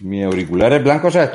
Mi 0.00 0.22
auricular 0.22 0.72
es 0.72 0.82
blanco, 0.82 1.10
¿sabes? 1.10 1.30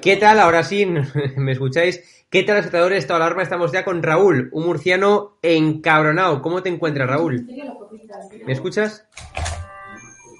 ¿Qué 0.00 0.16
tal? 0.16 0.38
Ahora 0.40 0.62
sí, 0.62 0.86
¿me 1.36 1.52
escucháis? 1.52 2.24
¿Qué 2.30 2.42
tal, 2.42 2.58
espectadores 2.58 2.96
de 2.96 2.98
esta 3.00 3.16
alarma? 3.16 3.42
Estamos 3.42 3.72
ya 3.72 3.84
con 3.84 4.02
Raúl, 4.02 4.50
un 4.52 4.66
murciano 4.66 5.38
encabronado. 5.42 6.42
¿Cómo 6.42 6.62
te 6.62 6.68
encuentras, 6.68 7.08
Raúl? 7.08 7.46
¿Me 8.46 8.52
escuchas? 8.52 9.06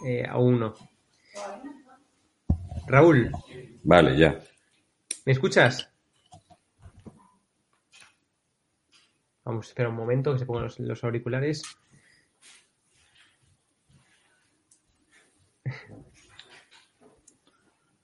Eh, 0.07 0.25
aún 0.29 0.61
no. 0.61 0.75
Raúl, 2.87 3.31
Vale, 3.85 4.17
ya. 4.17 4.39
¿me 5.25 5.33
escuchas? 5.33 5.91
Vamos, 9.45 9.69
espera 9.69 9.89
un 9.89 9.97
momento 9.97 10.33
que 10.33 10.39
se 10.39 10.47
pongan 10.47 10.65
los, 10.65 10.79
los 10.79 11.05
auriculares. 11.05 11.63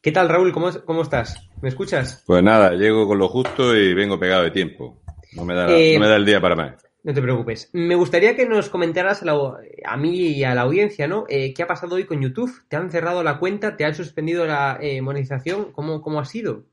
¿Qué 0.05 0.13
tal, 0.13 0.29
Raúl? 0.29 0.53
¿Cómo, 0.53 0.69
cómo 0.85 1.01
estás? 1.03 1.49
¿Me 1.63 1.71
escuchas? 1.71 2.23
Pues 2.27 2.43
nada, 2.43 2.73
llego 2.75 3.09
con 3.09 3.19
lo 3.19 3.27
justo 3.29 3.75
y 3.75 3.95
vengo 3.95 4.19
pegado 4.21 4.43
de 4.43 4.51
tiempo. 4.51 5.01
No 5.35 5.47
me 5.47 5.55
da, 5.55 5.67
la- 5.67 5.79
Eh, 5.79 5.95
no 5.95 6.01
me 6.01 6.09
da 6.09 6.17
el 6.17 6.27
día 6.27 6.43
para 6.43 6.55
más. 6.55 6.75
No 7.03 7.15
te 7.15 7.23
preocupes. 7.23 7.71
Me 7.73 7.95
gustaría 7.95 8.37
que 8.37 8.47
nos 8.47 8.69
comentaras 8.69 9.23
a, 9.23 9.25
la- 9.25 9.59
a 9.87 9.97
mí 9.97 10.15
y 10.15 10.45
a 10.45 10.55
la 10.55 10.61
audiencia, 10.61 11.09
¿no? 11.09 11.25
Eh, 11.31 11.55
¿Qué 11.55 11.63
ha 11.63 11.67
pasado 11.67 11.95
hoy 11.97 12.05
con 12.05 12.21
YouTube? 12.21 12.53
¿Te 12.69 12.77
han 12.77 12.91
cerrado 12.91 13.23
la 13.23 13.39
cuenta? 13.39 13.77
¿Te 13.79 13.87
han 13.87 13.95
suspendido 13.95 14.47
la 14.47 14.79
eh, 14.79 15.01
monetización? 15.01 15.73
¿Cómo, 15.73 16.03
¿Cómo 16.03 16.21
ha 16.21 16.27
sido? 16.27 16.67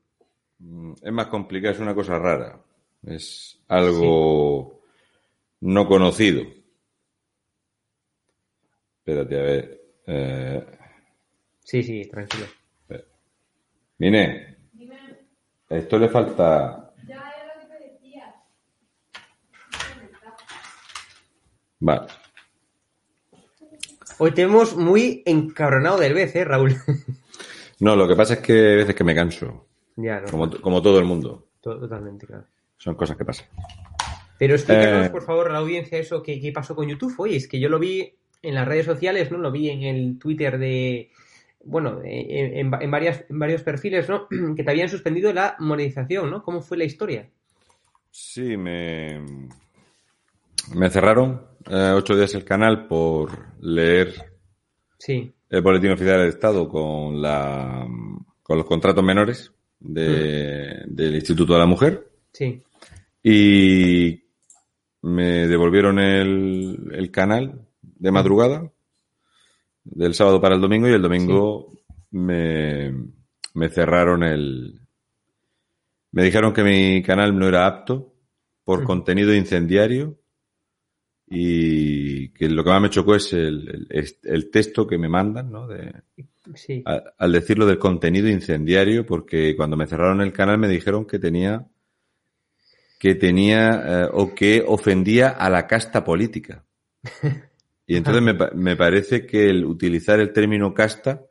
Mm, 0.58 0.92
Es 1.02 1.12
más 1.12 1.28
complicado, 1.28 1.72
es 1.72 1.80
una 1.80 1.94
cosa 1.94 2.18
rara. 2.18 2.60
Es 3.06 3.58
algo 3.68 4.82
no 5.62 5.88
conocido. 5.88 6.42
Espérate, 8.98 9.38
a 9.38 9.42
ver. 9.42 9.80
Eh, 10.06 10.66
Sí, 11.64 11.82
sí, 11.82 12.02
tranquilo. 12.10 12.44
Mine, 14.02 14.56
esto 15.68 15.96
le 15.96 16.08
falta. 16.08 16.92
Vale. 21.78 22.06
Hoy 24.18 24.32
te 24.32 24.44
vemos 24.44 24.76
muy 24.76 25.22
encabronado 25.24 25.98
del 25.98 26.14
vez, 26.14 26.34
¿eh, 26.34 26.44
Raúl? 26.44 26.74
No, 27.80 27.94
lo 27.96 28.06
que 28.08 28.14
pasa 28.16 28.34
es 28.34 28.40
que 28.40 28.52
hay 28.52 28.76
veces 28.76 28.94
que 28.94 29.04
me 29.04 29.14
canso, 29.14 29.66
ya, 29.96 30.20
no. 30.20 30.28
como, 30.28 30.50
como 30.60 30.82
todo 30.82 30.98
el 31.00 31.04
mundo. 31.04 31.48
To- 31.60 31.78
Totalmente, 31.80 32.26
claro. 32.26 32.46
Son 32.78 32.94
cosas 32.94 33.16
que 33.16 33.24
pasan. 33.24 33.46
Pero 34.38 34.54
explícanos, 34.54 35.06
Eh. 35.06 35.10
por 35.10 35.24
favor, 35.24 35.48
a 35.48 35.52
la 35.52 35.58
audiencia 35.58 35.98
eso 35.98 36.22
que, 36.22 36.40
que 36.40 36.50
pasó 36.52 36.74
con 36.76 36.88
YouTube. 36.88 37.14
Oye, 37.18 37.36
es 37.36 37.46
que 37.48 37.58
yo 37.60 37.68
lo 37.68 37.78
vi 37.78 38.14
en 38.42 38.54
las 38.54 38.66
redes 38.66 38.86
sociales, 38.86 39.30
¿no? 39.30 39.38
Lo 39.38 39.50
vi 39.52 39.70
en 39.70 39.82
el 39.82 40.18
Twitter 40.18 40.58
de... 40.58 41.10
Bueno, 41.64 42.00
en, 42.04 42.72
en- 42.74 42.90
varias, 42.90 43.24
en 43.28 43.38
varios 43.38 43.62
perfiles, 43.62 44.08
¿no? 44.08 44.26
Que 44.56 44.64
te 44.64 44.70
habían 44.70 44.88
suspendido 44.88 45.32
la 45.32 45.56
monetización, 45.58 46.30
¿no? 46.30 46.42
¿Cómo 46.42 46.60
fue 46.60 46.76
la 46.78 46.84
historia? 46.84 47.28
Sí, 48.10 48.56
me, 48.56 49.20
me 50.74 50.90
cerraron 50.90 51.42
eh, 51.70 51.92
ocho 51.94 52.14
días 52.16 52.34
el 52.34 52.44
canal 52.44 52.86
por 52.86 53.30
leer 53.60 54.12
Sí, 54.98 55.32
el 55.50 55.62
boletín 55.62 55.92
oficial 55.92 56.18
del 56.20 56.28
Estado 56.28 56.68
con 56.68 57.20
la 57.20 57.86
con 58.42 58.56
los 58.58 58.66
contratos 58.66 59.02
menores 59.04 59.52
de- 59.80 60.82
del 60.86 61.14
Instituto 61.14 61.54
de 61.54 61.58
la 61.58 61.66
Mujer 61.66 62.08
sí. 62.32 62.62
y 63.22 64.22
me 65.02 65.48
devolvieron 65.48 65.98
el, 65.98 66.90
el 66.92 67.10
canal 67.10 67.66
de 67.82 68.12
madrugada 68.12 68.70
del 69.84 70.14
sábado 70.14 70.40
para 70.40 70.54
el 70.54 70.60
domingo 70.60 70.88
y 70.88 70.92
el 70.92 71.02
domingo 71.02 71.72
me, 72.12 72.92
me 73.54 73.68
cerraron 73.68 74.22
el 74.22 74.78
me 76.12 76.22
dijeron 76.24 76.52
que 76.52 76.62
mi 76.62 77.02
canal 77.02 77.36
no 77.38 77.48
era 77.48 77.66
apto 77.66 78.14
por 78.64 78.84
contenido 78.84 79.34
incendiario 79.34 80.18
y 81.26 82.28
que 82.30 82.48
lo 82.48 82.62
que 82.62 82.70
más 82.70 82.82
me 82.82 82.90
chocó 82.90 83.14
es 83.14 83.32
el, 83.32 83.86
el- 83.88 84.16
el 84.24 84.50
texto 84.50 84.86
que 84.86 84.98
me 84.98 85.08
mandan, 85.08 85.50
¿no? 85.50 85.66
De, 85.66 85.92
Sí. 86.54 86.82
a- 86.84 87.02
al 87.18 87.32
decirlo 87.32 87.64
del 87.66 87.78
contenido 87.78 88.28
incendiario, 88.28 89.06
porque 89.06 89.54
cuando 89.56 89.76
me 89.76 89.86
cerraron 89.86 90.20
el 90.20 90.32
canal 90.32 90.58
me 90.58 90.68
dijeron 90.68 91.06
que 91.06 91.18
tenía 91.18 91.66
que 92.98 93.14
tenía 93.16 93.82
eh, 94.04 94.08
o 94.12 94.34
que 94.34 94.62
ofendía 94.66 95.30
a 95.30 95.48
la 95.50 95.66
casta 95.66 96.04
política. 96.04 96.64
Y 97.92 97.96
entonces 97.96 98.22
me, 98.22 98.34
me 98.54 98.76
parece 98.76 99.26
que 99.26 99.50
el 99.50 99.64
utilizar 99.64 100.20
el 100.20 100.32
término 100.32 100.72
casta 100.72 101.24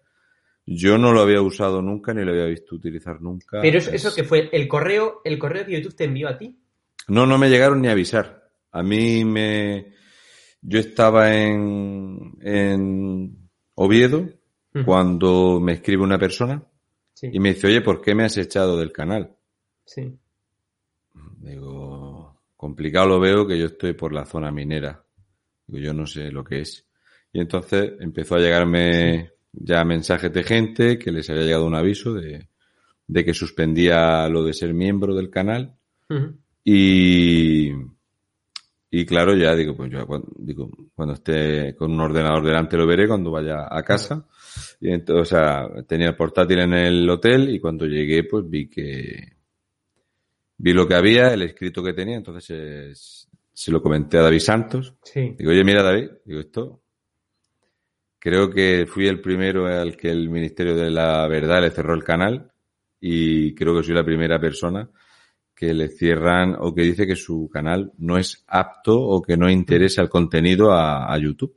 yo 0.66 0.98
no 0.98 1.12
lo 1.12 1.22
había 1.22 1.42
usado 1.42 1.82
nunca 1.82 2.14
ni 2.14 2.24
lo 2.24 2.32
había 2.32 2.46
visto 2.46 2.76
utilizar 2.76 3.22
nunca. 3.22 3.62
Pero 3.62 3.78
eso, 3.80 3.90
Es- 3.92 4.06
eso 4.06 4.16
que 4.16 4.24
fue 4.24 4.50
el 4.52 4.68
correo, 4.68 5.22
el 5.24 5.40
correo 5.40 5.66
que 5.66 5.74
YouTube 5.74 5.96
te 5.96 6.04
envió 6.06 6.28
a 6.30 6.38
ti. 6.38 6.58
No, 7.08 7.26
no 7.26 7.38
me 7.38 7.50
llegaron 7.50 7.82
ni 7.82 7.88
a 7.88 7.92
avisar. 7.92 8.44
A 8.72 8.84
mí 8.84 9.26
me... 9.26 9.94
Yo 10.62 10.80
estaba 10.80 11.36
en, 11.36 12.38
en 12.42 13.50
Oviedo 13.76 14.30
cuando 14.86 15.60
me 15.60 15.74
escribe 15.74 16.04
una 16.04 16.20
persona 16.20 16.64
Sí, 17.14 17.30
y 17.34 17.40
me 17.40 17.54
dice, 17.54 17.68
oye, 17.68 17.82
¿por 17.82 18.02
qué 18.02 18.14
me 18.16 18.24
has 18.24 18.38
echado 18.38 18.78
del 18.78 18.92
canal? 18.92 19.36
sí. 19.86 20.18
Digo, 21.40 22.42
complicado 22.56 23.08
lo 23.08 23.20
veo 23.20 23.48
que 23.48 23.60
yo 23.60 23.66
estoy 23.68 23.94
por 23.94 24.14
la 24.14 24.26
zona 24.26 24.52
minera. 24.52 25.04
Digo, 25.72 25.84
yo 25.84 25.94
no 25.94 26.06
sé 26.06 26.32
lo 26.32 26.44
que 26.44 26.60
es. 26.62 26.86
Y 27.34 27.40
entonces 27.40 27.94
empezó 28.02 28.36
a 28.36 28.40
llegarme 28.40 29.32
ya 29.54 29.84
mensajes 29.86 30.32
de 30.34 30.44
gente 30.44 31.00
que 31.00 31.12
les 31.12 31.30
había 31.30 31.44
llegado 31.44 31.66
un 31.66 31.76
aviso 31.76 32.14
de, 32.14 32.48
de 33.08 33.26
que 33.26 33.34
suspendía 33.34 34.28
lo 34.30 34.44
de 34.44 34.54
ser 34.54 34.74
miembro 34.74 35.16
del 35.16 35.30
canal. 35.30 35.76
Y, 36.64 37.72
y 38.90 39.06
claro, 39.06 39.34
ya 39.36 39.56
digo, 39.56 39.76
pues 39.76 39.90
yo 39.92 40.06
cuando, 40.06 40.28
digo, 40.38 40.70
cuando 40.94 41.14
esté 41.14 41.74
con 41.76 41.92
un 41.92 42.02
ordenador 42.02 42.44
delante 42.46 42.76
lo 42.78 42.86
veré 42.86 43.08
cuando 43.08 43.32
vaya 43.32 43.66
a 43.70 43.82
casa. 43.84 44.28
Y 44.82 44.92
entonces, 44.92 45.22
o 45.22 45.26
sea, 45.38 45.70
tenía 45.88 46.10
el 46.10 46.16
portátil 46.18 46.60
en 46.60 46.74
el 46.74 47.10
hotel 47.10 47.50
y 47.50 47.60
cuando 47.60 47.86
llegué, 47.86 48.26
pues 48.26 48.44
vi 48.50 48.68
que 48.70 49.38
vi 50.58 50.74
lo 50.74 50.88
que 50.88 50.96
había, 50.96 51.34
el 51.34 51.42
escrito 51.44 51.82
que 51.84 51.94
tenía, 51.94 52.18
entonces 52.18 52.50
es- 52.92 53.21
se 53.62 53.72
lo 53.72 53.80
comenté 53.80 54.18
a 54.18 54.24
David 54.24 54.40
Santos. 54.40 54.96
Sí. 55.04 55.36
Digo, 55.38 55.52
oye, 55.52 55.64
mira, 55.64 55.84
David, 55.84 56.10
digo 56.26 56.40
esto. 56.40 56.82
Creo 58.18 58.50
que 58.50 58.88
fui 58.88 59.06
el 59.08 59.22
primero 59.22 59.68
al 59.68 59.96
que 59.96 60.10
el 60.10 60.32
Ministerio 60.32 60.76
de 60.76 60.90
la 60.90 61.28
Verdad 61.28 61.62
le 61.62 61.70
cerró 61.70 61.94
el 61.94 62.04
canal 62.04 62.52
y 63.00 63.54
creo 63.54 63.76
que 63.78 63.84
soy 63.84 63.94
la 63.94 64.04
primera 64.04 64.40
persona 64.40 64.90
que 65.56 65.76
le 65.76 65.90
cierran 65.90 66.56
o 66.60 66.74
que 66.74 66.82
dice 66.82 67.06
que 67.06 67.16
su 67.16 67.48
canal 67.54 67.92
no 68.00 68.18
es 68.18 68.44
apto 68.48 69.00
o 69.00 69.22
que 69.22 69.38
no 69.38 69.48
interesa 69.48 70.02
el 70.02 70.10
contenido 70.10 70.72
a, 70.72 71.14
a 71.14 71.18
YouTube. 71.20 71.56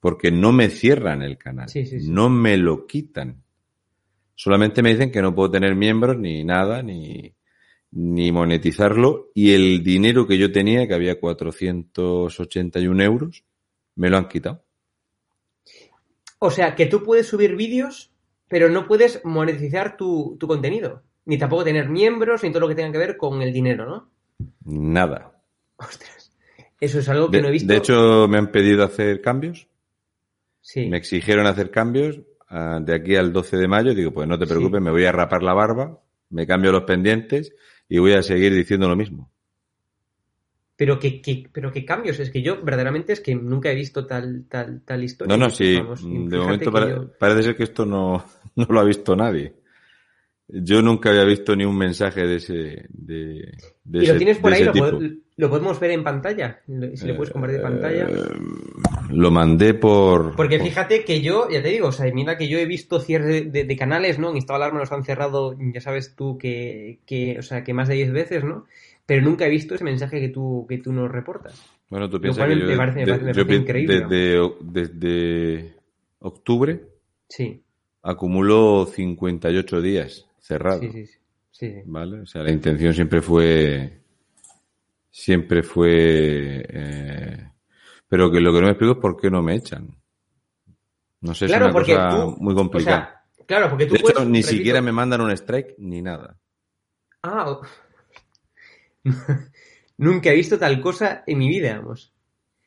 Porque 0.00 0.30
no 0.30 0.52
me 0.52 0.70
cierran 0.70 1.20
el 1.20 1.36
canal, 1.36 1.68
Sí, 1.68 1.84
sí, 1.84 2.00
sí. 2.00 2.10
no 2.10 2.30
me 2.30 2.56
lo 2.56 2.86
quitan. 2.86 3.42
Solamente 4.34 4.82
me 4.82 4.88
dicen 4.94 5.12
que 5.12 5.20
no 5.20 5.34
puedo 5.34 5.50
tener 5.50 5.74
miembros 5.76 6.16
ni 6.16 6.44
nada, 6.44 6.82
ni, 6.82 7.30
ni 7.92 8.30
monetizarlo. 8.32 9.30
Y 9.34 9.52
el 9.52 9.82
dinero 9.82 10.26
que 10.26 10.38
yo 10.38 10.52
tenía, 10.52 10.86
que 10.86 10.94
había 10.94 11.18
481 11.20 13.02
euros, 13.02 13.44
me 13.96 14.10
lo 14.10 14.16
han 14.18 14.28
quitado. 14.28 14.64
O 16.38 16.50
sea, 16.50 16.74
que 16.74 16.86
tú 16.86 17.02
puedes 17.02 17.26
subir 17.26 17.54
vídeos, 17.56 18.10
pero 18.48 18.68
no 18.70 18.86
puedes 18.86 19.20
monetizar 19.24 19.96
tu, 19.96 20.36
tu 20.40 20.46
contenido. 20.46 21.02
Ni 21.26 21.36
tampoco 21.38 21.64
tener 21.64 21.88
miembros, 21.88 22.42
ni 22.42 22.50
todo 22.50 22.60
lo 22.60 22.68
que 22.68 22.74
tenga 22.74 22.92
que 22.92 22.98
ver 22.98 23.16
con 23.16 23.42
el 23.42 23.52
dinero, 23.52 23.86
¿no? 23.86 24.10
Nada. 24.64 25.32
Ostras. 25.76 26.32
Eso 26.80 26.98
es 26.98 27.08
algo 27.10 27.30
que 27.30 27.36
De, 27.36 27.42
no 27.42 27.48
he 27.48 27.52
visto. 27.52 27.70
de 27.70 27.78
hecho, 27.78 28.26
me 28.26 28.38
han 28.38 28.50
pedido 28.50 28.84
hacer 28.84 29.20
cambios. 29.20 29.68
sí. 30.62 30.86
Me 30.86 30.96
exigieron 30.96 31.46
hacer 31.46 31.70
cambios 31.70 32.20
ah, 32.48 32.80
de 32.82 32.94
aquí 32.94 33.16
al 33.16 33.32
12 33.34 33.58
de 33.58 33.68
mayo. 33.68 33.94
Digo, 33.94 34.12
pues 34.12 34.26
no 34.26 34.38
te 34.38 34.46
preocupes, 34.46 34.78
Sí. 34.80 34.84
me 34.84 34.90
voy 34.90 35.04
a 35.04 35.12
rapar 35.12 35.42
la 35.42 35.52
barba, 35.52 36.00
me 36.30 36.46
cambio 36.46 36.72
los 36.72 36.84
pendientes 36.84 37.52
y 37.90 37.98
voy 37.98 38.12
a 38.14 38.22
seguir 38.22 38.54
diciendo 38.54 38.88
lo 38.88 38.96
mismo. 38.96 39.30
Pero 40.76 40.98
qué, 40.98 41.20
qué- 41.20 41.46
pero 41.52 41.70
qué 41.70 41.84
cambios. 41.84 42.18
Es 42.20 42.30
que 42.30 42.40
yo 42.40 42.62
verdaderamente 42.62 43.12
es 43.12 43.20
que 43.20 43.34
nunca 43.34 43.70
he 43.70 43.74
visto 43.74 44.06
tal, 44.06 44.46
tal, 44.48 44.80
tal 44.82 45.04
historia. 45.04 45.36
No, 45.36 45.44
no, 45.44 45.50
sí. 45.50 45.76
Vamos, 45.76 46.02
De 46.02 46.38
momento 46.38 46.70
yo- 46.88 47.12
parece 47.18 47.42
ser 47.42 47.56
que 47.56 47.64
esto 47.64 47.84
no, 47.84 48.24
no 48.56 48.64
lo 48.70 48.80
ha 48.80 48.84
visto 48.84 49.14
nadie. 49.14 49.59
Yo 50.52 50.82
nunca 50.82 51.10
había 51.10 51.24
visto 51.24 51.54
ni 51.54 51.64
un 51.64 51.76
mensaje 51.78 52.26
de 52.26 52.36
ese, 52.36 52.86
de, 52.88 53.52
de 53.84 53.98
¿Y 53.98 54.02
ese, 54.04 54.12
lo 54.12 54.18
tienes 54.18 54.38
por 54.38 54.52
ahí? 54.52 54.64
¿Lo, 54.64 54.72
tipo. 54.72 54.86
pod- 54.86 55.18
lo 55.36 55.48
podemos 55.48 55.78
ver 55.78 55.92
en 55.92 56.02
pantalla? 56.04 56.60
Si 56.94 57.06
lo 57.06 57.16
puedes 57.16 57.32
compartir 57.32 57.58
en 57.58 57.62
pantalla. 57.62 58.08
Eh, 58.08 58.14
lo 59.10 59.30
mandé 59.30 59.74
por. 59.74 60.34
Porque 60.34 60.58
por- 60.58 60.66
fíjate 60.66 61.04
que 61.04 61.20
yo, 61.20 61.48
ya 61.50 61.62
te 61.62 61.68
digo, 61.68 61.88
o 61.88 61.92
sea, 61.92 62.12
mira 62.12 62.36
que 62.36 62.48
yo 62.48 62.58
he 62.58 62.66
visto 62.66 63.00
cierre 63.00 63.42
de, 63.42 63.76
canales, 63.76 64.18
¿no? 64.18 64.30
En 64.30 64.36
Estado 64.38 64.58
de 64.58 64.64
Alarma 64.64 64.80
los 64.80 64.92
han 64.92 65.04
cerrado, 65.04 65.56
ya 65.72 65.80
sabes 65.80 66.14
tú, 66.16 66.36
que, 66.36 66.98
que, 67.06 67.38
o 67.38 67.42
sea, 67.42 67.62
que 67.64 67.72
más 67.72 67.88
de 67.88 67.94
10 67.94 68.12
veces, 68.12 68.44
¿no? 68.44 68.66
Pero 69.06 69.22
nunca 69.22 69.46
he 69.46 69.50
visto 69.50 69.74
ese 69.74 69.84
mensaje 69.84 70.20
que 70.20 70.28
tú, 70.28 70.66
que 70.68 70.78
tú 70.78 70.92
nos 70.92 71.10
reportas. 71.10 71.64
Bueno, 71.88 72.08
tú 72.10 72.20
piensas 72.20 72.46
que 72.48 72.58
yo, 72.58 72.66
me 72.66 72.76
parece- 72.76 73.04
de- 73.04 73.44
me 73.44 73.54
increíble, 73.56 74.00
desde, 74.08 74.50
desde 74.62 75.74
octubre 76.20 76.80
Sí, 77.28 77.62
acumuló 78.02 78.86
58 78.86 79.80
días 79.82 80.26
cerrado. 80.40 80.80
sí, 80.80 80.90
sí, 81.06 81.18
sí. 81.50 81.74
¿Vale? 81.86 82.20
O 82.22 82.26
sea, 82.26 82.42
la 82.42 82.50
intención 82.50 82.92
siempre 82.94 83.20
fue. 83.22 84.00
Siempre 85.10 85.62
fue. 85.62 86.64
eh, 86.68 87.50
pero 88.08 88.30
que 88.30 88.40
lo 88.40 88.52
que 88.52 88.60
no 88.60 88.66
me 88.66 88.72
explico 88.72 88.92
es 88.94 88.98
por 88.98 89.16
qué 89.20 89.30
no 89.30 89.42
me 89.42 89.54
echan. 89.56 89.88
No 91.22 91.34
sé, 91.34 91.46
Claro, 91.46 91.66
es 91.68 91.74
una 91.74 91.84
cosa 91.84 92.08
tú, 92.10 92.36
muy 92.42 92.52
o 92.54 92.56
complicada. 92.56 93.24
sea, 93.36 93.44
claro, 93.46 93.68
porque 93.70 93.86
tú 93.86 93.94
de 93.94 94.00
hecho, 94.00 94.24
ni 94.24 94.40
repito- 94.40 94.48
siquiera 94.48 94.80
me 94.80 94.92
mandan 94.92 95.20
un 95.20 95.30
strike 95.32 95.74
ni 95.78 96.00
nada. 96.02 96.36
Ah, 97.22 97.50
o- 97.50 97.62
nunca 99.98 100.30
he 100.30 100.34
visto 100.34 100.58
tal 100.58 100.80
cosa 100.80 101.22
en 101.26 101.38
mi 101.38 101.48
vida, 101.48 101.78
vamos. 101.78 102.12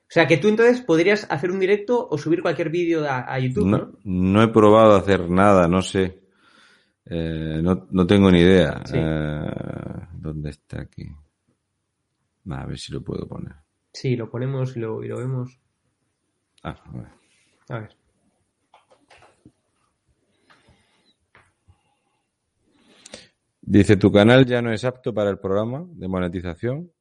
O 0.01 0.13
sea, 0.13 0.27
que 0.27 0.37
tú 0.37 0.47
entonces 0.47 0.81
podrías 0.81 1.25
hacer 1.31 1.49
un 1.49 1.59
directo 1.59 2.07
o 2.07 2.17
subir 2.19 2.41
cualquier 2.43 2.69
vídeo 2.69 3.03
a, 3.09 3.33
a 3.33 3.39
YouTube, 3.39 3.65
¿no? 3.65 3.77
No, 3.77 3.91
no 4.03 4.43
he 4.43 4.47
probado 4.49 4.95
hacer 4.95 5.27
nada, 5.29 5.67
no 5.67 5.81
sé. 5.81 6.19
Eh, 7.05 7.59
no, 7.61 7.87
no 7.91 8.07
tengo 8.07 8.31
ni 8.31 8.39
idea. 8.39 8.81
Sí. 8.85 8.95
Eh, 8.97 10.07
¿Dónde 10.13 10.51
está 10.51 10.81
aquí? 10.81 11.09
A 12.49 12.65
ver 12.65 12.77
si 12.77 12.91
lo 12.93 13.01
puedo 13.01 13.27
poner. 13.27 13.55
Sí, 13.91 14.15
lo 14.15 14.29
ponemos 14.29 14.75
y 14.75 14.79
lo, 14.79 15.03
y 15.03 15.07
lo 15.07 15.17
vemos. 15.17 15.59
Ah, 16.63 16.75
a 16.85 16.97
ver. 16.97 17.07
A 17.69 17.79
ver. 17.79 17.97
Dice, 23.61 23.95
tu 23.95 24.11
canal 24.11 24.45
ya 24.45 24.61
no 24.61 24.73
es 24.73 24.83
apto 24.83 25.13
para 25.13 25.29
el 25.29 25.39
programa 25.39 25.85
de 25.87 26.07
monetización. 26.07 26.91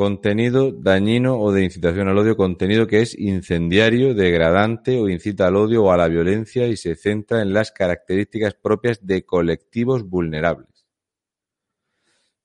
Contenido 0.00 0.72
dañino 0.72 1.36
o 1.38 1.52
de 1.52 1.62
incitación 1.62 2.08
al 2.08 2.16
odio, 2.16 2.34
contenido 2.34 2.86
que 2.86 3.02
es 3.02 3.14
incendiario, 3.18 4.14
degradante 4.14 4.98
o 4.98 5.10
incita 5.10 5.48
al 5.48 5.56
odio 5.56 5.84
o 5.84 5.92
a 5.92 5.98
la 5.98 6.08
violencia 6.08 6.66
y 6.68 6.78
se 6.78 6.94
centra 6.94 7.42
en 7.42 7.52
las 7.52 7.70
características 7.70 8.54
propias 8.54 9.06
de 9.06 9.26
colectivos 9.26 10.08
vulnerables. 10.08 10.86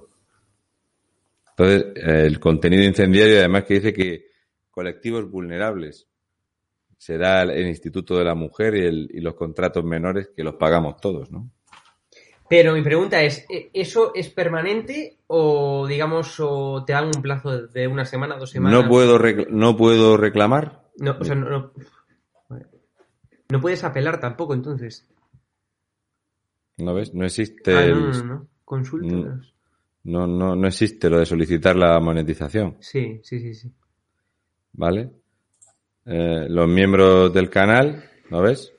Entonces, 1.52 1.86
el 1.96 2.40
contenido 2.40 2.84
incendiario, 2.84 3.40
además 3.40 3.64
que 3.64 3.76
dice 3.76 3.94
que 3.94 4.26
colectivos 4.70 5.30
vulnerables 5.32 6.08
será 6.98 7.44
el, 7.44 7.68
Instituto 7.68 8.18
de 8.18 8.26
la 8.26 8.36
Mujer 8.36 8.76
y, 8.76 8.86
el- 8.86 9.10
y 9.14 9.22
los 9.22 9.34
contratos 9.36 9.84
menores 9.84 10.30
que 10.36 10.44
los 10.44 10.56
pagamos 10.56 10.98
todos, 11.02 11.32
¿no? 11.32 11.50
Pero 12.50 12.74
mi 12.74 12.82
pregunta 12.82 13.22
es, 13.24 13.46
¿e- 13.50 13.70
¿eso 13.74 14.12
es 14.14 14.30
permanente 14.30 15.18
o, 15.28 15.88
digamos, 15.88 16.36
o 16.40 16.84
te 16.86 16.94
dan 16.94 17.06
un 17.16 17.22
plazo 17.22 17.68
de 17.68 17.88
una 17.88 18.06
semana, 18.06 18.36
dos 18.38 18.52
semanas? 18.52 18.84
No 18.84 18.90
puedo, 18.90 19.18
recl- 19.18 19.48
no 19.50 19.76
puedo 19.78 20.18
reclamar. 20.18 20.84
No, 20.98 21.16
o 21.20 21.24
sea, 21.24 21.36
no, 21.36 21.50
no, 21.50 21.72
no 23.50 23.62
puedes 23.62 23.84
apelar 23.84 24.20
tampoco, 24.20 24.54
entonces. 24.54 25.08
¿No 26.78 26.94
ves? 26.94 27.14
No 27.14 27.26
existe 27.26 27.74
Ah, 27.76 27.84
el- 27.86 27.94
no, 27.94 28.24
no, 28.24 28.48
no, 29.02 29.26
no. 29.26 29.42
No, 30.04 30.26
no, 30.28 30.56
no 30.56 30.68
existe 30.68 31.10
lo 31.10 31.20
de 31.20 31.26
solicitar 31.26 31.76
la 31.76 32.00
monetización, 32.00 32.78
Sí, 32.80 33.20
sí, 33.24 33.40
sí, 33.42 33.54
sí. 33.54 33.72
¿vale? 34.74 35.12
Eh, 36.06 36.46
los 36.50 36.68
miembros 36.70 37.34
del 37.34 37.50
canal, 37.50 38.04
¿no 38.30 38.42
ves? 38.42 38.72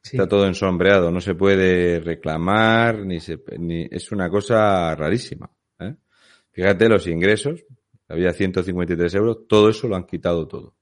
Sí. 0.00 0.16
Está 0.16 0.26
todo 0.26 0.46
ensombreado, 0.46 1.10
no 1.10 1.20
se 1.20 1.34
puede 1.34 2.00
reclamar, 2.00 3.00
ni 3.04 3.20
se, 3.20 3.38
ni, 3.58 3.86
es 3.90 4.10
una 4.12 4.30
cosa 4.30 4.94
rarísima. 4.94 5.50
¿eh? 5.80 5.94
Fíjate 6.52 6.88
los 6.88 7.06
ingresos, 7.06 7.62
había 8.08 8.32
153 8.32 9.14
euros, 9.16 9.46
todo 9.46 9.68
eso 9.68 9.86
lo 9.88 9.96
han 9.96 10.06
quitado 10.06 10.48
todo. 10.48 10.74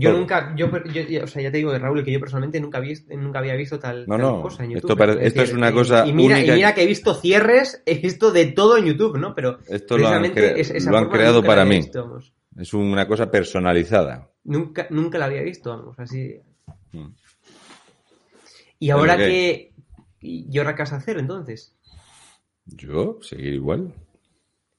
Yo 0.00 0.12
nunca, 0.12 0.54
yo, 0.56 0.66
o 1.22 1.26
sea, 1.26 1.42
ya 1.42 1.50
te 1.50 1.58
digo, 1.58 1.76
Raúl, 1.78 2.02
que 2.04 2.12
yo 2.12 2.20
personalmente 2.20 2.60
nunca, 2.60 2.80
vi, 2.80 2.94
nunca 3.16 3.38
había 3.40 3.54
visto 3.54 3.78
tal, 3.78 4.06
No, 4.06 4.16
tal 4.16 4.22
no, 4.22 4.42
cosa 4.42 4.64
en 4.64 4.72
esto 4.72 4.88
YouTube. 4.88 4.98
pare- 4.98 5.26
esto 5.26 5.42
es 5.42 5.52
una 5.52 5.70
y- 5.70 5.72
cosa 5.72 6.06
y 6.06 6.12
mira, 6.12 6.36
única 6.36 6.52
Y 6.52 6.56
mira 6.56 6.74
que- 6.74 6.82
he 6.82 6.86
visto 6.86 7.14
cierres, 7.14 7.82
he 7.86 7.98
visto 7.98 8.30
de 8.32 8.46
todo 8.46 8.76
en 8.78 8.86
YouTube, 8.86 9.18
¿no? 9.18 9.34
Pero 9.34 9.58
Esto 9.68 9.98
lo 9.98 10.08
han, 10.08 10.24
es- 10.24 10.84
lo 10.86 11.10
creado 11.10 11.42
para 11.42 11.64
mí. 11.64 11.76
visto, 11.76 12.02
vamos. 12.04 12.32
Es 12.56 12.74
una 12.74 13.06
cosa 13.06 13.30
personalizada. 13.30 14.28
Nunca, 14.44 14.86
nunca 14.90 15.18
la 15.18 15.26
había 15.26 15.42
visto, 15.42 15.70
vamos, 15.70 15.98
así. 15.98 16.34
Mm. 16.92 17.06
Y 18.78 18.90
ahora 18.90 19.16
¿Pero 19.16 19.28
que... 19.28 19.72
¿Y 20.22 20.58
ahora 20.58 20.74
qué 20.74 20.82
vas 20.82 20.92
a 20.92 20.96
hacer 20.96 21.18
entonces? 21.18 21.74
Yo, 22.66 23.18
seguir 23.22 23.54
igual. 23.54 23.92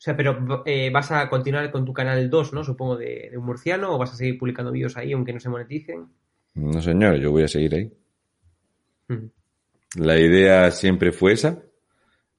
O 0.02 0.04
sea, 0.04 0.18
pero 0.18 0.64
eh, 0.66 0.90
vas 0.90 1.12
a 1.12 1.30
continuar 1.30 1.70
con 1.70 1.86
tu 1.86 1.94
canal 1.94 2.28
2, 2.28 2.54
¿no? 2.54 2.64
Supongo, 2.64 2.98
de, 2.98 3.30
de 3.30 3.38
un 3.38 3.46
murciano, 3.46 3.94
o 3.94 4.00
vas 4.00 4.12
a 4.12 4.16
seguir 4.16 4.36
publicando 4.40 4.72
vídeos 4.72 4.98
ahí 4.98 5.14
aunque 5.14 5.32
no 5.32 5.40
se 5.40 5.48
moneticen. 5.48 6.08
No, 6.56 6.82
señor, 6.82 7.18
yo 7.18 7.30
voy 7.30 7.44
a 7.44 7.48
seguir 7.48 7.76
ahí. 7.76 7.94
Mm. 9.10 9.28
La 9.98 10.20
idea 10.20 10.72
siempre 10.72 11.12
fue 11.12 11.34
esa 11.34 11.62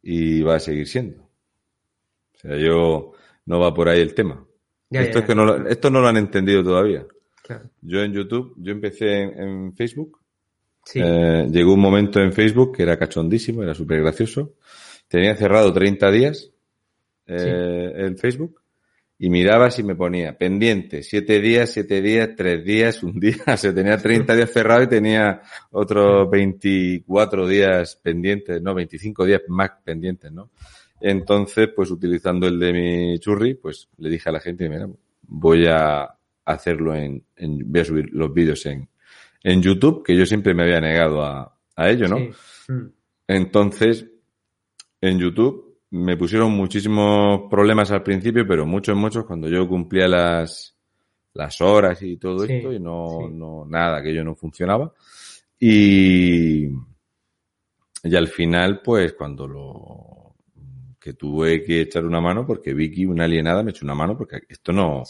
y 0.03 0.43
va 0.43 0.57
a 0.57 0.59
seguir 0.59 0.89
siendo. 0.89 1.23
O 1.23 2.39
sea, 2.39 2.57
yo 2.57 3.13
no 3.47 3.61
va 3.61 3.73
por 3.73 3.89
ahí 3.89 4.01
el 4.01 4.13
tema. 4.13 4.45
esto, 4.91 5.21
Es 5.21 5.25
que 5.25 5.35
no 5.37 5.45
lo, 5.45 5.69
esto 5.69 5.89
no 5.89 6.01
lo 6.01 6.09
han 6.09 6.17
entendido 6.17 6.65
todavía. 6.65 7.07
Yo 7.81 8.01
en 8.01 8.13
YouTube, 8.13 8.55
yo 8.57 8.73
empecé 8.73 9.23
en, 9.23 9.73
Facebook. 9.77 10.19
Eh, 10.97 11.47
llegó 11.49 11.75
un 11.75 11.81
momento 11.81 12.19
en 12.19 12.33
Facebook 12.33 12.77
que 12.77 12.83
era 12.83 12.99
cachondísimo, 12.99 13.63
era 13.63 13.73
súper 13.73 14.01
gracioso. 14.01 14.55
Tenía 15.07 15.37
cerrado 15.37 15.73
30 15.73 16.11
días 16.11 16.52
eh, 17.33 18.07
en 18.07 18.19
Facebook 18.19 18.63
y 19.23 19.31
miraba 19.31 19.71
si 19.71 19.85
me 19.85 19.95
ponía 19.95 20.37
pendiente, 20.37 21.05
7 21.05 21.41
días, 21.41 21.71
7 21.71 22.03
días, 22.03 22.31
3 22.37 22.65
días, 22.65 23.05
un 23.05 23.21
día. 23.21 23.37
Se 23.57 23.73
tenía 23.73 23.97
30 23.97 24.35
días 24.35 24.51
cerrado 24.51 24.83
y 24.83 24.89
tenía 24.89 25.43
otros 25.71 26.29
24 26.29 27.47
días 27.47 27.95
pendientes, 28.03 28.61
no, 28.61 28.75
25 28.75 29.25
días 29.25 29.43
más 29.47 29.71
pendientes, 29.85 30.33
¿no? 30.33 30.51
Entonces, 31.01 31.69
pues 31.69 31.93
utilizando 31.93 32.49
el 32.49 32.59
de 32.59 32.73
mi 32.73 33.19
churri, 33.21 33.55
pues 33.55 33.89
le 33.99 34.11
dije 34.11 34.29
a 34.29 34.33
la 34.33 34.41
gente, 34.41 34.69
mira, 34.69 34.89
voy 35.23 35.67
a 35.69 36.19
hacerlo 36.45 36.93
en, 36.97 37.25
en 37.37 37.71
voy 37.71 37.81
a 37.81 37.85
subir 37.85 38.09
los 38.13 38.35
vídeos 38.35 38.67
en, 38.67 38.89
en 39.45 39.63
YouTube, 39.63 40.03
que 40.05 40.17
yo 40.17 40.27
siempre 40.27 40.53
me 40.53 40.65
había 40.65 40.81
negado 40.81 41.23
a, 41.25 41.57
a 41.77 41.91
ello, 41.91 42.09
¿no? 42.09 42.19
Mm. 42.19 42.91
Entonces, 43.29 44.05
en 45.01 45.21
YouTube 45.21 45.72
me 45.93 46.17
pusieron 46.17 46.53
muchísimos 46.53 47.43
problemas 47.51 47.91
al 47.91 48.03
principio, 48.03 48.47
pero 48.47 48.65
muchos, 48.65 48.97
muchos, 48.97 49.27
cuando 49.27 49.49
yo 49.49 49.69
cumplía 49.69 50.09
las, 50.09 50.75
las 51.35 51.61
horas 51.61 52.01
y 52.03 52.17
todo 52.17 52.45
esto, 52.45 52.73
y 52.73 52.81
no, 52.81 53.29
no, 53.31 53.67
nada, 53.67 54.03
que 54.03 54.15
yo 54.15 54.25
no 54.25 54.35
funcionaba. 54.35 54.93
Y, 55.61 56.67
y 58.05 58.17
al 58.17 58.29
final, 58.29 58.81
pues, 58.83 59.13
cuando 59.13 59.47
lo, 59.47 60.35
que 60.99 61.13
tuve 61.13 61.63
que 61.63 61.83
echar 61.83 62.07
una 62.07 62.23
mano 62.23 62.47
porque 62.47 62.73
Vicky, 62.73 63.05
una 63.05 63.25
alienada, 63.25 63.63
me 63.63 63.73
echó 63.73 63.85
una 63.85 63.95
mano 63.95 64.17
porque 64.17 64.41
esto 64.49 64.73
no, 64.73 65.03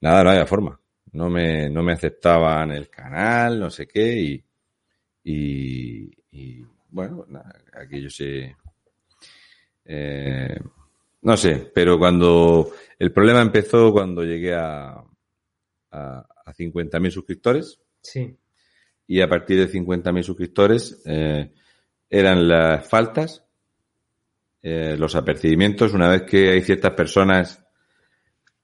nada, 0.00 0.22
no 0.22 0.30
había 0.30 0.46
forma. 0.46 0.78
No 1.12 1.28
me, 1.28 1.68
no 1.68 1.82
me 1.82 1.94
aceptaban 1.94 2.70
el 2.70 2.88
canal, 2.88 3.58
no 3.58 3.68
sé 3.68 3.88
qué, 3.88 4.20
y, 4.20 4.44
y, 5.24 6.08
y 6.30 6.64
bueno, 6.88 7.26
aquello 7.72 8.08
se, 8.08 8.54
eh, 9.92 10.60
no 11.22 11.36
sé, 11.36 11.70
pero 11.74 11.98
cuando, 11.98 12.72
el 12.98 13.12
problema 13.12 13.42
empezó 13.42 13.92
cuando 13.92 14.22
llegué 14.22 14.54
a, 14.54 15.04
a, 15.90 16.26
a 16.46 16.54
50.000 16.54 17.10
suscriptores. 17.10 17.80
Sí. 18.00 18.36
Y 19.06 19.20
a 19.20 19.28
partir 19.28 19.58
de 19.58 19.72
50.000 19.72 20.22
suscriptores, 20.22 21.02
eh, 21.04 21.52
eran 22.08 22.46
las 22.46 22.88
faltas 22.88 23.44
eh, 24.62 24.96
los 24.98 25.14
apercibimientos, 25.14 25.94
una 25.94 26.08
vez 26.10 26.22
que 26.22 26.50
hay 26.50 26.60
ciertas 26.60 26.92
personas 26.92 27.64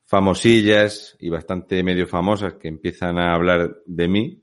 famosillas 0.04 1.16
y 1.18 1.30
bastante 1.30 1.83
medio 1.83 2.06
famosas 2.06 2.54
que 2.54 2.68
empiezan 2.68 3.18
a 3.18 3.35
hablar 3.35 3.78
de 3.87 4.09
mí, 4.09 4.42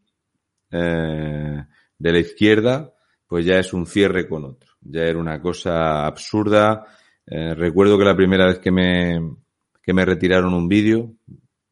eh, 0.71 1.63
de 1.99 2.11
la 2.11 2.19
izquierda, 2.19 2.93
pues 3.27 3.45
ya 3.45 3.59
es 3.59 3.71
un 3.71 3.85
cierre 3.85 4.27
con 4.27 4.45
otro. 4.45 4.72
Ya 4.85 5.03
era 5.03 5.19
una 5.19 5.41
cosa 5.41 6.05
absurda. 6.05 6.85
Eh, 7.25 7.53
recuerdo 7.55 7.97
que 7.97 8.05
la 8.05 8.15
primera 8.15 8.45
vez 8.47 8.59
que 8.59 8.71
me, 8.71 9.19
que 9.81 9.93
me 9.93 10.05
retiraron 10.05 10.53
un 10.53 10.67
vídeo, 10.67 11.13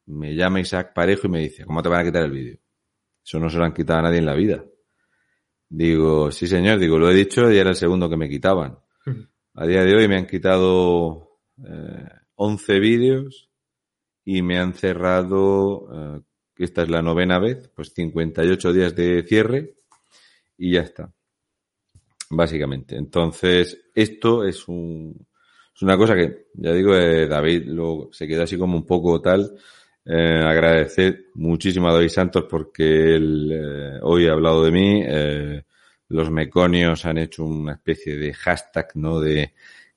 me 0.08 0.36
llama 0.36 0.60
Isaac 0.60 0.94
Parejo 0.94 1.28
y 1.28 1.30
me 1.30 1.40
dice, 1.40 1.66
¿cómo 1.66 1.82
te 1.82 1.90
van 1.90 2.02
a 2.02 2.04
quitar 2.04 2.24
el 2.24 2.32
vídeo? 2.32 2.58
Eso 3.24 3.40
no 3.40 3.50
se 3.50 3.58
lo 3.58 3.66
han 3.66 3.74
quitado 3.74 4.00
a 4.00 4.04
nadie 4.04 4.20
en 4.20 4.26
la 4.26 4.36
vida. 4.36 4.64
Digo, 5.70 6.32
sí 6.32 6.48
señor, 6.48 6.80
digo, 6.80 6.98
lo 6.98 7.10
he 7.10 7.16
dicho 7.16 7.50
y 7.52 7.58
era 7.58 7.70
el 7.70 7.76
segundo 7.76 8.10
que 8.10 8.18
me 8.18 8.30
quitaban. 8.30 8.78
A 9.54 9.66
día 9.66 9.84
de 9.84 9.96
hoy 9.96 10.08
me 10.08 10.18
han 10.18 10.28
quitado 10.28 11.40
eh, 11.66 12.10
11 12.36 12.80
vídeos 12.80 13.50
y 14.26 14.42
me 14.42 14.60
han 14.60 14.74
cerrado, 14.74 15.88
eh, 15.94 16.22
esta 16.58 16.84
es 16.84 16.90
la 16.90 17.02
novena 17.02 17.40
vez, 17.40 17.70
pues 17.76 17.94
58 17.94 18.74
días 18.74 18.96
de 18.96 19.24
cierre 19.24 19.76
y 20.58 20.74
ya 20.74 20.82
está. 20.82 21.14
Básicamente. 22.34 22.96
Entonces, 22.96 23.78
esto 23.94 24.46
es 24.46 24.66
un, 24.70 25.28
es 25.76 25.82
una 25.82 25.98
cosa 25.98 26.16
que, 26.16 26.48
ya 26.54 26.72
digo, 26.72 26.96
eh, 26.96 27.28
David 27.28 27.66
lo, 27.66 28.10
se 28.12 28.26
quedó 28.26 28.44
así 28.44 28.58
como 28.58 28.78
un 28.78 28.86
poco 28.86 29.22
tal. 29.22 29.54
Eh, 30.06 30.42
agradecer 30.44 31.28
muchísimo 31.36 31.90
a 31.90 31.94
David 31.94 32.10
Santos 32.10 32.46
porque 32.50 33.16
él 33.16 33.52
eh, 33.54 34.00
hoy 34.02 34.28
ha 34.28 34.32
hablado 34.32 34.64
de 34.64 34.72
mí. 34.72 35.04
Eh, 35.06 35.64
los 36.08 36.32
meconios 36.32 37.06
han 37.06 37.18
hecho 37.18 37.44
una 37.44 37.74
especie 37.74 38.16
de 38.18 38.34
hashtag, 38.34 38.92
¿no? 38.96 39.20
De 39.20 39.54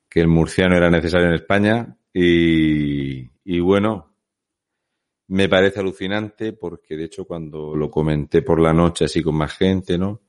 que 0.09 0.21
el 0.21 0.29
murciano 0.29 0.77
era 0.77 0.91
necesario 0.91 1.29
en 1.29 1.35
España 1.35 1.97
y, 2.13 3.31
y 3.45 3.61
bueno, 3.61 4.13
me 5.29 5.49
parece 5.49 5.81
alucinante 5.81 6.53
porque 6.53 6.97
de 6.97 7.05
hecho 7.05 7.25
cuando 7.27 7.77
lo 7.77 7.91
comenté 7.91 8.43
por 8.43 8.61
la 8.61 8.73
noche 8.73 9.05
así 9.05 9.23
con 9.23 9.37
más 9.37 9.57
gente, 9.57 9.99
¿no? 9.99 10.21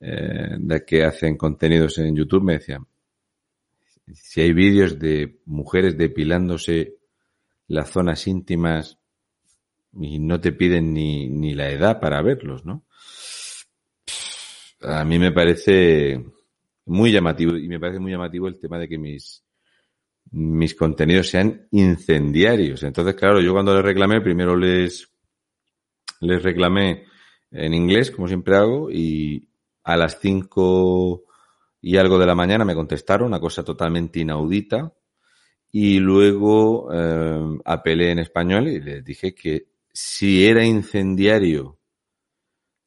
Eh, 0.00 0.56
de 0.58 0.84
que 0.84 1.04
hacen 1.04 1.36
contenidos 1.36 1.98
en 1.98 2.14
YouTube 2.14 2.42
me 2.42 2.54
decían, 2.54 2.86
si 4.12 4.42
hay 4.42 4.52
vídeos 4.52 4.98
de 4.98 5.38
mujeres 5.46 5.96
depilándose 5.96 6.96
las 7.68 7.90
zonas 7.90 8.26
íntimas 8.26 8.98
y 9.98 10.18
no 10.18 10.40
te 10.40 10.52
piden 10.52 10.92
ni, 10.92 11.30
ni 11.30 11.54
la 11.54 11.70
edad 11.70 12.00
para 12.00 12.20
verlos, 12.20 12.66
¿no? 12.66 12.84
a 14.84 15.04
mí 15.04 15.18
me 15.18 15.32
parece 15.32 16.22
muy 16.86 17.10
llamativo 17.10 17.56
y 17.56 17.68
me 17.68 17.80
parece 17.80 17.98
muy 17.98 18.12
llamativo 18.12 18.48
el 18.48 18.58
tema 18.58 18.78
de 18.78 18.88
que 18.88 18.98
mis 18.98 19.42
mis 20.30 20.74
contenidos 20.74 21.28
sean 21.28 21.68
incendiarios. 21.70 22.82
Entonces, 22.82 23.14
claro, 23.14 23.40
yo 23.40 23.52
cuando 23.52 23.74
les 23.74 23.84
reclamé, 23.84 24.20
primero 24.20 24.56
les 24.56 25.08
les 26.20 26.42
reclamé 26.42 27.04
en 27.50 27.74
inglés, 27.74 28.10
como 28.10 28.26
siempre 28.26 28.56
hago, 28.56 28.90
y 28.90 29.48
a 29.84 29.96
las 29.96 30.18
cinco 30.18 31.24
y 31.80 31.96
algo 31.98 32.18
de 32.18 32.26
la 32.26 32.34
mañana 32.34 32.64
me 32.64 32.74
contestaron, 32.74 33.28
una 33.28 33.40
cosa 33.40 33.62
totalmente 33.62 34.20
inaudita, 34.20 34.92
y 35.70 35.98
luego 35.98 36.88
eh, 36.92 37.58
apelé 37.64 38.12
en 38.12 38.20
español 38.20 38.68
y 38.68 38.80
les 38.80 39.04
dije 39.04 39.34
que 39.34 39.66
si 39.92 40.46
era 40.46 40.64
incendiario 40.64 41.78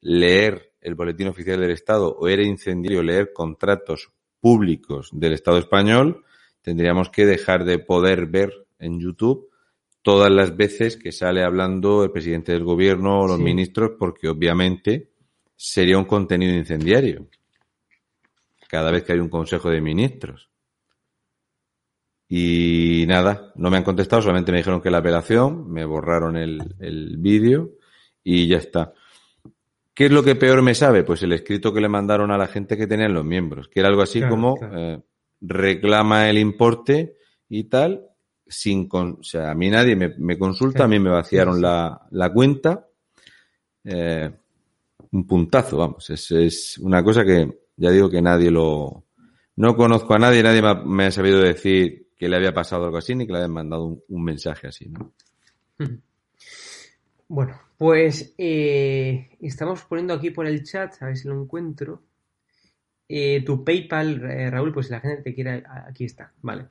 leer 0.02 0.74
el 0.82 0.96
Boletín 0.96 1.28
Oficial 1.28 1.60
del 1.60 1.72
Estado 1.72 2.16
o 2.18 2.28
era 2.28 2.44
incendiario 2.44 3.04
leer 3.04 3.34
contratos 3.34 4.12
públicos 4.40 5.10
del 5.12 5.34
Estado 5.34 5.58
español, 5.58 6.24
tendríamos 6.62 7.10
que 7.10 7.26
dejar 7.26 7.66
de 7.66 7.80
poder 7.80 8.26
ver 8.28 8.52
en 8.80 9.00
YouTube 9.00 9.50
todas 10.02 10.32
las 10.32 10.56
veces 10.56 10.98
que 10.98 11.12
sale 11.12 11.44
hablando 11.44 12.04
el 12.04 12.12
presidente 12.12 12.54
del 12.54 12.64
gobierno 12.64 13.22
o 13.22 13.28
los 13.28 13.40
ministros, 13.40 13.92
porque 14.00 14.30
obviamente 14.30 15.12
sería 15.58 15.98
un 15.98 16.06
contenido 16.06 16.56
incendiario. 16.56 17.28
Cada 18.70 18.92
vez 18.92 19.04
que 19.04 19.12
hay 19.12 19.20
un 19.20 19.28
consejo 19.28 19.70
de 19.70 19.82
ministros. 19.82 20.50
Y 22.30 23.06
nada, 23.08 23.52
no 23.56 23.70
me 23.70 23.78
han 23.78 23.84
contestado, 23.84 24.22
solamente 24.22 24.54
me 24.54 24.60
dijeron 24.60 24.82
que 24.82 24.92
la 24.92 25.00
apelación, 25.00 25.70
me 25.70 25.84
borraron 25.84 26.38
el, 26.38 26.76
el 26.80 27.18
vídeo 27.18 27.72
y 28.24 28.48
ya 28.48 28.58
está. 28.58 28.94
¿Qué 29.94 30.06
es 30.06 30.12
lo 30.12 30.24
que 30.24 30.36
peor 30.36 30.62
me 30.62 30.76
sabe? 30.76 31.04
Pues 31.04 31.24
el 31.24 31.34
escrito 31.34 31.74
que 31.74 31.82
le 31.82 31.90
mandaron 31.90 32.30
a 32.32 32.38
la 32.38 32.48
gente 32.48 32.78
que 32.78 32.86
tenían 32.86 33.14
los 33.14 33.26
miembros, 33.26 33.68
que 33.68 33.80
era 33.80 33.90
algo 33.90 34.04
así 34.04 34.22
como 34.22 34.56
Eh, 34.62 35.02
reclama 35.42 36.30
el 36.30 36.38
importe 36.38 37.16
y 37.50 37.66
tal, 37.66 38.06
sin 38.46 38.88
con, 38.88 39.18
o 39.20 39.24
sea, 39.24 39.52
a 39.52 39.56
mí 39.56 39.70
nadie 39.70 39.96
me, 39.96 40.38
consulta, 40.38 40.86
a 40.86 40.88
mí 40.88 41.00
me 41.00 41.10
vaciaron 41.10 41.62
la, 41.62 42.08
la, 42.12 42.34
cuenta, 42.34 42.88
eh, 43.84 44.32
un 45.12 45.28
puntazo, 45.28 45.78
vamos, 45.78 46.10
es, 46.10 46.32
es, 46.32 46.78
una 46.80 47.04
cosa 47.04 47.24
que 47.24 47.50
ya 47.76 47.92
digo 47.92 48.10
que 48.10 48.22
nadie 48.22 48.52
lo, 48.52 49.06
no 49.58 49.76
conozco 49.76 50.14
a 50.14 50.20
nadie, 50.20 50.44
nadie 50.44 50.62
me 50.86 51.06
ha, 51.06 51.12
sabido 51.12 51.40
decir 51.40 52.10
que 52.18 52.30
le 52.30 52.36
había 52.36 52.54
pasado 52.54 52.86
algo 52.86 52.98
así 52.98 53.16
ni 53.16 53.26
que 53.26 53.32
le 53.32 53.40
habían 53.40 53.54
mandado 53.54 54.04
un, 54.08 54.24
mensaje 54.24 54.68
así, 54.68 54.90
¿no? 54.90 55.14
Bueno, 57.30 57.60
pues 57.78 58.34
eh, 58.38 59.32
estamos 59.42 59.84
poniendo 59.84 60.14
aquí 60.14 60.30
por 60.30 60.48
el 60.48 60.64
chat, 60.64 60.96
a 61.02 61.08
ver 61.08 61.18
si 61.18 61.28
lo 61.28 61.42
encuentro. 61.42 62.02
Eh, 63.10 63.44
tu 63.46 63.66
PayPal, 63.66 64.24
eh, 64.32 64.50
Raúl, 64.50 64.72
pues 64.72 64.88
si 64.88 64.94
la 64.94 65.02
gente 65.02 65.24
te 65.24 65.36
quiere. 65.36 65.62
Aquí 65.88 66.06
está, 66.06 66.32
vale. 66.42 66.68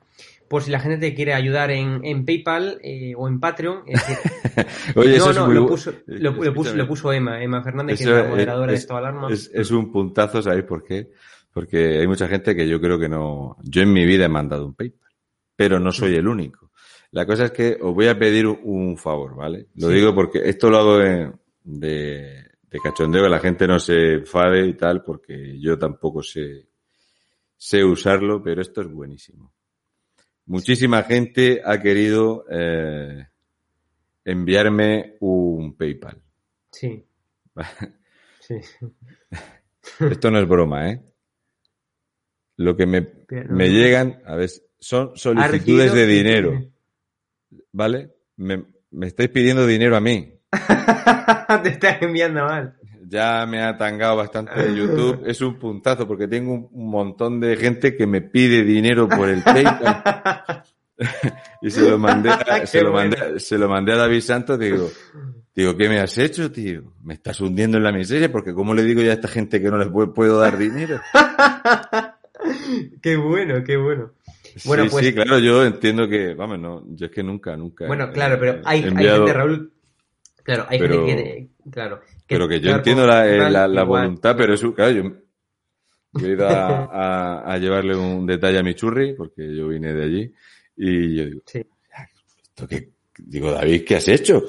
Por 0.47 0.63
si 0.63 0.71
la 0.71 0.79
gente 0.79 0.97
te 0.97 1.13
quiere 1.13 1.33
ayudar 1.33 1.71
en, 1.71 2.03
en 2.03 2.25
PayPal 2.25 2.79
eh, 2.83 3.13
o 3.15 3.27
en 3.27 3.39
Patreon. 3.39 3.83
Es 3.87 4.01
Oye, 4.95 5.17
eso 5.17 5.33
no, 5.33 5.41
es 5.41 5.45
muy... 5.47 5.55
lo, 5.55 5.67
puso, 5.67 5.93
lo, 6.05 6.31
lo, 6.31 6.53
puso, 6.53 6.75
lo, 6.75 6.87
puso, 6.87 7.11
Emma, 7.11 7.41
Emma 7.41 7.61
Fernández, 7.63 7.99
eso 7.99 8.09
que 8.09 8.17
es 8.17 8.23
la 8.23 8.29
moderadora 8.29 8.73
es, 8.73 8.79
de 8.79 8.81
esta 8.81 8.97
alarma. 8.97 9.27
Es, 9.31 9.51
es, 9.53 9.71
un 9.71 9.91
puntazo, 9.91 10.41
¿sabéis 10.41 10.63
por 10.63 10.83
qué? 10.83 11.11
Porque 11.51 11.99
hay 11.99 12.07
mucha 12.07 12.27
gente 12.27 12.55
que 12.55 12.67
yo 12.67 12.79
creo 12.79 12.99
que 12.99 13.09
no. 13.09 13.57
Yo 13.63 13.81
en 13.81 13.91
mi 13.91 14.05
vida 14.05 14.25
he 14.25 14.29
mandado 14.29 14.65
un 14.65 14.75
PayPal, 14.75 15.09
pero 15.55 15.79
no 15.79 15.91
soy 15.91 16.15
el 16.15 16.27
único. 16.27 16.71
La 17.11 17.25
cosa 17.25 17.45
es 17.45 17.51
que 17.51 17.77
os 17.81 17.93
voy 17.93 18.07
a 18.07 18.17
pedir 18.17 18.47
un 18.47 18.97
favor, 18.97 19.35
¿vale? 19.35 19.67
Lo 19.75 19.89
sí. 19.89 19.95
digo 19.95 20.13
porque 20.13 20.47
esto 20.47 20.69
lo 20.69 20.77
hago 20.77 20.97
de, 20.97 21.31
de, 21.63 22.43
de, 22.61 22.79
cachondeo, 22.79 23.23
que 23.23 23.29
la 23.29 23.39
gente 23.39 23.67
no 23.67 23.79
se 23.79 24.13
enfade 24.15 24.67
y 24.67 24.73
tal, 24.73 25.03
porque 25.03 25.59
yo 25.59 25.77
tampoco 25.79 26.21
sé, 26.21 26.67
sé 27.55 27.83
usarlo, 27.83 28.41
pero 28.43 28.61
esto 28.61 28.81
es 28.81 28.87
buenísimo. 28.87 29.56
Muchísima 30.47 31.03
gente 31.03 31.61
ha 31.63 31.79
querido 31.81 32.45
eh, 32.49 33.27
enviarme 34.23 35.15
un 35.19 35.75
PayPal. 35.75 36.21
Sí. 36.71 37.05
sí. 38.39 38.55
Esto 39.99 40.31
no 40.31 40.39
es 40.39 40.47
broma, 40.47 40.89
¿eh? 40.89 41.01
Lo 42.55 42.75
que 42.77 42.85
me, 42.85 43.01
Pero- 43.01 43.53
me 43.53 43.69
llegan, 43.69 44.21
a 44.25 44.35
ver, 44.35 44.49
son 44.79 45.15
solicitudes 45.17 45.93
de 45.93 46.05
dinero, 46.07 46.71
¿vale? 47.73 48.15
Me, 48.37 48.63
me 48.91 49.07
estáis 49.07 49.29
pidiendo 49.29 49.67
dinero 49.67 49.95
a 49.97 50.01
mí. 50.01 50.33
Te 51.63 51.69
estás 51.69 52.01
enviando 52.01 52.45
mal. 52.45 52.76
Ya 53.09 53.45
me 53.45 53.61
ha 53.63 53.77
tangado 53.77 54.17
bastante 54.17 54.61
de 54.61 54.75
YouTube. 54.75 55.23
Es 55.25 55.39
un 55.41 55.57
puntazo 55.57 56.07
porque 56.07 56.27
tengo 56.27 56.69
un, 56.71 56.89
montón 56.89 57.39
de 57.39 57.55
gente 57.55 57.95
que 57.95 58.05
me 58.05 58.21
pide 58.21 58.63
dinero 58.63 59.07
por 59.07 59.29
el 59.29 59.41
PayPal. 59.41 60.63
y 61.61 61.69
se 61.69 61.89
lo 61.89 61.97
mandé, 61.97 62.29
a, 62.29 62.65
se 62.65 62.81
lo 62.81 62.91
mandé, 62.91 63.39
se 63.39 63.57
lo 63.57 63.69
mandé 63.69 63.93
a 63.93 63.97
David 63.97 64.21
Santos. 64.21 64.59
Digo, 64.59 64.89
digo, 65.55 65.77
¿qué 65.77 65.87
me 65.87 65.99
has 65.99 66.17
hecho, 66.17 66.51
tío? 66.51 66.93
Me 67.03 67.13
estás 67.13 67.39
hundiendo 67.39 67.77
en 67.77 67.83
la 67.83 67.91
miseria 67.91 68.31
porque 68.31 68.53
¿cómo 68.53 68.73
le 68.73 68.83
digo 68.83 69.01
ya 69.01 69.11
a 69.11 69.15
esta 69.15 69.27
gente 69.27 69.61
que 69.61 69.69
no 69.69 69.77
les 69.77 69.87
pu- 69.87 70.13
puedo 70.13 70.39
dar 70.39 70.57
dinero? 70.57 70.99
qué 73.01 73.15
bueno, 73.15 73.63
qué 73.63 73.77
bueno. 73.77 74.13
Bueno, 74.65 74.83
sí, 74.85 74.89
pues- 74.89 75.05
sí, 75.05 75.13
claro, 75.13 75.39
yo 75.39 75.63
entiendo 75.63 76.07
que, 76.07 76.33
vamos, 76.33 76.59
no, 76.59 76.83
yo 76.89 77.05
es 77.05 77.11
que 77.11 77.23
nunca, 77.23 77.55
nunca. 77.55 77.85
Bueno, 77.87 78.11
claro, 78.11 78.37
pero 78.39 78.61
hay, 78.65 78.83
hay 78.83 78.83
gente, 78.83 79.33
Raúl. 79.33 79.71
Claro, 80.43 80.65
hay 80.69 80.79
Pero- 80.79 81.05
gente 81.05 81.23
que. 81.23 81.69
Claro. 81.69 82.01
Pero 82.27 82.47
que 82.47 82.59
yo 82.59 82.71
entiendo 82.71 83.03
por- 83.03 83.09
la, 83.09 83.27
eh, 83.27 83.49
la- 83.49 83.83
voluntad, 83.83 84.35
pero 84.37 84.53
eso, 84.53 84.73
claro, 84.73 84.91
yo, 84.91 85.03
yo 86.13 86.27
he 86.27 86.31
ido 86.31 86.47
a, 86.47 86.85
a- 86.85 87.53
a 87.53 87.57
llevarle 87.57 87.95
un 87.95 88.25
detalle 88.25 88.57
a 88.59 88.63
mi 88.63 88.75
churri, 88.75 89.13
porque 89.13 89.55
yo 89.55 89.69
vine 89.69 89.93
de 89.93 90.03
allí, 90.03 90.33
y 90.75 91.15
yo 91.15 91.25
digo, 91.25 91.41
Sí. 91.45 91.65
¿esto 92.43 92.67
qué? 92.67 92.89
Digo, 93.19 93.51
David, 93.51 93.83
¿qué 93.85 93.95
has 93.95 94.07
hecho? 94.09 94.43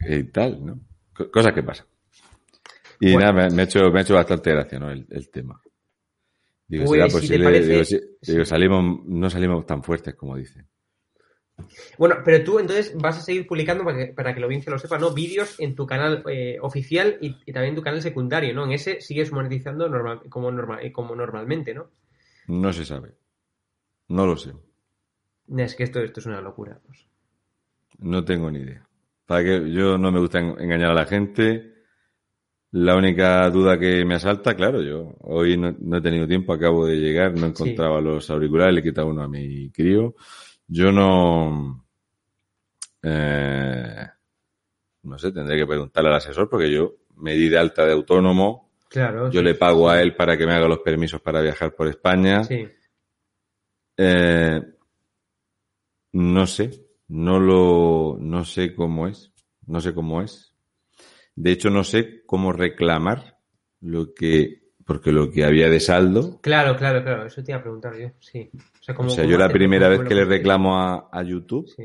Y 0.00 0.24
tal, 0.24 0.64
¿no? 0.64 0.80
Co- 1.14 1.30
Cosas 1.30 1.52
que 1.54 1.62
pasan. 1.62 1.86
Y 3.00 3.12
Bueno. 3.12 3.32
nada, 3.32 3.48
me, 3.48 3.54
me 3.56 3.62
ha 3.62 3.64
hecho, 3.64 3.90
me 3.90 4.00
ha 4.00 4.02
hecho 4.02 4.14
bastante 4.14 4.50
gracia, 4.50 4.78
¿no? 4.78 4.90
El, 4.90 5.06
el 5.10 5.30
tema. 5.30 5.60
Digo, 6.68 6.84
Pues, 6.84 6.98
será 6.98 7.08
si 7.08 7.12
te 7.14 7.20
posible, 7.38 7.60
digo, 7.66 7.84
sí- 7.84 8.00
digo, 8.22 8.44
salimos, 8.44 9.04
no 9.06 9.30
salimos 9.30 9.64
tan 9.66 9.82
fuertes 9.82 10.14
como 10.14 10.36
dicen. 10.36 10.66
Bueno, 11.98 12.16
pero 12.24 12.44
tú 12.44 12.58
entonces 12.58 12.92
vas 12.96 13.18
a 13.18 13.20
seguir 13.22 13.46
publicando 13.46 13.84
para 13.84 13.96
que, 13.98 14.12
para 14.12 14.34
que 14.34 14.40
la 14.40 14.46
audiencia 14.46 14.70
lo 14.72 14.78
sepa, 14.78 14.98
¿no? 14.98 15.12
Vídeos 15.12 15.58
en 15.58 15.74
tu 15.74 15.86
canal 15.86 16.22
eh, 16.28 16.58
oficial 16.60 17.18
y, 17.20 17.36
y 17.46 17.52
también 17.52 17.74
tu 17.74 17.82
canal 17.82 18.02
secundario, 18.02 18.54
¿no? 18.54 18.64
En 18.64 18.72
ese 18.72 19.00
sigues 19.00 19.32
monetizando 19.32 19.88
normal, 19.88 20.20
como, 20.28 20.50
normal, 20.50 20.80
eh, 20.82 20.92
como 20.92 21.14
normalmente, 21.14 21.74
¿no? 21.74 21.90
No 22.48 22.72
se 22.72 22.84
sabe. 22.84 23.12
No 24.08 24.26
lo 24.26 24.36
sé. 24.36 24.52
Es 25.56 25.74
que 25.74 25.84
esto, 25.84 26.00
esto 26.00 26.20
es 26.20 26.26
una 26.26 26.40
locura. 26.40 26.80
pues. 26.86 27.06
No 27.98 28.24
tengo 28.24 28.50
ni 28.50 28.60
idea. 28.60 28.86
Para 29.26 29.44
que 29.44 29.70
yo 29.72 29.98
no 29.98 30.10
me 30.10 30.20
gusta 30.20 30.38
en- 30.40 30.58
engañar 30.60 30.90
a 30.90 30.94
la 30.94 31.06
gente. 31.06 31.74
La 32.72 32.94
única 32.96 33.50
duda 33.50 33.78
que 33.80 34.04
me 34.04 34.14
asalta, 34.14 34.54
claro, 34.54 34.80
yo 34.80 35.16
hoy 35.22 35.56
no, 35.56 35.74
no 35.80 35.96
he 35.96 36.00
tenido 36.00 36.28
tiempo, 36.28 36.52
acabo 36.52 36.86
de 36.86 36.96
llegar, 36.98 37.34
no 37.36 37.46
encontraba 37.46 38.00
los 38.00 38.30
auriculares, 38.30 38.74
le 38.74 38.80
he 38.80 38.84
quitado 38.84 39.08
uno 39.08 39.22
a 39.22 39.28
mi 39.28 39.70
crío. 39.70 40.14
Yo 40.72 40.92
no, 40.92 41.84
eh, 43.02 44.06
no 45.02 45.18
sé, 45.18 45.32
tendré 45.32 45.58
que 45.58 45.66
preguntarle 45.66 46.10
al 46.10 46.16
asesor 46.16 46.48
porque 46.48 46.70
yo 46.70 46.94
me 47.16 47.34
di 47.34 47.48
de 47.48 47.58
alta 47.58 47.84
de 47.84 47.92
autónomo, 47.92 48.70
Claro. 48.88 49.30
yo 49.32 49.40
sí, 49.40 49.44
le 49.44 49.54
pago 49.56 49.88
a 49.90 50.00
él 50.00 50.14
para 50.14 50.38
que 50.38 50.46
me 50.46 50.52
haga 50.54 50.68
los 50.68 50.78
permisos 50.78 51.20
para 51.20 51.40
viajar 51.40 51.74
por 51.74 51.88
España. 51.88 52.44
Sí. 52.44 52.68
Eh, 53.96 54.62
no 56.12 56.46
sé, 56.46 56.86
no 57.08 57.40
lo, 57.40 58.16
no 58.20 58.44
sé 58.44 58.74
cómo 58.74 59.08
es, 59.08 59.32
no 59.66 59.80
sé 59.80 59.92
cómo 59.92 60.22
es. 60.22 60.54
De 61.34 61.50
hecho, 61.50 61.68
no 61.70 61.82
sé 61.82 62.22
cómo 62.26 62.52
reclamar 62.52 63.38
lo 63.80 64.14
que, 64.14 64.59
porque 64.90 65.12
lo 65.12 65.30
que 65.30 65.44
había 65.44 65.68
de 65.68 65.78
saldo, 65.78 66.40
Claro, 66.40 66.76
claro, 66.76 67.04
claro. 67.04 67.24
Eso 67.26 67.44
te 67.44 67.52
iba 67.52 67.60
a 67.60 67.62
preguntar 67.62 67.96
yo. 67.96 68.08
Sí. 68.18 68.50
O 68.52 68.82
sea, 68.82 68.92
o 68.94 68.96
¿cómo- 68.96 69.10
sea, 69.10 69.24
yo 69.24 69.38
la 69.38 69.48
primera 69.48 69.86
¿Cómo 69.88 70.00
vez 70.00 70.08
que 70.08 70.14
le 70.16 70.24
reclamo 70.24 70.76
a, 70.80 71.08
a 71.12 71.22
YouTube 71.22 71.68
Sí. 71.68 71.84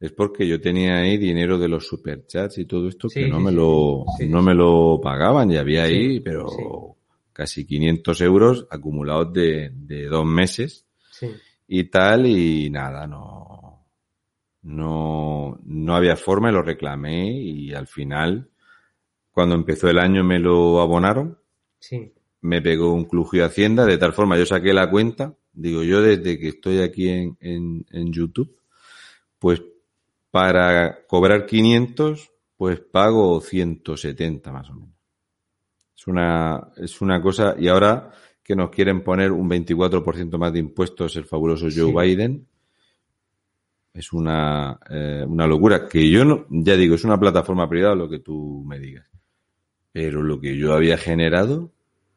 es 0.00 0.12
porque 0.12 0.46
yo 0.46 0.60
tenía 0.60 0.96
ahí 0.98 1.16
dinero 1.16 1.56
de 1.56 1.68
los 1.68 1.86
superchats 1.86 2.58
y 2.58 2.66
todo 2.66 2.88
esto 2.88 3.08
Sí, 3.08 3.22
que 3.22 3.28
no 3.30 3.38
sí, 3.38 3.44
me 3.44 3.52
lo, 3.52 4.04
no 4.28 4.42
me 4.42 4.54
lo 4.54 5.00
pagaban 5.02 5.50
y 5.50 5.56
había 5.56 5.84
ahí, 5.84 6.20
pero 6.20 6.46
casi 7.32 7.64
500 7.66 8.20
euros 8.20 8.66
acumulados 8.70 9.32
de, 9.32 9.70
de 9.72 10.04
dos 10.08 10.26
meses. 10.26 10.84
Sí. 11.10 11.28
y 11.68 11.84
tal, 11.84 12.26
y 12.26 12.68
nada, 12.68 13.06
no, 13.06 13.86
no, 14.62 15.58
no 15.64 15.96
había 15.96 16.16
forma, 16.16 16.50
y 16.50 16.52
lo 16.52 16.60
reclamé 16.60 17.30
y 17.32 17.72
al 17.72 17.86
final, 17.86 18.50
cuando 19.30 19.54
empezó 19.54 19.88
el 19.88 19.98
año 19.98 20.22
me 20.22 20.38
lo 20.38 20.80
abonaron, 20.82 21.38
Sí. 21.78 22.12
Me 22.42 22.60
pegó 22.60 22.92
un 22.92 23.04
clujo 23.04 23.36
de 23.36 23.44
Hacienda, 23.44 23.86
de 23.86 23.98
tal 23.98 24.12
forma 24.12 24.36
yo 24.36 24.46
saqué 24.46 24.72
la 24.72 24.90
cuenta, 24.90 25.34
digo 25.52 25.82
yo 25.82 26.02
desde 26.02 26.38
que 26.38 26.48
estoy 26.48 26.80
aquí 26.80 27.08
en, 27.08 27.36
en, 27.40 27.86
en 27.90 28.12
YouTube, 28.12 28.56
pues 29.38 29.62
para 30.30 31.06
cobrar 31.06 31.46
500, 31.46 32.30
pues 32.56 32.80
pago 32.80 33.40
170 33.40 34.52
más 34.52 34.70
o 34.70 34.74
menos. 34.74 34.94
Es 35.96 36.06
una, 36.06 36.68
es 36.76 37.00
una 37.00 37.22
cosa, 37.22 37.54
y 37.58 37.68
ahora 37.68 38.10
que 38.42 38.56
nos 38.56 38.70
quieren 38.70 39.04
poner 39.04 39.30
un 39.30 39.48
24% 39.48 40.36
más 40.38 40.52
de 40.52 40.58
impuestos 40.58 41.14
el 41.16 41.24
fabuloso 41.24 41.66
Joe 41.66 41.92
Sí. 41.92 41.92
Biden, 41.92 42.46
es 43.94 44.12
una, 44.12 44.78
eh, 44.88 45.24
una 45.28 45.46
locura, 45.46 45.86
que 45.86 46.08
yo 46.10 46.24
no, 46.24 46.46
ya 46.50 46.76
digo, 46.76 46.94
es 46.94 47.04
una 47.04 47.20
plataforma 47.20 47.68
privada 47.68 47.94
lo 47.94 48.08
que 48.08 48.20
tú 48.20 48.64
me 48.66 48.78
digas. 48.78 49.06
Pero 49.92 50.22
lo 50.22 50.40
que 50.40 50.56
yo 50.56 50.72
había 50.72 50.96
generado, 50.96 51.71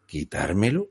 quitármelo. 0.06 0.90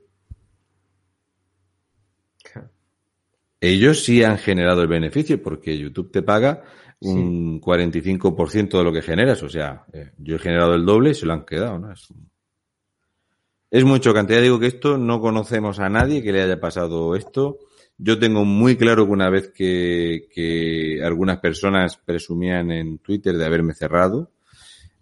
Ellos 3.61 4.03
sí 4.03 4.23
han 4.23 4.37
generado 4.37 4.81
el 4.81 4.87
beneficio 4.87 5.41
porque 5.41 5.77
YouTube 5.77 6.11
te 6.11 6.21
paga 6.21 6.63
un 6.99 7.59
45% 7.59 8.77
de 8.77 8.83
lo 8.83 8.93
que 8.93 9.01
generas. 9.01 9.41
O 9.43 9.49
sea, 9.49 9.85
eh, 9.91 10.11
yo 10.17 10.35
he 10.35 10.39
generado 10.39 10.75
el 10.75 10.85
doble 10.85 11.11
y 11.11 11.15
se 11.15 11.25
lo 11.25 11.33
han 11.33 11.45
quedado, 11.45 11.79
¿no? 11.79 11.91
Es, 11.91 12.07
es 13.71 13.83
muy 13.83 13.99
chocante. 13.99 14.33
Ya 14.33 14.41
digo 14.41 14.59
que 14.59 14.67
esto 14.67 14.97
no 14.97 15.19
conocemos 15.19 15.79
a 15.79 15.89
nadie 15.89 16.21
que 16.21 16.31
le 16.31 16.41
haya 16.43 16.59
pasado 16.59 17.15
esto. 17.15 17.59
Yo 17.97 18.19
tengo 18.19 18.45
muy 18.45 18.75
claro 18.75 19.05
que 19.05 19.11
una 19.11 19.29
vez 19.29 19.49
que, 19.49 20.27
que 20.31 21.01
algunas 21.03 21.39
personas 21.39 21.97
presumían 21.97 22.71
en 22.71 22.99
Twitter 22.99 23.37
de 23.37 23.45
haberme 23.45 23.73
cerrado, 23.73 24.31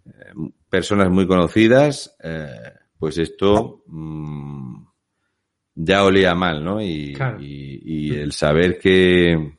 eh, 0.06 0.32
personas 0.68 1.10
muy 1.10 1.26
conocidas, 1.26 2.16
eh, 2.22 2.72
pues 3.04 3.18
esto 3.18 3.82
mm, 3.86 4.82
ya 5.74 6.04
olía 6.04 6.34
mal, 6.34 6.64
¿no? 6.64 6.80
Y, 6.80 7.12
Claro. 7.12 7.38
y- 7.38 7.82
y 7.84 8.14
el 8.14 8.32
saber 8.32 8.78
que, 8.78 9.58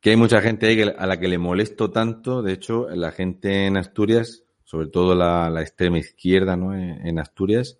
que 0.00 0.10
hay 0.10 0.16
mucha 0.16 0.40
gente 0.40 0.66
ahí 0.66 0.82
a 0.82 1.06
la 1.06 1.20
que 1.20 1.28
le 1.28 1.38
molesto 1.38 1.92
tanto, 1.92 2.42
de 2.42 2.54
hecho, 2.54 2.88
la 2.90 3.12
gente 3.12 3.66
en 3.66 3.76
Asturias, 3.76 4.42
sobre 4.64 4.88
todo 4.88 5.14
la, 5.14 5.48
la 5.48 5.62
extrema 5.62 5.98
izquierda, 5.98 6.56
¿no? 6.56 6.74
En, 6.74 7.06
en 7.06 7.20
Asturias, 7.20 7.78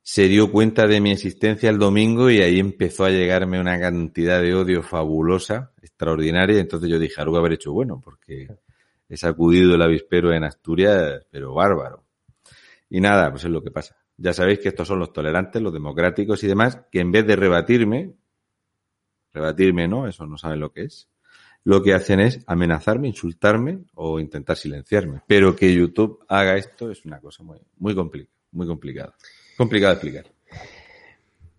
se 0.00 0.28
dio 0.28 0.52
cuenta 0.52 0.86
de 0.86 1.00
mi 1.00 1.10
existencia 1.10 1.68
el 1.70 1.78
domingo 1.80 2.30
y 2.30 2.42
ahí 2.42 2.60
empezó 2.60 3.06
a 3.06 3.10
llegarme 3.10 3.58
una 3.58 3.80
cantidad 3.80 4.40
de 4.40 4.54
odio 4.54 4.84
fabulosa, 4.84 5.72
extraordinaria. 5.82 6.60
Entonces 6.60 6.88
yo 6.88 7.00
dije, 7.00 7.20
algo 7.20 7.38
haber 7.38 7.54
hecho 7.54 7.72
bueno, 7.72 8.00
porque 8.04 8.46
he 9.08 9.16
sacudido 9.16 9.74
el 9.74 9.82
avispero 9.82 10.32
en 10.32 10.44
Asturias, 10.44 11.26
pero 11.32 11.54
bárbaro. 11.54 12.03
Y 12.90 13.00
nada, 13.00 13.30
pues 13.30 13.44
es 13.44 13.50
lo 13.50 13.62
que 13.62 13.70
pasa. 13.70 13.96
Ya 14.16 14.32
sabéis 14.32 14.60
que 14.60 14.68
estos 14.68 14.86
son 14.86 14.98
los 14.98 15.12
tolerantes, 15.12 15.60
los 15.60 15.72
democráticos 15.72 16.42
y 16.44 16.46
demás, 16.46 16.80
que 16.90 17.00
en 17.00 17.10
vez 17.10 17.26
de 17.26 17.36
rebatirme, 17.36 18.14
rebatirme 19.32 19.88
no, 19.88 20.06
eso 20.06 20.26
no 20.26 20.38
saben 20.38 20.60
lo 20.60 20.72
que 20.72 20.82
es, 20.82 21.08
lo 21.64 21.82
que 21.82 21.94
hacen 21.94 22.20
es 22.20 22.40
amenazarme, 22.46 23.08
insultarme 23.08 23.80
o 23.94 24.20
intentar 24.20 24.56
silenciarme. 24.56 25.22
Pero 25.26 25.56
que 25.56 25.74
YouTube 25.74 26.24
haga 26.28 26.56
esto 26.56 26.90
es 26.90 27.04
una 27.04 27.20
cosa 27.20 27.42
muy, 27.42 27.58
muy 27.78 27.94
complicada, 27.94 28.36
muy 28.52 28.66
complicada. 28.66 29.14
Complicado 29.56 29.94
de 29.94 29.94
explicar. 29.94 30.33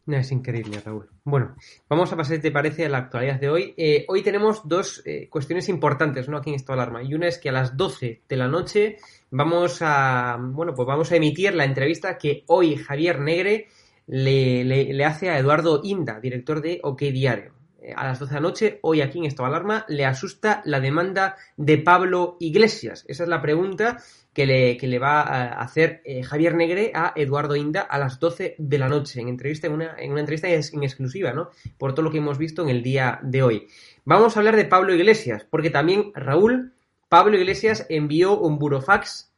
Es 0.08 0.32
increíble, 0.32 0.80
Raúl. 0.86 1.10
Bueno, 1.24 1.56
vamos 1.90 2.14
a 2.14 2.16
pasar, 2.16 2.36
si 2.36 2.42
te 2.42 2.52
parece, 2.52 2.86
a 2.86 2.90
la 2.90 3.00
actualidad 3.00 3.40
de 3.40 3.50
hoy. 3.50 3.74
Eh, 3.76 4.06
hoy 4.08 4.22
tenemos 4.22 4.62
dos 4.68 5.02
eh, 5.04 5.28
cuestiones 5.30 5.68
importantes, 5.68 6.30
¿no? 6.30 6.38
Aquí 6.38 6.52
en 6.52 6.58
Estado 6.58 6.78
de 6.78 6.84
Alarma. 6.84 7.04
Y 7.04 7.16
una 7.16 7.28
es 7.28 7.40
que 7.40 7.50
a 7.50 7.54
las 7.54 7.76
12 7.76 8.22
de 8.30 8.38
la 8.38 8.48
noche 8.48 8.98
vamos 9.32 9.80
a, 9.82 10.38
bueno, 10.40 10.74
pues 10.76 10.88
vamos 10.88 11.12
a 11.12 11.16
emitir 11.16 11.56
la 11.56 11.66
entrevista 11.66 12.20
que 12.20 12.44
hoy 12.48 12.76
Javier 12.76 13.20
Negre 13.20 13.68
le 14.06 15.06
hace 15.06 15.32
a 15.32 15.40
Eduardo 15.40 15.82
Inda, 15.84 16.20
director 16.20 16.62
de 16.62 16.80
OK 16.84 17.02
Diario. 17.02 17.56
A 17.96 18.06
las 18.06 18.20
12 18.20 18.34
de 18.34 18.36
la 18.36 18.48
noche, 18.48 18.80
hoy 18.82 19.02
aquí 19.02 19.20
en 19.20 19.26
Estado 19.26 19.48
Alarma, 19.48 19.86
le 19.88 20.06
asusta 20.06 20.62
la 20.66 20.80
demanda 20.80 21.36
de 21.58 21.78
Pablo 21.78 22.38
Iglesias. 22.40 23.06
Esa 23.08 23.24
es 23.24 23.30
la 23.30 23.42
pregunta 23.42 23.98
que 24.36 24.46
le, 24.46 24.76
que 24.78 24.88
le 24.88 25.00
va 25.00 25.22
a 25.22 25.62
hacer 25.62 26.02
eh, 26.04 26.22
Javier 26.22 26.56
Negre 26.56 26.92
a 26.94 27.14
Eduardo 27.16 27.56
Inda 27.56 27.82
a 27.82 27.98
las 27.98 28.20
12 28.20 28.56
de 28.58 28.78
la 28.78 28.90
noche, 28.90 29.22
en 29.22 29.30
entrevista, 29.30 29.68
en 29.68 29.74
una, 29.74 29.96
en 29.98 30.12
una 30.12 30.20
entrevista 30.20 30.50
en 30.50 30.62
en 30.74 30.84
exclusiva, 30.84 31.32
¿no? 31.32 31.52
Por 31.78 31.94
todo 31.94 32.04
lo 32.04 32.12
que 32.12 32.18
hemos 32.18 32.38
visto 32.38 32.62
en 32.62 32.70
el 32.70 32.84
día 32.84 33.20
de 33.24 33.44
hoy. 33.44 33.68
Vamos 34.04 34.36
a 34.36 34.40
hablar 34.40 34.58
de 34.58 34.66
Pablo 34.66 34.94
Iglesias, 34.94 35.48
porque 35.50 35.70
también 35.70 36.12
Raúl, 36.14 36.74
Pablo 37.08 37.38
Iglesias 37.38 37.86
envió 37.90 38.38
un 38.38 38.60
burofax 38.60 39.32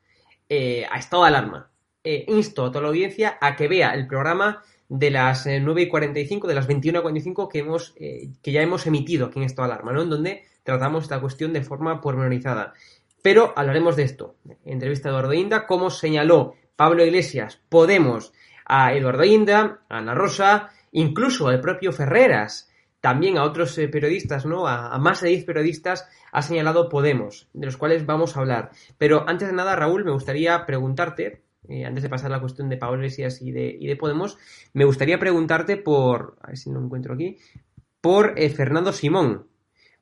eh, 0.49 0.86
a 0.89 0.97
estado 0.97 1.23
de 1.23 1.29
alarma. 1.29 1.69
Eh, 2.03 2.25
insto 2.29 2.65
a 2.65 2.71
toda 2.71 2.81
la 2.83 2.88
audiencia 2.88 3.38
a 3.39 3.55
que 3.55 3.67
vea 3.67 3.93
el 3.93 4.07
programa 4.07 4.63
de 4.89 5.12
las 5.12 5.45
9 5.45 5.82
y 5.82 5.88
45, 5.89 6.47
de 6.47 6.56
las 6.56 6.67
21 6.67 7.00
y 7.00 7.02
45 7.02 7.50
que, 7.50 7.60
hemos, 7.60 7.93
que 7.93 8.52
ya 8.52 8.62
hemos 8.62 8.88
emitido 8.88 9.28
aquí 9.28 9.39
en 9.39 9.45
estado 9.45 9.67
de 9.67 9.73
alarma, 9.73 9.91
¿no? 9.91 10.02
En 10.02 10.10
donde 10.10 10.43
tratamos 10.63 11.04
esta 11.04 11.19
cuestión 11.19 11.54
de 11.54 11.62
forma 11.62 12.02
pormenorizada. 12.02 12.73
Pero 13.21 13.54
hablaremos 13.56 13.95
de 13.95 14.04
esto. 14.04 14.36
Entrevista 14.65 15.10
a 15.10 15.12
Eduardo 15.12 15.34
Inda, 15.34 15.65
cómo 15.65 15.89
señaló 15.89 16.56
Pablo 16.76 17.04
Iglesias, 17.06 17.60
Podemos, 17.69 18.34
a 18.65 18.93
Eduardo 18.93 19.23
Inda, 19.23 19.82
a 19.89 19.97
Ana 19.97 20.13
Rosa, 20.13 20.69
incluso 20.91 21.47
al 21.47 21.60
propio 21.60 21.91
Ferreras, 21.91 22.71
también 23.02 23.38
a 23.38 23.43
otros 23.43 23.78
eh, 23.78 23.88
periodistas, 23.88 24.45
¿no? 24.45 24.67
A, 24.67 24.97
más 25.00 25.21
de 25.21 25.30
10 25.30 25.45
periodistas 25.45 26.08
ha 26.32 26.41
señalado 26.41 26.89
Podemos, 26.89 27.50
de 27.54 27.65
los 27.65 27.78
cuales 27.78 28.06
vamos 28.06 28.36
a 28.36 28.41
hablar. 28.41 28.71
Pero 28.97 29.23
antes 29.28 29.47
de 29.47 29.54
nada, 29.54 29.76
Raúl, 29.76 30.04
me 30.04 30.12
gustaría 30.12 30.65
preguntarte, 30.65 31.43
eh, 31.67 31.86
antes 31.86 32.04
de 32.04 32.10
pasar 32.10 32.32
a 32.32 32.36
la 32.36 32.41
cuestión 32.41 32.70
de 32.70 32.78
Pablo 32.78 32.98
Iglesias 32.98 33.41
y 33.41 33.52
de, 33.52 33.76
y 33.80 33.88
de, 33.88 33.96
Podemos, 33.96 34.38
me 34.74 34.86
gustaría 34.86 35.20
preguntarte 35.20 35.78
por, 35.78 36.38
a 36.41 36.48
ver 36.48 36.58
si 36.58 36.72
lo 36.72 36.80
encuentro 36.80 37.13
aquí, 37.13 37.38
por 38.02 38.34
eh, 38.38 38.50
Fernando 38.50 38.93
Simón, 38.93 39.48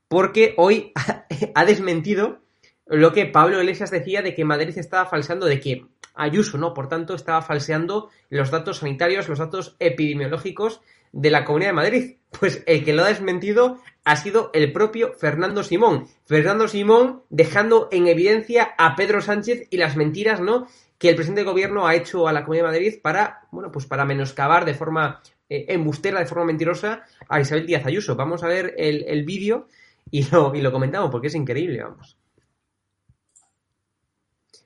porque 0.08 0.54
hoy 0.58 0.91
ha 1.56 1.65
desmentido 1.65 2.39
lo 2.86 3.13
que 3.13 3.26
Pablo 3.26 3.60
Iglesias 3.60 3.91
decía 3.91 4.22
de 4.22 4.36
que 4.36 4.46
Madrid 4.46 4.78
estaba 4.78 5.06
falseando, 5.08 5.48
de 5.48 5.60
que 5.60 5.88
Ayuso, 6.15 6.58
¿no? 6.58 6.74
Por 6.74 6.88
tanto, 6.88 7.13
estaba 7.13 7.41
falseando 7.41 8.10
los 8.30 8.50
datos 8.50 8.78
sanitarios, 8.78 9.28
los 9.28 9.39
datos 9.39 9.76
epidemiológicos 9.80 10.80
de 11.12 11.30
la 11.30 11.44
Comunidad 11.44 11.70
de 11.70 11.76
Madrid. 11.76 12.15
Pues 12.38 12.63
el 12.65 12.84
que 12.84 12.91
lo 12.91 13.06
ha 13.06 13.08
desmentido 13.08 13.80
ha 14.04 14.18
sido 14.18 14.50
el 14.54 14.74
propio 14.74 15.13
Fernando 15.13 15.63
Simón. 15.63 16.10
Fernando 16.26 16.68
Simón 16.68 17.24
dejando 17.30 17.88
en 17.94 18.08
evidencia 18.08 18.76
a 18.78 18.98
Pedro 18.98 19.22
Sánchez 19.22 19.70
y 19.70 19.78
las 19.78 19.96
mentiras, 19.96 20.41
¿no? 20.41 20.68
Que 21.06 21.12
el 21.12 21.15
presidente 21.15 21.41
de 21.41 21.52
gobierno 21.52 21.86
ha 21.86 21.94
hecho 21.94 22.28
a 22.28 22.34
la 22.34 22.44
Comunidad 22.44 22.72
de 22.72 22.72
Madrid 22.72 23.00
para, 23.00 23.41
bueno, 23.52 23.72
pues 23.72 23.86
para 23.86 24.06
menoscabar 24.06 24.65
de 24.65 24.74
forma 24.74 25.22
eh, 25.48 25.68
embustera, 25.70 26.20
de 26.20 26.26
forma 26.26 26.46
mentirosa 26.46 27.04
a 27.30 27.39
Isabel 27.39 27.68
Díaz 27.68 27.86
Ayuso. 27.86 28.15
Vamos 28.15 28.44
a 28.44 28.48
ver 28.48 28.74
el, 28.76 29.06
el 29.08 29.24
vídeo 29.24 29.68
y 30.10 30.28
lo, 30.32 30.56
y 30.56 30.62
lo 30.62 30.72
comentamos 30.72 31.12
porque 31.12 31.28
es 31.28 31.36
increíble, 31.36 31.84
vamos. 31.84 32.18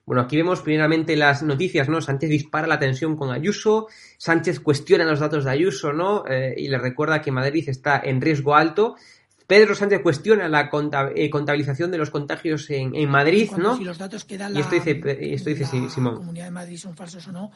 Bueno, 0.06 0.22
aquí 0.22 0.38
vemos 0.38 0.62
primeramente 0.62 1.14
las 1.14 1.42
noticias, 1.42 1.90
¿no? 1.90 2.00
Sánchez 2.00 2.30
dispara 2.30 2.66
la 2.66 2.78
tensión 2.78 3.16
con 3.16 3.30
Ayuso, 3.30 3.88
Sánchez 4.16 4.60
cuestiona 4.60 5.04
los 5.04 5.20
datos 5.20 5.44
de 5.44 5.50
Ayuso, 5.50 5.92
¿no? 5.92 6.24
Eh, 6.26 6.54
y 6.56 6.68
le 6.68 6.78
recuerda 6.78 7.20
que 7.20 7.30
Madrid 7.30 7.68
está 7.68 8.00
en 8.02 8.18
riesgo 8.18 8.54
alto. 8.54 8.96
Pedro 9.50 9.74
Sánchez 9.74 10.00
cuestiona 10.00 10.48
la 10.48 10.70
eh, 11.16 11.28
contabilización 11.28 11.90
de 11.90 11.98
los 11.98 12.10
contagios 12.10 12.70
en, 12.70 13.08
Madrid, 13.08 13.50
¿no? 13.58 13.76
Si 13.76 13.82
los 13.82 13.98
datos 13.98 14.24
que 14.24 14.38
da 14.38 14.48
y 14.48 14.60
esto 14.60 14.76
dice, 14.76 15.00
esto 15.34 15.50
dice 15.50 15.66
la 15.76 15.90
Simón. 15.90 16.18
Comunidad 16.18 16.44
de 16.44 16.50
Madrid 16.52 16.78
son 16.78 16.94
falsos 16.94 17.26
o 17.26 17.32
no, 17.32 17.50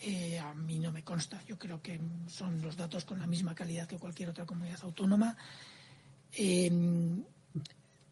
eh, 0.00 0.38
a 0.38 0.54
mí 0.54 0.78
no 0.78 0.90
me 0.92 1.04
consta. 1.04 1.42
Yo 1.46 1.58
creo 1.58 1.82
que 1.82 2.00
son 2.26 2.62
los 2.62 2.74
datos 2.74 3.04
con 3.04 3.18
la 3.18 3.26
misma 3.26 3.54
calidad 3.54 3.86
que 3.86 3.98
cualquier 3.98 4.30
otra 4.30 4.46
comunidad 4.46 4.78
autónoma. 4.84 5.36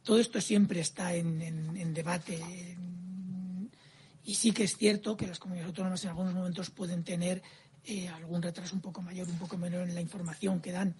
todo 0.02 0.18
esto 0.18 0.38
siempre 0.42 0.80
está 0.80 1.14
en, 1.14 1.40
en 1.40 1.94
debate 1.94 2.38
y 4.26 4.34
sí 4.34 4.52
que 4.52 4.64
es 4.64 4.76
cierto 4.76 5.16
que 5.16 5.26
las 5.26 5.38
comunidades 5.38 5.68
autónomas 5.68 6.04
en 6.04 6.10
algunos 6.10 6.34
momentos 6.34 6.68
pueden 6.68 7.04
tener 7.04 7.40
eh, 7.86 8.08
algún 8.08 8.40
retraso 8.40 8.74
un 8.74 8.80
poco 8.80 9.02
mayor, 9.02 9.28
un 9.28 9.36
poco 9.36 9.58
menor 9.58 9.86
en 9.86 9.94
la 9.94 10.00
información 10.00 10.60
que 10.60 10.72
dan, 10.72 10.94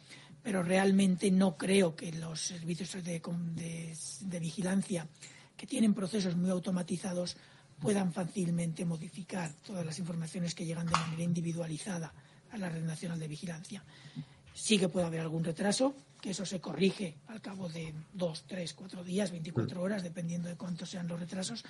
pero 0.45 0.63
realmente 0.63 1.31
no 1.31 1.57
creo 1.57 1.97
que 1.97 2.13
los 2.13 2.39
servicios 2.39 2.93
de, 3.03 4.39
vigilancia 4.39 5.09
que 5.57 5.67
tienen 5.67 5.95
procesos 5.95 6.37
muy 6.37 6.51
automatizados 6.51 7.39
puedan 7.81 8.13
fácilmente 8.13 8.85
modificar 8.85 9.51
todas 9.67 9.87
las 9.87 9.99
informaciones 9.99 10.55
que 10.55 10.67
llegan 10.67 10.87
de 10.87 10.93
manera 10.93 11.23
individualizada 11.23 12.13
a 12.53 12.59
la 12.59 12.69
Red 12.69 12.85
Nacional 12.85 13.19
de 13.19 13.27
Vigilancia. 13.27 13.83
Sí 14.53 14.79
que 14.79 14.91
puede 14.91 15.07
haber 15.07 15.21
algún 15.21 15.43
retraso, 15.43 15.97
que 16.21 16.31
eso 16.31 16.45
se 16.45 16.61
corrige 16.61 17.17
al 17.29 17.41
cabo 17.41 17.71
de 17.71 17.95
dos, 18.13 18.45
tres, 18.47 18.75
cuatro 18.75 19.03
días, 19.03 19.31
24 19.31 19.83
horas, 19.83 20.03
dependiendo 20.03 20.49
de 20.49 20.57
cuántos 20.57 20.91
sean 20.91 21.09
los 21.09 21.19
retrasos, 21.19 21.65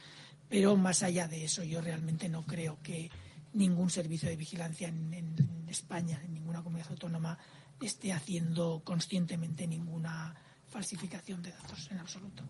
pero 0.48 0.76
más 0.76 1.04
allá 1.04 1.28
de 1.28 1.44
eso, 1.44 1.62
yo 1.62 1.80
realmente 1.80 2.28
no 2.28 2.44
creo 2.44 2.78
que 2.82 3.08
ningún 3.52 3.88
servicio 3.88 4.28
de 4.28 4.36
vigilancia 4.36 4.88
en, 4.88 5.64
España, 5.68 6.20
en 6.24 6.34
ninguna 6.34 6.62
comunidad 6.62 6.90
autónoma, 6.90 7.38
esté 7.80 8.12
haciendo 8.12 8.82
conscientemente 8.84 9.66
ninguna 9.66 10.34
falsificación 10.66 11.42
de 11.42 11.50
datos 11.50 11.88
en 11.90 11.98
absoluto. 11.98 12.44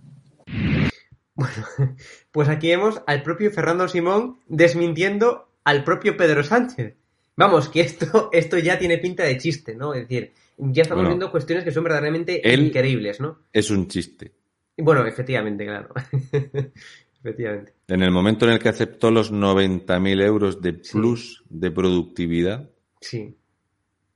Bueno, 1.34 1.66
pues 2.32 2.48
aquí 2.48 2.68
vemos 2.68 3.02
al 3.06 3.22
propio 3.22 3.50
Fernando 3.50 3.88
Simón 3.88 4.38
desmintiendo 4.46 5.48
al 5.64 5.84
propio 5.84 6.16
Pedro 6.16 6.44
Sánchez. 6.44 6.94
Vamos, 7.36 7.68
que 7.68 7.80
esto, 7.80 8.28
esto 8.32 8.58
ya 8.58 8.78
tiene 8.78 8.98
pinta 8.98 9.24
de 9.24 9.38
chiste, 9.38 9.74
¿no? 9.74 9.94
Es 9.94 10.08
decir, 10.08 10.32
ya 10.56 10.82
estamos 10.82 11.06
viendo 11.06 11.30
cuestiones 11.30 11.64
que 11.64 11.72
son 11.72 11.84
verdaderamente 11.84 12.40
increíbles, 12.44 13.20
¿no? 13.20 13.40
Es 13.52 13.70
un 13.70 13.88
chiste. 13.88 14.32
Bueno, 14.76 15.06
efectivamente, 15.06 15.64
claro. 15.66 15.92
efectivamente. 17.20 17.74
En 17.88 18.02
el 18.02 18.10
momento 18.10 18.46
en 18.46 18.52
el 18.52 18.58
que 18.58 18.68
aceptó 18.68 19.10
los 19.10 19.32
90.000 19.32 20.22
euros 20.22 20.60
de 20.60 20.72
plus 20.74 21.44
de 21.48 21.70
productividad, 21.70 22.70
sí. 23.00 23.36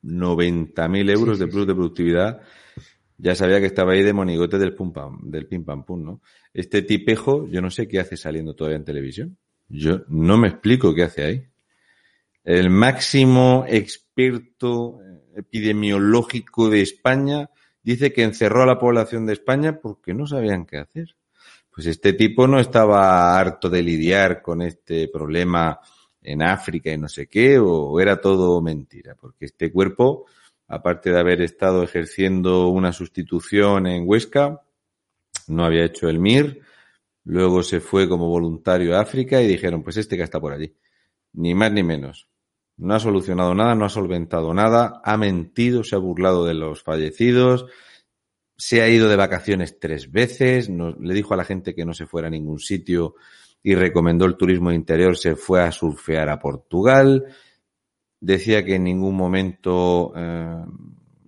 90.000 0.03 1.11
euros 1.11 1.39
de 1.39 1.47
plus 1.47 1.67
de 1.67 1.75
productividad, 1.75 2.41
ya 3.17 3.35
sabía 3.35 3.61
que 3.61 3.67
estaba 3.67 3.93
ahí 3.93 4.03
de 4.03 4.13
monigote 4.13 4.59
del, 4.59 4.75
pum 4.75 4.93
del 5.23 5.47
pim 5.47 5.65
pam 5.65 5.85
pum, 5.85 6.05
¿no? 6.05 6.23
Este 6.55 6.83
tipejo, 6.83 7.49
yo 7.49 7.61
no 7.61 7.71
sé 7.71 7.89
qué 7.89 8.01
hace 8.01 8.17
saliendo 8.17 8.55
todavía 8.55 8.77
en 8.77 8.85
televisión. 8.85 9.39
Yo 9.69 10.03
no 10.09 10.39
me 10.39 10.49
explico 10.49 10.95
qué 10.95 11.03
hace 11.03 11.25
ahí. 11.25 11.45
El 12.45 12.71
máximo 12.71 13.65
experto 13.69 15.01
epidemiológico 15.37 16.71
de 16.71 16.81
España 16.81 17.51
dice 17.83 18.13
que 18.13 18.23
encerró 18.23 18.63
a 18.63 18.67
la 18.67 18.79
población 18.79 19.27
de 19.27 19.35
España 19.35 19.81
porque 19.81 20.15
no 20.15 20.27
sabían 20.27 20.65
qué 20.65 20.79
hacer 20.79 21.15
pues 21.79 21.87
este 21.87 22.13
tipo 22.13 22.49
no 22.49 22.59
estaba 22.59 23.39
harto 23.39 23.71
de 23.71 23.85
lidiar 23.85 24.43
con 24.43 24.63
este 24.63 25.07
problema 25.07 25.79
en 26.29 26.43
África 26.43 26.93
y 26.93 26.99
no 26.99 27.09
sé 27.09 27.27
qué, 27.27 27.59
o 27.59 27.99
era 28.01 28.21
todo 28.21 28.61
mentira, 28.61 29.15
porque 29.15 29.47
este 29.47 29.73
cuerpo, 29.73 30.27
aparte 30.67 31.11
de 31.11 31.19
haber 31.19 31.41
estado 31.41 31.83
ejerciendo 31.83 32.69
una 32.69 32.93
sustitución 32.93 33.87
en 33.87 34.05
Huesca, 34.07 34.61
no 35.47 35.65
había 35.65 35.87
hecho 35.87 36.09
el 36.09 36.19
MIR, 36.19 36.61
luego 37.25 37.63
se 37.63 37.81
fue 37.81 38.09
como 38.09 38.29
voluntario 38.29 38.95
a 38.95 39.01
África 39.01 39.41
y 39.41 39.47
dijeron, 39.47 39.83
pues 39.83 39.97
este 39.97 40.19
que 40.19 40.23
está 40.23 40.39
por 40.39 40.53
allí, 40.53 40.77
ni 41.33 41.55
más 41.55 41.73
ni 41.73 41.83
menos. 41.83 42.29
No 42.77 42.95
ha 42.95 43.01
solucionado 43.01 43.55
nada, 43.55 43.75
no 43.75 43.87
ha 43.87 43.89
solventado 43.89 44.53
nada, 44.53 45.01
ha 45.03 45.17
mentido, 45.17 45.83
se 45.83 45.97
ha 45.97 45.99
burlado 45.99 46.45
de 46.45 46.55
los 46.55 46.83
fallecidos, 46.83 47.67
se 48.55 48.83
ha 48.83 48.89
ido 48.89 49.09
de 49.09 49.17
vacaciones 49.17 49.79
tres 49.81 50.13
veces, 50.13 50.69
le 50.69 51.15
dijo 51.15 51.33
a 51.33 51.39
la 51.39 51.45
gente 51.45 51.75
que 51.75 51.87
no 51.87 51.95
se 51.95 52.07
fuera 52.07 52.29
a 52.29 52.31
ningún 52.31 52.59
sitio 52.59 53.15
y 53.63 53.75
recomendó 53.75 54.25
el 54.25 54.37
turismo 54.37 54.73
interior, 54.73 55.17
se 55.17 55.37
fue 55.37 55.63
a 55.63 55.73
surfear 55.73 56.29
a 56.29 56.39
Portugal, 56.39 57.25
decía 58.21 58.65
que 58.65 58.77
en 58.77 58.85
ningún 58.85 59.17
momento 59.17 60.13
eh, 60.17 60.65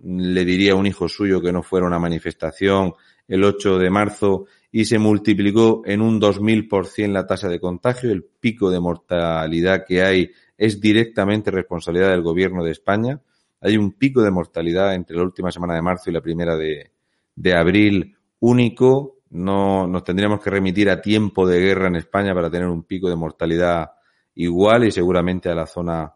le 0.03 0.45
diría 0.45 0.73
a 0.73 0.75
un 0.75 0.87
hijo 0.87 1.07
suyo 1.07 1.41
que 1.41 1.51
no 1.51 1.63
fuera 1.63 1.85
una 1.85 1.99
manifestación 1.99 2.93
el 3.27 3.43
8 3.43 3.77
de 3.77 3.89
marzo 3.89 4.45
y 4.71 4.85
se 4.85 4.99
multiplicó 4.99 5.83
en 5.85 6.01
un 6.01 6.19
2000% 6.19 7.11
la 7.11 7.25
tasa 7.25 7.49
de 7.49 7.59
contagio, 7.59 8.11
el 8.11 8.23
pico 8.23 8.69
de 8.69 8.79
mortalidad 8.79 9.85
que 9.85 10.01
hay 10.01 10.31
es 10.57 10.79
directamente 10.79 11.51
responsabilidad 11.51 12.11
del 12.11 12.21
gobierno 12.21 12.63
de 12.63 12.71
España. 12.71 13.21
Hay 13.59 13.77
un 13.77 13.93
pico 13.93 14.21
de 14.21 14.31
mortalidad 14.31 14.95
entre 14.95 15.17
la 15.17 15.23
última 15.23 15.51
semana 15.51 15.75
de 15.75 15.81
marzo 15.81 16.09
y 16.09 16.13
la 16.13 16.21
primera 16.21 16.55
de, 16.55 16.91
de 17.35 17.53
abril 17.53 18.15
único. 18.39 19.20
No 19.31 19.87
nos 19.87 20.03
tendríamos 20.03 20.41
que 20.41 20.49
remitir 20.49 20.89
a 20.89 21.01
tiempo 21.01 21.47
de 21.47 21.59
guerra 21.59 21.87
en 21.87 21.95
España 21.95 22.33
para 22.33 22.49
tener 22.49 22.67
un 22.67 22.83
pico 22.83 23.09
de 23.09 23.15
mortalidad 23.15 23.91
igual 24.35 24.85
y 24.85 24.91
seguramente 24.91 25.49
a 25.49 25.55
la 25.55 25.65
zona 25.65 26.13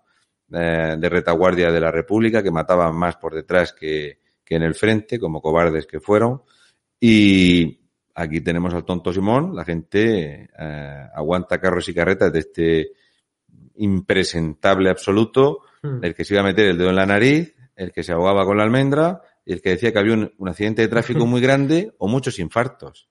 eh, 0.51 0.95
de 0.97 1.10
retaguardia 1.10 1.71
de 1.71 1.80
la 1.80 1.91
República 1.91 2.43
que 2.43 2.51
mataban 2.51 2.95
más 2.95 3.15
por 3.15 3.34
detrás 3.34 3.73
que, 3.73 4.19
que 4.43 4.56
en 4.56 4.63
el 4.63 4.75
frente, 4.75 5.19
como 5.19 5.41
cobardes 5.41 5.88
que 5.88 5.99
fueron. 5.99 6.43
Y 6.99 7.80
aquí 8.13 8.41
tenemos 8.41 8.73
al 8.73 8.86
tonto 8.86 9.12
Simón, 9.12 9.56
la 9.56 9.65
gente 9.65 10.49
eh, 10.58 11.08
aguanta 11.13 11.60
carros 11.60 11.88
y 11.89 11.93
carretas 11.93 12.32
de 12.32 12.39
este 12.39 12.91
impresentable 13.75 14.89
absoluto, 14.89 15.62
hmm. 15.84 16.04
el 16.04 16.13
que 16.13 16.23
se 16.23 16.34
iba 16.34 16.41
a 16.41 16.45
meter 16.45 16.67
el 16.67 16.78
dedo 16.78 16.89
en 16.89 16.95
la 16.95 17.06
nariz, 17.06 17.56
el 17.75 17.91
que 17.91 18.04
se 18.04 18.12
ahogaba 18.12 18.45
con 18.45 18.58
la 18.58 18.63
almendra 18.63 19.21
el 19.53 19.62
que 19.62 19.71
decía 19.71 19.91
que 19.91 19.99
había 19.99 20.13
un, 20.13 20.34
accidente 20.47 20.81
de 20.81 20.88
tráfico 20.88 21.25
muy 21.25 21.41
grande 21.41 21.93
o 21.97 22.08
muchos 22.08 22.39
infartos. 22.39 23.10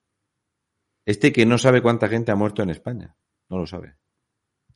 Este 1.05 1.31
que 1.31 1.45
no 1.45 1.57
sabe 1.57 1.81
cuánta 1.81 2.09
gente 2.09 2.31
ha 2.31 2.35
muerto 2.35 2.63
en 2.63 2.71
España. 2.71 3.15
No 3.49 3.57
lo 3.57 3.67
sabe. 3.67 3.95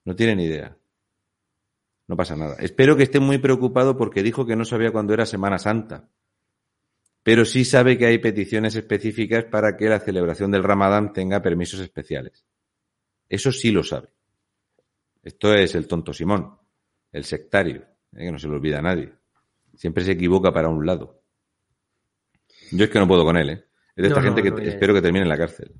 No 0.06 0.16
tiene 0.16 0.36
ni 0.36 0.46
idea. 0.46 0.78
No 2.08 2.16
pasa 2.16 2.36
nada. 2.36 2.56
Espero 2.60 2.96
que 2.96 3.04
esté 3.04 3.20
muy 3.20 3.38
preocupado 3.40 3.98
porque 3.98 4.24
dijo 4.24 4.46
que 4.46 4.56
no 4.56 4.66
sabía 4.66 4.92
cuándo 4.92 5.14
era 5.14 5.26
Semana 5.26 5.60
Santa. 5.60 6.10
pero 7.22 7.46
sí 7.46 7.66
sabe 7.66 7.98
que 7.98 8.06
hay 8.06 8.18
peticiones 8.18 8.76
específicas 8.76 9.46
para 9.46 9.76
que 9.76 9.90
la 9.90 10.00
celebración 10.00 10.52
del 10.52 10.64
Ramadán 10.64 11.14
tenga 11.14 11.42
permisos 11.42 11.80
especiales. 11.82 12.46
Eso 13.28 13.52
sí 13.52 13.72
lo 13.72 13.84
sabe. 13.84 14.10
Esto 15.22 15.54
es 15.54 15.76
el 15.76 15.88
tonto 15.88 16.14
Simón, 16.14 16.58
el 17.12 17.24
sectario, 17.26 17.82
¿eh? 18.14 18.26
que 18.26 18.32
no 18.32 18.40
se 18.40 18.48
lo 18.48 18.56
olvida 18.56 18.80
a 18.80 18.82
nadie. 18.82 19.14
Siempre 19.76 20.04
se 20.04 20.14
equivoca 20.14 20.52
para 20.52 20.70
un 20.70 20.86
lado. 20.86 21.19
Yo 22.72 22.86
es 22.86 22.90
que 22.90 23.00
no 23.00 23.08
puedo 23.08 23.24
con 23.24 23.38
él, 23.38 23.50
¿eh? 23.50 23.66
Es 23.96 24.04
de 24.04 24.08
esta 24.10 24.22
gente 24.22 24.42
que 24.42 24.70
espero 24.70 24.94
que 24.94 25.02
termine 25.02 25.24
en 25.24 25.30
la 25.30 25.38
cárcel. 25.38 25.74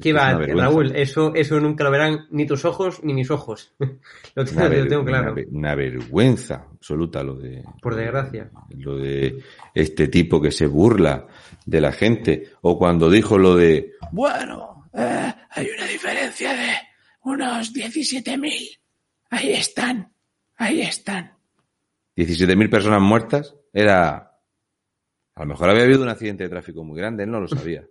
¿Qué 0.00 0.12
va, 0.12 0.32
Raúl? 0.32 0.94
Eso, 0.94 1.34
eso 1.34 1.60
nunca 1.60 1.84
lo 1.84 1.90
verán 1.90 2.26
ni 2.30 2.46
tus 2.46 2.64
ojos 2.64 3.00
ni 3.02 3.12
mis 3.12 3.30
ojos. 3.30 3.74
lo, 4.34 4.44
tengo, 4.44 5.04
claro. 5.04 5.34
Una, 5.50 5.74
vergüenza 5.74 6.66
absoluta 6.72 7.22
lo 7.22 7.34
de. 7.34 7.64
Por 7.82 7.94
desgracia. 7.94 8.50
Lo 8.70 8.96
de 8.96 9.42
este 9.74 10.08
tipo 10.08 10.40
que 10.40 10.52
se 10.52 10.66
burla 10.66 11.26
de 11.64 11.80
la 11.80 11.92
gente. 11.92 12.52
O 12.62 12.78
cuando 12.78 13.10
dijo 13.10 13.38
lo 13.38 13.56
de. 13.56 13.94
Bueno, 14.12 14.88
eh, 14.94 15.34
hay 15.50 15.68
una 15.76 15.86
diferencia 15.86 16.52
de 16.52 16.72
unos 17.24 17.74
17.000. 17.74 18.78
Ahí 19.30 19.52
están. 19.52 20.12
Ahí 20.56 20.80
están. 20.80 21.32
17.000 22.16 22.70
personas 22.70 23.02
muertas. 23.02 23.56
Era. 23.72 24.35
A 25.36 25.42
lo 25.42 25.48
mejor 25.48 25.70
había 25.70 25.84
habido 25.84 26.02
un 26.02 26.08
accidente 26.08 26.44
de 26.44 26.50
tráfico 26.50 26.82
muy 26.82 26.98
grande, 26.98 27.24
él 27.24 27.30
no 27.30 27.40
lo 27.40 27.46
sabía. 27.48 27.86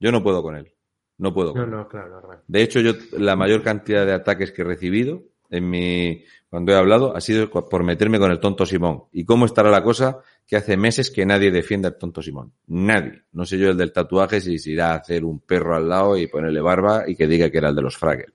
Yo 0.00 0.10
no 0.10 0.22
puedo 0.22 0.42
con 0.42 0.56
él. 0.56 0.74
No 1.18 1.32
puedo. 1.32 1.54
No, 1.54 1.66
no, 1.66 1.86
claro, 1.86 2.20
De 2.46 2.62
hecho, 2.62 2.80
yo 2.80 2.94
la 3.12 3.36
mayor 3.36 3.62
cantidad 3.62 4.04
de 4.04 4.12
ataques 4.12 4.52
que 4.52 4.62
he 4.62 4.64
recibido 4.64 5.22
en 5.50 5.68
mi 5.68 6.24
cuando 6.48 6.72
he 6.72 6.76
hablado 6.76 7.14
ha 7.14 7.20
sido 7.20 7.48
por 7.50 7.84
meterme 7.84 8.18
con 8.18 8.32
el 8.32 8.40
tonto 8.40 8.66
Simón. 8.66 9.04
¿Y 9.12 9.24
cómo 9.24 9.46
estará 9.46 9.70
la 9.70 9.84
cosa? 9.84 10.18
Que 10.46 10.56
hace 10.56 10.76
meses 10.76 11.10
que 11.10 11.24
nadie 11.24 11.52
defiende 11.52 11.88
al 11.88 11.96
tonto 11.96 12.22
Simón. 12.22 12.54
Nadie. 12.66 13.22
No 13.32 13.44
sé 13.44 13.56
yo 13.56 13.70
el 13.70 13.76
del 13.76 13.92
tatuaje 13.92 14.40
si 14.40 14.58
se 14.58 14.70
irá 14.70 14.92
a 14.92 14.96
hacer 14.96 15.24
un 15.24 15.40
perro 15.40 15.76
al 15.76 15.88
lado 15.88 16.16
y 16.16 16.26
ponerle 16.26 16.60
barba 16.60 17.04
y 17.06 17.14
que 17.14 17.28
diga 17.28 17.50
que 17.50 17.58
era 17.58 17.68
el 17.68 17.76
de 17.76 17.82
los 17.82 17.96
Fraggle. 17.96 18.32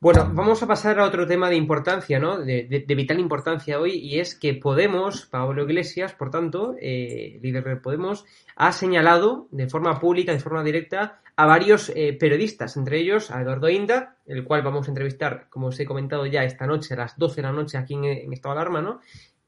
Bueno, 0.00 0.30
vamos 0.32 0.62
a 0.62 0.68
pasar 0.68 1.00
a 1.00 1.04
otro 1.04 1.26
tema 1.26 1.50
de 1.50 1.56
importancia, 1.56 2.20
¿no? 2.20 2.38
De, 2.38 2.84
vital 2.86 3.18
importancia 3.18 3.80
hoy, 3.80 3.94
y 3.94 4.20
es 4.20 4.36
que 4.36 4.54
Podemos, 4.54 5.26
Pablo 5.26 5.64
Iglesias, 5.64 6.12
por 6.12 6.30
tanto, 6.30 6.76
eh, 6.80 7.40
líder 7.42 7.64
de 7.64 7.76
Podemos, 7.76 8.24
ha 8.54 8.70
señalado 8.70 9.48
de 9.50 9.68
forma 9.68 9.98
pública, 9.98 10.32
de 10.32 10.38
forma 10.38 10.62
directa, 10.62 11.20
a 11.34 11.46
varios 11.46 11.90
eh, 11.96 12.12
periodistas, 12.12 12.76
entre 12.76 13.00
ellos 13.00 13.32
a 13.32 13.42
Eduardo 13.42 13.68
Inda, 13.68 14.14
el 14.26 14.44
cual 14.44 14.62
vamos 14.62 14.86
a 14.86 14.92
entrevistar, 14.92 15.48
como 15.50 15.66
os 15.66 15.80
he 15.80 15.84
comentado 15.84 16.26
ya 16.26 16.44
esta 16.44 16.68
noche, 16.68 16.94
a 16.94 16.98
las 16.98 17.18
12 17.18 17.34
de 17.34 17.42
la 17.42 17.52
noche 17.52 17.76
aquí 17.76 17.94
en, 17.94 18.32
Estado 18.32 18.54
de 18.54 18.60
Alarma, 18.60 18.80
¿no? 18.80 19.00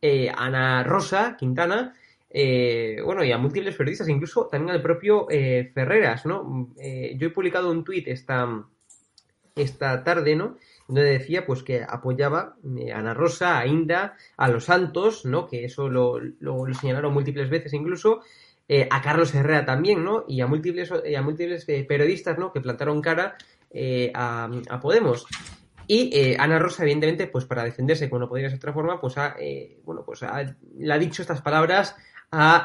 Eh, 0.02 0.32
Ana 0.36 0.82
Rosa 0.82 1.36
Quintana, 1.38 1.94
bueno, 3.04 3.22
y 3.22 3.30
a 3.30 3.38
múltiples 3.38 3.76
periodistas, 3.76 4.08
incluso 4.08 4.48
también 4.48 4.74
al 4.74 4.82
propio 4.82 5.28
Ferreras, 5.28 6.26
¿no? 6.26 6.70
yo 6.76 7.26
he 7.26 7.30
publicado 7.30 7.70
un 7.70 7.82
tuit 7.84 8.06
esta 8.06 8.64
esta 9.62 10.02
tarde, 10.04 10.36
¿no? 10.36 10.56
Donde 10.86 11.04
decía 11.04 11.46
pues 11.46 11.62
que 11.62 11.82
apoyaba 11.88 12.56
eh, 12.78 12.92
a 12.92 12.98
Ana 12.98 13.14
Rosa, 13.14 13.58
a 13.58 13.66
Inda, 13.66 14.16
a 14.36 14.48
los 14.48 14.64
Santos, 14.64 15.24
¿no? 15.24 15.46
Que 15.46 15.64
eso 15.64 15.88
lo, 15.88 16.18
lo, 16.18 16.66
señalaron 16.74 17.12
múltiples 17.12 17.48
veces 17.50 17.72
incluso, 17.72 18.20
eh, 18.68 18.88
a 18.90 19.00
Carlos 19.02 19.34
Herrera 19.34 19.64
también, 19.64 20.04
¿no? 20.04 20.24
Y 20.28 20.40
a 20.40 20.46
múltiples, 20.46 20.90
eh, 21.04 21.16
a 21.16 21.22
múltiples 21.22 21.64
periodistas, 21.64 22.38
¿no? 22.38 22.52
Que 22.52 22.60
plantaron 22.60 23.00
cara 23.00 23.36
a, 24.14 24.80
Podemos. 24.80 25.26
Y 25.86 26.36
Ana 26.38 26.58
Rosa, 26.58 26.84
evidentemente, 26.84 27.26
pues 27.26 27.44
para 27.44 27.64
defenderse, 27.64 28.08
como 28.08 28.20
no 28.20 28.28
podría 28.28 28.48
ser 28.48 28.58
de 28.58 28.62
otra 28.62 28.72
forma, 28.72 29.00
pues 29.00 29.18
ha, 29.18 29.36
bueno, 29.84 30.04
pues 30.04 30.20
le 30.22 30.92
ha 30.92 30.98
dicho 30.98 31.22
estas 31.22 31.42
palabras 31.42 31.96
a, 32.30 32.64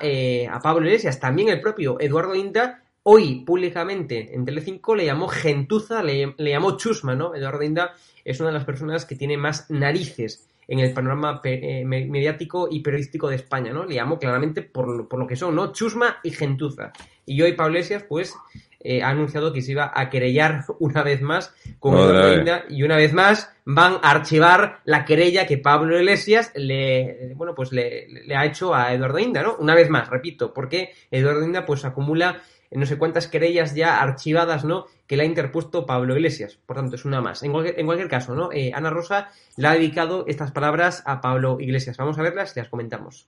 a 0.51 0.59
Pablo 0.59 0.85
Iglesias. 0.85 1.19
También 1.19 1.49
el 1.49 1.59
propio 1.59 1.97
Eduardo 1.99 2.35
Inda 2.35 2.84
hoy 3.07 3.43
públicamente 3.45 4.33
en 4.33 4.45
Telecinco 4.45 4.95
le 4.95 5.05
llamó 5.05 5.27
gentuza, 5.27 6.01
le, 6.01 6.33
llamó 6.37 6.75
chusma, 6.75 7.13
¿no? 7.13 7.35
Eduardo 7.35 7.61
Inda 7.61 7.93
es 8.23 8.39
una 8.39 8.49
de 8.49 8.55
las 8.55 8.65
personas 8.65 9.05
que 9.05 9.15
tiene 9.15 9.37
más 9.37 9.69
narices 9.69 10.47
en 10.67 10.79
el 10.79 10.91
panorama 10.91 11.39
eh, 11.43 11.85
mediático 11.85 12.67
y 12.69 12.79
periodístico 12.79 13.29
de 13.29 13.35
España, 13.35 13.71
¿no? 13.71 13.85
Le 13.85 13.95
llamó 13.95 14.17
claramente 14.17 14.63
por, 14.63 15.07
por, 15.07 15.19
lo 15.19 15.27
que 15.27 15.35
son, 15.35 15.55
¿no? 15.55 15.71
Chusma 15.71 16.17
y 16.23 16.31
gentuza. 16.31 16.93
Y 17.27 17.39
hoy 17.43 17.53
Pablo 17.53 17.73
Iglesias, 17.73 18.03
pues, 18.09 18.35
eh, 18.79 19.03
ha 19.03 19.09
anunciado 19.09 19.53
que 19.53 19.61
se 19.61 19.73
iba 19.73 19.91
a 19.93 20.09
querellar 20.09 20.65
una 20.79 21.03
vez 21.03 21.21
más 21.21 21.53
con 21.79 21.93
Eduardo 21.93 22.33
Inda 22.33 22.65
y 22.69 22.81
una 22.81 22.97
vez 22.97 23.13
más 23.13 23.51
van 23.65 23.99
a 24.01 24.09
archivar 24.09 24.79
la 24.83 25.05
querella 25.05 25.45
que 25.45 25.59
Pablo 25.59 25.95
Iglesias 25.99 26.51
le, 26.55 27.33
bueno, 27.35 27.53
pues 27.53 27.71
le, 27.71 28.07
le 28.07 28.35
ha 28.35 28.45
hecho 28.45 28.73
a 28.73 28.95
Eduardo 28.95 29.19
Inda, 29.19 29.43
¿no? 29.43 29.57
Una 29.57 29.75
vez 29.75 29.91
más, 29.91 30.09
repito, 30.09 30.51
porque 30.51 30.93
Eduardo 31.11 31.45
Inda, 31.45 31.67
pues, 31.67 31.85
acumula 31.85 32.41
no 32.71 32.85
sé 32.85 32.97
cuántas 32.97 33.27
querellas 33.27 33.75
ya 33.75 34.01
archivadas, 34.01 34.65
¿no? 34.65 34.85
Que 35.07 35.17
le 35.17 35.23
ha 35.23 35.25
interpuesto 35.25 35.85
Pablo 35.85 36.15
Iglesias. 36.15 36.57
Por 36.65 36.75
tanto, 36.75 36.95
es 36.95 37.05
una 37.05 37.21
más. 37.21 37.43
En 37.43 37.51
cualquier, 37.51 38.07
caso, 38.09 38.35
¿no? 38.35 38.51
Eh, 38.51 38.71
Ana 38.73 38.89
Rosa 38.89 39.29
le 39.57 39.67
ha 39.67 39.73
dedicado 39.73 40.25
estas 40.27 40.51
palabras 40.51 41.03
a 41.05 41.21
Pablo 41.21 41.57
Iglesias. 41.59 41.97
Vamos 41.97 42.17
a 42.17 42.21
verlas 42.21 42.55
y 42.55 42.59
las 42.59 42.69
comentamos. 42.69 43.27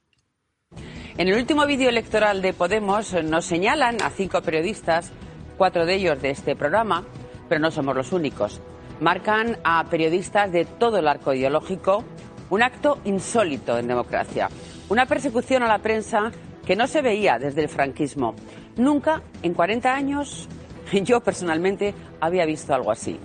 En 1.17 1.27
el 1.27 1.35
último 1.35 1.65
vídeo 1.65 1.89
electoral 1.89 2.41
de 2.41 2.53
Podemos 2.53 3.13
nos 3.23 3.45
señalan 3.45 4.01
a 4.01 4.09
cinco 4.09 4.41
periodistas, 4.41 5.11
cuatro 5.57 5.85
de 5.85 5.95
ellos 5.95 6.21
de 6.21 6.29
este 6.29 6.55
programa, 6.55 7.05
pero 7.49 7.59
no 7.59 7.71
somos 7.71 7.95
los 7.95 8.11
únicos. 8.11 8.61
Marcan 8.99 9.57
a 9.63 9.83
periodistas 9.89 10.51
de 10.51 10.65
todo 10.65 10.97
el 10.97 11.07
arco 11.07 11.33
ideológico 11.33 12.03
un 12.49 12.63
acto 12.63 12.99
insólito 13.03 13.77
en 13.77 13.87
democracia, 13.87 14.49
una 14.89 15.05
persecución 15.05 15.63
a 15.63 15.67
la 15.67 15.79
prensa 15.79 16.31
que 16.65 16.75
no 16.75 16.87
se 16.87 17.01
veía 17.01 17.39
desde 17.39 17.61
el 17.61 17.69
franquismo, 17.69 18.35
Nunca 18.77 19.21
en 19.43 19.53
40 19.53 19.93
años 19.93 20.47
yo 21.03 21.19
personalmente 21.21 21.93
había 22.19 22.45
visto 22.45 22.73
algo 22.73 22.91
así. 22.91 23.19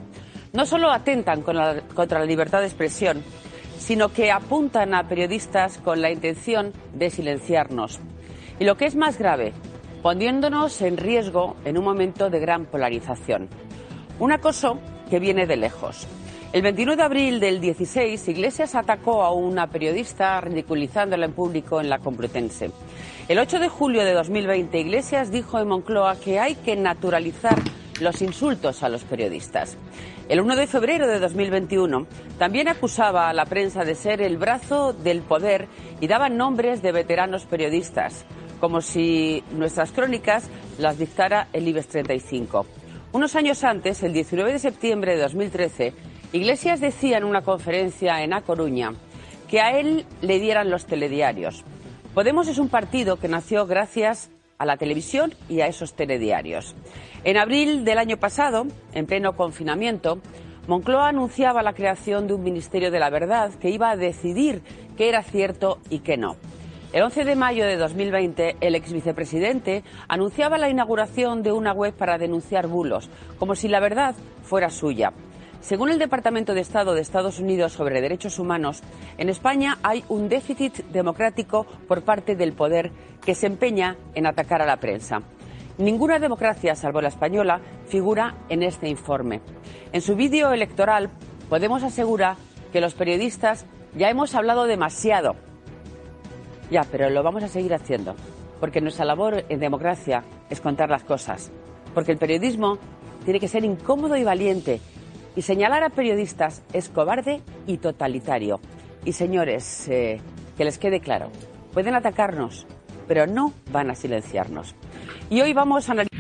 No 0.53 0.67
solo 0.67 0.91
atentan 0.91 1.43
contra 1.43 2.19
la 2.19 2.27
libertad 2.27 2.61
de 2.61 2.67
expresión, 2.67 3.23
sino 3.79 4.13
que 4.13 4.31
apuntan 4.31 4.95
a 4.95 5.09
periodistas 5.09 5.79
con 5.79 6.03
la 6.03 6.11
intención 6.11 6.73
de 6.93 7.11
silenciarnos. 7.11 8.01
Y 8.61 8.65
lo 8.65 8.77
que 8.77 8.85
es 8.85 8.95
más 8.95 9.19
grave, 9.19 9.53
poniéndonos 10.03 10.83
en 10.83 10.99
riesgo 10.99 11.57
en 11.65 11.79
un 11.79 11.85
momento 11.85 12.29
de 12.29 12.39
gran 12.39 12.67
polarización. 12.67 13.49
Un 14.19 14.33
acoso 14.33 14.79
que 15.09 15.19
viene 15.19 15.47
de 15.47 15.57
lejos. 15.57 16.07
El 16.53 16.61
29 16.61 16.97
de 16.97 17.03
abril 17.03 17.41
del 17.41 17.63
16, 17.63 18.29
Iglesias 18.29 18.75
atacó 18.75 19.23
a 19.23 19.33
una 19.33 19.69
periodista 19.69 20.39
ridiculizándola 20.43 21.25
en 21.25 21.33
público 21.33 21.81
en 21.81 21.89
la 21.89 21.99
Complutense. 21.99 22.71
El 23.33 23.39
8 23.39 23.61
de 23.61 23.71
julio 23.71 24.05
de 24.05 24.13
2020, 24.13 24.79
Iglesias 24.79 25.31
dijo 25.31 25.59
en 25.59 25.67
Moncloa 25.67 26.21
que 26.21 26.39
hay 26.39 26.55
que 26.55 26.77
naturalizar 26.77 27.57
los 27.99 28.21
insultos 28.21 28.83
a 28.83 28.91
los 28.91 29.05
periodistas. 29.05 29.79
El 30.29 30.43
1 30.43 30.55
de 30.55 30.67
febrero 30.67 31.07
de 31.07 31.19
2021 31.19 32.07
también 32.39 32.69
acusaba 32.69 33.31
a 33.31 33.33
la 33.33 33.47
prensa 33.47 33.87
de 33.87 33.95
ser 33.95 34.21
el 34.21 34.37
brazo 34.37 34.93
del 34.93 35.23
poder 35.23 35.67
y 35.99 36.09
daba 36.09 36.29
nombres 36.29 36.83
de 36.83 36.93
veteranos 36.93 37.47
periodistas, 37.47 38.27
como 38.61 38.83
si 38.83 39.43
nuestras 39.53 39.93
crónicas 39.93 40.51
las 40.77 40.99
dictara 40.99 41.49
el 41.55 41.67
IBEX 41.67 41.89
35. 41.89 42.67
Unos 43.13 43.35
años 43.35 43.65
antes, 43.65 44.03
el 44.03 44.13
19 44.13 44.53
de 44.53 44.59
septiembre 44.59 45.17
de 45.17 45.23
2013, 45.23 45.95
Iglesias 46.35 46.83
decía 46.83 47.17
en 47.17 47.25
una 47.25 47.41
conferencia 47.41 48.23
en 48.23 48.35
A 48.35 48.43
Coruña 48.43 48.93
que 49.49 49.63
a 49.63 49.79
él 49.79 50.05
le 50.21 50.39
dieran 50.39 50.69
los 50.69 50.85
telediarios 50.85 51.65
Podemos 52.15 52.47
es 52.47 52.59
un 52.59 52.69
partido 52.69 53.17
que 53.17 53.27
nació 53.27 53.67
gracias 53.67 54.31
a 54.59 54.67
la 54.67 54.77
televisión 54.77 55.33
y 55.49 55.63
a 55.63 55.67
esos 55.67 55.95
telediarios. 55.95 56.77
En 57.25 57.39
abril 57.39 57.87
del 57.87 57.97
año 57.97 58.19
pasado, 58.19 58.67
en 58.93 59.07
pleno 59.07 59.35
confinamiento, 59.35 60.21
Moncloa 60.69 61.09
anunciaba 61.09 61.63
la 61.63 61.73
creación 61.73 62.27
de 62.27 62.35
un 62.35 62.43
Ministerio 62.43 62.91
de 62.91 63.01
la 63.01 63.09
Verdad 63.09 63.51
que 63.55 63.71
iba 63.71 63.91
a 63.91 63.97
decidir 63.97 64.61
qué 64.99 65.09
era 65.09 65.23
cierto 65.23 65.79
y 65.89 66.01
qué 66.01 66.19
no. 66.19 66.37
El 66.93 67.03
11 67.03 67.25
de 67.25 67.35
mayo 67.35 67.65
de 67.65 67.79
2020, 67.79 68.57
el 68.61 68.75
ex 68.75 68.93
vicepresidente 68.93 69.83
anunciaba 70.07 70.59
la 70.59 70.69
inauguración 70.69 71.43
de 71.43 71.53
una 71.53 71.73
web 71.73 71.95
para 71.95 72.19
denunciar 72.19 72.67
bulos, 72.67 73.09
como 73.39 73.55
si 73.55 73.69
la 73.69 73.81
verdad 73.81 74.15
fuera 74.43 74.69
suya. 74.69 75.15
Según 75.63 75.91
el 75.91 75.99
Departamento 75.99 76.53
de 76.53 76.61
Estado 76.61 76.93
de 76.93 77.01
Estados 77.01 77.39
Unidos 77.39 77.73
sobre 77.73 78.03
Derechos 78.03 78.39
Humanos, 78.39 78.83
en 79.17 79.31
España 79.31 79.79
hay 79.83 80.05
un 80.11 80.29
déficit 80.29 80.85
democrático 80.93 81.65
por 81.89 82.03
parte 82.03 82.37
del 82.37 82.53
poder 82.53 82.91
que 83.25 83.35
se 83.35 83.47
empeña 83.47 83.97
en 84.15 84.27
atacar 84.27 84.61
a 84.61 84.67
la 84.67 84.77
prensa. 84.77 85.23
Ninguna 85.79 86.19
democracia, 86.19 86.75
salvo 86.75 87.01
la 87.01 87.09
española, 87.09 87.63
figura 87.89 88.35
en 88.51 88.63
este 88.63 88.89
informe. 88.89 89.41
En 89.93 90.03
su 90.03 90.15
vídeo 90.15 90.53
electoral, 90.53 91.11
Podemos 91.53 91.83
asegurar 91.83 92.37
que 92.73 92.81
los 92.81 92.95
periodistas 92.95 93.67
ya 93.95 94.09
hemos 94.09 94.35
hablado 94.35 94.65
demasiado. 94.65 95.37
Ya, 96.71 96.83
pero 96.91 97.11
lo 97.11 97.23
vamos 97.23 97.43
a 97.43 97.49
seguir 97.49 97.75
haciendo, 97.75 98.15
porque 98.59 98.81
nuestra 98.81 99.05
labor 99.05 99.45
en 99.51 99.61
democracia 99.61 100.25
es 100.49 100.63
contar 100.63 100.89
las 100.89 101.05
cosas, 101.05 101.53
porque 101.93 102.13
el 102.13 102.17
periodismo 102.17 102.79
tiene 103.27 103.39
que 103.39 103.49
ser 103.49 103.67
incómodo 103.67 104.17
y 104.17 104.25
valiente 104.25 104.81
y 105.37 105.43
señalar 105.43 105.83
a 105.85 105.91
periodistas 105.91 106.63
es 106.73 106.89
cobarde 106.89 107.41
y 107.67 107.79
totalitario. 107.79 108.61
Y 109.05 109.13
señores, 109.13 109.89
eh, 109.89 110.21
que 110.57 110.65
les 110.65 110.79
quede 110.79 111.01
claro, 111.01 111.31
pueden 111.73 111.95
atacarnos, 111.95 112.67
pero 113.09 113.27
no 113.27 113.53
van 113.71 113.91
a 113.91 113.95
silenciarnos. 113.95 114.75
Y 115.31 115.41
hoy 115.41 115.53
vamos 115.53 115.89
a 115.89 115.93
analizar. 115.93 116.13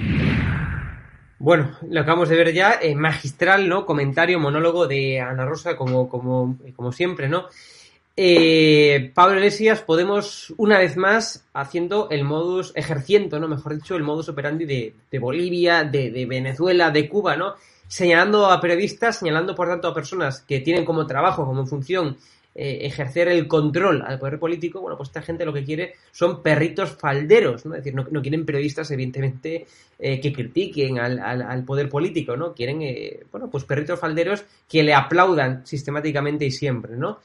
Bueno, 1.39 1.77
lo 1.89 2.01
acabamos 2.01 2.29
de 2.29 2.37
ver 2.37 2.53
ya, 2.53 2.79
eh, 2.81 2.95
magistral, 2.95 3.69
¿no? 3.69 3.85
Comentario, 3.85 4.39
monólogo 4.39 4.87
de 4.87 5.21
Ana 5.21 5.45
Rosa, 5.45 5.77
como, 5.77 6.09
como, 6.09 6.57
como 6.77 6.93
siempre, 6.93 7.29
¿no? 7.29 7.47
Eh, 8.17 9.11
Pablo 9.15 9.37
Iglesias, 9.37 9.81
Podemos, 9.81 10.53
una 10.59 10.79
vez 10.79 10.97
más, 10.97 11.45
haciendo 11.55 12.09
el 12.11 12.25
modus, 12.25 12.73
ejerciendo, 12.77 13.41
¿no? 13.41 13.49
Mejor 13.49 13.75
dicho, 13.75 13.97
el 13.97 14.03
modus 14.03 14.29
operandi 14.29 14.67
de, 14.67 15.19
Bolivia, 15.19 15.83
de, 15.85 16.27
Venezuela, 16.27 16.91
de 16.91 17.09
Cuba, 17.09 17.37
¿no? 17.37 17.55
Señalando 17.93 18.47
a 18.47 18.59
periodistas, 18.59 19.19
señalando, 19.19 19.55
por 19.55 19.69
tanto, 19.69 19.87
a 19.87 19.93
personas 19.93 20.41
que 20.41 20.61
tienen 20.61 20.83
como 20.83 21.07
trabajo, 21.07 21.45
como 21.45 21.67
función, 21.67 22.17
eh, 22.55 22.79
ejercer 22.87 23.29
el 23.29 23.47
control 23.47 24.01
al 24.01 24.19
poder 24.19 24.39
político, 24.39 24.81
bueno, 24.81 24.97
pues 24.97 25.11
esta 25.11 25.21
gente 25.21 25.45
lo 25.45 25.53
que 25.53 25.63
quiere 25.63 25.93
son 26.11 26.43
perritos 26.43 26.93
falderos, 26.93 27.67
¿no? 27.67 27.75
Es 27.75 27.85
decir, 27.85 27.95
no, 27.95 28.23
quieren 28.23 28.47
periodistas, 28.47 28.91
evidentemente, 28.93 29.67
eh, 29.99 30.19
que 30.23 30.33
critiquen 30.33 30.99
al, 30.99 31.19
al, 31.19 31.43
al, 31.43 31.65
poder 31.65 31.91
político, 31.91 32.35
¿no? 32.35 32.55
Quieren, 32.55 32.81
eh, 32.81 33.25
bueno, 33.31 33.51
pues 33.51 33.65
perritos 33.65 34.01
falderos 34.01 34.43
que 34.67 34.83
le 34.83 34.95
aplaudan 34.95 35.67
sistemáticamente 35.67 36.47
y 36.47 36.51
siempre, 36.51 36.97
¿no? 36.97 37.19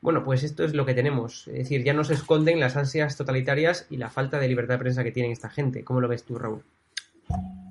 Bueno, 0.00 0.24
pues 0.24 0.42
esto 0.42 0.64
es 0.64 0.74
lo 0.74 0.84
que 0.84 0.94
tenemos. 0.94 1.46
Es 1.46 1.54
decir, 1.54 1.84
ya 1.84 1.92
no 1.92 2.02
se 2.02 2.14
esconden 2.14 2.58
las 2.58 2.76
ansias 2.76 3.16
totalitarias 3.16 3.86
y 3.90 3.96
la 3.96 4.10
falta 4.10 4.40
de 4.40 4.48
libertad 4.48 4.74
de 4.74 4.78
prensa 4.80 5.04
que 5.04 5.12
tienen 5.12 5.30
esta 5.30 5.50
gente. 5.50 5.84
¿Cómo 5.84 6.00
lo 6.00 6.08
ves 6.08 6.24
tú, 6.24 6.36
Raúl? 6.36 6.64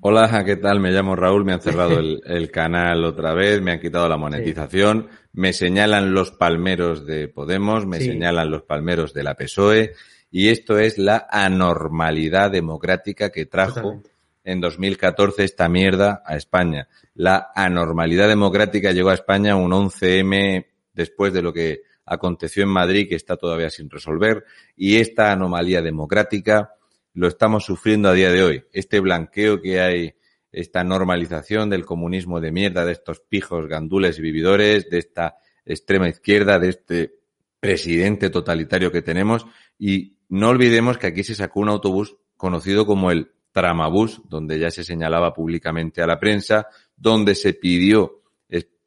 Hola, 0.02 0.46
¿qué 0.46 0.56
tal? 0.56 0.80
Me 0.80 0.92
llamo 0.92 1.14
Raúl, 1.14 1.44
me 1.44 1.52
han 1.52 1.60
cerrado 1.62 2.00
el, 2.00 2.22
el 2.26 2.50
canal 2.50 3.04
otra 3.04 3.34
vez, 3.34 3.62
me 3.62 3.72
han 3.74 3.82
quitado 3.82 4.08
la 4.08 4.16
monetización, 4.16 5.08
sí. 5.10 5.18
me 5.34 5.52
señalan 5.52 6.14
los 6.14 6.32
palmeros 6.32 7.06
de 7.06 7.28
Podemos, 7.28 7.86
me 7.86 8.00
sí. 8.00 8.06
señalan 8.06 8.50
los 8.50 8.64
palmeros 8.64 9.14
de 9.14 9.24
la 9.24 9.36
PSOE 9.36 9.94
y 10.32 10.48
esto 10.50 10.80
es 10.80 10.98
la 10.98 11.28
anormalidad 11.30 12.50
democrática 12.52 13.30
que 13.30 13.46
trajo 13.46 13.74
Totalmente. 13.82 14.10
en 14.46 14.62
2014 14.62 15.44
esta 15.44 15.68
mierda 15.68 16.24
a 16.26 16.38
España. 16.38 16.88
La 17.16 17.52
anormalidad 17.54 18.30
democrática 18.30 18.94
llegó 18.94 19.10
a 19.10 19.16
España 19.16 19.58
un 19.58 19.72
11M 19.72 20.66
después 20.94 21.34
de 21.34 21.42
lo 21.42 21.52
que 21.52 21.82
aconteció 22.06 22.64
en 22.64 22.70
Madrid 22.70 23.10
que 23.10 23.16
está 23.16 23.36
todavía 23.36 23.70
sin 23.70 23.90
resolver 23.90 24.46
y 24.78 24.96
esta 24.98 25.34
anomalía 25.34 25.82
democrática 25.82 26.76
lo 27.20 27.28
estamos 27.28 27.66
sufriendo 27.66 28.08
a 28.08 28.14
día 28.14 28.32
de 28.32 28.44
hoy. 28.44 28.64
Este 28.72 29.02
blanqueo 29.02 29.62
que 29.62 29.82
hay, 29.82 30.14
esta 30.54 30.86
normalización 30.86 31.70
del 31.70 31.86
comunismo 31.86 32.40
de 32.40 32.54
mierda, 32.54 32.86
de 32.86 32.94
estos 32.94 33.20
pijos 33.20 33.68
gandules 33.68 34.18
y 34.18 34.22
vividores, 34.22 34.90
de 34.90 35.00
esta 35.00 35.36
extrema 35.66 36.08
izquierda, 36.08 36.60
de 36.60 36.70
este 36.70 37.20
presidente 37.60 38.30
totalitario 38.30 38.90
que 38.90 39.02
tenemos 39.02 39.46
y 39.78 40.16
no 40.30 40.48
olvidemos 40.48 40.98
que 40.98 41.08
aquí 41.08 41.26
se 41.26 41.36
sacó 41.36 41.60
un 41.60 41.68
autobús 41.68 42.16
conocido 42.38 42.86
como 42.86 43.12
el 43.12 43.34
Tramabús, 43.52 44.22
donde 44.30 44.58
ya 44.58 44.72
se 44.72 44.86
señalaba 44.86 45.34
públicamente 45.34 46.02
a 46.02 46.08
la 46.08 46.22
prensa, 46.22 46.68
donde 46.96 47.36
se 47.36 47.54
pidió 47.54 48.19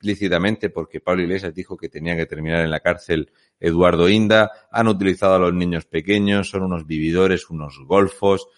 explícitamente 0.03 0.69
porque 0.69 0.99
Pablo 0.99 1.23
Iglesias 1.23 1.55
dijo 1.55 1.77
que 1.77 1.89
tenía 1.89 2.17
que 2.17 2.27
terminar 2.27 2.65
en 2.65 2.73
la 2.73 2.81
cárcel 2.81 3.31
Eduardo 3.61 4.09
Inda, 4.09 4.51
han 4.73 4.89
utilizado 4.89 5.37
a 5.37 5.39
los 5.39 5.55
niños 5.55 5.85
pequeños, 5.85 6.51
son 6.51 6.65
unos 6.65 6.89
vividores, 6.89 7.49
unos 7.51 7.79
golfos. 7.87 8.49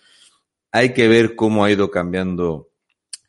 Hay 0.72 0.94
que 0.94 1.07
ver 1.07 1.37
cómo 1.37 1.62
ha 1.62 1.70
ido 1.70 1.90
cambiando 1.90 2.70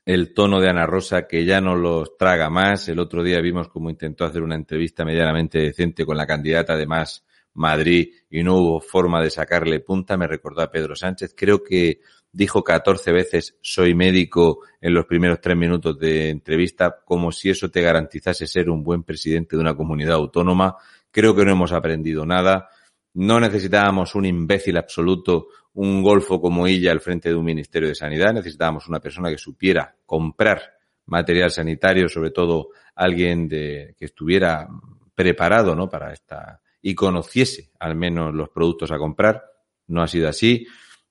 el 0.06 0.34
tono 0.34 0.62
de 0.62 0.70
Ana 0.70 0.86
Rosa, 0.86 1.28
que 1.28 1.44
ya 1.44 1.60
no 1.60 1.76
los 1.76 2.16
traga 2.16 2.50
más. 2.50 2.88
El 2.88 3.00
otro 3.00 3.22
día 3.22 3.42
vimos 3.42 3.68
cómo 3.68 3.90
intentó 3.90 4.24
hacer 4.24 4.44
una 4.44 4.56
entrevista 4.56 5.04
medianamente 5.04 5.60
decente 5.60 6.06
con 6.06 6.16
la 6.16 6.26
candidata 6.26 6.78
de 6.78 6.88
Más 6.88 7.26
Madrid 7.56 8.14
y 8.30 8.44
no 8.44 8.56
hubo 8.56 8.80
forma 8.80 9.22
de 9.22 9.30
sacarle 9.30 9.82
punta. 9.82 10.16
Me 10.16 10.28
recordó 10.28 10.62
a 10.62 10.72
Pedro 10.72 10.96
Sánchez. 10.96 11.34
Creo 11.36 11.62
que 11.62 12.00
dijo 12.36 12.66
14 12.66 13.14
veces 13.14 13.58
soy 13.62 13.96
médico 13.96 14.60
en 14.82 14.94
los 14.94 15.06
primeros 15.06 15.40
tres 15.40 15.56
minutos 15.56 15.98
de 15.98 16.30
entrevista, 16.30 16.98
como 17.06 17.32
si 17.32 17.50
eso 17.50 17.72
te 17.72 17.82
garantizase 17.82 18.46
ser 18.46 18.70
un 18.70 18.84
buen 18.84 19.04
presidente 19.04 19.56
de 19.56 19.62
una 19.62 19.74
comunidad 19.74 20.16
autónoma. 20.16 20.76
Creo 21.12 21.34
que 21.34 21.46
no 21.46 21.54
hemos 21.54 21.72
aprendido 21.72 22.26
nada. 22.26 22.68
No 23.14 23.40
necesitábamos 23.40 24.16
un 24.16 24.26
imbécil 24.26 24.76
absoluto, 24.76 25.48
un 25.76 26.04
golfo 26.04 26.42
como 26.42 26.68
ella 26.68 26.92
al 26.92 27.00
frente 27.00 27.30
de 27.30 27.36
un 27.36 27.46
ministerio 27.46 27.88
de 27.88 27.96
sanidad. 27.96 28.34
Necesitábamos 28.34 28.90
una 28.90 29.00
persona 29.00 29.30
que 29.30 29.38
supiera 29.38 29.96
comprar 30.06 30.62
material 31.06 31.52
sanitario, 31.52 32.10
sobre 32.10 32.32
todo 32.32 32.72
alguien 32.96 33.48
de, 33.48 33.96
que 33.98 34.06
estuviera 34.06 34.68
preparado, 35.16 35.74
¿no? 35.74 35.90
Para 35.90 36.12
esta, 36.12 36.60
y 36.82 36.94
conociese 36.94 37.72
al 37.80 37.96
menos 37.96 38.36
los 38.36 38.50
productos 38.50 38.92
a 38.92 38.98
comprar. 38.98 39.42
No 39.88 40.02
ha 40.02 40.08
sido 40.08 40.28
así. 40.28 40.68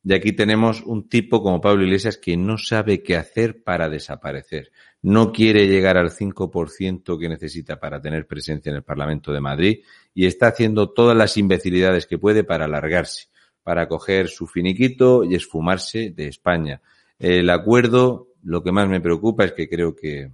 Y 0.06 0.12
aquí 0.12 0.32
tenemos 0.32 0.82
un 0.82 1.08
tipo 1.08 1.42
como 1.42 1.62
Pablo 1.62 1.82
Iglesias 1.82 2.18
que 2.18 2.36
no 2.36 2.58
sabe 2.58 3.02
qué 3.02 3.16
hacer 3.16 3.62
para 3.62 3.88
desaparecer. 3.88 4.70
No 5.00 5.32
quiere 5.32 5.66
llegar 5.66 5.96
al 5.96 6.10
5% 6.10 7.18
que 7.18 7.28
necesita 7.28 7.80
para 7.80 8.02
tener 8.02 8.26
presencia 8.26 8.68
en 8.68 8.76
el 8.76 8.82
Parlamento 8.82 9.32
de 9.32 9.40
Madrid 9.40 9.78
y 10.12 10.26
está 10.26 10.48
haciendo 10.48 10.90
todas 10.90 11.16
las 11.16 11.38
imbecilidades 11.38 12.06
que 12.06 12.18
puede 12.18 12.44
para 12.44 12.66
alargarse, 12.66 13.28
para 13.62 13.88
coger 13.88 14.28
su 14.28 14.46
finiquito 14.46 15.24
y 15.24 15.36
esfumarse 15.36 16.10
de 16.10 16.28
España. 16.28 16.82
El 17.18 17.48
acuerdo, 17.48 18.28
lo 18.42 18.62
que 18.62 18.72
más 18.72 18.86
me 18.86 19.00
preocupa 19.00 19.46
es 19.46 19.52
que 19.52 19.70
creo 19.70 19.96
que, 19.96 20.32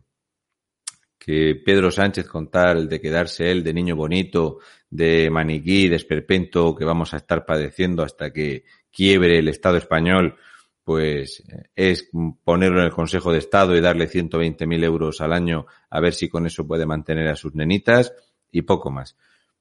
que 1.16 1.54
Pedro 1.64 1.92
Sánchez 1.92 2.26
con 2.26 2.50
tal 2.50 2.88
de 2.88 3.00
quedarse 3.00 3.52
él 3.52 3.62
de 3.62 3.72
niño 3.72 3.94
bonito, 3.94 4.58
de 4.88 5.30
maniquí, 5.30 5.88
de 5.88 5.94
esperpento 5.94 6.74
que 6.74 6.84
vamos 6.84 7.14
a 7.14 7.18
estar 7.18 7.46
padeciendo 7.46 8.02
hasta 8.02 8.32
que 8.32 8.64
quiebre 8.90 9.38
el 9.38 9.48
Estado 9.48 9.76
español, 9.76 10.36
pues 10.84 11.42
es 11.76 12.10
ponerlo 12.44 12.80
en 12.80 12.86
el 12.86 12.92
Consejo 12.92 13.32
de 13.32 13.38
Estado 13.38 13.76
y 13.76 13.80
darle 13.80 14.08
120.000 14.08 14.84
euros 14.84 15.20
al 15.20 15.32
año 15.32 15.66
a 15.88 16.00
ver 16.00 16.14
si 16.14 16.28
con 16.28 16.46
eso 16.46 16.66
puede 16.66 16.86
mantener 16.86 17.28
a 17.28 17.36
sus 17.36 17.54
nenitas 17.54 18.12
y 18.50 18.62
poco 18.62 18.90
más. 18.90 19.16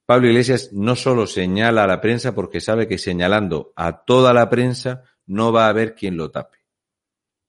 Pablo 0.06 0.28
Iglesias 0.28 0.72
no 0.74 0.96
solo 0.96 1.28
señala 1.28 1.84
a 1.84 1.88
la 1.88 2.02
prensa 2.02 2.34
porque 2.34 2.62
sabe 2.62 2.88
que 2.88 2.98
señalando 2.98 3.74
a 3.76 4.06
toda 4.06 4.34
la 4.34 4.50
prensa 4.50 5.04
no 5.28 5.52
va 5.52 5.68
a 5.68 5.70
haber 5.70 5.94
quien 5.94 6.18
lo 6.18 6.32
tape. 6.32 6.58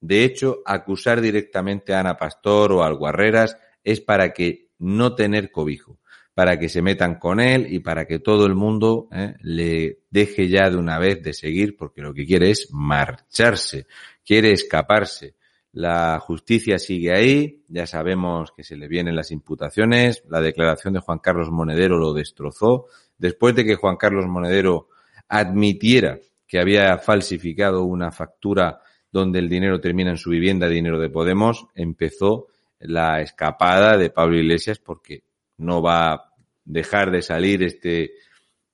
De 0.00 0.24
hecho, 0.24 0.62
acusar 0.66 1.20
directamente 1.20 1.94
a 1.94 2.00
Ana 2.00 2.16
Pastor 2.16 2.72
o 2.72 2.82
a 2.82 2.90
Guarreras 2.90 3.56
es 3.82 4.00
para 4.00 4.32
que 4.32 4.70
no 4.78 5.14
tener 5.14 5.50
cobijo 5.50 5.99
para 6.40 6.58
que 6.58 6.70
se 6.70 6.80
metan 6.80 7.16
con 7.16 7.38
él 7.38 7.66
y 7.68 7.80
para 7.80 8.06
que 8.06 8.18
todo 8.18 8.46
el 8.46 8.54
mundo 8.54 9.08
eh, 9.12 9.34
le 9.42 9.98
deje 10.08 10.48
ya 10.48 10.70
de 10.70 10.78
una 10.78 10.98
vez 10.98 11.22
de 11.22 11.34
seguir, 11.34 11.76
porque 11.76 12.00
lo 12.00 12.14
que 12.14 12.24
quiere 12.24 12.48
es 12.48 12.68
marcharse, 12.72 13.86
quiere 14.24 14.50
escaparse. 14.50 15.34
La 15.72 16.18
justicia 16.18 16.78
sigue 16.78 17.12
ahí, 17.12 17.62
ya 17.68 17.86
sabemos 17.86 18.52
que 18.56 18.64
se 18.64 18.78
le 18.78 18.88
vienen 18.88 19.16
las 19.16 19.30
imputaciones, 19.32 20.24
la 20.30 20.40
declaración 20.40 20.94
de 20.94 21.00
Juan 21.00 21.18
Carlos 21.18 21.50
Monedero 21.50 21.98
lo 21.98 22.14
destrozó, 22.14 22.86
después 23.18 23.54
de 23.54 23.66
que 23.66 23.74
Juan 23.74 23.96
Carlos 23.96 24.24
Monedero 24.26 24.88
admitiera 25.28 26.20
que 26.48 26.58
había 26.58 26.96
falsificado 26.96 27.84
una 27.84 28.12
factura 28.12 28.80
donde 29.12 29.40
el 29.40 29.50
dinero 29.50 29.78
termina 29.78 30.12
en 30.12 30.16
su 30.16 30.30
vivienda, 30.30 30.68
dinero 30.68 30.98
de 30.98 31.10
Podemos, 31.10 31.66
empezó 31.74 32.46
la 32.78 33.20
escapada 33.20 33.98
de 33.98 34.08
Pablo 34.08 34.38
Iglesias 34.38 34.78
porque 34.78 35.24
no 35.58 35.82
va 35.82 36.29
dejar 36.64 37.10
de 37.10 37.22
salir 37.22 37.62
este, 37.62 38.12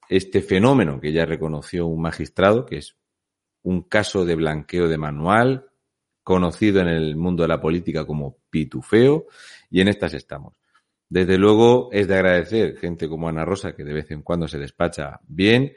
este 0.08 0.42
fenómeno 0.42 1.00
que 1.00 1.12
ya 1.12 1.24
reconoció 1.24 1.86
un 1.86 2.02
magistrado, 2.02 2.66
que 2.66 2.78
es 2.78 2.96
un 3.62 3.82
caso 3.82 4.24
de 4.24 4.34
blanqueo 4.34 4.88
de 4.88 4.98
manual, 4.98 5.66
conocido 6.22 6.80
en 6.80 6.88
el 6.88 7.16
mundo 7.16 7.42
de 7.42 7.48
la 7.48 7.60
política 7.60 8.04
como 8.04 8.38
pitufeo, 8.50 9.26
y 9.70 9.80
en 9.80 9.88
estas 9.88 10.14
estamos. 10.14 10.56
Desde 11.08 11.38
luego 11.38 11.88
es 11.92 12.08
de 12.08 12.16
agradecer 12.16 12.76
gente 12.78 13.08
como 13.08 13.28
Ana 13.28 13.44
Rosa, 13.44 13.74
que 13.74 13.84
de 13.84 13.92
vez 13.92 14.10
en 14.10 14.22
cuando 14.22 14.48
se 14.48 14.58
despacha 14.58 15.20
bien. 15.26 15.72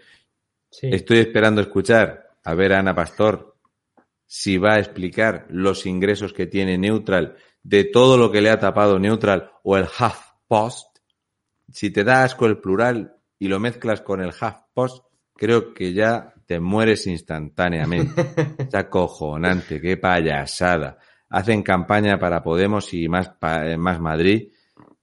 Sí. 0.71 0.89
Estoy 0.91 1.19
esperando 1.19 1.61
escuchar 1.61 2.29
a 2.43 2.55
ver 2.55 2.73
a 2.73 2.79
Ana 2.79 2.95
Pastor 2.95 3.55
si 4.25 4.57
va 4.57 4.75
a 4.75 4.79
explicar 4.79 5.47
los 5.49 5.85
ingresos 5.85 6.33
que 6.33 6.47
tiene 6.47 6.77
Neutral 6.77 7.35
de 7.63 7.83
todo 7.83 8.17
lo 8.17 8.31
que 8.31 8.41
le 8.41 8.49
ha 8.49 8.59
tapado 8.59 8.99
Neutral 8.99 9.51
o 9.63 9.77
el 9.77 9.85
Half 9.97 10.19
Post 10.47 10.88
si 11.71 11.91
te 11.91 12.03
da 12.03 12.23
asco 12.23 12.45
el 12.45 12.59
plural 12.59 13.15
y 13.37 13.47
lo 13.47 13.59
mezclas 13.59 14.01
con 14.01 14.21
el 14.21 14.31
half 14.39 14.57
post, 14.73 15.05
creo 15.35 15.73
que 15.73 15.93
ya 15.93 16.33
te 16.45 16.59
mueres 16.59 17.07
instantáneamente. 17.07 18.25
es 18.57 18.75
acojonante, 18.75 19.79
qué 19.79 19.97
payasada. 19.97 20.97
Hacen 21.29 21.61
campaña 21.61 22.17
para 22.19 22.43
Podemos 22.43 22.93
y 22.93 23.07
más, 23.07 23.31
eh, 23.41 23.77
más 23.77 23.99
Madrid, 23.99 24.51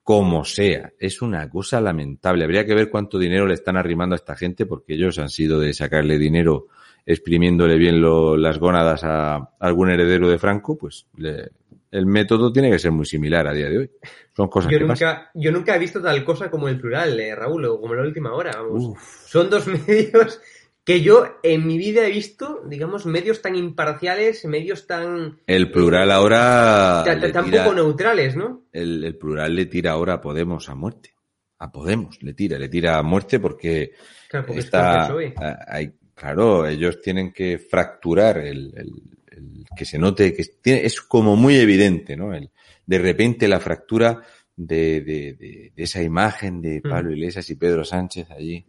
como 0.03 0.45
sea. 0.45 0.93
Es 0.99 1.23
una 1.23 1.49
cosa 1.49 1.81
lamentable. 1.81 2.45
Habría 2.45 2.67
que 2.67 2.75
ver 2.75 2.91
cuánto 2.91 3.19
dinero 3.19 3.47
le 3.47 3.55
están 3.55 3.77
arrimando 3.77 4.15
a 4.15 4.17
esta 4.17 4.37
gente, 4.37 4.67
porque 4.67 4.95
ellos 4.95 5.19
han 5.19 5.31
sido 5.31 5.61
de 5.61 5.73
sacarle 5.73 6.19
dinero 6.19 6.67
exprimiéndole 7.07 7.77
bien 7.77 8.01
lo, 8.01 8.37
las 8.37 8.59
gónadas 8.59 9.05
a 9.05 9.53
algún 9.61 9.91
heredero 9.91 10.29
de 10.29 10.39
Franco, 10.39 10.77
pues 10.77 11.07
le, 11.17 11.51
el 11.97 12.07
método 12.07 12.53
tiene 12.53 12.71
que 12.71 12.79
ser 12.79 12.93
muy 12.93 13.07
similar 13.07 13.47
a 13.47 13.53
día 13.53 13.69
de 13.69 13.79
hoy. 13.79 13.91
Son 14.37 14.49
cosas 14.49 14.71
yo 14.71 14.79
que 14.79 14.85
nunca, 14.85 14.95
pasan. 14.95 15.23
Yo 15.35 15.51
nunca 15.51 15.75
he 15.75 15.79
visto 15.79 16.03
tal 16.03 16.23
cosa 16.25 16.51
como 16.51 16.69
el 16.69 16.79
plural, 16.79 17.19
eh, 17.19 17.35
Raúl, 17.35 17.65
o 17.65 17.81
como 17.81 17.95
la 17.95 18.03
última 18.03 18.35
hora, 18.35 18.53
vamos. 18.57 18.85
Uf. 18.85 19.27
Son 19.27 19.49
dos 19.49 19.67
medios 19.89 20.41
que 20.85 21.01
yo 21.01 21.39
en 21.43 21.67
mi 21.67 21.79
vida 21.79 22.07
he 22.07 22.11
visto, 22.11 22.63
digamos, 22.67 23.07
medios 23.07 23.43
tan 23.43 23.57
imparciales, 23.57 24.45
medios 24.45 24.87
tan... 24.87 25.41
El 25.47 25.73
plural 25.73 26.13
ahora... 26.13 27.03
Tan, 27.05 27.51
poco 27.51 27.75
neutrales, 27.75 28.37
¿no? 28.37 28.67
El, 28.73 29.03
el, 29.03 29.17
plural 29.17 29.57
le 29.57 29.67
tira 29.67 29.91
ahora 29.93 30.15
a 30.15 30.21
Podemos 30.21 30.69
a 30.69 30.77
muerte. 30.77 31.15
A 31.59 31.73
Podemos 31.73 32.23
le 32.23 32.35
tira, 32.35 32.57
le 32.59 32.69
tira 32.69 32.99
a 32.99 33.03
muerte 33.03 33.41
porque... 33.41 33.95
Claro, 34.29 34.47
porque 34.47 34.61
está, 34.61 35.09
es 35.21 35.35
hay, 35.67 35.95
claro, 36.15 36.67
ellos 36.67 37.01
tienen 37.01 37.33
que 37.33 37.59
fracturar 37.59 38.39
el, 38.39 38.73
el, 38.77 39.16
el 39.37 39.67
que 39.77 39.85
se 39.85 39.99
note 39.99 40.35
que 40.35 40.45
tiene, 40.61 40.85
es 40.85 41.01
como 41.01 41.37
muy 41.37 41.57
evidente, 41.57 42.17
¿no? 42.17 42.35
El, 42.35 42.51
de 42.87 42.99
repente 42.99 43.49
la 43.49 43.61
fractura 43.61 44.23
de, 44.57 45.01
de, 45.03 45.35
de, 45.35 45.73
de 45.75 45.83
esa 45.83 46.03
imagen 46.03 46.63
de 46.63 46.81
Pablo 46.81 47.13
Iglesias 47.13 47.49
y 47.51 47.57
Pedro 47.57 47.85
Sánchez 47.85 48.31
allí. 48.31 48.65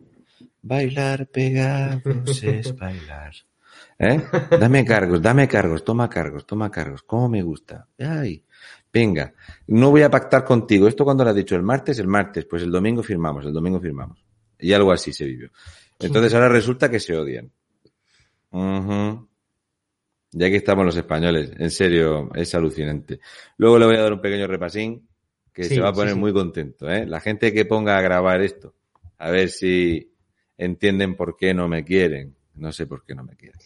Bailar 0.61 1.27
pegados 1.27 2.43
es 2.43 2.75
bailar. 2.75 3.33
¿Eh? 3.99 4.21
Dame 4.59 4.85
cargos, 4.85 5.21
dame 5.21 5.47
cargos, 5.47 5.83
toma 5.83 6.09
cargos, 6.09 6.45
toma 6.45 6.69
cargos. 6.69 7.03
¿Cómo 7.03 7.29
me 7.29 7.41
gusta? 7.41 7.87
Ay, 7.97 8.43
venga, 8.91 9.33
no 9.67 9.91
voy 9.91 10.03
a 10.03 10.09
pactar 10.09 10.43
contigo. 10.43 10.87
Esto 10.87 11.03
cuando 11.03 11.23
lo 11.23 11.31
has 11.31 11.35
dicho 11.35 11.55
el 11.55 11.63
martes, 11.63 11.97
el 11.99 12.07
martes, 12.07 12.45
pues 12.45 12.63
el 12.63 12.71
domingo 12.71 13.01
firmamos, 13.01 13.45
el 13.45 13.53
domingo 13.53 13.79
firmamos. 13.79 14.23
Y 14.59 14.73
algo 14.73 14.91
así 14.91 15.13
se 15.13 15.25
vivió. 15.25 15.49
Entonces 15.99 16.33
ahora 16.33 16.49
resulta 16.49 16.89
que 16.89 16.99
se 16.99 17.15
odian. 17.15 17.51
Uh 18.51 18.59
-huh. 18.59 19.26
Ya 20.31 20.49
que 20.49 20.57
estamos 20.57 20.85
los 20.85 20.97
españoles, 20.97 21.51
en 21.57 21.71
serio, 21.71 22.29
es 22.35 22.53
alucinante. 22.53 23.19
Luego 23.57 23.79
le 23.79 23.85
voy 23.85 23.95
a 23.95 24.01
dar 24.01 24.13
un 24.13 24.21
pequeño 24.21 24.47
repasín 24.47 25.07
que 25.53 25.63
sí, 25.63 25.75
se 25.75 25.81
va 25.81 25.89
a 25.89 25.93
poner 25.93 26.09
sí, 26.09 26.15
sí. 26.15 26.19
muy 26.19 26.33
contento. 26.33 26.89
¿eh? 26.89 27.05
La 27.05 27.19
gente 27.19 27.53
que 27.53 27.65
ponga 27.65 27.97
a 27.97 28.01
grabar 28.01 28.41
esto, 28.41 28.75
a 29.17 29.31
ver 29.31 29.49
si 29.49 30.11
entienden 30.57 31.15
por 31.15 31.37
qué 31.37 31.53
no 31.53 31.67
me 31.67 31.83
quieren. 31.83 32.35
No 32.55 32.71
sé 32.71 32.87
por 32.87 33.05
qué 33.05 33.15
no 33.15 33.23
me 33.23 33.35
quieren. 33.35 33.59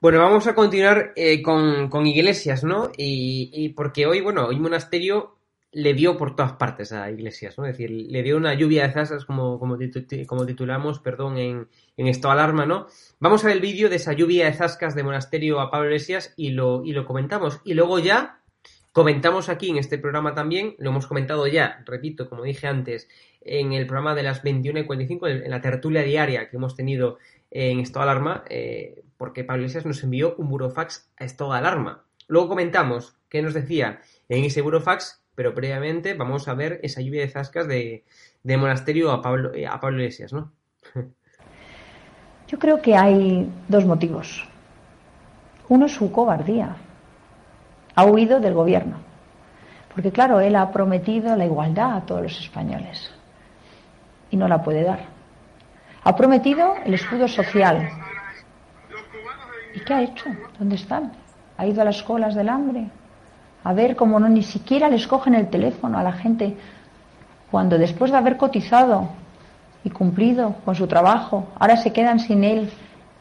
Bueno, 0.00 0.18
vamos 0.18 0.46
a 0.46 0.54
continuar 0.54 1.12
eh, 1.14 1.42
con, 1.42 1.88
con, 1.90 2.06
Iglesias, 2.06 2.64
¿no? 2.64 2.90
Y, 2.96 3.50
y, 3.52 3.68
porque 3.70 4.06
hoy, 4.06 4.22
bueno, 4.22 4.46
hoy 4.46 4.58
Monasterio 4.58 5.39
le 5.72 5.94
dio 5.94 6.16
por 6.16 6.34
todas 6.34 6.54
partes 6.54 6.92
a 6.92 7.10
Iglesias, 7.10 7.56
¿no? 7.56 7.64
Es 7.64 7.72
decir, 7.72 7.90
le 7.90 8.22
dio 8.22 8.36
una 8.36 8.54
lluvia 8.54 8.86
de 8.86 8.92
zasas, 8.92 9.24
como, 9.24 9.58
como, 9.58 9.76
titulamos, 9.78 10.98
perdón, 10.98 11.38
en, 11.38 11.68
en 11.96 12.06
esto 12.08 12.30
alarma, 12.30 12.66
¿no? 12.66 12.86
Vamos 13.20 13.44
a 13.44 13.48
ver 13.48 13.56
el 13.56 13.62
vídeo 13.62 13.88
de 13.88 13.96
esa 13.96 14.12
lluvia 14.12 14.46
de 14.46 14.52
zascas 14.52 14.94
de 14.94 15.04
Monasterio 15.04 15.60
a 15.60 15.70
Pablo 15.70 15.86
Iglesias 15.86 16.34
y 16.36 16.50
lo, 16.50 16.84
y 16.84 16.92
lo 16.92 17.04
comentamos. 17.04 17.60
Y 17.64 17.74
luego 17.74 17.98
ya 18.00 18.40
comentamos 18.92 19.48
aquí 19.48 19.70
en 19.70 19.76
este 19.76 19.98
programa 19.98 20.34
también, 20.34 20.74
lo 20.78 20.90
hemos 20.90 21.06
comentado 21.06 21.46
ya, 21.46 21.82
repito, 21.86 22.28
como 22.28 22.42
dije 22.42 22.66
antes, 22.66 23.08
en 23.40 23.72
el 23.72 23.86
programa 23.86 24.14
de 24.14 24.24
las 24.24 24.42
21 24.42 24.80
y 24.80 24.86
45, 24.86 25.28
en 25.28 25.50
la 25.50 25.60
tertulia 25.60 26.02
diaria 26.02 26.50
que 26.50 26.56
hemos 26.56 26.74
tenido 26.74 27.18
en 27.50 27.80
estado 27.80 28.04
de 28.04 28.10
alarma, 28.10 28.44
eh, 28.48 29.02
porque 29.16 29.44
Pablo 29.44 29.62
Iglesias 29.62 29.86
nos 29.86 30.02
envió 30.02 30.34
un 30.36 30.48
burofax 30.48 31.10
a 31.16 31.24
estado 31.24 31.52
de 31.52 31.58
alarma. 31.58 32.04
Luego 32.26 32.48
comentamos 32.48 33.16
qué 33.28 33.42
nos 33.42 33.54
decía 33.54 34.00
en 34.28 34.44
ese 34.44 34.62
burofax, 34.62 35.19
pero 35.40 35.54
previamente 35.54 36.12
vamos 36.12 36.48
a 36.48 36.52
ver 36.52 36.80
esa 36.82 37.00
lluvia 37.00 37.22
de 37.22 37.28
zascas 37.30 37.66
de, 37.66 38.04
monasterio 38.44 39.10
a 39.10 39.22
Pablo, 39.22 39.54
eh, 39.54 39.66
a 39.66 39.80
Pablo 39.80 39.96
Iglesias, 39.96 40.34
¿no? 40.34 40.52
Yo 42.46 42.58
creo 42.58 42.82
que 42.82 42.94
hay 42.94 43.50
dos 43.66 43.86
motivos. 43.86 44.46
Uno 45.70 45.86
es 45.86 45.94
su 45.94 46.12
cobardía. 46.12 46.76
Ha 47.94 48.04
huido 48.04 48.38
del 48.38 48.52
gobierno. 48.52 48.98
Porque 49.94 50.12
claro, 50.12 50.40
él 50.40 50.56
ha 50.56 50.70
prometido 50.72 51.34
la 51.36 51.46
igualdad 51.46 51.96
a 51.96 52.04
todos 52.04 52.20
los 52.20 52.38
españoles. 52.38 53.10
Y 54.30 54.36
no 54.36 54.46
la 54.46 54.62
puede 54.62 54.82
dar. 54.82 55.06
Ha 56.04 56.16
prometido 56.16 56.74
el 56.84 56.92
escudo 56.92 57.26
social. 57.28 57.88
¿Y 59.74 59.80
qué 59.80 59.94
ha 59.94 60.02
hecho? 60.02 60.26
¿Dónde 60.58 60.74
están? 60.74 61.12
¿Ha 61.56 61.66
ido 61.66 61.80
a 61.80 61.86
las 61.86 62.02
colas 62.02 62.34
del 62.34 62.50
hambre? 62.50 62.90
A 63.62 63.72
ver 63.72 63.96
cómo 63.96 64.18
no 64.18 64.28
ni 64.28 64.42
siquiera 64.42 64.88
les 64.88 65.06
cogen 65.06 65.34
el 65.34 65.48
teléfono 65.48 65.98
a 65.98 66.02
la 66.02 66.12
gente 66.12 66.56
cuando 67.50 67.76
después 67.78 68.10
de 68.10 68.16
haber 68.16 68.36
cotizado 68.36 69.08
y 69.82 69.90
cumplido 69.90 70.56
con 70.64 70.74
su 70.74 70.86
trabajo, 70.86 71.48
ahora 71.58 71.76
se 71.76 71.92
quedan 71.92 72.20
sin 72.20 72.44
él 72.44 72.70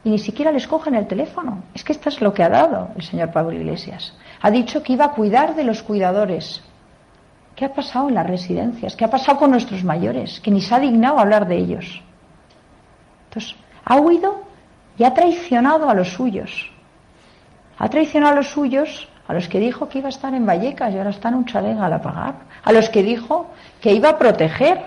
y 0.03 0.11
ni 0.11 0.19
siquiera 0.19 0.51
les 0.51 0.67
cogen 0.67 0.95
el 0.95 1.07
teléfono. 1.07 1.63
Es 1.73 1.83
que 1.83 1.93
esto 1.93 2.09
es 2.09 2.21
lo 2.21 2.33
que 2.33 2.43
ha 2.43 2.49
dado 2.49 2.89
el 2.95 3.03
señor 3.03 3.31
Pablo 3.31 3.53
Iglesias. 3.53 4.15
Ha 4.41 4.51
dicho 4.51 4.83
que 4.83 4.93
iba 4.93 5.05
a 5.05 5.11
cuidar 5.11 5.55
de 5.55 5.63
los 5.63 5.83
cuidadores. 5.83 6.61
¿Qué 7.55 7.65
ha 7.65 7.73
pasado 7.73 8.07
en 8.07 8.15
las 8.15 8.27
residencias? 8.27 8.95
¿Qué 8.95 9.03
ha 9.03 9.09
pasado 9.09 9.37
con 9.37 9.51
nuestros 9.51 9.83
mayores? 9.83 10.39
Que 10.39 10.51
ni 10.51 10.61
se 10.61 10.73
ha 10.73 10.79
dignado 10.79 11.19
hablar 11.19 11.47
de 11.47 11.57
ellos. 11.57 12.01
Entonces, 13.27 13.55
ha 13.83 13.97
huido 13.97 14.43
y 14.97 15.03
ha 15.03 15.13
traicionado 15.13 15.89
a 15.89 15.93
los 15.93 16.13
suyos. 16.13 16.71
Ha 17.77 17.89
traicionado 17.89 18.33
a 18.33 18.35
los 18.37 18.49
suyos, 18.49 19.08
a 19.29 19.33
los 19.33 19.47
que 19.47 19.59
dijo 19.59 19.87
que 19.87 19.99
iba 19.99 20.07
a 20.07 20.09
estar 20.09 20.33
en 20.33 20.43
Vallecas 20.43 20.91
y 20.91 20.97
ahora 20.97 21.11
está 21.11 21.29
en 21.29 21.35
un 21.35 21.45
chalet 21.45 21.77
a 21.77 22.01
pagar. 22.01 22.33
A 22.63 22.71
los 22.71 22.89
que 22.89 23.03
dijo 23.03 23.45
que 23.79 23.93
iba 23.93 24.09
a 24.09 24.17
proteger 24.17 24.81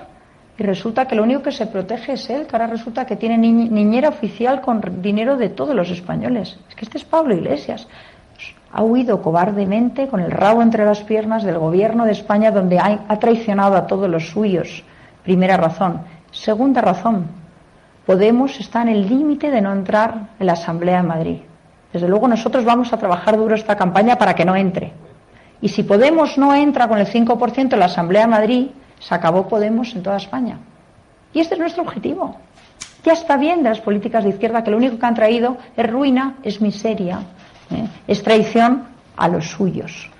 y 0.58 0.64
resulta 0.64 1.06
que 1.06 1.14
lo 1.14 1.22
único 1.22 1.42
que 1.42 1.52
se 1.52 1.66
protege 1.66 2.14
es 2.14 2.28
él, 2.28 2.48
que 2.48 2.56
ahora 2.56 2.66
resulta 2.66 3.06
que 3.06 3.14
tiene 3.14 3.38
ni 3.38 3.52
niñera 3.52 4.08
oficial 4.08 4.60
con 4.60 5.00
dinero 5.00 5.36
de 5.36 5.48
todos 5.48 5.76
los 5.76 5.90
españoles. 5.90 6.58
Es 6.68 6.74
que 6.74 6.84
este 6.84 6.98
es 6.98 7.04
Pablo 7.04 7.36
Iglesias. 7.36 7.86
Ha 8.72 8.82
huido 8.82 9.22
cobardemente 9.22 10.08
con 10.08 10.18
el 10.18 10.32
rabo 10.32 10.60
entre 10.60 10.84
las 10.84 11.04
piernas 11.04 11.44
del 11.44 11.58
gobierno 11.58 12.04
de 12.04 12.10
España 12.10 12.50
donde 12.50 12.80
ha, 12.80 13.04
ha 13.06 13.18
traicionado 13.20 13.76
a 13.76 13.86
todos 13.86 14.10
los 14.10 14.30
suyos. 14.30 14.82
Primera 15.22 15.56
razón. 15.56 16.00
Segunda 16.32 16.80
razón. 16.80 17.26
Podemos 18.06 18.58
está 18.58 18.82
en 18.82 18.88
el 18.88 19.08
límite 19.08 19.52
de 19.52 19.60
no 19.60 19.72
entrar 19.72 20.30
en 20.40 20.46
la 20.46 20.54
Asamblea 20.54 20.96
de 20.96 21.06
Madrid. 21.06 21.38
Desde 21.92 22.08
luego 22.08 22.26
nosotros 22.26 22.64
vamos 22.64 22.92
a 22.92 22.96
trabajar 22.96 23.36
duro 23.36 23.54
esta 23.54 23.76
campaña 23.76 24.16
para 24.16 24.34
que 24.34 24.44
no 24.44 24.56
entre. 24.56 24.92
Y 25.60 25.68
si 25.68 25.82
Podemos 25.82 26.38
no 26.38 26.54
entra 26.54 26.88
con 26.88 26.98
el 26.98 27.06
5% 27.06 27.72
en 27.72 27.78
la 27.78 27.86
Asamblea 27.86 28.22
de 28.22 28.28
Madrid, 28.28 28.66
se 28.98 29.14
acabó 29.14 29.48
Podemos 29.48 29.94
en 29.94 30.02
toda 30.02 30.16
España. 30.16 30.58
Y 31.32 31.40
este 31.40 31.54
es 31.54 31.60
nuestro 31.60 31.82
objetivo. 31.82 32.36
Ya 33.04 33.12
está 33.12 33.36
bien 33.36 33.62
de 33.62 33.70
las 33.70 33.80
políticas 33.80 34.24
de 34.24 34.30
izquierda 34.30 34.62
que 34.62 34.70
lo 34.70 34.76
único 34.76 34.98
que 34.98 35.06
han 35.06 35.14
traído 35.14 35.56
es 35.76 35.90
ruina, 35.90 36.36
es 36.42 36.60
miseria, 36.60 37.20
¿eh? 37.70 37.86
es 38.06 38.22
traición 38.22 38.84
a 39.16 39.28
los 39.28 39.50
suyos. 39.50 40.10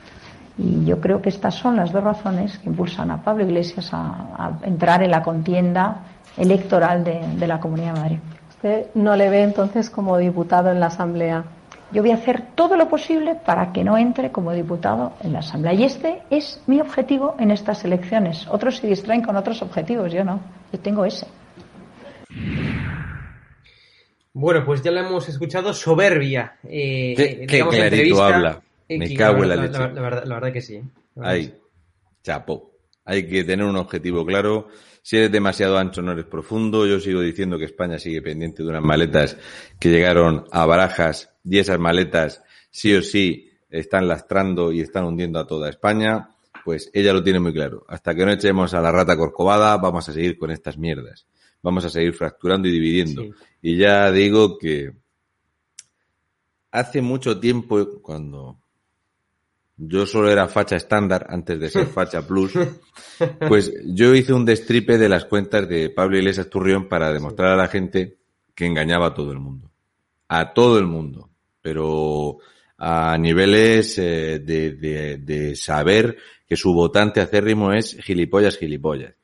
Y 0.58 0.84
yo 0.84 1.00
creo 1.00 1.22
que 1.22 1.28
estas 1.28 1.54
son 1.54 1.76
las 1.76 1.92
dos 1.92 2.04
razones 2.04 2.58
que 2.58 2.68
impulsan 2.68 3.10
a 3.10 3.22
Pablo 3.22 3.44
Iglesias 3.44 3.90
a, 3.92 4.58
entrar 4.64 5.02
en 5.02 5.10
la 5.10 5.22
contienda 5.22 5.96
electoral 6.36 7.04
de, 7.04 7.20
de, 7.36 7.46
la 7.46 7.60
Comunidad 7.60 7.94
de 7.94 8.00
Madrid. 8.00 8.18
¿Usted 8.50 8.86
no 8.94 9.16
le 9.16 9.30
ve 9.30 9.42
entonces 9.42 9.88
como 9.88 10.18
diputado 10.18 10.70
en 10.70 10.80
la 10.80 10.86
Asamblea? 10.86 11.44
Yo 11.92 12.00
voy 12.02 12.10
a 12.10 12.14
hacer 12.14 12.54
todo 12.54 12.76
lo 12.76 12.88
posible 12.88 13.34
para 13.34 13.72
que 13.72 13.84
no 13.84 13.98
entre 13.98 14.32
como 14.32 14.52
diputado 14.52 15.12
en 15.22 15.34
la 15.34 15.40
Asamblea. 15.40 15.74
Y 15.74 15.84
este 15.84 16.22
es 16.30 16.62
mi 16.66 16.80
objetivo 16.80 17.36
en 17.38 17.50
estas 17.50 17.84
elecciones. 17.84 18.46
Otros 18.48 18.78
se 18.78 18.86
distraen 18.86 19.22
con 19.22 19.36
otros 19.36 19.60
objetivos, 19.60 20.12
yo 20.12 20.24
no. 20.24 20.40
Yo 20.72 20.78
tengo 20.80 21.04
ese. 21.04 21.26
Bueno, 24.32 24.64
pues 24.64 24.82
ya 24.82 24.90
lo 24.90 25.00
hemos 25.00 25.28
escuchado, 25.28 25.74
soberbia. 25.74 26.56
Eh, 26.64 27.14
qué, 27.16 27.46
qué 27.46 27.68
clarito 27.68 28.22
habla. 28.22 28.62
Eh, 28.88 28.98
Me 28.98 29.14
cago 29.14 29.42
en 29.42 29.48
la, 29.50 29.56
la 29.56 29.62
leche. 29.62 29.78
La, 29.78 29.88
la, 29.88 30.00
verdad, 30.00 30.24
la, 30.24 30.34
verdad, 30.36 30.52
que 30.52 30.62
sí. 30.62 30.80
Ahí, 31.20 31.54
chapo. 32.22 32.70
Hay 33.04 33.26
que 33.28 33.44
tener 33.44 33.66
un 33.66 33.76
objetivo 33.76 34.24
claro. 34.24 34.68
Si 35.02 35.16
eres 35.16 35.30
demasiado 35.30 35.76
ancho, 35.76 36.00
no 36.00 36.12
eres 36.12 36.24
profundo. 36.24 36.86
Yo 36.86 37.00
sigo 37.00 37.20
diciendo 37.20 37.58
que 37.58 37.66
España 37.66 37.98
sigue 37.98 38.22
pendiente 38.22 38.62
de 38.62 38.68
unas 38.70 38.82
maletas 38.82 39.36
que 39.78 39.90
llegaron 39.90 40.44
a 40.50 40.64
Barajas 40.64 41.31
y 41.44 41.58
esas 41.58 41.78
maletas 41.78 42.42
sí 42.70 42.94
o 42.94 43.02
sí 43.02 43.50
están 43.70 44.06
lastrando 44.06 44.72
y 44.72 44.80
están 44.80 45.04
hundiendo 45.04 45.38
a 45.38 45.46
toda 45.46 45.70
España. 45.70 46.28
Pues 46.64 46.90
ella 46.92 47.12
lo 47.12 47.22
tiene 47.22 47.40
muy 47.40 47.52
claro. 47.52 47.84
Hasta 47.88 48.14
que 48.14 48.24
no 48.24 48.32
echemos 48.32 48.72
a 48.74 48.80
la 48.80 48.92
rata 48.92 49.16
corcovada, 49.16 49.76
vamos 49.78 50.08
a 50.08 50.12
seguir 50.12 50.38
con 50.38 50.50
estas 50.50 50.78
mierdas. 50.78 51.26
Vamos 51.62 51.84
a 51.84 51.88
seguir 51.88 52.14
fracturando 52.14 52.68
y 52.68 52.72
dividiendo. 52.72 53.22
Sí. 53.22 53.32
Y 53.62 53.76
ya 53.76 54.10
digo 54.12 54.58
que 54.58 54.92
hace 56.70 57.02
mucho 57.02 57.38
tiempo, 57.38 58.00
cuando 58.00 58.58
yo 59.76 60.06
solo 60.06 60.30
era 60.30 60.48
facha 60.48 60.76
estándar 60.76 61.26
antes 61.28 61.58
de 61.58 61.68
ser 61.68 61.86
facha 61.94 62.26
plus, 62.26 62.52
pues 63.48 63.72
yo 63.86 64.14
hice 64.14 64.32
un 64.32 64.44
destripe 64.44 64.98
de 64.98 65.08
las 65.08 65.24
cuentas 65.24 65.68
de 65.68 65.90
Pablo 65.90 66.18
Iglesias 66.18 66.48
Turrión 66.48 66.88
para 66.88 67.12
demostrar 67.12 67.52
a 67.52 67.56
la 67.56 67.68
gente 67.68 68.18
que 68.54 68.66
engañaba 68.66 69.08
a 69.08 69.14
todo 69.14 69.32
el 69.32 69.38
mundo. 69.38 69.70
A 70.28 70.52
todo 70.52 70.78
el 70.78 70.86
mundo. 70.86 71.31
Pero 71.62 72.38
a 72.76 73.16
niveles 73.16 73.96
eh, 73.98 74.40
de, 74.40 74.72
de, 74.72 75.16
de, 75.18 75.56
saber 75.56 76.18
que 76.46 76.56
su 76.56 76.74
votante 76.74 77.20
acérrimo 77.20 77.72
es 77.72 77.96
gilipollas, 78.02 78.58
gilipollas. 78.58 79.14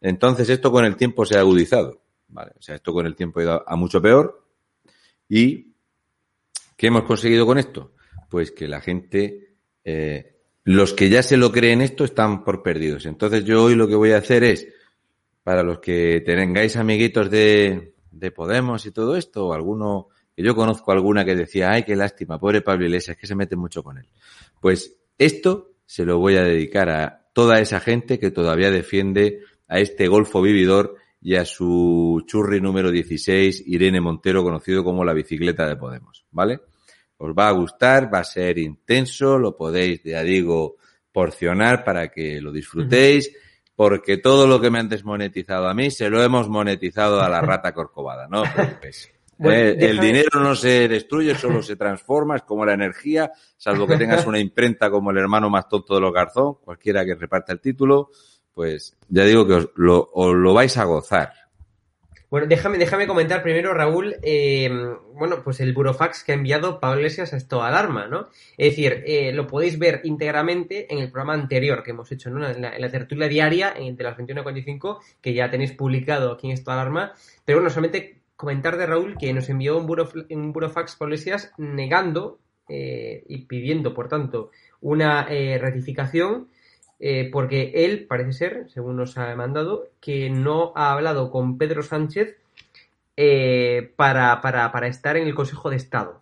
Entonces 0.00 0.48
esto 0.48 0.72
con 0.72 0.84
el 0.84 0.96
tiempo 0.96 1.24
se 1.24 1.36
ha 1.36 1.40
agudizado. 1.40 2.02
¿vale? 2.28 2.52
O 2.58 2.62
sea, 2.62 2.74
esto 2.74 2.92
con 2.92 3.06
el 3.06 3.14
tiempo 3.14 3.40
ha 3.40 3.42
ido 3.42 3.64
a 3.66 3.76
mucho 3.76 4.02
peor. 4.02 4.44
¿Y 5.28 5.74
qué 6.76 6.88
hemos 6.88 7.04
conseguido 7.04 7.46
con 7.46 7.58
esto? 7.58 7.92
Pues 8.28 8.50
que 8.50 8.66
la 8.66 8.80
gente 8.80 9.52
eh, 9.84 10.32
los 10.64 10.92
que 10.92 11.08
ya 11.08 11.22
se 11.22 11.36
lo 11.36 11.50
creen 11.50 11.82
esto 11.82 12.04
están 12.04 12.44
por 12.44 12.62
perdidos. 12.62 13.06
Entonces 13.06 13.44
yo 13.44 13.64
hoy 13.64 13.74
lo 13.74 13.88
que 13.88 13.94
voy 13.94 14.12
a 14.12 14.18
hacer 14.18 14.44
es, 14.44 14.68
para 15.42 15.62
los 15.62 15.80
que 15.80 16.22
tengáis 16.24 16.76
amiguitos 16.76 17.30
de, 17.30 17.94
de 18.10 18.30
Podemos 18.30 18.86
y 18.86 18.92
todo 18.92 19.16
esto, 19.16 19.48
o 19.48 19.52
alguno, 19.52 20.08
que 20.34 20.42
yo 20.42 20.54
conozco 20.54 20.92
alguna 20.92 21.24
que 21.24 21.36
decía, 21.36 21.70
ay, 21.70 21.82
qué 21.84 21.96
lástima, 21.96 22.38
pobre 22.38 22.62
Pablo 22.62 22.86
Iglesias, 22.86 23.16
que 23.16 23.26
se 23.26 23.34
mete 23.34 23.56
mucho 23.56 23.82
con 23.82 23.98
él. 23.98 24.06
Pues 24.60 24.96
esto 25.18 25.72
se 25.84 26.04
lo 26.04 26.18
voy 26.18 26.36
a 26.36 26.42
dedicar 26.42 26.88
a 26.90 27.26
toda 27.32 27.60
esa 27.60 27.80
gente 27.80 28.18
que 28.18 28.30
todavía 28.30 28.70
defiende 28.70 29.40
a 29.68 29.78
este 29.78 30.08
golfo 30.08 30.42
vividor 30.42 30.96
y 31.20 31.36
a 31.36 31.44
su 31.44 32.24
churri 32.26 32.60
número 32.60 32.90
16, 32.90 33.64
Irene 33.66 34.00
Montero, 34.00 34.42
conocido 34.42 34.82
como 34.82 35.04
la 35.04 35.12
bicicleta 35.12 35.66
de 35.68 35.76
Podemos, 35.76 36.26
¿vale? 36.30 36.60
Os 37.18 37.32
va 37.32 37.48
a 37.48 37.52
gustar, 37.52 38.12
va 38.12 38.18
a 38.18 38.24
ser 38.24 38.58
intenso, 38.58 39.38
lo 39.38 39.56
podéis, 39.56 40.02
ya 40.02 40.22
digo, 40.22 40.76
porcionar 41.12 41.84
para 41.84 42.08
que 42.08 42.40
lo 42.40 42.50
disfrutéis, 42.50 43.32
porque 43.76 44.16
todo 44.16 44.46
lo 44.46 44.60
que 44.60 44.70
me 44.70 44.80
han 44.80 44.88
desmonetizado 44.88 45.68
a 45.68 45.74
mí 45.74 45.90
se 45.90 46.10
lo 46.10 46.22
hemos 46.22 46.48
monetizado 46.48 47.20
a 47.20 47.28
la 47.28 47.40
rata 47.40 47.72
corcovada, 47.72 48.26
¿no? 48.28 48.42
Eh, 49.44 49.76
el 49.78 49.98
dinero 49.98 50.40
no 50.40 50.54
se 50.54 50.88
destruye, 50.88 51.34
solo 51.34 51.62
se 51.62 51.76
transforma, 51.76 52.36
es 52.36 52.42
como 52.42 52.64
la 52.64 52.74
energía, 52.74 53.32
salvo 53.56 53.86
que 53.86 53.96
tengas 53.96 54.26
una 54.26 54.38
imprenta 54.38 54.90
como 54.90 55.10
el 55.10 55.18
hermano 55.18 55.50
más 55.50 55.68
tonto 55.68 55.94
de 55.94 56.00
los 56.00 56.12
Garzón, 56.12 56.54
cualquiera 56.64 57.04
que 57.04 57.14
reparta 57.14 57.52
el 57.52 57.60
título, 57.60 58.10
pues 58.52 58.96
ya 59.08 59.24
digo 59.24 59.46
que 59.46 59.54
os 59.54 59.70
lo, 59.76 60.10
os 60.12 60.34
lo 60.34 60.54
vais 60.54 60.76
a 60.76 60.84
gozar. 60.84 61.32
Bueno, 62.32 62.46
déjame, 62.46 62.78
déjame 62.78 63.06
comentar 63.06 63.42
primero, 63.42 63.74
Raúl, 63.74 64.16
eh, 64.22 64.70
bueno, 65.12 65.42
pues 65.44 65.60
el 65.60 65.74
burofax 65.74 66.24
que 66.24 66.32
ha 66.32 66.34
enviado 66.34 66.80
Pablo 66.80 67.00
Iglesias 67.00 67.34
a 67.34 67.36
esto 67.36 67.62
alarma, 67.62 68.06
¿no? 68.06 68.30
Es 68.56 68.70
decir, 68.70 69.04
eh, 69.06 69.32
lo 69.34 69.46
podéis 69.46 69.78
ver 69.78 70.00
íntegramente 70.04 70.90
en 70.90 71.00
el 71.00 71.10
programa 71.10 71.34
anterior 71.34 71.82
que 71.82 71.90
hemos 71.90 72.10
hecho, 72.10 72.30
¿no? 72.30 72.48
En 72.48 72.62
la, 72.62 72.74
en 72.74 72.80
la 72.80 72.90
tertulia 72.90 73.28
diaria 73.28 73.74
de 73.74 74.02
las 74.02 74.16
21.45, 74.16 75.00
que 75.20 75.34
ya 75.34 75.50
tenéis 75.50 75.72
publicado 75.72 76.32
aquí 76.32 76.46
en 76.46 76.54
esto 76.54 76.70
alarma. 76.70 77.12
Pero 77.44 77.58
bueno, 77.58 77.68
solamente 77.68 78.21
comentar 78.42 78.76
de 78.76 78.86
Raúl 78.86 79.16
que 79.16 79.32
nos 79.32 79.48
envió 79.48 79.78
un, 79.78 79.86
buro, 79.86 80.08
un 80.30 80.52
burofax 80.52 80.98
Iglesias 81.00 81.52
negando 81.58 82.40
eh, 82.68 83.22
y 83.28 83.44
pidiendo, 83.44 83.94
por 83.94 84.08
tanto, 84.08 84.50
una 84.80 85.28
eh, 85.30 85.58
ratificación 85.58 86.48
eh, 86.98 87.30
porque 87.30 87.70
él 87.72 88.04
parece 88.08 88.32
ser, 88.32 88.66
según 88.68 88.96
nos 88.96 89.16
ha 89.16 89.32
mandado, 89.36 89.90
que 90.00 90.28
no 90.28 90.72
ha 90.74 90.90
hablado 90.90 91.30
con 91.30 91.56
Pedro 91.56 91.84
Sánchez 91.84 92.36
para, 93.94 94.40
para, 94.40 94.72
para, 94.72 94.86
estar 94.88 95.16
en 95.16 95.28
el 95.28 95.36
Consejo 95.36 95.70
de 95.70 95.76
Estado. 95.76 96.20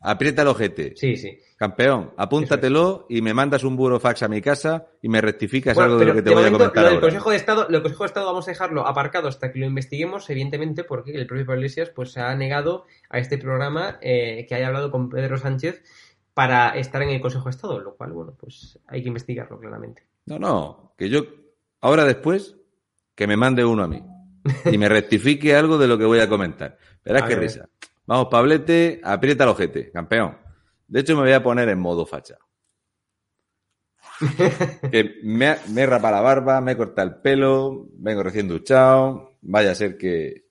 aprieta 0.00 0.42
el 0.42 0.48
ojete. 0.48 0.94
Sí, 0.96 1.16
sí. 1.16 1.38
Campeón, 1.56 2.12
apúntatelo 2.18 3.06
y 3.08 3.22
me 3.22 3.32
mandas 3.32 3.64
un 3.64 3.76
burofax 3.76 4.22
a 4.22 4.28
mi 4.28 4.42
casa 4.42 4.88
y 5.00 5.08
me 5.08 5.22
rectificas 5.22 5.74
bueno, 5.74 5.92
algo 5.92 6.00
de 6.00 6.06
lo 6.06 6.14
que 6.14 6.22
te 6.22 6.28
de 6.28 6.34
voy 6.34 6.44
momento, 6.44 6.64
a 6.64 6.68
comentar. 6.68 6.82
Lo 6.82 6.88
del 6.88 6.96
ahora. 6.96 7.06
Consejo 7.06 7.30
de 7.30 7.36
Estado, 7.36 7.62
lo 7.62 7.70
del 7.70 7.82
Consejo 7.82 8.04
de 8.04 8.08
Estado 8.08 8.26
vamos 8.26 8.46
a 8.46 8.50
dejarlo 8.50 8.86
aparcado 8.86 9.28
hasta 9.28 9.50
que 9.50 9.58
lo 9.58 9.66
investiguemos, 9.66 10.28
evidentemente, 10.28 10.84
porque 10.84 11.12
el 11.12 11.26
propio 11.26 11.46
Pablo 11.46 11.60
Iglesias 11.60 11.90
pues, 11.94 12.12
se 12.12 12.20
ha 12.20 12.34
negado 12.34 12.84
a 13.08 13.18
este 13.18 13.38
programa 13.38 13.98
eh, 14.02 14.44
que 14.46 14.54
haya 14.54 14.66
hablado 14.66 14.90
con 14.90 15.08
Pedro 15.08 15.38
Sánchez 15.38 15.82
para 16.34 16.76
estar 16.76 17.00
en 17.00 17.08
el 17.08 17.20
Consejo 17.22 17.44
de 17.44 17.50
Estado, 17.50 17.80
lo 17.80 17.94
cual, 17.96 18.12
bueno, 18.12 18.34
pues 18.38 18.78
hay 18.86 19.02
que 19.02 19.08
investigarlo 19.08 19.58
claramente. 19.58 20.02
No, 20.26 20.38
no, 20.38 20.92
que 20.98 21.08
yo, 21.08 21.22
ahora 21.80 22.04
después, 22.04 22.56
que 23.14 23.26
me 23.26 23.38
mande 23.38 23.64
uno 23.64 23.82
a 23.82 23.88
mí 23.88 24.02
y 24.72 24.78
me 24.78 24.88
rectifique 24.88 25.54
algo 25.54 25.78
de 25.78 25.88
lo 25.88 25.98
que 25.98 26.04
voy 26.04 26.20
a 26.20 26.28
comentar. 26.28 26.78
Verás 27.04 27.22
qué 27.22 27.36
risa. 27.36 27.68
Vamos, 28.06 28.28
Pablete, 28.30 29.00
aprieta 29.02 29.44
el 29.44 29.50
ojete, 29.50 29.90
campeón. 29.90 30.38
De 30.86 31.00
hecho, 31.00 31.16
me 31.16 31.22
voy 31.22 31.32
a 31.32 31.42
poner 31.42 31.68
en 31.68 31.80
modo 31.80 32.06
facha. 32.06 32.36
que 34.90 35.16
me, 35.24 35.56
me 35.72 35.82
he 35.82 35.86
rapado 35.86 36.16
la 36.16 36.20
barba, 36.22 36.60
me 36.60 36.72
he 36.72 36.76
cortado 36.76 37.08
el 37.08 37.16
pelo, 37.16 37.88
vengo 37.94 38.22
recién 38.22 38.48
duchado. 38.48 39.38
Vaya 39.42 39.72
a 39.72 39.74
ser 39.74 39.96
que. 39.96 40.46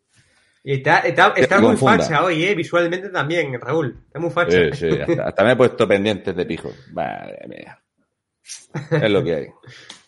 Y 0.63 0.73
está, 0.73 0.99
está, 0.99 1.33
está 1.35 1.59
muy 1.59 1.71
confunda. 1.71 1.99
facha 1.99 2.23
hoy, 2.23 2.43
¿eh? 2.43 2.55
Visualmente 2.55 3.09
también, 3.09 3.59
Raúl. 3.59 4.03
Está 4.07 4.19
muy 4.19 4.29
facha. 4.31 4.51
Sí, 4.51 4.89
sí, 4.89 4.99
hasta, 4.99 5.27
hasta 5.27 5.43
me 5.43 5.51
he 5.51 5.55
puesto 5.55 5.87
pendientes 5.87 6.35
de 6.35 6.45
pijo. 6.45 6.71
Madre 6.91 7.47
mía. 7.47 7.79
Es 8.91 9.11
lo 9.11 9.23
que 9.23 9.35
hay. 9.35 9.47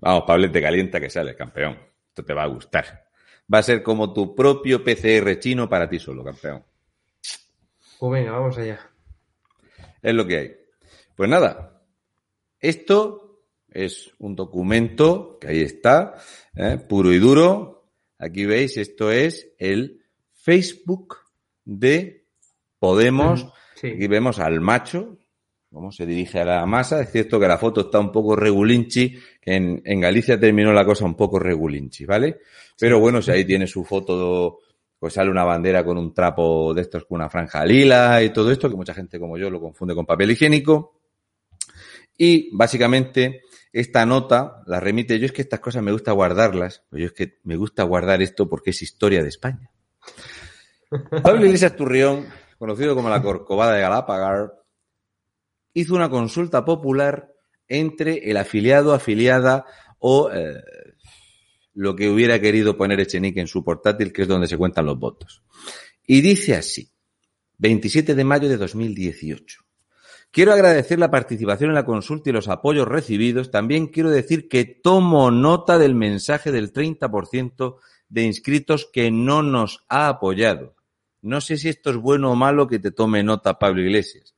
Vamos, 0.00 0.24
Pablo, 0.26 0.50
te 0.50 0.62
calienta 0.62 1.00
que 1.00 1.10
sales, 1.10 1.36
campeón. 1.36 1.78
Esto 2.08 2.24
te 2.24 2.34
va 2.34 2.44
a 2.44 2.48
gustar. 2.48 3.08
Va 3.52 3.58
a 3.58 3.62
ser 3.62 3.82
como 3.82 4.12
tu 4.12 4.34
propio 4.34 4.84
PCR 4.84 5.38
chino 5.38 5.68
para 5.68 5.88
ti 5.88 5.98
solo, 5.98 6.24
campeón. 6.24 6.64
Pues 7.98 8.12
venga, 8.12 8.32
vamos 8.32 8.56
allá. 8.58 8.78
Es 10.02 10.14
lo 10.14 10.26
que 10.26 10.38
hay. 10.38 10.56
Pues 11.16 11.28
nada, 11.28 11.82
esto 12.60 13.42
es 13.70 14.12
un 14.18 14.36
documento 14.36 15.38
que 15.40 15.48
ahí 15.48 15.62
está, 15.62 16.14
¿eh? 16.54 16.78
puro 16.88 17.12
y 17.12 17.18
duro. 17.18 17.90
Aquí 18.18 18.46
veis, 18.46 18.76
esto 18.76 19.10
es 19.10 19.52
el 19.58 20.04
Facebook 20.32 21.16
de 21.64 22.26
Podemos. 22.78 23.52
Sí. 23.74 23.88
Aquí 23.88 24.06
vemos 24.06 24.38
al 24.38 24.60
macho, 24.60 25.18
cómo 25.72 25.92
se 25.92 26.06
dirige 26.06 26.40
a 26.40 26.44
la 26.44 26.66
masa. 26.66 27.00
Es 27.00 27.10
cierto 27.10 27.38
que 27.38 27.48
la 27.48 27.58
foto 27.58 27.82
está 27.82 27.98
un 27.98 28.12
poco 28.12 28.36
regulinchi, 28.36 29.16
en, 29.54 29.82
en 29.84 30.00
Galicia 30.00 30.38
terminó 30.38 30.72
la 30.72 30.84
cosa 30.84 31.04
un 31.04 31.14
poco 31.14 31.38
regulinchi, 31.38 32.04
¿vale? 32.04 32.40
Pero 32.78 33.00
bueno, 33.00 33.22
si 33.22 33.30
ahí 33.30 33.44
tiene 33.44 33.66
su 33.66 33.84
foto, 33.84 34.58
pues 34.98 35.14
sale 35.14 35.30
una 35.30 35.44
bandera 35.44 35.84
con 35.84 35.96
un 35.96 36.12
trapo 36.12 36.74
de 36.74 36.82
estos 36.82 37.04
con 37.04 37.16
una 37.16 37.30
franja 37.30 37.64
lila 37.64 38.22
y 38.22 38.30
todo 38.30 38.50
esto, 38.50 38.68
que 38.68 38.76
mucha 38.76 38.94
gente 38.94 39.18
como 39.18 39.38
yo 39.38 39.50
lo 39.50 39.60
confunde 39.60 39.94
con 39.94 40.06
papel 40.06 40.32
higiénico. 40.32 41.00
Y 42.16 42.54
básicamente 42.54 43.42
esta 43.72 44.04
nota 44.04 44.62
la 44.66 44.80
remite, 44.80 45.18
yo 45.18 45.26
es 45.26 45.32
que 45.32 45.42
estas 45.42 45.60
cosas 45.60 45.82
me 45.82 45.92
gusta 45.92 46.12
guardarlas, 46.12 46.84
yo 46.90 47.06
es 47.06 47.12
que 47.12 47.38
me 47.44 47.56
gusta 47.56 47.84
guardar 47.84 48.20
esto 48.22 48.48
porque 48.48 48.70
es 48.70 48.82
historia 48.82 49.22
de 49.22 49.28
España. 49.28 49.70
Pablo 51.22 51.46
Iglesias 51.46 51.76
Turrión, 51.76 52.26
conocido 52.58 52.94
como 52.94 53.08
la 53.08 53.22
Corcovada 53.22 53.74
de 53.74 53.80
Galápagar, 53.80 54.52
hizo 55.74 55.94
una 55.94 56.10
consulta 56.10 56.64
popular 56.64 57.32
entre 57.68 58.30
el 58.30 58.36
afiliado, 58.36 58.94
afiliada 58.94 59.64
o 59.98 60.30
eh, 60.32 60.62
lo 61.74 61.94
que 61.94 62.08
hubiera 62.08 62.40
querido 62.40 62.76
poner 62.76 63.00
Echenique 63.00 63.40
en 63.40 63.46
su 63.46 63.64
portátil, 63.64 64.12
que 64.12 64.22
es 64.22 64.28
donde 64.28 64.48
se 64.48 64.56
cuentan 64.56 64.86
los 64.86 64.98
votos. 64.98 65.42
Y 66.06 66.20
dice 66.20 66.54
así, 66.54 66.90
27 67.58 68.14
de 68.14 68.24
mayo 68.24 68.48
de 68.48 68.56
2018. 68.56 69.60
Quiero 70.30 70.52
agradecer 70.52 70.98
la 70.98 71.10
participación 71.10 71.70
en 71.70 71.74
la 71.74 71.84
consulta 71.84 72.30
y 72.30 72.32
los 72.32 72.48
apoyos 72.48 72.86
recibidos. 72.86 73.50
También 73.50 73.86
quiero 73.86 74.10
decir 74.10 74.48
que 74.48 74.64
tomo 74.64 75.30
nota 75.30 75.78
del 75.78 75.94
mensaje 75.94 76.52
del 76.52 76.72
30% 76.72 77.76
de 78.08 78.22
inscritos 78.22 78.88
que 78.92 79.10
no 79.10 79.42
nos 79.42 79.84
ha 79.88 80.08
apoyado. 80.08 80.74
No 81.22 81.40
sé 81.40 81.56
si 81.56 81.68
esto 81.68 81.90
es 81.90 81.96
bueno 81.96 82.30
o 82.30 82.36
malo 82.36 82.68
que 82.68 82.78
te 82.78 82.90
tome 82.90 83.22
nota 83.22 83.58
Pablo 83.58 83.82
Iglesias. 83.82 84.34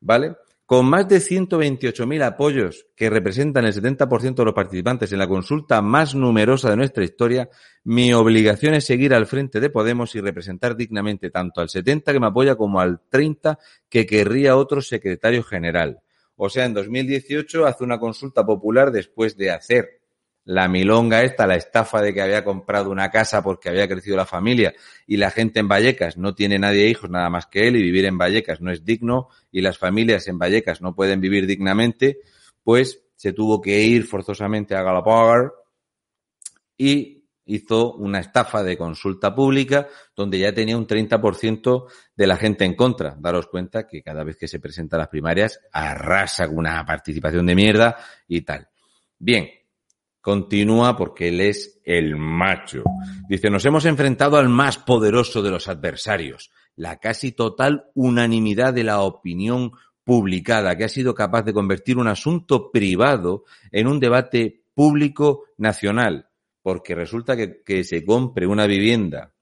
¿Vale? 0.00 0.36
Con 0.66 0.86
más 0.86 1.06
de 1.08 1.18
128.000 1.18 2.22
apoyos 2.22 2.86
que 2.96 3.10
representan 3.10 3.66
el 3.66 3.74
70% 3.74 4.34
de 4.34 4.44
los 4.46 4.54
participantes 4.54 5.12
en 5.12 5.18
la 5.18 5.28
consulta 5.28 5.82
más 5.82 6.14
numerosa 6.14 6.70
de 6.70 6.76
nuestra 6.76 7.04
historia, 7.04 7.50
mi 7.82 8.14
obligación 8.14 8.72
es 8.72 8.86
seguir 8.86 9.12
al 9.12 9.26
frente 9.26 9.60
de 9.60 9.68
Podemos 9.68 10.14
y 10.14 10.22
representar 10.22 10.74
dignamente 10.74 11.30
tanto 11.30 11.60
al 11.60 11.68
70 11.68 12.14
que 12.14 12.20
me 12.20 12.28
apoya 12.28 12.56
como 12.56 12.80
al 12.80 13.02
30 13.10 13.58
que 13.90 14.06
querría 14.06 14.56
otro 14.56 14.80
secretario 14.80 15.42
general. 15.42 16.00
O 16.34 16.48
sea, 16.48 16.64
en 16.64 16.72
2018 16.72 17.66
hace 17.66 17.84
una 17.84 18.00
consulta 18.00 18.46
popular 18.46 18.90
después 18.90 19.36
de 19.36 19.50
hacer 19.50 20.00
la 20.44 20.68
milonga 20.68 21.22
esta, 21.22 21.46
la 21.46 21.56
estafa 21.56 22.02
de 22.02 22.12
que 22.12 22.20
había 22.20 22.44
comprado 22.44 22.90
una 22.90 23.10
casa 23.10 23.42
porque 23.42 23.70
había 23.70 23.88
crecido 23.88 24.16
la 24.16 24.26
familia 24.26 24.74
y 25.06 25.16
la 25.16 25.30
gente 25.30 25.60
en 25.60 25.68
Vallecas 25.68 26.18
no 26.18 26.34
tiene 26.34 26.58
nadie 26.58 26.88
hijos 26.88 27.08
nada 27.08 27.30
más 27.30 27.46
que 27.46 27.66
él 27.68 27.76
y 27.76 27.82
vivir 27.82 28.04
en 28.04 28.18
Vallecas 28.18 28.60
no 28.60 28.70
es 28.70 28.84
digno 28.84 29.28
y 29.50 29.62
las 29.62 29.78
familias 29.78 30.28
en 30.28 30.38
Vallecas 30.38 30.82
no 30.82 30.94
pueden 30.94 31.20
vivir 31.20 31.46
dignamente, 31.46 32.18
pues 32.62 33.00
se 33.16 33.32
tuvo 33.32 33.60
que 33.60 33.80
ir 33.82 34.04
forzosamente 34.04 34.74
a 34.74 34.82
Galapagar 34.82 35.52
y 36.76 37.24
hizo 37.46 37.94
una 37.94 38.20
estafa 38.20 38.62
de 38.62 38.76
consulta 38.76 39.34
pública 39.34 39.88
donde 40.14 40.38
ya 40.38 40.52
tenía 40.52 40.76
un 40.76 40.86
30% 40.86 41.86
de 42.16 42.26
la 42.26 42.36
gente 42.36 42.64
en 42.64 42.74
contra. 42.74 43.16
Daros 43.18 43.46
cuenta 43.46 43.86
que 43.86 44.02
cada 44.02 44.24
vez 44.24 44.36
que 44.36 44.48
se 44.48 44.60
presenta 44.60 44.96
a 44.96 45.00
las 45.00 45.08
primarias 45.08 45.60
arrasa 45.72 46.48
una 46.48 46.84
participación 46.84 47.46
de 47.46 47.54
mierda 47.54 47.96
y 48.28 48.42
tal. 48.42 48.68
Bien, 49.18 49.48
continúa 50.24 50.96
porque 50.96 51.28
él 51.28 51.40
es 51.40 51.80
el 51.84 52.16
macho. 52.16 52.82
Dice, 53.28 53.50
nos 53.50 53.64
hemos 53.66 53.84
enfrentado 53.84 54.38
al 54.38 54.48
más 54.48 54.78
poderoso 54.78 55.42
de 55.42 55.50
los 55.50 55.68
adversarios, 55.68 56.50
la 56.76 56.98
casi 56.98 57.32
total 57.32 57.90
unanimidad 57.94 58.72
de 58.72 58.84
la 58.84 59.02
opinión 59.02 59.72
publicada, 60.02 60.76
que 60.76 60.84
ha 60.84 60.88
sido 60.88 61.14
capaz 61.14 61.42
de 61.42 61.52
convertir 61.52 61.98
un 61.98 62.08
asunto 62.08 62.72
privado 62.72 63.44
en 63.70 63.86
un 63.86 64.00
debate 64.00 64.64
público 64.74 65.44
nacional 65.58 66.28
porque 66.64 66.94
resulta 66.94 67.36
que, 67.36 67.84
se 67.84 68.02
compre 68.06 68.46
una 68.46 68.66
vivienda 68.66 69.34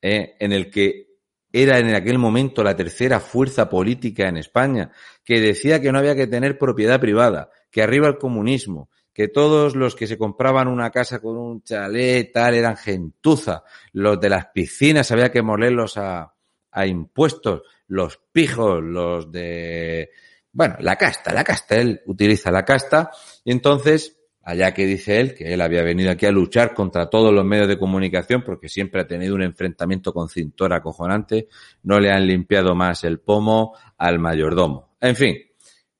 eh, 0.00 0.36
en 0.38 0.52
el 0.52 0.70
que 0.70 1.08
era 1.52 1.80
en 1.80 1.92
aquel 1.92 2.20
momento 2.20 2.62
la 2.62 2.76
tercera 2.76 3.18
fuerza 3.18 3.68
política 3.68 4.28
en 4.28 4.36
España, 4.36 4.92
que 5.24 5.40
decía 5.40 5.82
que 5.82 5.90
no 5.90 5.98
había 5.98 6.14
que 6.14 6.28
tener 6.28 6.58
propiedad 6.58 7.00
privada, 7.00 7.50
que 7.68 7.82
arriba 7.82 8.06
el 8.06 8.16
comunismo, 8.16 8.90
que 9.12 9.28
todos 9.28 9.76
los 9.76 9.94
que 9.94 10.06
se 10.06 10.18
compraban 10.18 10.68
una 10.68 10.90
casa 10.90 11.20
con 11.20 11.36
un 11.36 11.62
chalet 11.62 12.32
tal 12.32 12.54
eran 12.54 12.76
gentuza, 12.76 13.64
los 13.92 14.20
de 14.20 14.28
las 14.28 14.46
piscinas 14.46 15.10
había 15.12 15.30
que 15.30 15.42
molerlos 15.42 15.96
a, 15.96 16.34
a 16.70 16.86
impuestos, 16.86 17.62
los 17.88 18.18
pijos, 18.32 18.82
los 18.82 19.30
de, 19.30 20.10
bueno, 20.52 20.76
la 20.80 20.96
casta, 20.96 21.32
la 21.32 21.44
casta, 21.44 21.76
él 21.76 22.00
utiliza 22.06 22.50
la 22.50 22.64
casta, 22.64 23.10
y 23.44 23.52
entonces 23.52 24.18
allá 24.44 24.74
que 24.74 24.86
dice 24.86 25.20
él 25.20 25.34
que 25.34 25.52
él 25.52 25.60
había 25.60 25.82
venido 25.82 26.10
aquí 26.10 26.26
a 26.26 26.32
luchar 26.32 26.74
contra 26.74 27.08
todos 27.08 27.32
los 27.32 27.44
medios 27.44 27.68
de 27.68 27.78
comunicación 27.78 28.42
porque 28.42 28.68
siempre 28.68 29.02
ha 29.02 29.06
tenido 29.06 29.34
un 29.34 29.42
enfrentamiento 29.42 30.12
con 30.12 30.28
Cintora 30.28 30.76
acojonante, 30.76 31.48
no 31.84 32.00
le 32.00 32.10
han 32.10 32.26
limpiado 32.26 32.74
más 32.74 33.04
el 33.04 33.20
pomo 33.20 33.76
al 33.96 34.18
mayordomo. 34.18 34.96
En 35.00 35.16
fin, 35.16 35.36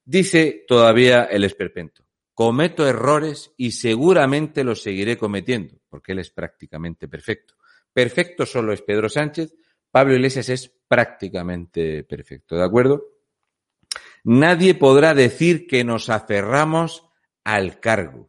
dice 0.04 0.64
todavía 0.66 1.24
el 1.24 1.44
esperpento, 1.44 2.01
cometo 2.42 2.84
errores 2.88 3.52
y 3.56 3.70
seguramente 3.70 4.64
los 4.64 4.82
seguiré 4.82 5.16
cometiendo, 5.16 5.78
porque 5.88 6.10
él 6.10 6.18
es 6.18 6.30
prácticamente 6.30 7.06
perfecto. 7.06 7.54
Perfecto 7.92 8.44
solo 8.46 8.72
es 8.72 8.82
Pedro 8.82 9.08
Sánchez, 9.08 9.54
Pablo 9.92 10.14
Iglesias 10.14 10.48
es 10.48 10.68
prácticamente 10.88 12.02
perfecto, 12.02 12.56
¿de 12.56 12.64
acuerdo? 12.64 13.04
Nadie 14.24 14.74
podrá 14.74 15.14
decir 15.14 15.68
que 15.68 15.84
nos 15.84 16.08
aferramos 16.08 17.06
al 17.44 17.78
cargo. 17.78 18.28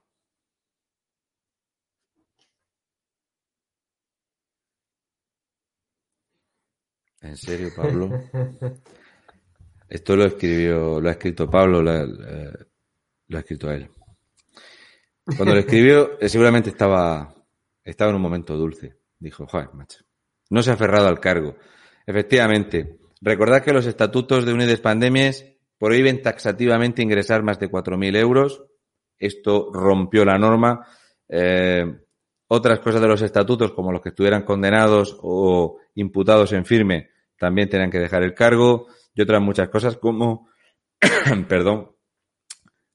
¿En 7.22 7.36
serio, 7.36 7.72
Pablo? 7.76 8.12
Esto 9.90 10.16
lo 10.16 10.26
escribió, 10.26 11.02
lo 11.02 11.10
ha 11.10 11.14
escrito 11.14 11.50
Pablo, 11.50 11.82
lo, 11.82 11.92
ha 11.92 13.40
escrito 13.40 13.72
él. 13.72 13.90
Cuando 15.26 15.54
lo 15.54 15.60
escribió, 15.60 16.20
eh, 16.20 16.28
seguramente 16.28 16.70
estaba, 16.70 17.34
estaba 17.84 18.10
en 18.10 18.16
un 18.18 18.22
momento 18.22 18.58
dulce. 18.58 18.98
Dijo, 19.20 19.46
joder, 19.48 19.74
macho. 19.74 20.04
No 20.50 20.62
se 20.62 20.72
ha 20.72 20.74
aferrado 20.74 21.08
al 21.08 21.20
cargo. 21.20 21.56
Efectivamente, 22.06 23.00
recordad 23.22 23.64
que 23.64 23.74
los 23.74 23.86
estatutos 23.86 24.46
de 24.46 24.54
Unides 24.54 24.82
Pandemies 24.82 25.46
prohíben 25.78 26.22
taxativamente 26.22 27.02
ingresar 27.02 27.44
más 27.44 27.60
de 27.60 27.72
4.000 27.72 28.18
euros. 28.18 28.64
Esto 29.18 29.72
rompió 29.74 30.26
la 30.26 30.38
norma. 30.38 30.86
Eh, 31.30 31.86
otras 32.48 32.80
cosas 32.80 33.02
de 33.02 33.08
los 33.08 33.22
estatutos, 33.22 33.72
como 33.72 33.92
los 33.92 34.02
que 34.02 34.10
estuvieran 34.10 34.44
condenados 34.44 35.18
o 35.22 35.80
imputados 35.96 36.52
en 36.54 36.66
firme, 36.66 37.10
también 37.38 37.70
tenían 37.70 37.90
que 37.90 38.00
dejar 38.00 38.24
el 38.24 38.34
cargo 38.34 38.88
y 39.16 39.22
otras 39.22 39.42
muchas 39.42 39.70
cosas 39.70 39.98
como, 39.98 40.50
perdón, 41.48 41.93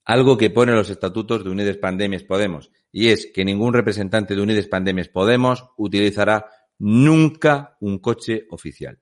algo 0.09 0.39
que 0.39 0.49
pone 0.49 0.73
los 0.73 0.89
estatutos 0.89 1.45
de 1.45 1.51
Unides 1.51 1.77
Pandemies 1.77 2.25
Podemos 2.25 2.73
y 2.91 3.09
es 3.09 3.27
que 3.27 3.45
ningún 3.45 3.75
representante 3.75 4.35
de 4.35 4.41
Unides 4.41 4.67
Pandemies 4.67 5.09
Podemos 5.09 5.67
utilizará 5.77 6.47
nunca 6.79 7.77
un 7.81 7.99
coche 7.99 8.47
oficial. 8.51 8.99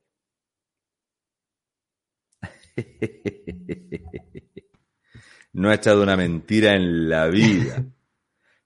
No 5.53 5.71
ha 5.71 5.75
echado 5.75 6.03
una 6.03 6.19
mentira 6.19 6.75
en 6.75 7.09
la 7.09 7.29
vida. 7.29 7.83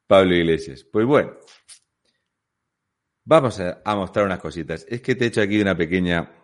Pablo 0.09 0.35
Iglesias. 0.35 0.83
Pues 0.83 1.07
bueno, 1.07 1.37
vamos 3.25 3.61
a, 3.61 3.81
a, 3.85 3.95
mostrar 3.95 4.27
unas 4.27 4.41
cositas. 4.41 4.85
Es 4.89 5.01
que 5.01 5.15
te 5.15 5.25
he 5.25 5.29
hecho 5.29 5.41
aquí 5.41 5.61
una 5.61 5.77
pequeña 5.77 6.41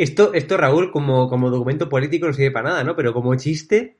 esto, 0.00 0.32
esto 0.32 0.56
Raúl, 0.56 0.90
como, 0.90 1.28
como 1.28 1.50
documento 1.50 1.90
político 1.90 2.26
no 2.26 2.32
sirve 2.32 2.50
para 2.50 2.70
nada, 2.70 2.84
¿no? 2.84 2.96
Pero 2.96 3.12
como 3.12 3.34
chiste, 3.34 3.99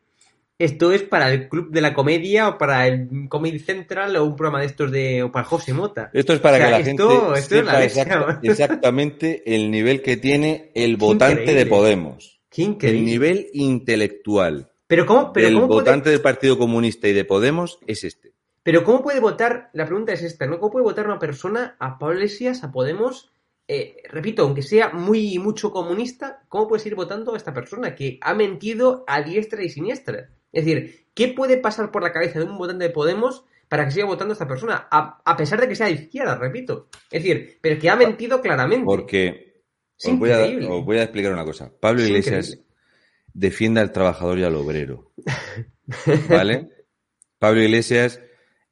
esto 0.60 0.92
es 0.92 1.02
para 1.02 1.32
el 1.32 1.48
Club 1.48 1.70
de 1.70 1.80
la 1.80 1.94
Comedia 1.94 2.50
o 2.50 2.58
para 2.58 2.86
el 2.86 3.08
Comedy 3.30 3.58
Central 3.58 4.14
o 4.16 4.24
un 4.26 4.36
programa 4.36 4.60
de 4.60 4.66
estos 4.66 4.92
de 4.92 5.22
o 5.22 5.32
para 5.32 5.46
José 5.46 5.72
Mota. 5.72 6.10
Esto 6.12 6.34
es 6.34 6.40
para 6.40 6.58
que 6.58 6.70
la 6.70 6.82
gente 6.82 7.02
sepa 7.40 8.38
exactamente 8.42 9.42
el 9.46 9.70
nivel 9.70 10.02
que 10.02 10.18
tiene 10.18 10.70
el 10.74 10.98
votante 10.98 11.54
de 11.54 11.64
Podemos. 11.64 12.42
¿Quién 12.50 12.76
el 12.82 13.06
nivel 13.06 13.48
intelectual. 13.54 14.70
Pero 14.86 15.06
cómo, 15.06 15.32
pero 15.32 15.48
el 15.48 15.56
votante 15.56 16.10
del 16.10 16.20
Partido 16.20 16.58
Comunista 16.58 17.08
y 17.08 17.14
de 17.14 17.24
Podemos 17.24 17.78
es 17.86 18.04
este. 18.04 18.34
Pero 18.62 18.84
cómo 18.84 19.02
puede 19.02 19.20
votar, 19.20 19.70
la 19.72 19.86
pregunta 19.86 20.12
es 20.12 20.22
esta, 20.22 20.46
¿no? 20.46 20.58
¿Cómo 20.58 20.72
puede 20.72 20.84
votar 20.84 21.06
una 21.06 21.18
persona 21.18 21.76
a 21.78 21.98
Pablo 21.98 22.16
Iglesias, 22.16 22.64
a 22.64 22.70
Podemos 22.70 23.30
eh, 23.66 24.02
repito, 24.10 24.42
aunque 24.42 24.62
sea 24.62 24.90
muy 24.90 25.38
mucho 25.38 25.70
comunista, 25.70 26.42
¿cómo 26.48 26.66
puedes 26.66 26.84
ir 26.86 26.96
votando 26.96 27.32
a 27.32 27.36
esta 27.36 27.54
persona 27.54 27.94
que 27.94 28.18
ha 28.20 28.34
mentido 28.34 29.04
a 29.06 29.22
diestra 29.22 29.62
y 29.62 29.68
siniestra? 29.68 30.28
Es 30.52 30.64
decir, 30.64 31.06
¿qué 31.14 31.28
puede 31.28 31.56
pasar 31.56 31.90
por 31.90 32.02
la 32.02 32.12
cabeza 32.12 32.38
de 32.38 32.44
un 32.44 32.58
votante 32.58 32.84
de 32.84 32.90
Podemos 32.90 33.44
para 33.68 33.84
que 33.84 33.92
siga 33.92 34.06
votando 34.06 34.32
a 34.32 34.34
esta 34.34 34.48
persona? 34.48 34.88
A, 34.90 35.36
pesar 35.36 35.60
de 35.60 35.68
que 35.68 35.76
sea 35.76 35.86
de 35.86 35.92
izquierda, 35.92 36.36
repito. 36.36 36.88
Es 37.10 37.22
decir, 37.22 37.58
pero 37.60 37.78
que 37.80 37.90
ha 37.90 37.96
mentido 37.96 38.40
claramente. 38.40 38.84
Porque 38.84 39.62
os 40.04 40.18
voy, 40.18 40.30
a, 40.30 41.02
explicar 41.02 41.32
una 41.32 41.44
cosa. 41.44 41.70
Pablo 41.80 42.02
Iglesias 42.02 42.58
defiende 43.32 43.80
al 43.80 43.92
trabajador 43.92 44.38
y 44.38 44.44
al 44.44 44.56
obrero. 44.56 45.12
¿Vale? 46.28 46.68
Pablo 47.38 47.62
Iglesias 47.62 48.20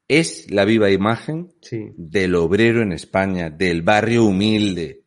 es 0.08 0.50
la 0.50 0.64
viva 0.64 0.90
imagen 0.90 1.52
del 1.96 2.34
obrero 2.34 2.82
en 2.82 2.92
España, 2.92 3.50
del 3.50 3.82
barrio 3.82 4.24
humilde, 4.24 5.04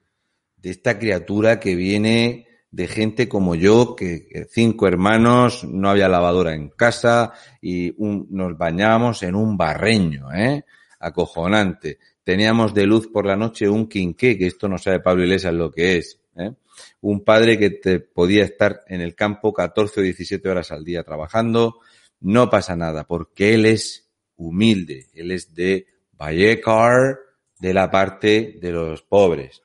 de 0.57 0.69
esta 0.69 0.99
criatura 0.99 1.59
que 1.59 1.75
viene 1.75 2.47
de 2.71 2.87
gente 2.87 3.27
como 3.27 3.53
yo, 3.55 3.95
que 3.95 4.47
cinco 4.49 4.87
hermanos, 4.87 5.65
no 5.65 5.89
había 5.89 6.07
lavadora 6.07 6.55
en 6.55 6.69
casa 6.69 7.33
y 7.61 7.93
nos 7.97 8.57
bañábamos 8.57 9.23
en 9.23 9.35
un 9.35 9.57
barreño, 9.57 10.33
¿eh? 10.33 10.63
Acojonante. 10.99 11.99
Teníamos 12.23 12.73
de 12.73 12.85
luz 12.85 13.07
por 13.07 13.25
la 13.25 13.35
noche 13.35 13.67
un 13.67 13.89
quinqué, 13.89 14.37
que 14.37 14.47
esto 14.47 14.69
no 14.69 14.77
sabe 14.77 15.01
Pablo 15.01 15.23
Iglesias 15.23 15.53
lo 15.53 15.69
que 15.69 15.97
es, 15.97 16.21
¿eh? 16.37 16.53
Un 17.01 17.25
padre 17.25 17.59
que 17.59 17.71
te 17.71 17.99
podía 17.99 18.45
estar 18.45 18.83
en 18.87 19.01
el 19.01 19.15
campo 19.15 19.53
14 19.53 19.99
o 19.99 20.03
17 20.03 20.49
horas 20.49 20.71
al 20.71 20.85
día 20.85 21.03
trabajando. 21.03 21.79
No 22.21 22.49
pasa 22.49 22.75
nada, 22.75 23.05
porque 23.05 23.53
él 23.53 23.65
es 23.65 24.09
humilde. 24.37 25.07
Él 25.13 25.31
es 25.31 25.53
de 25.53 25.87
Vallecar, 26.13 27.19
de 27.59 27.73
la 27.73 27.91
parte 27.91 28.57
de 28.61 28.71
los 28.71 29.01
pobres. 29.01 29.61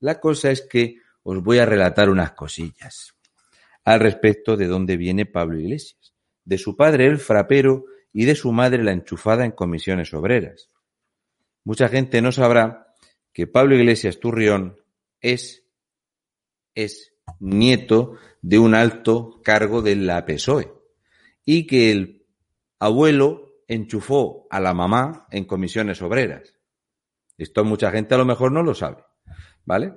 La 0.00 0.20
cosa 0.20 0.50
es 0.50 0.62
que 0.62 0.99
os 1.22 1.42
voy 1.42 1.58
a 1.58 1.66
relatar 1.66 2.10
unas 2.10 2.32
cosillas 2.32 3.14
al 3.84 4.00
respecto 4.00 4.56
de 4.56 4.66
dónde 4.66 4.96
viene 4.96 5.26
Pablo 5.26 5.58
Iglesias, 5.58 6.14
de 6.44 6.58
su 6.58 6.76
padre 6.76 7.06
el 7.06 7.18
frapero 7.18 7.84
y 8.12 8.24
de 8.24 8.34
su 8.34 8.52
madre 8.52 8.82
la 8.82 8.92
enchufada 8.92 9.44
en 9.44 9.52
comisiones 9.52 10.12
obreras. 10.14 10.70
Mucha 11.64 11.88
gente 11.88 12.20
no 12.22 12.32
sabrá 12.32 12.94
que 13.32 13.46
Pablo 13.46 13.76
Iglesias 13.76 14.18
Turrión 14.18 14.76
es, 15.20 15.64
es 16.74 17.14
nieto 17.38 18.16
de 18.42 18.58
un 18.58 18.74
alto 18.74 19.40
cargo 19.42 19.82
de 19.82 19.96
la 19.96 20.24
PSOE 20.24 20.72
y 21.44 21.66
que 21.66 21.90
el 21.90 22.26
abuelo 22.78 23.62
enchufó 23.68 24.46
a 24.50 24.60
la 24.60 24.74
mamá 24.74 25.26
en 25.30 25.44
comisiones 25.44 26.02
obreras. 26.02 26.54
Esto 27.38 27.64
mucha 27.64 27.90
gente 27.90 28.14
a 28.14 28.18
lo 28.18 28.24
mejor 28.24 28.52
no 28.52 28.62
lo 28.62 28.74
sabe, 28.74 29.04
¿vale? 29.64 29.94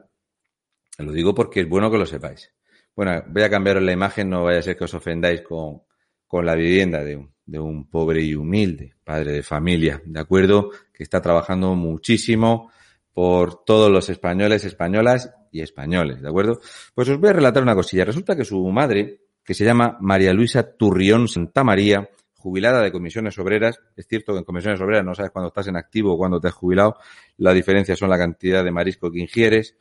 Lo 0.97 1.11
digo 1.11 1.33
porque 1.33 1.61
es 1.61 1.69
bueno 1.69 1.89
que 1.91 1.97
lo 1.97 2.05
sepáis. 2.05 2.51
Bueno, 2.95 3.23
voy 3.27 3.43
a 3.43 3.49
cambiar 3.49 3.81
la 3.81 3.91
imagen, 3.91 4.29
no 4.29 4.43
vaya 4.43 4.59
a 4.59 4.61
ser 4.61 4.77
que 4.77 4.83
os 4.83 4.93
ofendáis 4.93 5.41
con, 5.41 5.81
con 6.27 6.45
la 6.45 6.55
vivienda 6.55 7.03
de 7.03 7.15
un... 7.15 7.33
de 7.45 7.59
un 7.59 7.89
pobre 7.89 8.21
y 8.21 8.35
humilde 8.35 8.95
padre 9.03 9.33
de 9.33 9.43
familia, 9.43 10.01
¿de 10.05 10.19
acuerdo? 10.19 10.69
Que 10.93 11.03
está 11.03 11.21
trabajando 11.21 11.75
muchísimo 11.75 12.71
por 13.11 13.65
todos 13.65 13.91
los 13.91 14.09
españoles, 14.09 14.63
españolas 14.63 15.29
y 15.51 15.61
españoles, 15.61 16.21
¿de 16.21 16.29
acuerdo? 16.29 16.61
Pues 16.95 17.09
os 17.09 17.19
voy 17.19 17.31
a 17.31 17.33
relatar 17.33 17.61
una 17.61 17.75
cosilla. 17.75 18.05
Resulta 18.05 18.35
que 18.35 18.45
su 18.45 18.65
madre, 18.69 19.19
que 19.43 19.53
se 19.53 19.65
llama 19.65 19.97
María 19.99 20.31
Luisa 20.33 20.63
Turrión 20.77 21.27
Santa 21.27 21.63
María, 21.65 22.09
jubilada 22.33 22.81
de 22.81 22.91
comisiones 22.91 23.37
obreras, 23.39 23.79
es 23.95 24.07
cierto 24.07 24.33
que 24.33 24.39
en 24.39 24.45
comisiones 24.45 24.79
obreras 24.79 25.03
no 25.03 25.13
sabes 25.13 25.31
cuándo 25.31 25.49
estás 25.49 25.67
en 25.67 25.75
activo 25.75 26.13
o 26.13 26.17
cuándo 26.17 26.39
te 26.39 26.47
has 26.47 26.53
jubilado, 26.53 26.95
la 27.37 27.53
diferencia 27.53 27.95
son 27.95 28.09
la 28.09 28.17
cantidad 28.17 28.63
de 28.63 28.71
marisco 28.71 29.11
que 29.11 29.19
ingieres, 29.19 29.75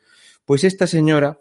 pues 0.45 0.63
esta 0.63 0.87
señora 0.87 1.39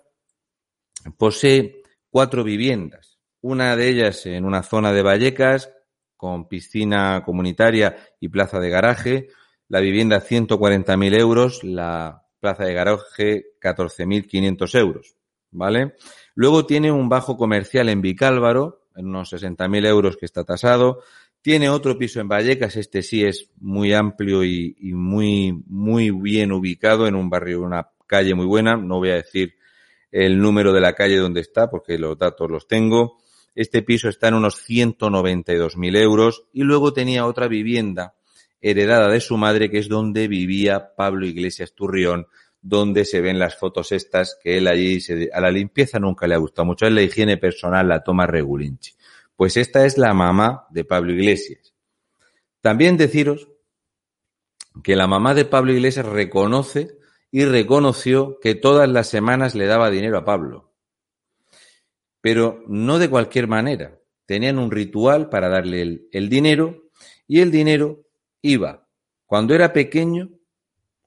posee 1.17 1.83
cuatro 2.11 2.45
viviendas, 2.45 3.19
una 3.41 3.77
de 3.77 3.89
ellas 3.89 4.27
en 4.27 4.45
una 4.45 4.63
zona 4.63 4.93
de 4.93 5.03
Vallecas, 5.03 5.73
con 6.17 6.49
piscina 6.49 7.23
comunitaria 7.25 7.97
y 8.21 8.29
plaza 8.29 8.61
de 8.61 8.71
garaje, 8.71 9.29
la 9.69 9.81
vivienda 9.81 10.21
140.000 10.21 11.19
euros, 11.19 11.65
la 11.65 12.23
plaza 12.39 12.65
de 12.65 12.75
garaje 12.75 13.47
14.500 13.61 14.79
euros, 14.79 15.17
¿vale? 15.51 15.95
Luego 16.35 16.67
tiene 16.67 16.93
un 16.93 17.09
bajo 17.09 17.37
comercial 17.37 17.89
en 17.89 18.03
Vicálvaro, 18.03 18.87
en 18.95 19.07
unos 19.07 19.33
60.000 19.33 19.87
euros 19.87 20.17
que 20.17 20.27
está 20.27 20.45
tasado. 20.45 21.01
Tiene 21.41 21.69
otro 21.71 21.99
piso 21.99 22.21
en 22.21 22.29
Vallecas, 22.29 22.77
este 22.77 23.03
sí 23.03 23.25
es 23.25 23.51
muy 23.59 23.93
amplio 23.93 24.45
y, 24.45 24.77
y, 24.79 24.93
muy, 24.93 25.61
muy 25.67 26.11
bien 26.11 26.53
ubicado 26.53 27.09
en 27.09 27.17
un 27.17 27.29
barrio, 27.29 27.63
una 27.63 27.89
calle 28.13 28.35
muy 28.35 28.45
buena. 28.45 28.77
No 28.77 28.99
voy 28.99 29.09
a 29.09 29.15
decir 29.15 29.55
el 30.11 30.39
número 30.39 30.75
de 30.75 30.83
la 30.83 30.93
calle 30.93 31.17
donde 31.17 31.41
está 31.41 31.71
porque 31.71 31.97
los 31.97 32.19
datos 32.19 32.51
los 32.51 32.69
tengo. 32.69 33.17
Este 33.55 33.81
piso 33.81 34.11
está 34.11 34.29
en 34.29 34.35
unos 34.35 34.69
192.000 34.69 35.97
euros 35.97 36.45
y 36.53 36.63
luego 36.63 36.93
tenía 36.93 37.25
otra 37.25 37.49
vivienda 37.49 38.15
heredada 38.61 39.09
de 39.09 39.21
su 39.21 39.39
madre, 39.39 39.71
que 39.71 39.79
es 39.79 39.89
donde 39.89 40.29
vivía 40.29 40.95
Pablo 40.95 41.25
Iglesias 41.25 41.73
Turrión, 41.75 42.27
donde 42.61 43.07
se 43.07 43.23
ven 43.23 43.39
las 43.39 43.57
fotos 43.57 43.93
estas, 43.93 44.39
que 44.43 44.59
él 44.59 44.69
allí 44.69 45.01
se, 45.01 45.31
a 45.33 45.41
la 45.41 45.51
limpieza 45.51 45.99
nunca 45.99 46.27
le 46.27 46.35
ha 46.35 46.39
gustado 46.39 46.67
mucho, 46.67 46.87
él 46.87 46.95
la 46.95 47.03
higiene 47.03 47.39
personal 47.39 47.89
la 47.89 48.05
toma 48.05 48.27
regulinchi. 48.27 48.93
Pues 49.37 49.57
esta 49.57 49.87
es 49.87 49.97
la 49.97 50.13
mamá 50.13 50.67
de 50.71 50.85
Pablo 50.85 51.13
Iglesias. 51.13 51.73
También 52.61 52.99
deciros 52.99 53.49
que 54.85 54.97
la 54.97 55.07
mamá 55.07 55.35
de 55.35 55.47
Pablo 55.47 55.73
Iglesias 55.73 56.07
reconoce 56.07 57.02
y 57.33 57.47
reconoció 57.47 58.39
que 58.41 58.55
todas 58.55 58.89
las 58.89 59.09
semanas 59.09 59.55
le 59.55 59.67
daba 59.67 59.91
dinero 59.91 60.19
a 60.19 60.25
Pablo. 60.25 60.75
Pero 62.21 62.63
no 62.69 62.99
de 62.99 63.09
cualquier 63.09 63.49
manera. 63.49 63.99
Tenían 64.27 64.59
un 64.59 64.71
ritual 64.71 65.31
para 65.31 65.49
darle 65.49 65.83
el, 65.83 66.09
el 66.13 66.29
dinero 66.29 66.91
y 67.27 67.41
el 67.41 67.51
dinero 67.51 68.05
iba, 68.43 68.87
cuando 69.27 69.55
era 69.55 69.73
pequeño, 69.73 70.29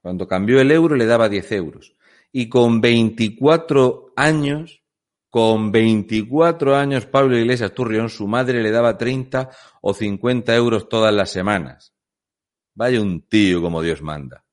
cuando 0.02 0.26
cambió 0.26 0.60
el 0.60 0.72
euro 0.72 0.96
le 0.96 1.06
daba 1.06 1.28
10 1.28 1.52
euros. 1.52 1.96
Y 2.32 2.48
con 2.48 2.80
24 2.80 4.12
años, 4.16 4.82
con 5.30 5.70
24 5.70 6.76
años 6.76 7.06
Pablo 7.06 7.38
Iglesias 7.38 7.72
Turrión, 7.72 8.10
su 8.10 8.26
madre 8.26 8.62
le 8.62 8.72
daba 8.72 8.98
30 8.98 9.50
o 9.80 9.94
50 9.94 10.54
euros 10.56 10.88
todas 10.88 11.14
las 11.14 11.30
semanas. 11.30 11.94
Vaya 12.74 13.00
un 13.00 13.22
tío 13.22 13.62
como 13.62 13.80
Dios 13.80 14.02
manda. 14.02 14.45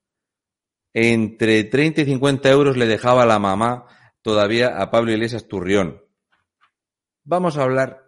Entre 0.94 1.64
30 1.64 2.02
y 2.02 2.06
50 2.06 2.50
euros 2.50 2.78
le 2.78 2.86
dejaba 2.86 3.26
la 3.26 3.40
mamá 3.40 3.88
todavía 4.22 4.80
a 4.80 4.92
Pablo 4.92 5.12
Iglesias 5.12 5.48
Turrión. 5.48 6.02
Vamos 7.24 7.58
a 7.58 7.64
hablar 7.64 8.04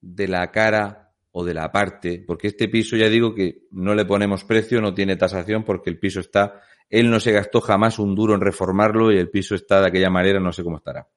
de 0.00 0.28
la 0.28 0.50
cara 0.50 1.12
o 1.32 1.44
de 1.44 1.54
la 1.54 1.70
parte, 1.70 2.24
porque 2.26 2.48
este 2.48 2.68
piso 2.68 2.96
ya 2.96 3.08
digo 3.08 3.34
que 3.34 3.66
no 3.70 3.94
le 3.94 4.04
ponemos 4.04 4.44
precio, 4.44 4.80
no 4.80 4.94
tiene 4.94 5.16
tasación 5.16 5.64
porque 5.64 5.90
el 5.90 5.98
piso 5.98 6.20
está, 6.20 6.60
él 6.88 7.10
no 7.10 7.20
se 7.20 7.32
gastó 7.32 7.60
jamás 7.60 7.98
un 7.98 8.14
duro 8.14 8.34
en 8.34 8.40
reformarlo 8.40 9.12
y 9.12 9.18
el 9.18 9.30
piso 9.30 9.54
está 9.54 9.80
de 9.80 9.88
aquella 9.88 10.10
manera, 10.10 10.40
no 10.40 10.52
sé 10.52 10.64
cómo 10.64 10.78
estará. 10.78 11.08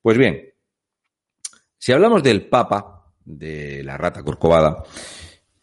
Pues 0.00 0.18
bien, 0.18 0.54
si 1.78 1.92
hablamos 1.92 2.22
del 2.22 2.48
Papa, 2.48 3.12
de 3.24 3.82
la 3.82 3.96
rata 3.96 4.22
corcovada, 4.22 4.84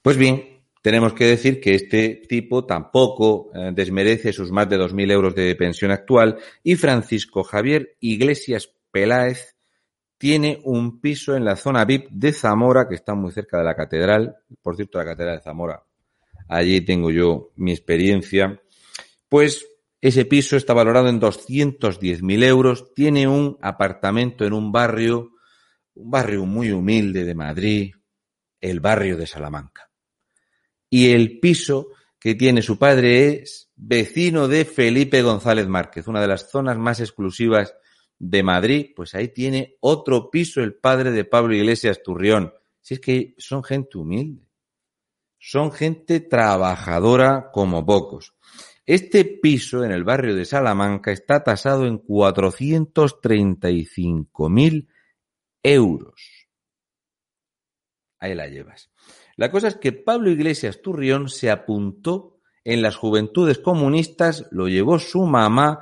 pues 0.01 0.17
bien, 0.17 0.52
tenemos 0.83 1.13
que 1.13 1.23
decir 1.23 1.61
que 1.61 1.75
este 1.75 2.23
tipo 2.27 2.65
tampoco 2.65 3.49
eh, 3.55 3.71
desmerece 3.73 4.33
sus 4.33 4.51
más 4.51 4.67
de 4.67 4.77
2.000 4.77 5.11
euros 5.13 5.33
de 5.33 5.55
pensión 5.55 5.91
actual 5.91 6.37
y 6.61 6.75
Francisco 6.75 7.41
Javier 7.41 7.95
Iglesias 8.01 8.69
Peláez 8.91 9.55
tiene 10.17 10.59
un 10.65 10.99
piso 10.99 11.37
en 11.37 11.45
la 11.45 11.55
zona 11.55 11.85
VIP 11.85 12.09
de 12.09 12.33
Zamora, 12.33 12.89
que 12.89 12.95
está 12.95 13.15
muy 13.15 13.31
cerca 13.31 13.59
de 13.59 13.63
la 13.63 13.75
catedral. 13.75 14.35
Por 14.61 14.75
cierto, 14.75 14.97
la 14.97 15.05
catedral 15.05 15.37
de 15.37 15.43
Zamora. 15.43 15.83
Allí 16.49 16.81
tengo 16.81 17.11
yo 17.11 17.51
mi 17.55 17.71
experiencia. 17.71 18.61
Pues 19.29 19.65
ese 20.01 20.25
piso 20.25 20.57
está 20.57 20.73
valorado 20.73 21.07
en 21.07 21.21
210.000 21.21 22.43
euros. 22.43 22.93
Tiene 22.93 23.25
un 23.25 23.57
apartamento 23.61 24.43
en 24.45 24.51
un 24.51 24.73
barrio, 24.73 25.31
un 25.95 26.11
barrio 26.11 26.45
muy 26.45 26.71
humilde 26.71 27.23
de 27.23 27.35
Madrid, 27.35 27.93
el 28.59 28.81
barrio 28.81 29.15
de 29.15 29.27
Salamanca. 29.27 29.92
Y 30.95 31.09
el 31.09 31.39
piso 31.39 31.87
que 32.19 32.35
tiene 32.35 32.61
su 32.61 32.77
padre 32.77 33.41
es 33.41 33.71
vecino 33.75 34.47
de 34.47 34.63
Felipe 34.63 35.23
González 35.23 35.67
Márquez, 35.67 36.07
una 36.07 36.21
de 36.21 36.27
las 36.27 36.51
zonas 36.51 36.77
más 36.77 36.99
exclusivas 36.99 37.73
de 38.19 38.43
Madrid, 38.43 38.91
pues 38.95 39.15
ahí 39.15 39.29
tiene 39.29 39.75
otro 39.79 40.29
piso 40.29 40.61
el 40.61 40.75
padre 40.75 41.09
de 41.09 41.25
Pablo 41.25 41.55
Iglesias 41.55 42.03
Turrión. 42.03 42.53
Si 42.79 42.93
es 42.93 42.99
que 42.99 43.33
son 43.39 43.63
gente 43.63 43.97
humilde, 43.97 44.47
son 45.39 45.71
gente 45.71 46.19
trabajadora 46.19 47.49
como 47.51 47.83
pocos. 47.83 48.35
Este 48.85 49.25
piso 49.25 49.83
en 49.83 49.91
el 49.91 50.03
barrio 50.03 50.35
de 50.35 50.45
Salamanca 50.45 51.11
está 51.11 51.43
tasado 51.43 51.87
en 51.87 52.03
435.000 52.03 54.87
euros. 55.63 56.47
Ahí 58.19 58.35
la 58.35 58.45
llevas. 58.45 58.91
La 59.35 59.51
cosa 59.51 59.67
es 59.67 59.75
que 59.75 59.91
Pablo 59.91 60.29
Iglesias 60.29 60.81
Turrión 60.81 61.29
se 61.29 61.49
apuntó 61.49 62.39
en 62.63 62.81
las 62.81 62.95
juventudes 62.95 63.59
comunistas, 63.59 64.47
lo 64.51 64.67
llevó 64.67 64.99
su 64.99 65.25
mamá, 65.25 65.79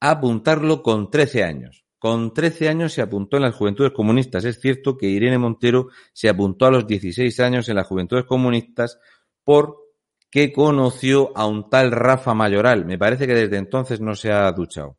a 0.00 0.10
apuntarlo 0.10 0.82
con 0.82 1.10
13 1.10 1.44
años. 1.44 1.84
Con 1.98 2.32
13 2.32 2.68
años 2.68 2.92
se 2.92 3.02
apuntó 3.02 3.36
en 3.36 3.42
las 3.42 3.56
Juventudes 3.56 3.90
Comunistas. 3.92 4.44
Es 4.44 4.60
cierto 4.60 4.96
que 4.96 5.06
Irene 5.06 5.36
Montero 5.36 5.88
se 6.12 6.28
apuntó 6.28 6.66
a 6.66 6.70
los 6.70 6.86
16 6.86 7.40
años 7.40 7.68
en 7.68 7.74
las 7.74 7.88
Juventudes 7.88 8.24
Comunistas 8.24 9.00
porque 9.42 10.52
conoció 10.52 11.36
a 11.36 11.46
un 11.46 11.68
tal 11.68 11.90
Rafa 11.90 12.34
Mayoral. 12.34 12.84
Me 12.86 12.98
parece 12.98 13.26
que 13.26 13.34
desde 13.34 13.56
entonces 13.56 14.00
no 14.00 14.14
se 14.14 14.30
ha 14.30 14.50
duchado. 14.52 14.96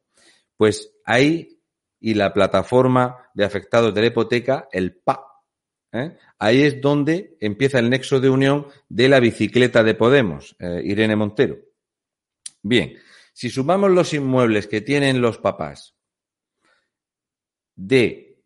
Pues 0.57 0.93
ahí 1.05 1.61
y 2.01 2.15
la 2.15 2.33
plataforma 2.33 3.15
de 3.33 3.45
afectados 3.45 3.93
de 3.93 4.01
la 4.01 4.07
hipoteca, 4.07 4.67
el 4.71 4.97
PA. 4.97 5.28
¿Eh? 5.91 6.17
Ahí 6.37 6.63
es 6.63 6.81
donde 6.81 7.37
empieza 7.39 7.79
el 7.79 7.89
nexo 7.89 8.19
de 8.19 8.29
unión 8.29 8.67
de 8.87 9.09
la 9.09 9.19
bicicleta 9.19 9.83
de 9.83 9.95
Podemos, 9.95 10.55
eh, 10.59 10.81
Irene 10.83 11.15
Montero. 11.15 11.57
Bien, 12.61 12.97
si 13.33 13.49
sumamos 13.49 13.91
los 13.91 14.13
inmuebles 14.13 14.67
que 14.67 14.81
tienen 14.81 15.21
los 15.21 15.37
papás 15.37 15.95
de 17.75 18.43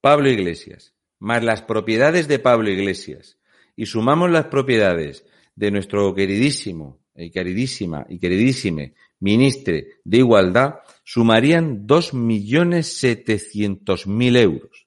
Pablo 0.00 0.28
Iglesias, 0.28 0.94
más 1.20 1.44
las 1.44 1.62
propiedades 1.62 2.26
de 2.26 2.40
Pablo 2.40 2.68
Iglesias, 2.68 3.38
y 3.76 3.86
sumamos 3.86 4.30
las 4.30 4.46
propiedades 4.46 5.24
de 5.54 5.70
nuestro 5.70 6.12
queridísimo 6.14 7.00
y 7.14 7.30
queridísima 7.30 8.06
y 8.08 8.18
queridísime 8.18 8.94
ministre 9.20 10.00
de 10.02 10.18
Igualdad, 10.18 10.80
sumarían 11.04 11.86
dos 11.86 12.12
millones 12.12 12.98
setecientos 12.98 14.06
mil 14.06 14.36
euros. 14.36 14.81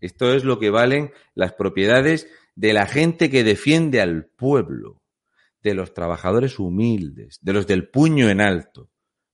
Esto 0.00 0.32
es 0.34 0.44
lo 0.44 0.58
que 0.58 0.70
valen 0.70 1.12
las 1.34 1.52
propiedades 1.52 2.28
de 2.54 2.72
la 2.72 2.86
gente 2.86 3.30
que 3.30 3.44
defiende 3.44 4.00
al 4.00 4.26
pueblo 4.26 5.02
de 5.62 5.74
los 5.74 5.94
trabajadores 5.94 6.58
humildes, 6.58 7.38
de 7.42 7.52
los 7.52 7.66
del 7.66 7.88
puño 7.88 8.28
en 8.28 8.40
alto. 8.40 8.90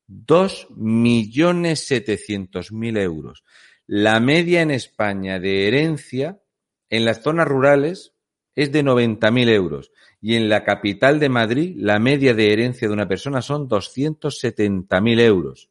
Dos 0.07 0.67
millones 0.77 1.87
setecientos 1.87 2.73
mil 2.73 2.97
euros. 2.97 3.45
La 3.87 4.21
media 4.21 4.63
en 4.63 4.71
España 4.71 5.39
de 5.39 5.69
herencia 5.69 6.41
en 6.91 7.05
las 7.05 7.23
zonas 7.23 7.49
rurales 7.49 8.15
es 8.55 8.71
de 8.71 8.83
noventa 8.83 9.31
mil 9.31 9.49
euros 9.49 9.91
y 10.21 10.37
en 10.37 10.49
la 10.49 10.65
capital 10.65 11.19
de 11.21 11.29
Madrid 11.29 11.75
la 11.77 11.99
media 11.99 12.35
de 12.35 12.53
herencia 12.53 12.89
de 12.89 12.95
una 12.95 13.09
persona 13.09 13.43
son 13.43 13.69
doscientos 13.69 14.39
setenta 14.39 15.01
mil 15.01 15.21
euros. 15.21 15.71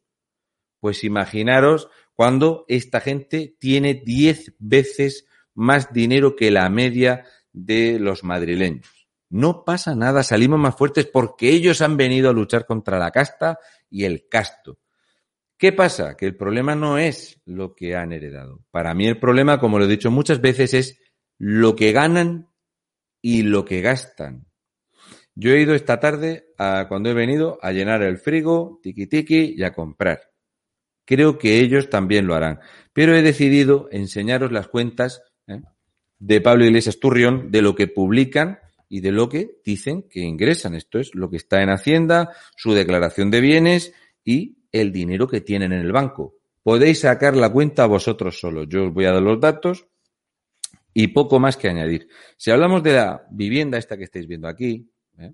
Pues 0.79 1.03
imaginaros 1.03 1.89
cuando 2.15 2.65
esta 2.67 2.99
gente 2.99 3.55
tiene 3.59 3.95
diez 3.95 4.53
veces 4.59 5.25
más 5.53 5.93
dinero 5.93 6.35
que 6.35 6.51
la 6.51 6.69
media 6.69 7.25
de 7.51 7.99
los 7.99 8.23
madrileños. 8.23 9.07
No 9.29 9.63
pasa 9.65 9.95
nada, 9.95 10.23
salimos 10.23 10.59
más 10.59 10.75
fuertes 10.75 11.07
porque 11.07 11.49
ellos 11.49 11.81
han 11.81 11.97
venido 11.97 12.29
a 12.29 12.33
luchar 12.33 12.65
contra 12.65 12.99
la 12.99 13.11
casta 13.11 13.57
y 13.89 14.05
el 14.05 14.27
casto. 14.27 14.79
¿Qué 15.57 15.71
pasa? 15.71 16.15
Que 16.15 16.25
el 16.25 16.35
problema 16.35 16.75
no 16.75 16.97
es 16.97 17.41
lo 17.45 17.73
que 17.73 17.95
han 17.95 18.11
heredado. 18.11 18.63
Para 18.69 18.93
mí 18.93 19.07
el 19.07 19.19
problema, 19.19 19.59
como 19.59 19.79
lo 19.79 19.85
he 19.85 19.87
dicho 19.87 20.11
muchas 20.11 20.41
veces, 20.41 20.73
es 20.73 20.99
lo 21.37 21.75
que 21.75 21.91
ganan 21.91 22.49
y 23.21 23.43
lo 23.43 23.65
que 23.65 23.81
gastan. 23.81 24.45
Yo 25.35 25.51
he 25.51 25.61
ido 25.61 25.73
esta 25.73 25.99
tarde, 25.99 26.53
a, 26.57 26.87
cuando 26.87 27.09
he 27.09 27.13
venido, 27.13 27.57
a 27.61 27.71
llenar 27.71 28.03
el 28.03 28.17
frigo, 28.17 28.79
tiki 28.83 29.07
tiki, 29.07 29.55
y 29.57 29.63
a 29.63 29.73
comprar. 29.73 30.32
Creo 31.05 31.37
que 31.37 31.59
ellos 31.59 31.89
también 31.89 32.27
lo 32.27 32.35
harán. 32.35 32.59
Pero 32.93 33.15
he 33.15 33.21
decidido 33.21 33.87
enseñaros 33.91 34.51
las 34.51 34.67
cuentas 34.67 35.21
¿eh? 35.47 35.61
de 36.19 36.41
Pablo 36.41 36.65
Iglesias 36.65 36.99
Turrión, 36.99 37.51
de 37.51 37.61
lo 37.61 37.75
que 37.75 37.87
publican 37.87 38.59
y 38.87 39.01
de 39.01 39.11
lo 39.11 39.27
que 39.27 39.59
dicen 39.65 40.03
que 40.03 40.21
ingresan. 40.21 40.75
Esto 40.75 40.99
es 40.99 41.15
lo 41.15 41.29
que 41.29 41.37
está 41.37 41.61
en 41.61 41.69
Hacienda, 41.69 42.31
su 42.55 42.73
declaración 42.73 43.31
de 43.31 43.41
bienes 43.41 43.93
y 44.23 44.57
el 44.71 44.91
dinero 44.91 45.27
que 45.27 45.41
tienen 45.41 45.73
en 45.73 45.79
el 45.79 45.91
banco. 45.91 46.35
Podéis 46.61 47.01
sacar 47.01 47.35
la 47.35 47.51
cuenta 47.51 47.85
vosotros 47.85 48.39
solos. 48.39 48.67
Yo 48.69 48.85
os 48.85 48.93
voy 48.93 49.05
a 49.05 49.11
dar 49.11 49.21
los 49.21 49.39
datos 49.39 49.87
y 50.93 51.07
poco 51.07 51.39
más 51.39 51.57
que 51.57 51.67
añadir. 51.67 52.07
Si 52.37 52.51
hablamos 52.51 52.83
de 52.83 52.93
la 52.93 53.25
vivienda 53.31 53.77
esta 53.77 53.97
que 53.97 54.03
estáis 54.03 54.27
viendo 54.27 54.47
aquí, 54.47 54.89
¿eh? 55.17 55.33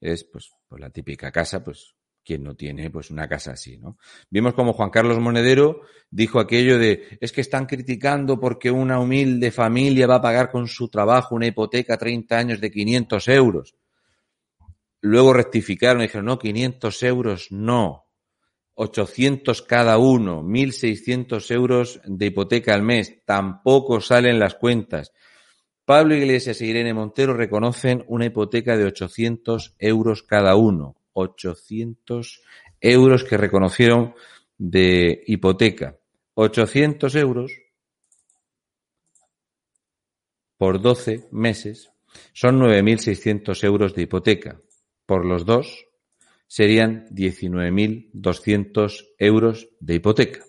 es 0.00 0.24
pues, 0.24 0.50
pues, 0.68 0.80
la 0.80 0.90
típica 0.90 1.30
casa, 1.30 1.62
pues 1.62 1.94
quien 2.24 2.42
no 2.44 2.54
tiene 2.54 2.90
pues 2.90 3.10
una 3.10 3.28
casa 3.28 3.52
así, 3.52 3.78
¿no? 3.78 3.98
Vimos 4.28 4.54
como 4.54 4.72
Juan 4.72 4.90
Carlos 4.90 5.18
Monedero 5.18 5.82
dijo 6.10 6.40
aquello 6.40 6.78
de 6.78 7.18
es 7.20 7.32
que 7.32 7.40
están 7.40 7.66
criticando 7.66 8.38
porque 8.38 8.70
una 8.70 8.98
humilde 8.98 9.50
familia 9.50 10.06
va 10.06 10.16
a 10.16 10.22
pagar 10.22 10.50
con 10.50 10.66
su 10.68 10.88
trabajo 10.88 11.34
una 11.34 11.46
hipoteca 11.46 11.96
30 11.96 12.38
años 12.38 12.60
de 12.60 12.70
500 12.70 13.28
euros. 13.28 13.74
Luego 15.02 15.32
rectificaron 15.32 16.02
y 16.02 16.04
dijeron, 16.06 16.26
no, 16.26 16.38
500 16.38 17.02
euros 17.04 17.46
no. 17.50 18.06
800 18.74 19.62
cada 19.62 19.98
uno, 19.98 20.42
1.600 20.42 21.50
euros 21.50 22.00
de 22.04 22.26
hipoteca 22.26 22.74
al 22.74 22.82
mes. 22.82 23.24
Tampoco 23.24 24.00
salen 24.00 24.38
las 24.38 24.54
cuentas. 24.54 25.12
Pablo 25.84 26.14
Iglesias 26.14 26.60
e 26.60 26.66
Irene 26.66 26.94
Montero 26.94 27.34
reconocen 27.34 28.04
una 28.08 28.26
hipoteca 28.26 28.76
de 28.76 28.84
800 28.84 29.74
euros 29.78 30.22
cada 30.22 30.54
uno. 30.54 30.99
800 31.12 32.42
euros 32.80 33.24
que 33.24 33.36
reconocieron 33.36 34.14
de 34.58 35.22
hipoteca. 35.26 35.98
800 36.34 37.14
euros 37.16 37.52
por 40.56 40.80
12 40.80 41.28
meses 41.32 41.90
son 42.32 42.60
9.600 42.60 43.64
euros 43.64 43.94
de 43.94 44.02
hipoteca. 44.02 44.60
Por 45.06 45.24
los 45.24 45.44
dos 45.44 45.86
serían 46.46 47.06
19.200 47.10 49.08
euros 49.18 49.68
de 49.80 49.94
hipoteca. 49.94 50.44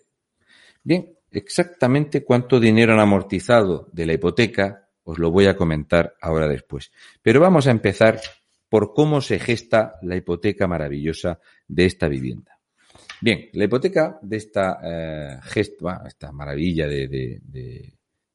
Bien, 0.84 1.18
exactamente 1.32 2.24
cuánto 2.24 2.59
dinero 2.59 2.93
han 2.93 2.99
amortizado 2.99 3.88
de 3.93 4.05
la 4.05 4.14
hipoteca 4.14 4.89
os 5.03 5.18
lo 5.20 5.32
voy 5.32 5.47
a 5.47 5.55
comentar 5.55 6.16
ahora 6.22 6.47
después. 6.47 6.91
Pero 7.22 7.39
vamos 7.39 7.68
a 7.68 7.72
empezar 7.72 8.20
por 8.72 8.93
cómo 8.93 9.19
se 9.19 9.38
gesta 9.38 9.99
la 10.01 10.15
hipoteca 10.15 10.65
maravillosa 10.65 11.38
de 11.67 11.86
esta 11.86 12.07
vivienda. 12.07 12.57
Bien, 13.19 13.49
la 13.51 13.65
hipoteca 13.65 14.17
de 14.22 14.38
esta 14.38 14.80
eh, 14.82 15.39
esta 15.53 16.32
maravilla 16.32 16.88
de, 16.88 17.41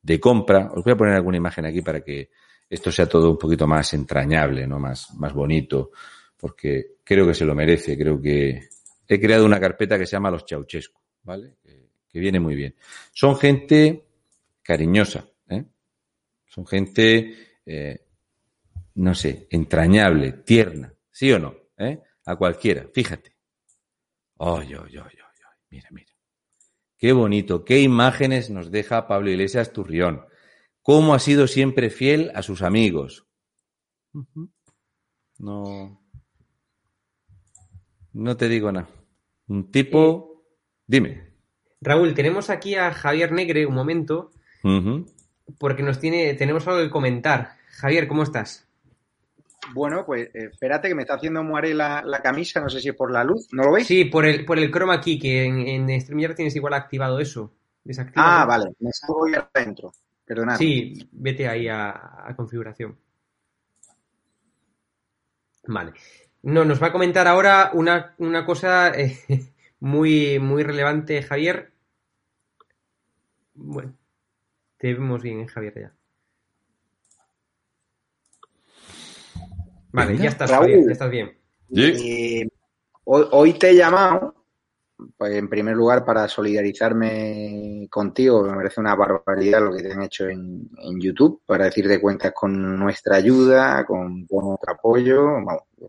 de, 0.02 0.20
compra, 0.20 0.70
os 0.74 0.84
voy 0.84 0.92
a 0.92 0.96
poner 0.96 1.14
alguna 1.14 1.38
imagen 1.38 1.64
aquí 1.64 1.80
para 1.80 2.02
que 2.02 2.28
esto 2.68 2.92
sea 2.92 3.08
todo 3.08 3.30
un 3.30 3.38
poquito 3.38 3.66
más 3.66 3.94
entrañable, 3.94 4.66
¿no? 4.66 4.78
Más, 4.78 5.14
más 5.14 5.32
bonito, 5.32 5.92
porque 6.36 6.96
creo 7.02 7.26
que 7.26 7.34
se 7.34 7.46
lo 7.46 7.54
merece, 7.54 7.96
creo 7.96 8.20
que 8.20 8.68
he 9.08 9.18
creado 9.18 9.46
una 9.46 9.58
carpeta 9.58 9.98
que 9.98 10.04
se 10.04 10.16
llama 10.16 10.30
Los 10.30 10.44
Chauchescu, 10.44 11.00
¿vale? 11.22 11.54
Que, 11.62 11.88
que 12.10 12.18
viene 12.18 12.40
muy 12.40 12.54
bien. 12.54 12.74
Son 13.10 13.36
gente 13.36 14.04
cariñosa, 14.62 15.24
¿eh? 15.48 15.64
Son 16.44 16.66
gente, 16.66 17.34
eh, 17.64 18.05
no 18.96 19.14
sé, 19.14 19.46
entrañable, 19.50 20.32
tierna, 20.32 20.92
¿sí 21.10 21.30
o 21.32 21.38
no? 21.38 21.54
¿Eh? 21.78 22.00
A 22.24 22.36
cualquiera, 22.36 22.88
fíjate. 22.92 23.36
Ay, 24.38 24.72
ay, 24.72 24.96
ay, 24.96 24.98
ay, 24.98 25.58
mira, 25.70 25.88
mira. 25.92 26.12
Qué 26.96 27.12
bonito, 27.12 27.64
qué 27.64 27.80
imágenes 27.80 28.48
nos 28.50 28.70
deja 28.70 29.06
Pablo 29.06 29.30
Iglesias 29.30 29.72
Turrión. 29.72 30.24
Cómo 30.82 31.14
ha 31.14 31.18
sido 31.18 31.46
siempre 31.46 31.90
fiel 31.90 32.32
a 32.34 32.42
sus 32.42 32.62
amigos. 32.62 33.26
No, 35.38 36.00
no 38.12 38.36
te 38.36 38.48
digo 38.48 38.72
nada. 38.72 38.88
Un 39.48 39.70
tipo. 39.70 40.42
Dime. 40.86 41.34
Raúl, 41.82 42.14
tenemos 42.14 42.48
aquí 42.48 42.76
a 42.76 42.92
Javier 42.92 43.32
Negre 43.32 43.66
un 43.66 43.74
momento. 43.74 44.30
Porque 45.58 45.82
nos 45.82 46.00
tiene, 46.00 46.34
tenemos 46.34 46.66
algo 46.66 46.80
que 46.80 46.90
comentar. 46.90 47.56
Javier, 47.68 48.08
¿cómo 48.08 48.22
estás? 48.22 48.65
Bueno, 49.74 50.04
pues 50.06 50.28
eh, 50.34 50.48
espérate 50.52 50.88
que 50.88 50.94
me 50.94 51.02
está 51.02 51.14
haciendo 51.14 51.42
muere 51.42 51.74
la, 51.74 52.20
camisa, 52.22 52.60
no 52.60 52.68
sé 52.68 52.80
si 52.80 52.88
es 52.88 52.94
por 52.94 53.10
la 53.10 53.24
luz, 53.24 53.48
¿no 53.52 53.64
lo 53.64 53.72
veis? 53.72 53.86
Sí, 53.86 54.04
por 54.06 54.24
el, 54.26 54.44
por 54.44 54.58
el 54.58 54.70
chroma 54.70 54.94
aquí, 54.94 55.18
que 55.18 55.44
en, 55.44 55.66
en 55.66 56.00
StreamYard 56.00 56.34
tienes 56.34 56.56
igual 56.56 56.74
activado 56.74 57.20
eso. 57.20 57.52
Ah, 58.16 58.44
vale, 58.46 58.74
me 58.80 58.90
salgo 58.92 59.26
ahí 59.26 59.34
adentro, 59.54 59.92
perdonad. 60.24 60.56
Sí, 60.56 61.08
vete 61.12 61.48
ahí 61.48 61.68
a, 61.68 61.90
a 62.26 62.34
configuración. 62.34 62.98
Vale. 65.66 65.92
No, 66.42 66.64
nos 66.64 66.82
va 66.82 66.88
a 66.88 66.92
comentar 66.92 67.26
ahora 67.26 67.70
una, 67.74 68.14
cosa 68.44 68.90
eh, 68.90 69.18
muy, 69.80 70.38
muy 70.38 70.62
relevante, 70.62 71.22
Javier. 71.22 71.72
Bueno, 73.54 73.96
te 74.76 74.92
vemos 74.92 75.22
bien, 75.22 75.40
¿eh, 75.40 75.48
Javier, 75.48 75.80
ya. 75.80 75.95
Vale, 79.96 80.18
ya 80.18 80.28
estás, 80.28 80.50
Javier, 80.50 80.84
ya 80.84 80.92
estás 80.92 81.10
bien. 81.10 81.38
Eh, 81.74 82.46
hoy, 83.04 83.54
te 83.54 83.70
he 83.70 83.74
llamado, 83.74 84.44
pues, 85.16 85.32
en 85.36 85.48
primer 85.48 85.74
lugar, 85.74 86.04
para 86.04 86.28
solidarizarme 86.28 87.88
contigo, 87.90 88.42
me 88.42 88.54
parece 88.54 88.78
una 88.78 88.94
barbaridad 88.94 89.62
lo 89.62 89.74
que 89.74 89.82
te 89.82 89.92
han 89.92 90.02
hecho 90.02 90.28
en, 90.28 90.68
en 90.76 91.00
YouTube, 91.00 91.40
para 91.46 91.64
decirte 91.64 91.98
cuentas 91.98 92.32
con 92.34 92.78
nuestra 92.78 93.16
ayuda, 93.16 93.86
con, 93.86 94.26
con 94.26 94.48
nuestro 94.48 94.74
apoyo, 94.74 95.24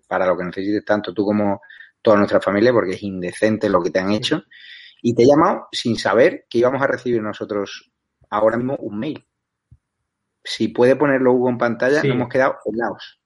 para 0.08 0.26
lo 0.26 0.38
que 0.38 0.46
necesites 0.46 0.86
tanto 0.86 1.14
tú 1.14 1.26
como 1.26 1.62
toda 2.02 2.16
nuestra 2.16 2.40
familia, 2.40 2.72
porque 2.72 2.94
es 2.94 3.04
indecente 3.04 3.68
lo 3.68 3.84
que 3.84 3.92
te 3.92 4.00
han 4.00 4.12
hecho. 4.12 4.42
Y 5.02 5.14
te 5.14 5.24
he 5.24 5.28
llamado 5.28 5.68
sin 5.70 5.98
saber 5.98 6.46
que 6.50 6.60
íbamos 6.60 6.82
a 6.82 6.88
recibir 6.88 7.22
nosotros 7.22 7.92
ahora 8.30 8.56
mismo 8.56 8.78
un 8.78 9.00
mail. 9.00 9.28
Si 10.42 10.70
puede 10.70 10.96
ponerlo 10.96 11.34
Hugo 11.34 11.50
en 11.50 11.58
pantalla, 11.58 11.98
nos 11.98 12.06
hemos 12.06 12.30
quedado 12.30 12.56
helados. 12.64 13.20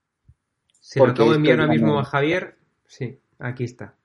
Se 0.82 1.00
lo 1.00 1.06
acabo 1.06 1.30
de 1.30 1.38
enviar 1.38 1.62
ahora 1.62 1.72
mismo 1.72 2.00
a 2.00 2.04
Javier. 2.04 2.58
Sí, 2.88 3.18
aquí 3.40 3.64
está. 3.64 3.96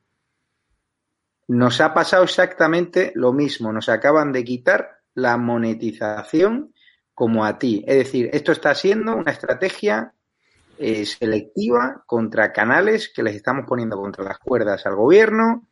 Nos 1.49 1.81
ha 1.81 1.95
pasado 1.95 2.23
exactamente 2.25 3.13
lo 3.15 3.33
mismo. 3.33 3.73
Nos 3.73 3.89
acaban 3.89 4.31
de 4.31 4.45
quitar 4.45 5.01
la 5.15 5.39
monetización 5.39 6.75
como 7.15 7.45
a 7.45 7.59
ti. 7.59 7.83
Es 7.87 7.97
decir, 7.97 8.29
esto 8.33 8.53
está 8.53 8.75
siendo 8.75 9.17
una 9.17 9.33
estrategia 9.33 10.13
eh, 10.79 11.07
selectiva 11.07 12.05
contra 12.05 12.53
canales 12.53 13.09
que 13.09 13.23
les 13.23 13.35
estamos 13.37 13.65
poniendo 13.67 13.97
contra 13.97 14.23
las 14.23 14.39
cuerdas 14.39 14.85
al 14.85 14.97
gobierno 14.97 15.67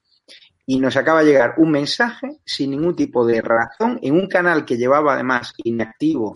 y 0.65 0.81
nos 0.81 0.97
acaba 0.97 1.23
de 1.23 1.33
llegar 1.33 1.55
un 1.59 1.71
mensaje 1.71 2.39
sin 2.47 2.71
ningún 2.71 2.97
tipo 2.97 3.27
de 3.27 3.43
razón 3.43 3.99
en 4.03 4.15
un 4.15 4.27
canal 4.27 4.65
que 4.65 4.79
llevaba 4.79 5.13
además 5.13 5.53
inactivo 5.59 6.35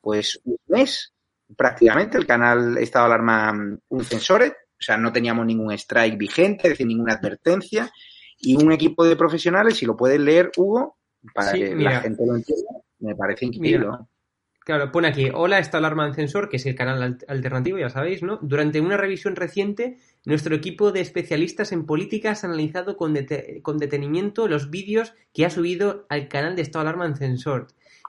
pues 0.00 0.40
un 0.44 0.56
mes 0.66 1.12
prácticamente 1.56 2.18
el 2.18 2.26
canal 2.26 2.78
estaba 2.78 3.06
alarma 3.06 3.52
mm, 3.52 3.78
un 3.88 4.00
o 4.00 4.82
sea 4.82 4.96
no 4.96 5.12
teníamos 5.12 5.46
ningún 5.46 5.72
strike 5.72 6.16
vigente 6.16 6.62
es 6.64 6.70
decir 6.70 6.86
ninguna 6.86 7.14
advertencia 7.14 7.90
y 8.38 8.56
un 8.56 8.72
equipo 8.72 9.04
de 9.04 9.16
profesionales 9.16 9.76
si 9.76 9.86
lo 9.86 9.96
puedes 9.96 10.20
leer 10.20 10.50
Hugo 10.56 10.96
para 11.34 11.52
que 11.52 11.74
la 11.74 12.00
gente 12.00 12.24
lo 12.26 12.36
entienda 12.36 12.70
me 13.00 13.16
parece 13.16 13.46
increíble. 13.46 13.88
Claro, 14.62 14.92
pone 14.92 15.08
aquí, 15.08 15.30
hola, 15.32 15.58
esta 15.58 15.78
alarma 15.78 16.12
sensor, 16.14 16.48
que 16.48 16.58
es 16.58 16.66
el 16.66 16.74
canal 16.74 17.18
alternativo, 17.26 17.78
ya 17.78 17.88
sabéis, 17.88 18.22
¿no? 18.22 18.38
Durante 18.42 18.80
una 18.80 18.96
revisión 18.96 19.34
reciente, 19.34 19.96
nuestro 20.24 20.54
equipo 20.54 20.92
de 20.92 21.00
especialistas 21.00 21.72
en 21.72 21.86
políticas 21.86 22.44
ha 22.44 22.46
analizado 22.46 22.96
con, 22.96 23.16
con 23.62 23.78
detenimiento 23.78 24.48
los 24.48 24.70
vídeos 24.70 25.14
que 25.32 25.46
ha 25.46 25.50
subido 25.50 26.06
al 26.08 26.28
canal 26.28 26.56
de 26.56 26.62
esta 26.62 26.80
alarma 26.80 27.06
en 27.06 27.16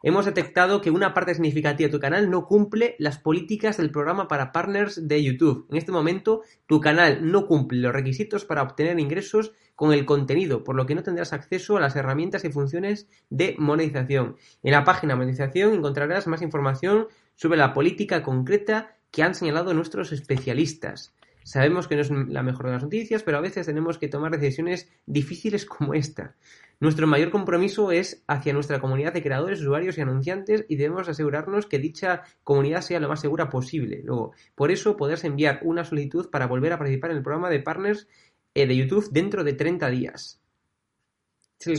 hemos 0.04 0.26
detectado 0.26 0.82
que 0.82 0.91
una 0.91 1.14
parte 1.14 1.34
significativa 1.34 1.88
de 1.88 1.91
tu 1.91 1.99
canal 1.99 2.30
no 2.30 2.45
cumple 2.45 2.95
las 2.99 3.18
políticas 3.18 3.78
del 3.78 3.91
programa 3.91 4.28
para 4.28 4.52
partners 4.52 5.08
de 5.08 5.24
YouTube. 5.24 5.68
En 5.70 5.78
este 5.78 5.91
momento, 5.91 6.41
tu 6.66 6.80
canal 6.80 7.32
no 7.32 7.47
cumple 7.47 7.80
los 7.80 7.93
requisitos 7.93 8.45
para 8.45 8.64
obtener 8.64 8.99
ingresos 8.99 9.54
con 9.76 9.93
el 9.93 10.06
contenido, 10.06 10.64
por 10.64 10.76
lo 10.76 10.86
que 10.86 10.95
no 10.95 11.04
tendrás 11.04 11.34
acceso 11.34 11.78
a 11.78 11.80
las 11.80 11.95
herramientas 11.95 12.45
y 12.45 12.52
funciones 12.52 13.08
de 13.30 13.56
monetización. 13.58 14.38
En 14.62 14.74
la 14.74 14.84
página 14.84 15.16
monetización 15.16 15.74
encontrarás 15.74 16.28
más 16.28 16.41
información 16.41 17.08
sobre 17.36 17.58
la 17.58 17.74
política 17.74 18.22
concreta 18.22 18.95
que 19.10 19.24
han 19.24 19.34
señalado 19.34 19.74
nuestros 19.74 20.12
especialistas. 20.12 21.16
Sabemos 21.43 21.88
que 21.88 21.95
no 21.95 22.02
es 22.02 22.12
la 22.12 22.43
mejor 22.43 22.68
de 22.68 22.74
las 22.74 22.84
noticias, 22.84 23.24
pero 23.24 23.38
a 23.38 23.41
veces 23.41 23.66
tenemos 23.66 23.97
que 23.97 24.08
tomar 24.08 24.38
decisiones 24.38 24.89
difíciles 25.06 25.66
como 25.66 25.93
esta. 25.93 26.36
Nuestro 26.82 27.05
mayor 27.05 27.29
compromiso 27.29 27.91
es 27.91 28.23
hacia 28.27 28.53
nuestra 28.53 28.79
comunidad 28.79 29.13
de 29.13 29.21
creadores, 29.21 29.61
usuarios 29.61 29.99
y 29.99 30.01
anunciantes 30.01 30.65
y 30.67 30.77
debemos 30.77 31.07
asegurarnos 31.07 31.67
que 31.67 31.77
dicha 31.77 32.23
comunidad 32.43 32.82
sea 32.82 32.99
lo 32.99 33.07
más 33.07 33.21
segura 33.21 33.51
posible. 33.51 34.01
Luego, 34.03 34.34
por 34.55 34.71
eso 34.71 34.97
podrás 34.97 35.23
enviar 35.23 35.59
una 35.61 35.86
solicitud 35.86 36.32
para 36.32 36.47
volver 36.47 36.73
a 36.73 36.79
participar 36.79 37.11
en 37.11 37.17
el 37.17 37.23
programa 37.23 37.51
de 37.51 37.59
partners 37.59 38.07
eh, 38.55 38.65
de 38.65 38.75
YouTube 38.75 39.11
dentro 39.11 39.43
de 39.43 39.53
30 39.53 39.89
días. 39.91 40.41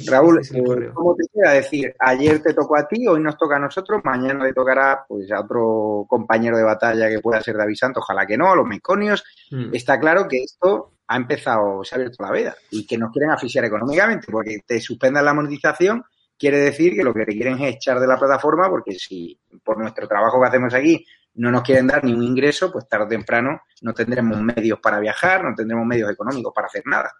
Raúl, 0.06 0.38
eh, 0.38 0.90
¿cómo 0.94 1.16
te 1.16 1.24
queda 1.34 1.54
decir? 1.54 1.92
Ayer 1.98 2.40
te 2.40 2.54
tocó 2.54 2.76
a 2.76 2.86
ti, 2.86 3.04
hoy 3.08 3.20
nos 3.20 3.36
toca 3.36 3.56
a 3.56 3.58
nosotros, 3.58 4.02
mañana 4.04 4.44
le 4.44 4.52
tocará 4.52 5.04
pues 5.08 5.32
a 5.32 5.40
otro 5.40 6.06
compañero 6.08 6.56
de 6.56 6.62
batalla 6.62 7.08
que 7.08 7.18
pueda 7.18 7.40
ser 7.40 7.56
David 7.56 7.74
Santos, 7.74 8.04
ojalá 8.04 8.24
que 8.24 8.38
no, 8.38 8.52
a 8.52 8.54
los 8.54 8.68
meconios. 8.68 9.24
Mm. 9.50 9.74
Está 9.74 9.98
claro 9.98 10.28
que 10.28 10.44
esto 10.44 10.92
ha 11.12 11.16
empezado, 11.16 11.84
se 11.84 11.94
ha 11.94 11.96
abierto 11.96 12.22
la 12.22 12.30
veda 12.30 12.56
y 12.70 12.86
que 12.86 12.96
nos 12.96 13.12
quieren 13.12 13.30
asfixiar 13.30 13.64
económicamente 13.64 14.28
porque 14.30 14.60
te 14.66 14.80
suspendan 14.80 15.24
la 15.24 15.34
monetización 15.34 16.02
quiere 16.38 16.58
decir 16.58 16.94
que 16.94 17.04
lo 17.04 17.12
que 17.12 17.24
te 17.24 17.32
quieren 17.32 17.60
es 17.60 17.76
echar 17.76 18.00
de 18.00 18.06
la 18.06 18.18
plataforma 18.18 18.68
porque 18.68 18.94
si 18.94 19.38
por 19.62 19.78
nuestro 19.78 20.08
trabajo 20.08 20.40
que 20.40 20.48
hacemos 20.48 20.74
aquí 20.74 21.04
no 21.34 21.50
nos 21.50 21.62
quieren 21.62 21.86
dar 21.86 22.04
ni 22.04 22.12
un 22.12 22.22
ingreso, 22.22 22.70
pues 22.70 22.88
tarde 22.88 23.04
o 23.04 23.08
temprano 23.08 23.62
no 23.82 23.94
tendremos 23.94 24.40
medios 24.40 24.78
para 24.80 25.00
viajar, 25.00 25.44
no 25.44 25.54
tendremos 25.54 25.86
medios 25.86 26.10
económicos 26.10 26.52
para 26.54 26.66
hacer 26.66 26.82
nada. 26.84 27.12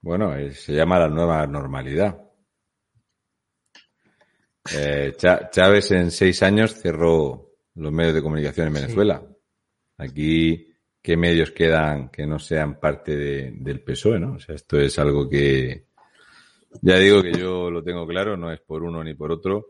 Bueno, 0.00 0.34
eh, 0.36 0.52
se 0.52 0.72
llama 0.72 0.98
la 0.98 1.08
nueva 1.08 1.46
normalidad. 1.46 2.16
Eh, 4.72 5.14
Chávez 5.16 5.90
en 5.90 6.10
seis 6.10 6.42
años 6.42 6.74
cerró 6.74 7.50
los 7.74 7.92
medios 7.92 8.14
de 8.14 8.22
comunicación 8.22 8.68
en 8.68 8.74
Venezuela. 8.74 9.22
Aquí, 9.98 10.72
¿qué 11.06 11.16
medios 11.16 11.52
quedan 11.52 12.08
que 12.08 12.26
no 12.26 12.40
sean 12.40 12.80
parte 12.80 13.16
del 13.52 13.80
PSOE, 13.80 14.18
no? 14.18 14.32
O 14.32 14.40
sea, 14.40 14.56
esto 14.56 14.76
es 14.76 14.98
algo 14.98 15.28
que, 15.28 15.84
ya 16.82 16.96
digo 16.96 17.22
que 17.22 17.30
yo 17.30 17.70
lo 17.70 17.84
tengo 17.84 18.04
claro, 18.08 18.36
no 18.36 18.50
es 18.50 18.58
por 18.58 18.82
uno 18.82 19.04
ni 19.04 19.14
por 19.14 19.30
otro. 19.30 19.68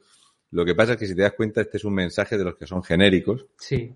Lo 0.53 0.64
que 0.64 0.74
pasa 0.74 0.95
es 0.95 0.99
que 0.99 1.07
si 1.07 1.14
te 1.14 1.20
das 1.20 1.34
cuenta, 1.34 1.61
este 1.61 1.76
es 1.76 1.84
un 1.84 1.93
mensaje 1.93 2.39
de 2.39 2.45
los 2.45 2.57
que 2.57 2.66
son 2.66 2.82
genéricos. 2.82 3.45
Sí. 3.59 3.95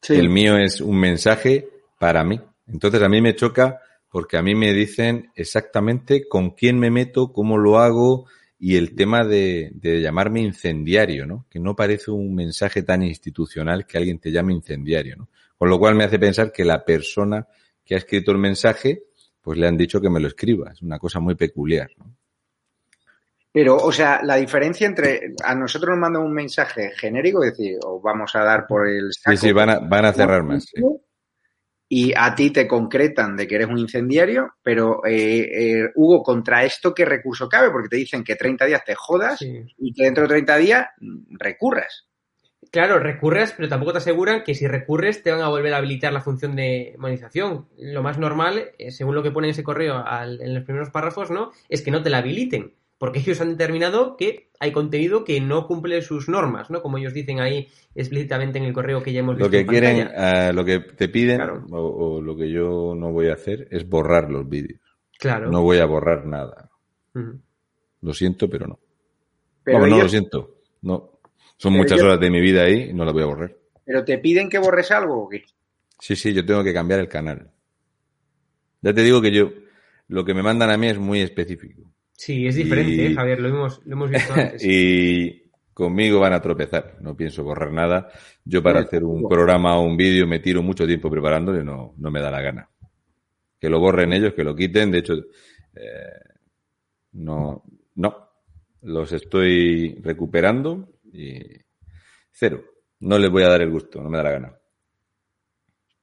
sí. 0.00 0.14
El 0.14 0.28
mío 0.28 0.56
es 0.56 0.80
un 0.80 1.00
mensaje 1.00 1.68
para 1.98 2.22
mí. 2.22 2.40
Entonces 2.68 3.02
a 3.02 3.08
mí 3.08 3.20
me 3.20 3.34
choca 3.34 3.80
porque 4.08 4.36
a 4.36 4.42
mí 4.42 4.54
me 4.54 4.72
dicen 4.72 5.32
exactamente 5.34 6.28
con 6.28 6.50
quién 6.50 6.78
me 6.78 6.92
meto, 6.92 7.32
cómo 7.32 7.58
lo 7.58 7.80
hago 7.80 8.26
y 8.56 8.76
el 8.76 8.94
tema 8.94 9.24
de, 9.24 9.72
de, 9.74 10.00
llamarme 10.00 10.42
incendiario, 10.42 11.26
¿no? 11.26 11.44
Que 11.50 11.58
no 11.58 11.74
parece 11.74 12.12
un 12.12 12.36
mensaje 12.36 12.84
tan 12.84 13.02
institucional 13.02 13.84
que 13.84 13.98
alguien 13.98 14.20
te 14.20 14.30
llame 14.30 14.52
incendiario, 14.52 15.16
¿no? 15.16 15.28
Con 15.62 15.70
lo 15.70 15.78
cual 15.78 15.94
me 15.94 16.02
hace 16.02 16.18
pensar 16.18 16.50
que 16.50 16.64
la 16.64 16.84
persona 16.84 17.46
que 17.84 17.94
ha 17.94 17.98
escrito 17.98 18.32
el 18.32 18.38
mensaje, 18.38 19.04
pues 19.40 19.56
le 19.56 19.68
han 19.68 19.76
dicho 19.76 20.00
que 20.00 20.10
me 20.10 20.18
lo 20.18 20.26
escriba. 20.26 20.72
Es 20.72 20.82
una 20.82 20.98
cosa 20.98 21.20
muy 21.20 21.36
peculiar, 21.36 21.88
¿no? 21.98 22.16
Pero, 23.52 23.76
o 23.76 23.92
sea, 23.92 24.24
la 24.24 24.34
diferencia 24.34 24.88
entre 24.88 25.34
a 25.44 25.54
nosotros 25.54 25.90
nos 25.90 26.00
mandan 26.00 26.24
un 26.24 26.34
mensaje 26.34 26.90
genérico, 26.96 27.44
es 27.44 27.56
decir, 27.56 27.78
os 27.86 28.02
vamos 28.02 28.34
a 28.34 28.42
dar 28.42 28.66
por 28.66 28.88
el 28.88 29.12
Sí, 29.12 29.36
sí, 29.36 29.52
van 29.52 29.70
a, 29.70 29.78
van 29.78 30.04
a 30.04 30.12
cerrar 30.12 30.42
más. 30.42 30.64
Sí 30.64 30.82
y 31.94 32.12
a 32.16 32.34
ti 32.34 32.50
te 32.50 32.66
concretan 32.66 33.36
de 33.36 33.46
que 33.46 33.54
eres 33.54 33.68
un 33.68 33.78
incendiario, 33.78 34.54
pero 34.64 35.06
eh, 35.06 35.42
eh, 35.42 35.90
Hugo, 35.94 36.24
contra 36.24 36.64
esto, 36.64 36.92
¿qué 36.92 37.04
recurso 37.04 37.48
cabe? 37.48 37.70
Porque 37.70 37.90
te 37.90 37.96
dicen 37.96 38.24
que 38.24 38.34
30 38.34 38.64
días 38.64 38.82
te 38.82 38.96
jodas 38.96 39.38
y 39.42 39.92
que 39.92 40.02
dentro 40.02 40.22
de 40.22 40.30
30 40.30 40.56
días 40.56 40.86
recurras. 41.32 42.08
Claro, 42.72 42.98
recurres, 42.98 43.52
pero 43.54 43.68
tampoco 43.68 43.92
te 43.92 43.98
aseguran 43.98 44.42
que 44.42 44.54
si 44.54 44.66
recurres 44.66 45.22
te 45.22 45.30
van 45.30 45.42
a 45.42 45.48
volver 45.48 45.74
a 45.74 45.76
habilitar 45.76 46.12
la 46.12 46.22
función 46.22 46.56
de 46.56 46.96
monetización. 46.98 47.66
Lo 47.78 48.02
más 48.02 48.18
normal, 48.18 48.70
eh, 48.78 48.90
según 48.90 49.14
lo 49.14 49.22
que 49.22 49.30
pone 49.30 49.46
en 49.46 49.50
ese 49.50 49.62
correo 49.62 50.02
en 50.20 50.54
los 50.54 50.64
primeros 50.64 50.88
párrafos, 50.90 51.30
¿no? 51.30 51.52
Es 51.68 51.82
que 51.82 51.90
no 51.90 52.02
te 52.02 52.08
la 52.08 52.18
habiliten 52.18 52.72
porque 53.02 53.18
ellos 53.18 53.40
han 53.40 53.50
determinado 53.56 54.16
que 54.16 54.48
hay 54.60 54.70
contenido 54.70 55.24
que 55.24 55.40
no 55.40 55.66
cumple 55.66 56.00
sus 56.02 56.28
normas, 56.28 56.70
¿no? 56.70 56.82
Como 56.82 56.98
ellos 56.98 57.12
dicen 57.12 57.40
ahí 57.40 57.66
explícitamente 57.96 58.58
en 58.58 58.64
el 58.64 58.72
correo 58.72 59.02
que 59.02 59.12
ya 59.12 59.18
hemos 59.18 59.34
visto. 59.34 59.48
Lo 59.48 59.50
que 59.50 59.66
quieren, 59.66 60.06
uh, 60.06 60.52
lo 60.54 60.64
que 60.64 60.78
te 60.78 61.08
piden, 61.08 61.40
o, 61.72 61.78
o, 61.78 62.22
lo 62.22 62.36
que 62.36 62.48
yo 62.48 62.94
no 62.96 63.10
voy 63.10 63.28
a 63.28 63.32
hacer, 63.32 63.66
es 63.72 63.88
borrar 63.88 64.30
los 64.30 64.48
vídeos. 64.48 64.80
Claro. 65.18 65.50
No 65.50 65.62
voy 65.62 65.78
a 65.78 65.84
borrar 65.84 66.26
nada. 66.26 66.70
Uh 67.14 67.18
-huh. 67.18 67.40
Lo 68.02 68.14
siento, 68.14 68.48
pero 68.48 68.68
no. 68.68 68.78
Pero 69.64 69.78
Vamos, 69.78 69.88
ellos... 69.88 69.98
no 69.98 70.04
lo 70.04 70.08
siento. 70.08 70.54
No. 70.82 71.11
Son 71.62 71.72
pero 71.74 71.82
muchas 71.84 71.98
yo... 71.98 72.06
horas 72.06 72.18
de 72.18 72.28
mi 72.28 72.40
vida 72.40 72.64
ahí 72.64 72.90
y 72.90 72.92
no 72.92 73.04
las 73.04 73.14
voy 73.14 73.22
a 73.22 73.26
borrar. 73.26 73.56
¿Pero 73.84 74.04
te 74.04 74.18
piden 74.18 74.48
que 74.48 74.58
borres 74.58 74.90
algo 74.90 75.22
o 75.22 75.28
qué? 75.28 75.44
Sí, 76.00 76.16
sí, 76.16 76.34
yo 76.34 76.44
tengo 76.44 76.64
que 76.64 76.74
cambiar 76.74 76.98
el 76.98 77.06
canal. 77.06 77.52
Ya 78.80 78.92
te 78.92 79.02
digo 79.02 79.22
que 79.22 79.30
yo, 79.30 79.52
lo 80.08 80.24
que 80.24 80.34
me 80.34 80.42
mandan 80.42 80.70
a 80.70 80.76
mí 80.76 80.88
es 80.88 80.98
muy 80.98 81.20
específico. 81.20 81.82
Sí, 82.10 82.48
es 82.48 82.56
diferente, 82.56 82.94
y... 82.94 83.06
¿eh, 83.06 83.14
Javier, 83.14 83.40
lo 83.40 83.48
hemos, 83.48 83.80
lo 83.86 83.92
hemos 83.92 84.10
visto 84.10 84.32
antes. 84.34 84.64
y 84.64 85.52
conmigo 85.72 86.18
van 86.18 86.32
a 86.32 86.42
tropezar, 86.42 86.96
no 87.00 87.16
pienso 87.16 87.44
borrar 87.44 87.72
nada. 87.72 88.10
Yo 88.44 88.60
para 88.60 88.80
hacer 88.80 89.04
un 89.04 89.28
programa 89.28 89.78
o 89.78 89.84
un 89.84 89.96
vídeo 89.96 90.26
me 90.26 90.40
tiro 90.40 90.64
mucho 90.64 90.84
tiempo 90.84 91.08
preparándolo 91.08 91.60
y 91.60 91.64
no, 91.64 91.94
no 91.96 92.10
me 92.10 92.20
da 92.20 92.32
la 92.32 92.42
gana. 92.42 92.68
Que 93.60 93.70
lo 93.70 93.78
borren 93.78 94.12
ellos, 94.12 94.34
que 94.34 94.42
lo 94.42 94.56
quiten, 94.56 94.90
de 94.90 94.98
hecho, 94.98 95.14
eh, 95.76 96.40
no, 97.12 97.62
no, 97.94 98.16
los 98.80 99.12
estoy 99.12 100.00
recuperando 100.02 100.88
y 101.12 101.38
cero. 102.30 102.62
No 103.00 103.18
les 103.18 103.30
voy 103.30 103.42
a 103.42 103.48
dar 103.48 103.62
el 103.62 103.70
gusto, 103.70 104.00
no 104.00 104.08
me 104.08 104.18
da 104.18 104.24
la 104.24 104.30
gana. 104.30 104.58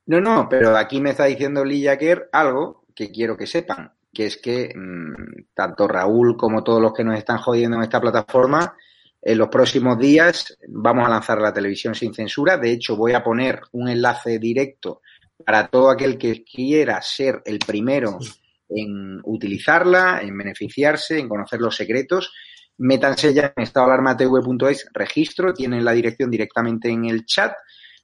No, 0.06 0.20
no, 0.20 0.48
pero 0.50 0.76
aquí 0.76 1.02
me 1.02 1.12
está 1.12 1.26
diciendo 1.26 1.64
Lee 1.64 1.82
Jacker 1.82 2.30
algo 2.32 2.86
que 2.96 3.12
quiero 3.12 3.38
que 3.38 3.48
sepan 3.48 3.94
que 4.14 4.26
es 4.26 4.38
que 4.38 4.74
mmm, 4.76 5.46
tanto 5.54 5.88
Raúl 5.88 6.36
como 6.38 6.64
todos 6.64 6.82
los 6.82 6.94
que 6.94 7.04
nos 7.04 7.18
están 7.18 7.38
jodiendo 7.38 7.78
en 7.78 7.84
esta 7.84 8.02
plataforma, 8.02 8.76
en 9.22 9.38
los 9.38 9.50
próximos 9.50 10.00
días 10.00 10.58
vamos 10.68 11.06
a 11.06 11.10
lanzar 11.10 11.42
la 11.42 11.54
televisión 11.54 11.94
sin 11.94 12.14
censura. 12.14 12.58
De 12.58 12.72
hecho, 12.72 12.96
voy 12.96 13.14
a 13.14 13.24
poner 13.24 13.62
un 13.74 13.90
enlace 13.90 14.40
directo 14.40 15.02
para 15.46 15.68
todo 15.68 15.90
aquel 15.90 16.18
que 16.18 16.44
quiera 16.44 17.02
ser 17.02 17.42
el 17.46 17.60
primero 17.60 18.18
en 18.70 19.20
utilizarla, 19.24 20.22
en 20.22 20.38
beneficiarse, 20.38 21.20
en 21.20 21.28
conocer 21.28 21.60
los 21.60 21.76
secretos. 21.76 22.32
Métanse 22.80 23.34
ya 23.34 23.54
en 23.56 23.64
estadoalarmatv.es, 23.64 24.90
registro, 24.94 25.54
tienen 25.54 25.86
la 25.86 25.92
dirección 25.92 26.32
directamente 26.32 26.90
en 26.90 27.06
el 27.06 27.26
chat, 27.26 27.54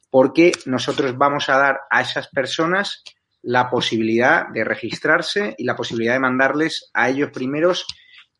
porque 0.09 0.51
nosotros 0.65 1.17
vamos 1.17 1.49
a 1.49 1.57
dar 1.57 1.79
a 1.89 2.01
esas 2.01 2.27
personas 2.27 3.03
la 3.41 3.69
posibilidad 3.69 4.47
de 4.49 4.63
registrarse 4.63 5.55
y 5.57 5.63
la 5.63 5.75
posibilidad 5.75 6.13
de 6.13 6.19
mandarles 6.19 6.89
a 6.93 7.09
ellos 7.09 7.29
primeros 7.31 7.85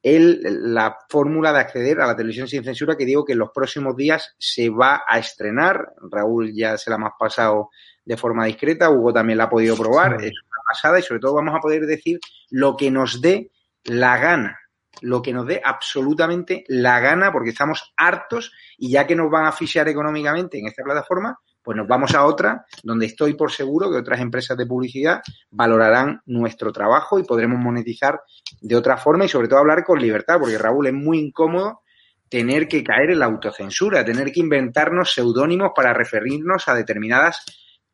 el, 0.01 0.41
la 0.73 0.97
fórmula 1.09 1.51
de 1.51 1.59
acceder 1.59 1.99
a 1.99 2.07
la 2.07 2.15
televisión 2.15 2.47
sin 2.47 2.63
censura 2.63 2.95
que 2.95 3.05
digo 3.05 3.25
que 3.25 3.33
en 3.33 3.39
los 3.39 3.51
próximos 3.51 3.95
días 3.95 4.35
se 4.37 4.69
va 4.69 5.03
a 5.07 5.17
estrenar. 5.17 5.93
Raúl 6.11 6.53
ya 6.53 6.77
se 6.77 6.89
la 6.89 6.97
hemos 6.97 7.13
pasado 7.17 7.69
de 8.03 8.17
forma 8.17 8.45
discreta, 8.45 8.89
Hugo 8.89 9.13
también 9.13 9.37
la 9.37 9.45
ha 9.45 9.49
podido 9.49 9.75
probar, 9.75 10.15
es 10.15 10.31
una 10.31 10.61
pasada 10.69 10.99
y 10.99 11.01
sobre 11.01 11.21
todo 11.21 11.33
vamos 11.35 11.55
a 11.55 11.59
poder 11.59 11.85
decir 11.85 12.19
lo 12.51 12.77
que 12.77 12.91
nos 12.91 13.19
dé 13.19 13.51
la 13.83 14.17
gana, 14.17 14.59
lo 15.01 15.21
que 15.21 15.33
nos 15.33 15.45
dé 15.45 15.61
absolutamente 15.63 16.63
la 16.67 16.99
gana 16.99 17.31
porque 17.31 17.49
estamos 17.49 17.93
hartos 17.97 18.51
y 18.77 18.91
ya 18.91 19.05
que 19.05 19.15
nos 19.15 19.29
van 19.29 19.45
a 19.45 19.49
asfixiar 19.49 19.87
económicamente 19.87 20.59
en 20.59 20.67
esta 20.67 20.83
plataforma, 20.83 21.39
pues 21.65 21.75
nos 21.75 21.87
vamos 21.87 22.13
a 22.13 22.25
otra 22.25 22.65
donde 22.83 23.07
estoy 23.07 23.33
por 23.33 23.51
seguro 23.51 23.89
que 23.89 23.97
otras 23.97 24.19
empresas 24.19 24.55
de 24.55 24.67
publicidad 24.67 25.21
valorarán 25.49 26.21
nuestro 26.25 26.71
trabajo 26.71 27.19
y 27.19 27.23
podremos 27.23 27.59
monetizar 27.59 28.21
de 28.61 28.75
otra 28.75 28.97
forma 28.97 29.25
y 29.25 29.29
sobre 29.29 29.47
todo 29.47 29.59
hablar 29.59 29.83
con 29.83 29.99
libertad, 29.99 30.37
porque 30.39 30.57
Raúl 30.57 30.87
es 30.87 30.93
muy 30.93 31.19
incómodo 31.19 31.81
tener 32.29 32.67
que 32.67 32.83
caer 32.83 33.11
en 33.11 33.19
la 33.19 33.25
autocensura, 33.25 34.05
tener 34.05 34.31
que 34.31 34.39
inventarnos 34.39 35.13
seudónimos 35.13 35.71
para 35.75 35.93
referirnos 35.93 36.67
a 36.67 36.75
determinadas 36.75 37.43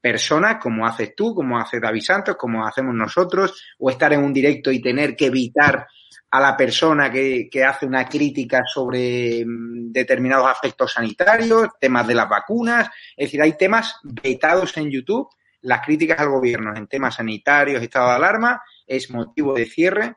personas, 0.01 0.57
como 0.61 0.85
haces 0.85 1.13
tú, 1.15 1.33
como 1.35 1.59
hace 1.59 1.79
David 1.79 2.01
Santos, 2.01 2.35
como 2.35 2.65
hacemos 2.65 2.95
nosotros, 2.95 3.75
o 3.77 3.89
estar 3.89 4.11
en 4.13 4.23
un 4.23 4.33
directo 4.33 4.71
y 4.71 4.81
tener 4.81 5.15
que 5.15 5.27
evitar 5.27 5.87
a 6.32 6.39
la 6.39 6.55
persona 6.55 7.11
que, 7.11 7.49
que, 7.51 7.63
hace 7.63 7.86
una 7.86 8.05
crítica 8.05 8.61
sobre 8.65 9.43
mm, 9.45 9.91
determinados 9.91 10.47
aspectos 10.47 10.93
sanitarios, 10.93 11.69
temas 11.79 12.07
de 12.07 12.15
las 12.15 12.29
vacunas. 12.29 12.89
Es 13.17 13.27
decir, 13.27 13.41
hay 13.41 13.57
temas 13.57 13.97
vetados 14.03 14.75
en 14.77 14.89
YouTube. 14.89 15.27
Las 15.63 15.86
críticas 15.86 16.19
al 16.19 16.29
gobierno 16.29 16.73
en 16.75 16.88
temas 16.88 17.15
sanitarios, 17.15 17.84
estado 17.84 18.09
de 18.09 18.15
alarma, 18.15 18.61
es 18.88 19.11
motivo 19.11 19.53
de 19.53 19.65
cierre. 19.65 20.15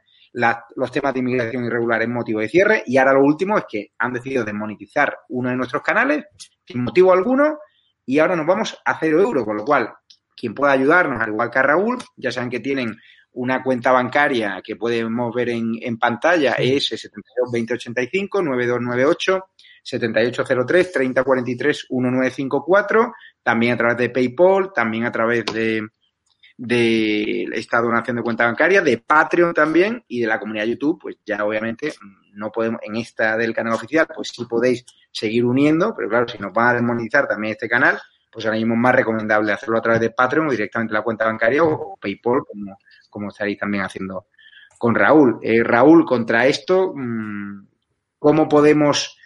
Los 0.77 0.91
temas 0.91 1.15
de 1.15 1.21
inmigración 1.21 1.65
irregular 1.65 2.03
es 2.03 2.09
motivo 2.09 2.41
de 2.41 2.49
cierre. 2.49 2.85
Y 2.87 2.97
ahora 2.97 3.15
lo 3.15 3.25
último 3.25 3.59
es 3.59 3.65
que 3.69 3.93
han 3.99 4.13
decidido 4.13 4.45
desmonetizar 4.45 5.19
uno 5.31 5.51
de 5.51 5.57
nuestros 5.57 5.83
canales 5.83 6.25
sin 6.65 6.83
motivo 6.83 7.13
alguno. 7.13 7.59
Y 8.07 8.21
ahora 8.21 8.37
nos 8.37 8.47
vamos 8.47 8.81
a 8.85 8.99
cero 9.01 9.21
euros, 9.21 9.45
con 9.45 9.57
lo 9.57 9.65
cual, 9.65 9.93
quien 10.37 10.55
pueda 10.55 10.73
ayudarnos, 10.73 11.21
al 11.21 11.31
igual 11.31 11.51
que 11.51 11.59
a 11.59 11.63
Raúl, 11.63 11.99
ya 12.17 12.31
saben 12.31 12.51
que 12.51 12.61
tienen 12.61 12.97
una 13.35 13.63
cuenta 13.63 13.93
bancaria 13.93 14.61
que 14.63 14.77
podemos 14.77 15.35
ver 15.35 15.51
en, 15.51 15.73
en 15.81 15.99
pantalla 15.99 16.53
es 16.53 16.89
72 16.89 17.53
2085 17.53 18.43
9298 18.43 19.45
7803 19.83 20.93
3043 20.93 21.87
1954, 21.91 23.13
también 23.43 23.75
a 23.75 23.77
través 23.77 23.97
de 23.99 24.11
PayPal, 24.11 24.73
también 24.73 25.05
a 25.05 25.13
través 25.13 25.45
de 25.47 25.87
de 26.57 27.45
esta 27.53 27.81
donación 27.81 28.17
de 28.17 28.23
cuenta 28.23 28.47
bancaria, 28.47 28.81
de 28.81 28.99
Patreon 28.99 29.53
también 29.53 30.05
y 30.07 30.21
de 30.21 30.27
la 30.27 30.39
comunidad 30.39 30.67
YouTube, 30.67 31.01
pues 31.01 31.17
ya 31.27 31.45
obviamente 31.45 31.93
no 32.33 32.51
podemos, 32.51 32.81
en 32.83 32.97
esta 32.97 33.37
del 33.37 33.55
canal 33.55 33.75
oficial, 33.75 34.07
pues 34.15 34.29
sí 34.29 34.45
podéis 34.45 34.85
seguir 35.11 35.45
uniendo, 35.45 35.95
pero 35.97 36.09
claro, 36.09 36.29
si 36.29 36.39
nos 36.39 36.53
van 36.53 36.69
a 36.69 36.75
desmonetizar 36.75 37.27
también 37.27 37.53
este 37.53 37.69
canal, 37.69 38.01
pues 38.35 38.45
ahora 38.47 38.59
mismo 38.59 38.75
es 38.75 38.81
más 38.81 38.95
recomendable 38.97 39.53
hacerlo 39.53 39.79
a 39.79 39.81
través 39.81 40.01
de 40.01 40.11
Patreon 40.11 40.49
o 40.49 40.51
directamente 40.51 40.93
la 40.93 41.03
cuenta 41.03 41.25
bancaria 41.25 41.63
o, 41.63 41.97
PayPal, 41.97 42.43
como, 42.45 42.77
como 43.09 43.29
estaréis 43.29 43.59
también 43.59 43.85
haciendo 43.85 44.27
con 44.77 44.97
Raúl. 44.97 45.39
Eh, 45.41 45.63
Raúl, 45.63 46.05
contra 46.05 46.49
esto, 46.49 46.93
mm, 46.97 47.67
¿cómo 48.19 48.49
podemos 48.49 49.17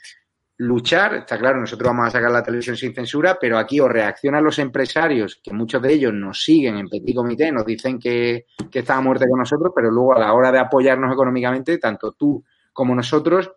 luchar? 0.59 1.15
Está 1.15 1.39
claro, 1.39 1.59
nosotros 1.59 1.89
vamos 1.89 2.09
a 2.09 2.11
sacar 2.11 2.31
la 2.31 2.43
televisión 2.43 2.77
sin 2.77 2.95
censura, 2.95 3.39
pero 3.41 3.57
aquí 3.57 3.81
o 3.81 3.89
reaccionan 3.89 4.45
los 4.45 4.59
empresarios, 4.59 5.41
que 5.43 5.55
muchos 5.55 5.81
de 5.81 5.95
ellos 5.95 6.13
nos 6.13 6.45
siguen 6.45 6.77
en 6.77 6.89
Petit 6.89 7.17
Comité, 7.17 7.51
nos 7.51 7.65
dicen 7.65 7.99
que, 7.99 8.45
que 8.71 8.81
está 8.81 8.97
a 8.97 9.01
muerte 9.01 9.27
con 9.27 9.39
nosotros, 9.39 9.73
pero 9.75 9.91
luego 9.91 10.15
a 10.15 10.19
la 10.19 10.35
hora 10.35 10.53
de 10.53 10.59
apoyarnos 10.59 11.11
económicamente, 11.11 11.79
tanto 11.79 12.13
tú 12.13 12.45
como 12.75 12.95
nosotros, 12.95 13.51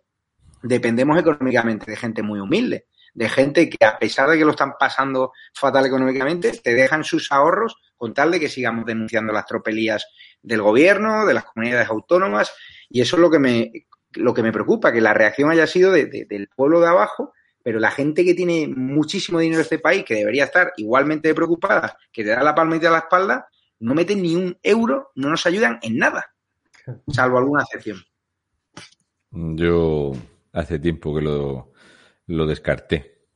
dependemos 0.62 1.18
económicamente 1.18 1.90
de 1.90 1.96
gente 1.96 2.22
muy 2.22 2.40
humilde, 2.40 2.86
de 3.14 3.28
gente 3.28 3.68
que 3.68 3.84
a 3.84 3.98
pesar 3.98 4.30
de 4.30 4.38
que 4.38 4.44
lo 4.44 4.52
están 4.52 4.74
pasando 4.78 5.32
fatal 5.54 5.86
económicamente, 5.86 6.52
te 6.52 6.74
dejan 6.74 7.04
sus 7.04 7.30
ahorros 7.30 7.76
con 7.96 8.14
tal 8.14 8.30
de 8.30 8.40
que 8.40 8.48
sigamos 8.48 8.86
denunciando 8.86 9.32
las 9.32 9.46
tropelías 9.46 10.06
del 10.42 10.62
gobierno, 10.62 11.26
de 11.26 11.34
las 11.34 11.44
comunidades 11.44 11.88
autónomas, 11.88 12.52
y 12.88 13.00
eso 13.00 13.16
es 13.16 13.22
lo 13.22 13.30
que 13.30 13.38
me, 13.38 13.70
lo 14.14 14.34
que 14.34 14.42
me 14.42 14.52
preocupa, 14.52 14.92
que 14.92 15.00
la 15.00 15.14
reacción 15.14 15.50
haya 15.50 15.66
sido 15.66 15.92
del 15.92 16.48
pueblo 16.54 16.80
de 16.80 16.88
abajo, 16.88 17.32
pero 17.62 17.78
la 17.78 17.90
gente 17.90 18.24
que 18.24 18.34
tiene 18.34 18.66
muchísimo 18.68 19.38
dinero 19.38 19.60
en 19.60 19.62
este 19.62 19.78
país, 19.78 20.04
que 20.04 20.16
debería 20.16 20.44
estar 20.44 20.72
igualmente 20.76 21.34
preocupada, 21.34 21.96
que 22.10 22.24
te 22.24 22.30
da 22.30 22.42
la 22.42 22.54
palmita 22.54 22.88
a 22.88 22.92
la 22.92 22.98
espalda, 22.98 23.48
no 23.78 23.94
meten 23.94 24.22
ni 24.22 24.34
un 24.34 24.58
euro, 24.62 25.10
no 25.14 25.28
nos 25.30 25.46
ayudan 25.46 25.78
en 25.82 25.98
nada, 25.98 26.34
salvo 27.08 27.38
alguna 27.38 27.62
excepción. 27.62 27.98
Yo 29.30 30.12
hace 30.52 30.78
tiempo 30.78 31.14
que 31.14 31.22
lo, 31.22 31.71
lo 32.32 32.46
descarté. 32.46 33.26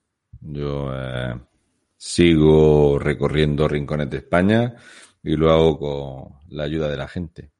Yo 0.40 0.90
eh, 0.92 1.34
sigo 1.96 2.98
recorriendo 2.98 3.68
rincones 3.68 4.10
de 4.10 4.18
España 4.18 4.74
y 5.22 5.36
lo 5.36 5.50
hago 5.50 5.78
con 5.78 6.56
la 6.56 6.64
ayuda 6.64 6.88
de 6.88 6.96
la 6.96 7.08
gente. 7.08 7.50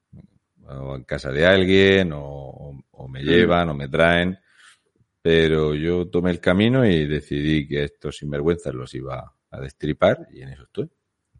O 0.68 0.96
en 0.96 1.04
casa 1.04 1.30
de 1.30 1.46
alguien, 1.46 2.10
o, 2.12 2.72
me 3.08 3.22
llevan, 3.22 3.68
o 3.68 3.74
me 3.74 3.88
traen. 3.88 4.38
Pero 5.22 5.74
yo 5.74 6.08
tomé 6.08 6.30
el 6.30 6.40
camino 6.40 6.84
y 6.84 7.06
decidí 7.06 7.66
que 7.66 7.84
estos 7.84 8.16
sinvergüenzas 8.16 8.74
los 8.74 8.94
iba 8.94 9.32
a 9.50 9.60
destripar 9.60 10.28
y 10.32 10.42
en 10.42 10.50
eso 10.50 10.64
estoy, 10.64 10.90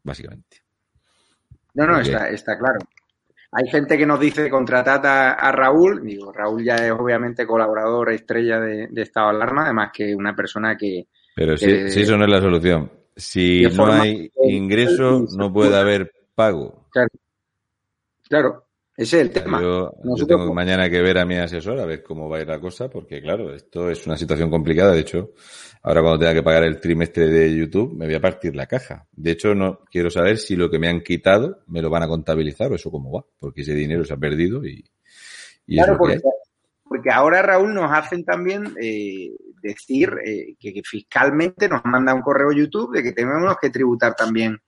básicamente. 0.03 0.59
No, 1.75 1.87
no, 1.87 2.01
está, 2.01 2.29
está 2.31 2.59
claro. 2.59 2.79
Hay 3.53 3.69
gente 3.71 3.97
que 3.97 4.07
nos 4.07 4.21
dice 4.21 4.51
contratad 4.51 5.05
a, 5.07 5.53
Raúl. 5.53 6.05
Digo, 6.05 6.33
Raúl 6.33 6.65
ya 6.65 6.75
es 6.75 6.93
obviamente 6.93 7.47
colaborador 7.47 8.13
estrella 8.13 8.61
de, 8.61 8.89
Estado 8.97 9.31
de 9.31 9.37
Alarma, 9.37 9.65
además 9.65 9.91
que 9.93 10.15
una 10.15 10.35
persona 10.35 10.77
que. 10.77 11.07
Pero 11.35 11.57
si, 11.57 11.67
eso 11.67 12.17
no 12.17 12.25
es 12.25 12.31
la 12.31 12.41
solución. 12.41 12.91
Si 13.15 13.63
no 13.63 13.87
hay 13.87 14.31
ingreso, 14.45 15.25
no 15.37 15.53
puede 15.53 15.77
haber 15.77 16.13
pago. 16.35 16.87
Claro. 16.91 17.09
Claro. 18.29 18.66
Ese 18.97 19.21
es 19.21 19.27
el 19.27 19.31
tema. 19.31 19.61
Yo, 19.61 19.93
tengo 20.27 20.55
mañana 20.55 20.89
que 20.89 21.03
ver 21.03 21.19
a 21.19 21.27
mi 21.27 21.37
asesor 21.37 21.79
a 21.79 21.85
ver 21.85 22.03
cómo 22.03 22.31
va 22.31 22.39
a 22.39 22.41
ir 22.41 22.49
la 22.49 22.59
cosa, 22.59 22.89
porque 22.89 23.21
claro, 23.21 23.55
esto 23.55 23.91
es 23.91 24.07
una 24.07 24.17
situación 24.17 24.49
complicada. 24.49 24.93
De 24.93 25.01
hecho, 25.01 25.33
ahora 25.83 26.01
cuando 26.01 26.21
tenga 26.21 26.33
que 26.33 26.43
pagar 26.43 26.65
el 26.65 26.81
trimestre 26.81 27.27
de 27.27 27.55
YouTube, 27.55 27.95
me 27.95 28.07
voy 28.07 28.15
a 28.15 28.21
partir 28.21 28.57
la 28.57 28.67
caja. 28.67 29.07
De 29.13 29.33
hecho, 29.33 29.55
no 29.55 29.81
quiero 29.91 30.09
saber 30.09 30.39
si 30.39 30.57
lo 30.57 30.71
que 30.71 30.79
me 30.79 30.89
han 30.89 31.03
quitado 31.03 31.63
me 31.67 31.83
lo 31.83 31.91
van 31.91 32.05
a 32.05 32.09
contabilizar 32.09 32.73
o 32.73 32.77
eso 32.77 32.91
cómo 32.91 33.13
va, 33.13 33.25
porque 33.39 33.61
ese 33.61 33.75
dinero 33.75 34.03
se 34.03 34.15
ha 34.15 34.17
perdido 34.17 34.65
y. 34.65 34.83
claro, 35.67 35.99
porque, 35.99 37.11
ahora 37.13 37.43
Raúl 37.43 37.75
nos 37.75 37.93
hacen 37.93 38.25
también 38.25 38.75
eh, 38.81 39.31
decir 39.61 40.11
eh, 40.25 40.55
que, 40.59 40.73
que, 40.73 40.83
fiscalmente 40.83 41.69
nos 41.69 41.85
manda 41.85 42.15
un 42.15 42.23
correo 42.23 42.53
YouTube 42.53 42.95
de 42.95 43.03
que 43.03 43.13
tenemos 43.13 43.57
que 43.61 43.71
tributar 43.71 44.15
también 44.15 44.59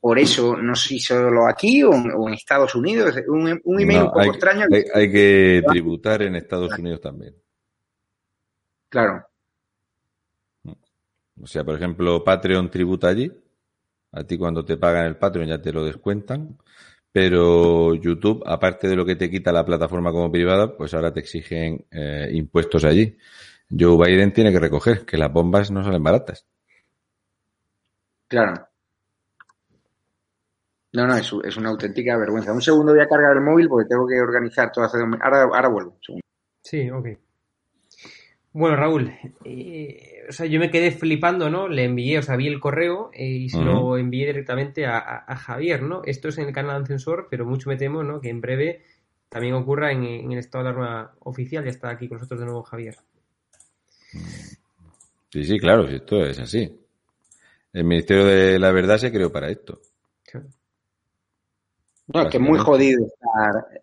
por 0.00 0.18
eso, 0.18 0.56
no 0.56 0.76
sé 0.76 0.88
si 0.88 1.00
solo 1.00 1.48
aquí 1.48 1.82
o, 1.82 1.92
en 1.92 2.34
Estados 2.34 2.74
Unidos, 2.74 3.14
un, 3.26 3.60
un 3.64 3.80
email 3.80 4.02
un 4.02 4.12
poco 4.12 4.22
extraño. 4.24 4.66
Hay, 4.94 5.10
que 5.10 5.62
tributar 5.68 6.22
en 6.22 6.36
Estados 6.36 6.78
Unidos 6.78 7.00
también. 7.00 7.34
Claro. 8.88 9.26
O 11.40 11.46
sea, 11.46 11.64
por 11.64 11.74
ejemplo, 11.74 12.22
Patreon 12.22 12.70
tributa 12.70 13.08
allí. 13.08 13.30
A 14.12 14.24
ti 14.24 14.38
cuando 14.38 14.64
te 14.64 14.76
pagan 14.76 15.06
el 15.06 15.16
Patreon 15.16 15.48
ya 15.48 15.60
te 15.60 15.72
lo 15.72 15.84
descuentan. 15.84 16.56
Pero 17.10 17.94
YouTube, 17.94 18.42
aparte 18.46 18.86
de 18.86 18.96
lo 18.96 19.04
que 19.04 19.16
te 19.16 19.30
quita 19.30 19.50
la 19.50 19.64
plataforma 19.64 20.12
como 20.12 20.30
privada, 20.30 20.76
pues 20.76 20.94
ahora 20.94 21.12
te 21.12 21.20
exigen 21.20 21.84
eh, 21.90 22.28
impuestos 22.32 22.84
allí. 22.84 23.16
Joe 23.68 23.96
Biden 23.96 24.32
tiene 24.32 24.52
que 24.52 24.60
recoger 24.60 25.04
que 25.04 25.18
las 25.18 25.32
bombas 25.32 25.70
no 25.70 25.82
salen 25.82 26.02
baratas. 26.02 26.46
Claro. 28.28 28.67
No, 30.98 31.06
no, 31.06 31.14
es, 31.14 31.32
es, 31.44 31.56
una 31.56 31.68
auténtica 31.68 32.18
vergüenza. 32.18 32.52
Un 32.52 32.60
segundo 32.60 32.92
voy 32.92 33.00
a 33.00 33.06
cargar 33.06 33.36
el 33.36 33.40
móvil 33.40 33.68
porque 33.68 33.88
tengo 33.88 34.04
que 34.04 34.20
organizar 34.20 34.72
todo. 34.72 34.84
Ahora, 35.20 35.42
ahora 35.42 35.68
vuelvo. 35.68 35.96
Sí, 36.60 36.90
ok. 36.90 37.06
Bueno, 38.52 38.74
Raúl, 38.74 39.12
eh, 39.44 40.24
o 40.28 40.32
sea, 40.32 40.46
yo 40.46 40.58
me 40.58 40.72
quedé 40.72 40.90
flipando, 40.90 41.50
¿no? 41.50 41.68
Le 41.68 41.84
envié, 41.84 42.18
o 42.18 42.22
sea, 42.22 42.34
vi 42.34 42.48
el 42.48 42.58
correo 42.58 43.10
eh, 43.12 43.28
y 43.28 43.48
se 43.48 43.60
lo 43.60 43.96
envié 43.96 44.26
directamente 44.26 44.86
a, 44.86 45.36
Javier, 45.36 45.82
¿no? 45.82 46.02
Esto 46.04 46.30
es 46.30 46.38
en 46.38 46.48
el 46.48 46.52
canal 46.52 46.84
Censor, 46.84 47.28
pero 47.30 47.46
mucho 47.46 47.68
me 47.68 47.76
temo, 47.76 48.02
¿no? 48.02 48.20
Que 48.20 48.30
en 48.30 48.40
breve 48.40 48.82
también 49.28 49.54
ocurra 49.54 49.92
en, 49.92 50.32
el 50.32 50.38
estado 50.38 50.64
de 50.64 50.70
alarma 50.70 51.14
oficial. 51.20 51.62
Ya 51.62 51.70
está 51.70 51.90
aquí 51.90 52.08
con 52.08 52.16
nosotros 52.16 52.40
de 52.40 52.46
nuevo 52.46 52.64
Javier. 52.64 52.96
Sí, 55.30 55.44
sí, 55.44 55.60
claro, 55.60 55.86
esto 55.86 56.24
es 56.24 56.40
así. 56.40 56.76
El 57.72 57.84
Ministerio 57.84 58.24
de 58.24 58.58
la 58.58 58.72
Verdad 58.72 58.98
se 58.98 59.12
creó 59.12 59.30
para 59.30 59.48
esto. 59.48 59.80
No, 62.08 62.22
es 62.22 62.28
que 62.28 62.38
es 62.38 62.42
muy 62.42 62.58
jodido 62.58 63.06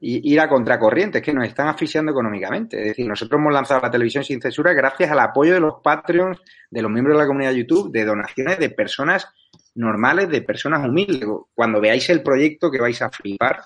ir 0.01 0.39
a 0.39 0.49
contracorriente, 0.49 1.19
es 1.19 1.23
que 1.23 1.33
nos 1.33 1.47
están 1.47 1.67
asfixiando 1.67 2.11
económicamente. 2.11 2.79
Es 2.79 2.87
decir, 2.87 3.07
nosotros 3.07 3.39
hemos 3.39 3.53
lanzado 3.53 3.81
la 3.81 3.91
televisión 3.91 4.23
sin 4.23 4.41
censura 4.41 4.73
gracias 4.73 5.11
al 5.11 5.19
apoyo 5.19 5.53
de 5.53 5.59
los 5.59 5.75
Patreons, 5.83 6.41
de 6.71 6.81
los 6.81 6.89
miembros 6.91 7.15
de 7.15 7.23
la 7.23 7.27
comunidad 7.27 7.51
de 7.51 7.57
YouTube, 7.57 7.91
de 7.91 8.03
donaciones 8.03 8.57
de 8.57 8.71
personas 8.71 9.27
normales, 9.75 10.27
de 10.29 10.41
personas 10.41 10.87
humildes. 10.87 11.29
Cuando 11.53 11.79
veáis 11.79 12.09
el 12.09 12.23
proyecto 12.23 12.71
que 12.71 12.81
vais 12.81 12.99
a 13.03 13.11
flipar, 13.11 13.61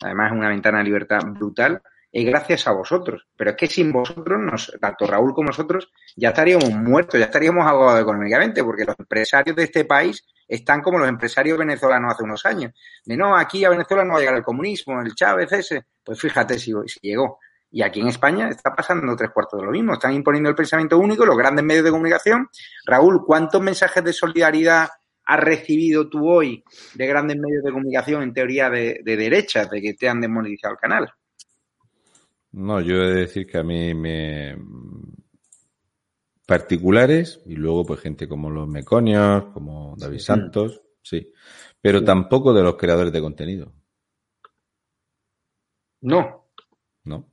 además 0.00 0.30
es 0.30 0.38
una 0.38 0.48
ventana 0.48 0.78
de 0.78 0.84
libertad 0.84 1.18
brutal, 1.32 1.82
es 2.14 2.24
gracias 2.24 2.68
a 2.68 2.72
vosotros. 2.72 3.26
Pero 3.36 3.50
es 3.50 3.56
que 3.56 3.66
sin 3.66 3.90
vosotros, 3.90 4.72
tanto 4.80 5.04
Raúl 5.04 5.34
como 5.34 5.48
nosotros, 5.48 5.90
ya 6.14 6.28
estaríamos 6.28 6.70
muertos, 6.70 7.18
ya 7.18 7.26
estaríamos 7.26 7.66
ahogados 7.66 8.02
económicamente, 8.02 8.62
porque 8.62 8.84
los 8.84 8.94
empresarios 8.96 9.56
de 9.56 9.64
este 9.64 9.84
país 9.84 10.24
están 10.46 10.80
como 10.80 11.00
los 11.00 11.08
empresarios 11.08 11.58
venezolanos 11.58 12.14
hace 12.14 12.22
unos 12.22 12.46
años. 12.46 12.72
De 13.04 13.16
no, 13.16 13.36
aquí 13.36 13.64
a 13.64 13.70
Venezuela 13.70 14.04
no 14.04 14.12
va 14.12 14.18
a 14.18 14.20
llegar 14.20 14.36
el 14.36 14.44
comunismo, 14.44 15.00
el 15.00 15.12
Chávez 15.12 15.50
ese. 15.50 15.86
Pues 16.04 16.20
fíjate 16.20 16.56
si, 16.56 16.72
llegó. 17.02 17.40
Y 17.72 17.82
aquí 17.82 18.00
en 18.00 18.06
España 18.06 18.48
está 18.48 18.72
pasando 18.72 19.16
tres 19.16 19.30
cuartos 19.30 19.58
de 19.58 19.66
lo 19.66 19.72
mismo. 19.72 19.94
Están 19.94 20.12
imponiendo 20.12 20.48
el 20.48 20.54
pensamiento 20.54 20.96
único, 20.96 21.26
los 21.26 21.36
grandes 21.36 21.64
medios 21.64 21.84
de 21.84 21.90
comunicación. 21.90 22.48
Raúl, 22.86 23.24
¿cuántos 23.26 23.60
mensajes 23.60 24.04
de 24.04 24.12
solidaridad 24.12 24.88
has 25.24 25.40
recibido 25.40 26.08
tú 26.08 26.30
hoy 26.30 26.62
de 26.94 27.06
grandes 27.08 27.38
medios 27.38 27.64
de 27.64 27.72
comunicación 27.72 28.22
en 28.22 28.32
teoría 28.32 28.70
de, 28.70 29.00
de 29.02 29.16
derechas, 29.16 29.68
de 29.68 29.82
que 29.82 29.94
te 29.94 30.08
han 30.08 30.20
desmonetizado 30.20 30.74
el 30.74 30.78
canal? 30.78 31.12
No, 32.56 32.80
yo 32.80 33.02
he 33.02 33.08
de 33.08 33.20
decir 33.22 33.48
que 33.48 33.58
a 33.58 33.64
mí 33.64 33.94
me 33.94 34.56
particulares 36.46 37.40
y 37.46 37.56
luego 37.56 37.84
pues 37.84 38.00
gente 38.00 38.28
como 38.28 38.48
los 38.48 38.68
Meconios, 38.68 39.46
como 39.46 39.96
David 39.98 40.20
Santos, 40.20 40.80
sí, 41.02 41.32
pero 41.80 42.04
tampoco 42.04 42.54
de 42.54 42.62
los 42.62 42.76
creadores 42.76 43.12
de 43.12 43.20
contenido. 43.20 43.72
No. 46.02 46.46
No. 47.02 47.28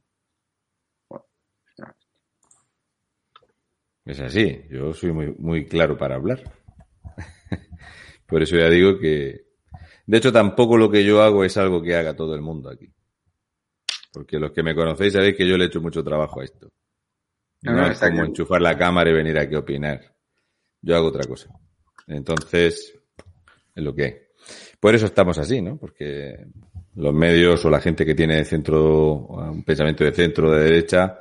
Es 4.05 4.19
así, 4.21 4.63
yo 4.71 4.91
soy 4.93 5.11
muy, 5.11 5.35
muy 5.37 5.67
claro 5.67 5.95
para 5.99 6.15
hablar. 6.15 6.41
Por 8.25 8.41
eso 8.41 8.57
ya 8.57 8.69
digo 8.69 8.97
que, 8.97 9.45
de 10.07 10.17
hecho, 10.17 10.33
tampoco 10.33 10.77
lo 10.77 10.89
que 10.89 11.05
yo 11.05 11.21
hago 11.21 11.43
es 11.43 11.57
algo 11.57 11.83
que 11.83 11.95
haga 11.95 12.15
todo 12.15 12.33
el 12.33 12.41
mundo 12.41 12.71
aquí. 12.71 12.91
Porque 14.11 14.39
los 14.39 14.51
que 14.51 14.63
me 14.63 14.75
conocéis 14.75 15.13
sabéis 15.13 15.35
que 15.35 15.47
yo 15.47 15.57
le 15.57 15.65
he 15.65 15.67
hecho 15.67 15.81
mucho 15.81 16.03
trabajo 16.03 16.41
a 16.41 16.43
esto. 16.43 16.69
No, 17.63 17.87
es 17.87 17.99
como 17.99 18.25
enchufar 18.25 18.61
la 18.61 18.77
cámara 18.77 19.09
y 19.09 19.13
venir 19.13 19.37
aquí 19.37 19.55
a 19.55 19.59
opinar. 19.59 20.01
Yo 20.81 20.95
hago 20.95 21.07
otra 21.07 21.25
cosa. 21.25 21.49
Entonces, 22.07 22.93
es 23.75 23.83
lo 23.83 23.93
que 23.95 24.03
hay. 24.03 24.15
Por 24.79 24.95
eso 24.95 25.05
estamos 25.05 25.37
así, 25.37 25.61
¿no? 25.61 25.77
Porque 25.77 26.47
los 26.95 27.13
medios 27.13 27.63
o 27.63 27.69
la 27.69 27.79
gente 27.79 28.05
que 28.05 28.15
tiene 28.15 28.43
centro, 28.43 29.17
un 29.17 29.63
pensamiento 29.63 30.03
de 30.03 30.11
centro, 30.11 30.51
de 30.51 30.63
derecha, 30.63 31.19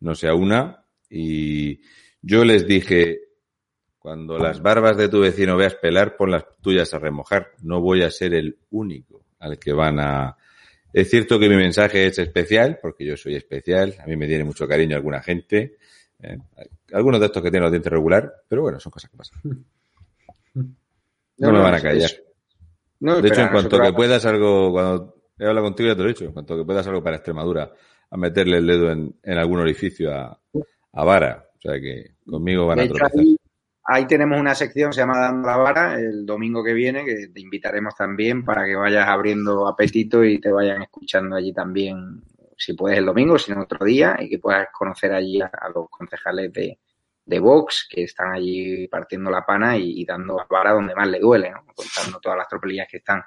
no 0.00 0.14
se 0.14 0.28
aúna 0.28 0.84
y 1.08 1.80
Yo 2.28 2.44
les 2.44 2.66
dije, 2.66 3.20
cuando 3.98 4.36
las 4.36 4.60
barbas 4.60 4.96
de 4.96 5.08
tu 5.08 5.20
vecino 5.20 5.56
veas 5.56 5.76
pelar, 5.76 6.16
pon 6.16 6.32
las 6.32 6.44
tuyas 6.60 6.92
a 6.92 6.98
remojar. 6.98 7.52
No 7.62 7.80
voy 7.80 8.02
a 8.02 8.10
ser 8.10 8.34
el 8.34 8.58
único 8.70 9.26
al 9.38 9.60
que 9.60 9.72
van 9.72 10.00
a... 10.00 10.36
Es 10.96 11.10
cierto 11.10 11.38
que 11.38 11.46
mi 11.50 11.56
mensaje 11.56 12.06
es 12.06 12.18
especial, 12.18 12.78
porque 12.80 13.04
yo 13.04 13.18
soy 13.18 13.36
especial, 13.36 13.94
a 14.02 14.06
mí 14.06 14.16
me 14.16 14.26
tiene 14.26 14.44
mucho 14.44 14.66
cariño 14.66 14.96
alguna 14.96 15.20
gente, 15.20 15.76
eh, 16.22 16.38
algunos 16.90 17.20
de 17.20 17.26
estos 17.26 17.42
que 17.42 17.50
tienen 17.50 17.64
los 17.64 17.70
dientes 17.70 17.92
regular, 17.92 18.32
pero 18.48 18.62
bueno, 18.62 18.80
son 18.80 18.90
cosas 18.90 19.10
que 19.10 19.16
pasan. 19.18 19.38
No, 20.54 21.52
me 21.52 21.58
van 21.58 21.74
a 21.74 21.80
callar. 21.82 22.10
de 22.98 23.28
hecho, 23.28 23.40
en 23.42 23.48
cuanto 23.48 23.78
que 23.78 23.92
puedas 23.92 24.24
algo, 24.24 24.72
cuando 24.72 25.14
he 25.38 25.46
hablado 25.46 25.66
contigo 25.66 25.90
ya 25.90 25.96
te 25.96 26.00
lo 26.00 26.08
he 26.08 26.12
dicho, 26.14 26.24
en 26.24 26.32
cuanto 26.32 26.56
que 26.56 26.64
puedas 26.64 26.86
algo 26.86 27.02
para 27.02 27.16
Extremadura, 27.16 27.70
a 28.08 28.16
meterle 28.16 28.56
el 28.56 28.66
dedo 28.66 28.90
en, 28.90 29.38
algún 29.38 29.60
orificio 29.60 30.14
a, 30.14 30.40
a, 30.94 31.04
Vara. 31.04 31.46
O 31.58 31.60
sea 31.60 31.78
que 31.78 32.14
conmigo 32.24 32.64
van 32.64 32.80
a 32.80 32.84
tropezar. 32.86 33.10
Ahí, 33.20 33.35
tenemos 34.08 34.40
una 34.40 34.54
sección, 34.54 34.92
se 34.92 35.00
llama 35.00 35.18
Dando 35.18 35.48
la 35.48 35.56
Vara, 35.56 35.94
el 35.94 36.26
domingo 36.26 36.62
que 36.64 36.72
viene, 36.72 37.04
que 37.04 37.28
te 37.28 37.40
invitaremos 37.40 37.94
también 37.94 38.44
para 38.44 38.64
que 38.64 38.74
vayas 38.74 39.06
abriendo 39.06 39.68
apetito 39.68 40.24
y 40.24 40.40
te 40.40 40.50
vayan 40.50 40.82
escuchando 40.82 41.36
allí 41.36 41.52
también, 41.52 42.22
si 42.56 42.74
puedes 42.74 42.98
el 42.98 43.06
domingo, 43.06 43.38
si 43.38 43.52
no 43.52 43.62
otro 43.62 43.84
día, 43.84 44.16
y 44.18 44.28
que 44.28 44.38
puedas 44.38 44.68
conocer 44.72 45.12
allí 45.12 45.40
a, 45.40 45.50
los 45.74 45.88
concejales 45.88 46.52
de, 46.52 46.78
de 47.24 47.38
Vox 47.38 47.86
que 47.88 48.04
están 48.04 48.32
allí 48.32 48.88
partiendo 48.88 49.30
la 49.30 49.46
pana 49.46 49.76
y, 49.76 50.04
dando 50.04 50.40
a 50.40 50.46
vara 50.50 50.72
donde 50.72 50.94
más 50.94 51.08
le 51.08 51.20
duele, 51.20 51.52
contando 51.74 52.18
todas 52.20 52.38
las 52.38 52.48
tropelías 52.48 52.88
que 52.88 52.98
están 52.98 53.22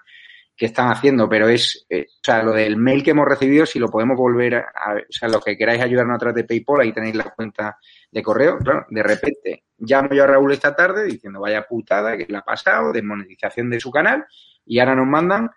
que 0.59 0.65
están 0.65 0.91
haciendo, 0.91 1.29
pero 1.29 1.47
es, 1.47 1.85
eh, 1.89 2.05
o 2.09 2.19
sea, 2.21 2.43
lo 2.43 2.51
del 2.51 2.75
mail 2.75 3.01
que 3.01 3.11
hemos 3.11 3.25
recibido, 3.25 3.65
si 3.65 3.79
lo 3.79 3.87
podemos 3.87 4.17
volver 4.17 4.55
a, 4.55 4.95
o 4.95 5.11
sea, 5.11 5.29
lo 5.29 5.39
que 5.39 5.57
queráis 5.57 5.81
ayudarnos 5.81 6.15
a 6.15 6.19
través 6.19 6.35
de 6.35 6.43
PayPal, 6.43 6.81
ahí 6.81 6.91
tenéis 6.91 7.15
la 7.15 7.29
cuenta 7.29 7.77
de 8.11 8.23
correo, 8.23 8.57
claro, 8.57 8.85
de 8.89 9.03
repente 9.03 9.63
llamo 9.77 10.09
yo 10.13 10.23
a 10.23 10.27
Raúl 10.27 10.51
esta 10.51 10.75
tarde 10.75 11.05
diciendo 11.05 11.39
vaya 11.39 11.65
putada 11.67 12.17
que 12.17 12.25
le 12.27 12.37
ha 12.37 12.41
pasado, 12.41 12.91
desmonetización 12.91 13.69
de 13.69 13.79
su 13.79 13.91
canal, 13.91 14.25
y 14.65 14.79
ahora 14.79 14.95
nos 14.95 15.07
mandan 15.07 15.49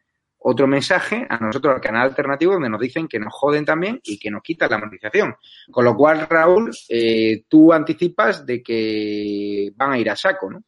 otro 0.45 0.67
mensaje 0.67 1.27
a 1.29 1.39
nosotros 1.39 1.75
al 1.75 1.81
canal 1.81 2.09
alternativo 2.09 2.55
donde 2.55 2.69
nos 2.69 2.81
dicen 2.81 3.07
que 3.07 3.19
nos 3.19 3.33
joden 3.33 3.65
también 3.65 4.01
y 4.03 4.19
que 4.19 4.31
nos 4.31 4.43
quitan 4.43 4.71
la 4.71 4.79
monetización. 4.79 5.37
Con 5.71 5.85
lo 5.85 5.95
cual, 5.95 6.27
Raúl, 6.29 6.71
eh, 6.89 7.45
tú 7.49 7.73
anticipas 7.73 8.45
de 8.45 8.63
que 8.63 9.73
van 9.77 9.93
a 9.93 9.99
ir 9.99 10.11
a 10.11 10.17
saco, 10.17 10.51
¿no? 10.51 10.65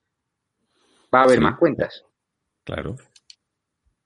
Va 1.12 1.20
a 1.20 1.24
haber 1.24 1.40
más 1.40 1.58
cuentas. 1.58 2.04
Claro. 2.62 2.96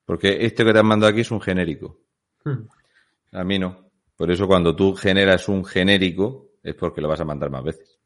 Porque 0.05 0.37
este 0.41 0.65
que 0.65 0.73
te 0.73 0.79
han 0.79 0.85
mandado 0.85 1.11
aquí 1.11 1.21
es 1.21 1.31
un 1.31 1.41
genérico. 1.41 1.99
Hmm. 2.43 2.67
A 3.31 3.43
mí 3.43 3.59
no. 3.59 3.91
Por 4.15 4.31
eso 4.31 4.47
cuando 4.47 4.75
tú 4.75 4.95
generas 4.95 5.47
un 5.47 5.63
genérico 5.63 6.48
es 6.63 6.75
porque 6.75 7.01
lo 7.01 7.07
vas 7.07 7.21
a 7.21 7.25
mandar 7.25 7.49
más 7.49 7.63
veces. 7.63 7.99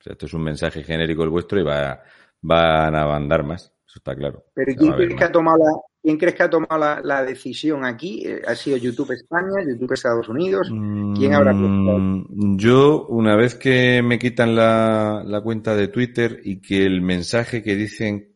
O 0.00 0.02
sea, 0.02 0.12
esto 0.12 0.26
es 0.26 0.34
un 0.34 0.42
mensaje 0.42 0.82
genérico 0.82 1.22
el 1.22 1.30
vuestro 1.30 1.60
y 1.60 1.62
va, 1.62 2.02
van 2.40 2.94
a 2.94 3.06
mandar 3.06 3.44
más. 3.44 3.72
Eso 3.86 3.98
está 3.98 4.16
claro. 4.16 4.46
Pero 4.54 4.74
¿quién 4.74 4.92
crees 4.94 5.14
que, 5.14 5.24
ha 5.24 5.30
tomado 5.30 5.58
la, 5.58 5.80
¿quién 6.02 6.16
crees 6.16 6.34
que 6.34 6.42
ha 6.42 6.50
tomado 6.50 7.02
la, 7.04 7.24
decisión 7.24 7.84
aquí? 7.84 8.26
Eh, 8.26 8.42
¿Ha 8.46 8.54
sido 8.54 8.78
YouTube 8.78 9.12
España, 9.12 9.62
YouTube 9.64 9.92
Estados 9.92 10.28
Unidos? 10.28 10.68
¿Quién 11.14 11.34
habrá 11.34 11.52
mm, 11.52 12.56
Yo, 12.56 13.06
una 13.06 13.36
vez 13.36 13.54
que 13.54 14.02
me 14.02 14.18
quitan 14.18 14.56
la, 14.56 15.22
la 15.24 15.40
cuenta 15.42 15.76
de 15.76 15.88
Twitter 15.88 16.40
y 16.42 16.60
que 16.60 16.84
el 16.84 17.02
mensaje 17.02 17.62
que 17.62 17.76
dicen 17.76 18.34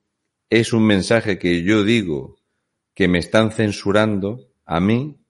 es 0.50 0.72
un 0.72 0.86
mensaje 0.86 1.38
que 1.38 1.62
yo 1.62 1.82
digo 1.82 2.36
que 2.94 3.08
me 3.08 3.18
están 3.18 3.50
censurando 3.50 4.40
a 4.64 4.78
mí 4.78 5.25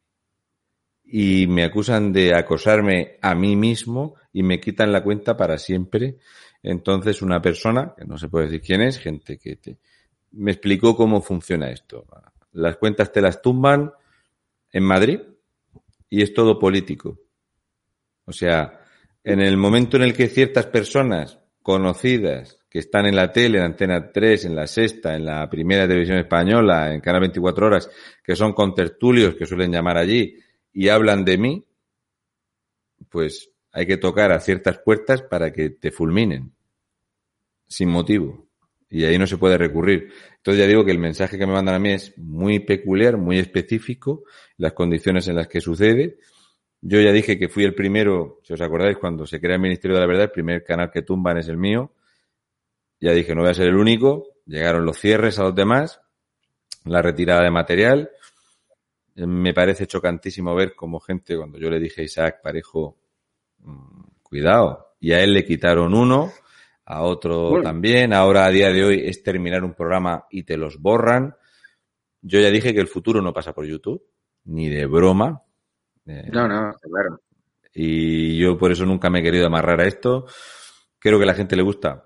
y 1.07 1.47
me 1.47 1.65
acusan 1.65 2.13
de 2.13 2.35
acosarme 2.35 3.17
a 3.23 3.35
mí 3.35 3.55
mismo 3.55 4.17
y 4.33 4.43
me 4.43 4.61
quitan 4.61 4.93
la 4.93 5.03
cuenta 5.03 5.37
para 5.37 5.57
siempre. 5.57 6.19
Entonces 6.63 7.23
una 7.23 7.41
persona, 7.41 7.95
que 7.97 8.05
no 8.05 8.19
se 8.19 8.29
puede 8.29 8.47
decir 8.47 8.61
quién 8.61 8.83
es, 8.83 8.99
gente 8.99 9.39
que 9.39 9.57
te, 9.57 9.79
me 10.33 10.51
explicó 10.51 10.97
cómo 10.97 11.23
funciona 11.23 11.71
esto. 11.71 12.05
Las 12.53 12.77
cuentas 12.77 13.13
te 13.13 13.21
las 13.21 13.41
tumban 13.41 13.93
en 14.73 14.83
Madrid 14.83 15.21
y 16.11 16.23
es 16.23 16.35
todo 16.35 16.59
político. 16.59 17.21
O 18.25 18.33
sea, 18.33 18.81
en 19.23 19.41
el 19.41 19.57
momento 19.57 19.97
en 19.97 20.03
el 20.03 20.13
que 20.13 20.29
ciertas 20.29 20.67
personas 20.67 21.39
conocidas 21.63 22.59
que 22.69 22.81
están 22.81 23.07
en 23.07 23.17
la 23.17 23.33
tele, 23.33 23.59
en 23.59 23.65
Antena 23.65 24.11
3, 24.13 24.45
en 24.47 24.57
la 24.57 24.67
Sexta, 24.67 25.15
en 25.15 25.25
la 25.25 25.49
Primera 25.49 25.87
Televisión 25.87 26.19
Española, 26.19 26.93
en 26.93 27.01
Canal 27.01 27.23
24 27.23 27.67
Horas, 27.67 27.91
que 28.23 28.37
son 28.37 28.53
contertulios, 28.53 29.35
que 29.35 29.47
suelen 29.47 29.73
llamar 29.73 29.97
allí, 29.97 30.37
y 30.77 30.91
hablan 30.91 31.25
de 31.25 31.39
mí, 31.39 31.65
pues 33.09 33.51
hay 33.73 33.87
que 33.87 33.97
tocar 33.97 34.31
a 34.31 34.41
ciertas 34.41 34.77
puertas 34.77 35.23
para 35.23 35.51
que 35.51 35.71
te 35.71 35.91
fulminen, 35.91 36.53
sin 37.67 37.89
motivo. 37.89 38.47
Y 38.91 39.05
ahí 39.05 39.17
no 39.17 39.27
se 39.27 39.39
puede 39.39 39.57
recurrir. 39.57 40.13
Entonces 40.37 40.63
ya 40.63 40.69
digo 40.69 40.85
que 40.85 40.91
el 40.91 40.99
mensaje 40.99 41.39
que 41.39 41.47
me 41.47 41.55
mandan 41.55 41.77
a 41.77 41.79
mí 41.79 41.93
es 41.93 42.17
muy 42.19 42.59
peculiar, 42.59 43.17
muy 43.17 43.39
específico, 43.39 44.25
las 44.59 44.75
condiciones 44.75 45.27
en 45.29 45.37
las 45.37 45.49
que 45.49 45.63
sucede, 45.63 46.19
yo 46.83 47.01
ya 47.01 47.11
dije 47.11 47.39
que 47.39 47.49
fui 47.49 47.65
el 47.65 47.75
primero, 47.75 48.41
si 48.45 48.53
os 48.53 48.61
acordáis, 48.61 48.99
cuando 48.99 49.27
se 49.27 49.41
crea 49.41 49.55
el 49.55 49.63
Ministerio 49.63 49.97
de 49.97 50.03
la 50.03 50.07
Verdad, 50.07 50.25
el 50.25 50.31
primer 50.31 50.63
canal 50.63 50.91
que 50.91 51.01
tumban 51.01 51.39
es 51.39 51.49
el 51.49 51.57
mío. 51.57 51.95
Ya 53.01 53.13
dije, 53.13 53.35
no 53.35 53.41
voy 53.41 53.51
a 53.51 53.55
ser 53.55 53.69
el 53.69 53.77
único. 53.77 54.27
Llegaron 54.45 54.85
los 54.85 54.99
cierres 54.99 55.39
a 55.39 55.45
los 55.45 55.55
demás, 55.55 56.03
la 56.85 57.01
retirada 57.01 57.45
de 57.45 57.51
material. 57.51 58.11
Me 59.17 59.55
parece 59.55 59.87
chocantísimo 59.87 60.55
ver 60.55 60.75
como 60.75 61.01
gente, 61.01 61.37
cuando 61.37 61.59
yo 61.59 61.71
le 61.71 61.81
dije 61.81 62.03
a 62.03 62.05
Isaac 62.05 62.43
Parejo, 62.43 62.99
mm, 63.61 64.03
cuidado, 64.23 64.95
y 65.01 65.13
a 65.13 65.23
él 65.23 65.33
le 65.33 65.45
quitaron 65.45 65.95
uno, 65.95 66.31
a 66.85 67.03
otro 67.03 67.63
también. 67.63 68.13
Ahora, 68.13 68.45
a 68.45 68.51
día 68.51 68.71
de 68.71 68.85
hoy, 68.85 69.03
es 69.07 69.23
terminar 69.23 69.65
un 69.65 69.75
programa 69.75 70.27
y 70.31 70.43
te 70.43 70.57
los 70.57 70.81
borran. 70.81 71.35
Yo 72.21 72.41
ya 72.41 72.51
dije 72.51 72.75
que 72.75 72.81
el 72.81 72.89
futuro 72.89 73.23
no 73.23 73.33
pasa 73.33 73.55
por 73.55 73.65
YouTube, 73.65 74.03
ni 74.45 74.69
de 74.69 74.85
broma. 74.87 75.43
Eh, 76.07 76.29
no, 76.33 76.47
no, 76.47 76.75
claro. 76.81 77.21
Y 77.73 78.39
yo 78.39 78.57
por 78.57 78.73
eso 78.73 78.85
nunca 78.85 79.11
me 79.11 79.21
he 79.21 79.23
querido 79.23 79.47
amarrar 79.47 79.81
a 79.81 79.87
esto. 79.87 80.27
Creo 80.99 81.19
que 81.19 81.25
a 81.25 81.29
la 81.29 81.35
gente 81.35 81.57
le 81.57 81.63
gusta. 81.63 82.05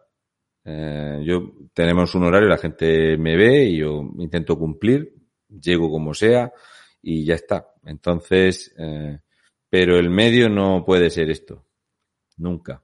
Eh, 0.65 1.23
yo 1.25 1.55
tenemos 1.73 2.15
un 2.15 2.25
horario, 2.25 2.49
la 2.49 2.59
gente 2.59 3.17
me 3.17 3.37
ve 3.37 3.65
y 3.65 3.79
yo 3.79 4.03
intento 4.19 4.59
cumplir, 4.59 5.15
llego 5.49 5.91
como 5.91 6.13
sea 6.15 6.53
y 7.03 7.25
ya 7.25 7.35
está. 7.35 7.75
Entonces, 7.85 8.75
eh, 8.79 9.21
pero 9.69 9.97
el 9.99 10.11
medio 10.11 10.49
no 10.49 10.85
puede 10.85 11.11
ser 11.11 11.31
esto. 11.31 11.67
Nunca. 12.37 12.83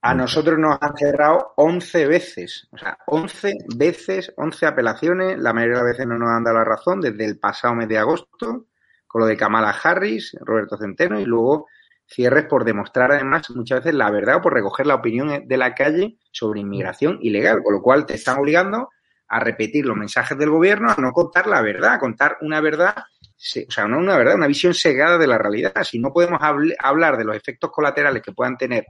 A 0.00 0.14
nosotros 0.14 0.58
nos 0.58 0.76
han 0.80 0.96
cerrado 0.96 1.52
11 1.56 2.06
veces, 2.08 2.68
o 2.72 2.78
sea, 2.78 2.98
11 3.06 3.52
veces, 3.76 4.32
11 4.36 4.66
apelaciones, 4.66 5.38
la 5.38 5.52
mayoría 5.52 5.78
de 5.78 5.84
las 5.84 5.92
veces 5.92 6.06
no 6.08 6.18
nos 6.18 6.30
han 6.30 6.42
dado 6.42 6.56
la 6.56 6.64
razón 6.64 7.00
desde 7.00 7.24
el 7.24 7.38
pasado 7.38 7.76
mes 7.76 7.88
de 7.88 7.98
agosto 7.98 8.66
con 9.06 9.20
lo 9.20 9.26
de 9.26 9.36
Kamala 9.36 9.70
Harris, 9.70 10.34
Roberto 10.40 10.76
Centeno, 10.76 11.20
y 11.20 11.26
luego 11.26 11.68
cierres 12.06 12.46
por 12.46 12.64
demostrar 12.64 13.12
además 13.12 13.50
muchas 13.50 13.80
veces 13.80 13.94
la 13.94 14.10
verdad 14.10 14.36
o 14.36 14.40
por 14.40 14.54
recoger 14.54 14.86
la 14.86 14.96
opinión 14.96 15.46
de 15.46 15.56
la 15.56 15.74
calle 15.74 16.16
sobre 16.30 16.60
inmigración 16.60 17.18
ilegal, 17.20 17.62
con 17.62 17.74
lo 17.74 17.82
cual 17.82 18.06
te 18.06 18.14
están 18.14 18.38
obligando 18.38 18.88
a 19.28 19.38
repetir 19.38 19.86
los 19.86 19.96
mensajes 19.96 20.36
del 20.36 20.50
gobierno, 20.50 20.90
a 20.90 21.00
no 21.00 21.12
contar 21.12 21.46
la 21.46 21.62
verdad, 21.62 21.94
a 21.94 21.98
contar 21.98 22.38
una 22.40 22.60
verdad, 22.60 22.96
o 23.42 23.70
sea, 23.70 23.88
no 23.88 23.98
una 23.98 24.16
verdad, 24.16 24.36
una 24.36 24.46
visión 24.46 24.72
cegada 24.72 25.18
de 25.18 25.26
la 25.26 25.36
realidad. 25.36 25.82
Si 25.82 25.98
no 25.98 26.12
podemos 26.12 26.40
hablar 26.78 27.16
de 27.16 27.24
los 27.24 27.36
efectos 27.36 27.70
colaterales 27.72 28.22
que 28.22 28.32
puedan 28.32 28.56
tener 28.56 28.86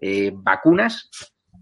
eh, 0.00 0.30
vacunas, 0.34 1.08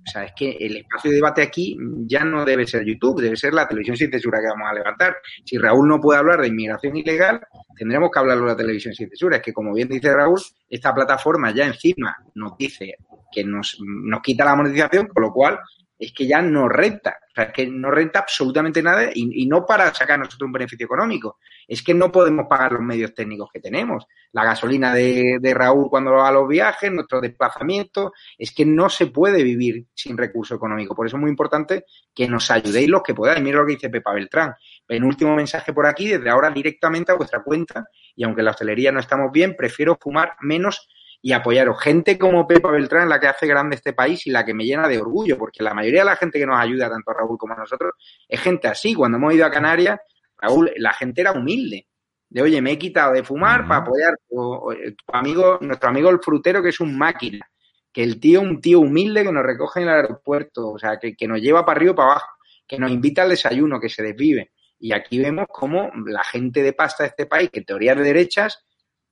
o 0.06 0.10
sea, 0.10 0.24
es 0.24 0.32
que 0.36 0.50
el 0.50 0.78
espacio 0.78 1.10
de 1.10 1.16
debate 1.16 1.42
aquí 1.42 1.78
ya 2.06 2.24
no 2.24 2.44
debe 2.44 2.66
ser 2.66 2.84
YouTube, 2.84 3.22
debe 3.22 3.36
ser 3.36 3.54
la 3.54 3.66
televisión 3.66 3.96
sin 3.96 4.10
censura 4.10 4.40
que 4.40 4.48
vamos 4.48 4.68
a 4.68 4.74
levantar. 4.74 5.16
Si 5.44 5.56
Raúl 5.56 5.88
no 5.88 6.00
puede 6.00 6.18
hablar 6.18 6.40
de 6.40 6.48
inmigración 6.48 6.96
ilegal, 6.96 7.40
tendremos 7.76 8.10
que 8.10 8.18
hablarlo 8.18 8.44
de 8.44 8.50
la 8.50 8.56
televisión 8.56 8.92
sin 8.94 9.08
censura. 9.08 9.36
Es 9.36 9.42
que, 9.42 9.52
como 9.52 9.72
bien 9.72 9.88
dice 9.88 10.12
Raúl, 10.12 10.40
esta 10.68 10.94
plataforma 10.94 11.52
ya 11.52 11.66
encima 11.66 12.16
nos 12.34 12.56
dice 12.58 12.96
que 13.32 13.44
nos, 13.44 13.78
nos 13.80 14.20
quita 14.20 14.44
la 14.44 14.56
monetización, 14.56 15.06
con 15.06 15.22
lo 15.22 15.32
cual 15.32 15.58
es 15.98 16.12
que 16.12 16.26
ya 16.26 16.42
no 16.42 16.68
renta. 16.68 17.18
O 17.30 17.34
sea, 17.34 17.44
es 17.44 17.52
que 17.52 17.66
no 17.66 17.90
renta 17.90 18.20
absolutamente 18.20 18.82
nada 18.82 19.10
y, 19.12 19.46
no 19.46 19.66
para 19.66 19.92
sacar 19.92 20.18
nosotros 20.18 20.46
un 20.46 20.52
beneficio 20.52 20.84
económico. 20.84 21.38
Es 21.66 21.82
que 21.82 21.94
no 21.94 22.12
podemos 22.12 22.46
pagar 22.48 22.72
los 22.72 22.82
medios 22.82 23.14
técnicos 23.14 23.50
que 23.52 23.60
tenemos. 23.60 24.06
La 24.32 24.44
gasolina 24.44 24.94
de, 24.94 25.52
Raúl 25.54 25.88
cuando 25.88 26.12
va 26.12 26.28
a 26.28 26.32
los 26.32 26.48
viajes, 26.48 26.92
nuestro 26.92 27.20
desplazamiento. 27.20 28.12
Es 28.38 28.52
que 28.52 28.64
no 28.64 28.88
se 28.88 29.06
puede 29.06 29.42
vivir 29.42 29.86
sin 29.94 30.16
recurso 30.16 30.54
económico. 30.54 30.94
Por 30.94 31.06
eso 31.06 31.16
es 31.16 31.20
muy 31.20 31.30
importante 31.30 31.84
que 32.14 32.28
nos 32.28 32.50
ayudéis 32.50 32.88
los 32.88 33.02
que 33.02 33.14
podáis. 33.14 33.42
Mira 33.42 33.58
lo 33.58 33.66
que 33.66 33.74
dice 33.74 33.90
Pepa 33.90 34.12
Beltrán. 34.12 34.54
último 34.88 35.34
mensaje 35.34 35.72
por 35.72 35.86
aquí, 35.86 36.08
desde 36.08 36.30
ahora 36.30 36.50
directamente 36.50 37.12
a 37.12 37.16
vuestra 37.16 37.42
cuenta. 37.42 37.84
Y 38.16 38.24
aunque 38.24 38.40
en 38.40 38.44
la 38.46 38.50
hostelería 38.52 38.92
no 38.92 39.00
estamos 39.00 39.32
bien, 39.32 39.56
prefiero 39.56 39.98
fumar 40.00 40.36
menos 40.40 40.88
y 41.24 41.32
apoyaros. 41.32 41.80
Gente 41.80 42.18
como 42.18 42.46
Pepa 42.46 42.70
Beltrán, 42.70 43.08
la 43.08 43.18
que 43.18 43.28
hace 43.28 43.46
grande 43.46 43.76
este 43.76 43.94
país 43.94 44.26
y 44.26 44.30
la 44.30 44.44
que 44.44 44.52
me 44.52 44.66
llena 44.66 44.86
de 44.86 44.98
orgullo, 44.98 45.38
porque 45.38 45.62
la 45.62 45.72
mayoría 45.72 46.00
de 46.00 46.04
la 46.04 46.16
gente 46.16 46.38
que 46.38 46.44
nos 46.44 46.60
ayuda, 46.60 46.90
tanto 46.90 47.12
a 47.12 47.14
Raúl 47.14 47.38
como 47.38 47.54
a 47.54 47.56
nosotros, 47.56 47.94
es 48.28 48.38
gente 48.38 48.68
así. 48.68 48.92
Cuando 48.92 49.16
hemos 49.16 49.32
ido 49.32 49.46
a 49.46 49.50
Canarias, 49.50 49.98
Raúl, 50.36 50.70
la 50.76 50.92
gente 50.92 51.22
era 51.22 51.32
humilde. 51.32 51.86
De 52.28 52.42
oye, 52.42 52.60
me 52.60 52.72
he 52.72 52.78
quitado 52.78 53.14
de 53.14 53.24
fumar 53.24 53.66
para 53.66 53.80
apoyar 53.80 54.12
a 54.12 54.16
tu 54.28 54.92
amigo, 55.14 55.56
nuestro 55.62 55.88
amigo 55.88 56.10
el 56.10 56.18
frutero, 56.18 56.62
que 56.62 56.68
es 56.68 56.80
un 56.80 56.98
máquina. 56.98 57.48
que 57.90 58.02
el 58.02 58.20
tío, 58.20 58.42
un 58.42 58.60
tío 58.60 58.80
humilde 58.80 59.22
que 59.22 59.32
nos 59.32 59.46
recoge 59.46 59.80
en 59.80 59.88
el 59.88 59.94
aeropuerto, 59.94 60.72
o 60.72 60.78
sea, 60.78 60.98
que, 60.98 61.16
que 61.16 61.26
nos 61.26 61.40
lleva 61.40 61.64
para 61.64 61.78
arriba 61.78 61.92
y 61.92 61.94
para 61.94 62.10
abajo, 62.10 62.32
que 62.68 62.78
nos 62.78 62.90
invita 62.90 63.22
al 63.22 63.30
desayuno, 63.30 63.80
que 63.80 63.88
se 63.88 64.02
desvive. 64.02 64.52
Y 64.78 64.92
aquí 64.92 65.18
vemos 65.18 65.46
cómo 65.48 65.90
la 66.04 66.22
gente 66.22 66.62
de 66.62 66.74
pasta 66.74 67.04
de 67.04 67.08
este 67.08 67.24
país, 67.24 67.48
que 67.50 67.60
en 67.60 67.64
teoría 67.64 67.94
de 67.94 68.02
derechas, 68.02 68.62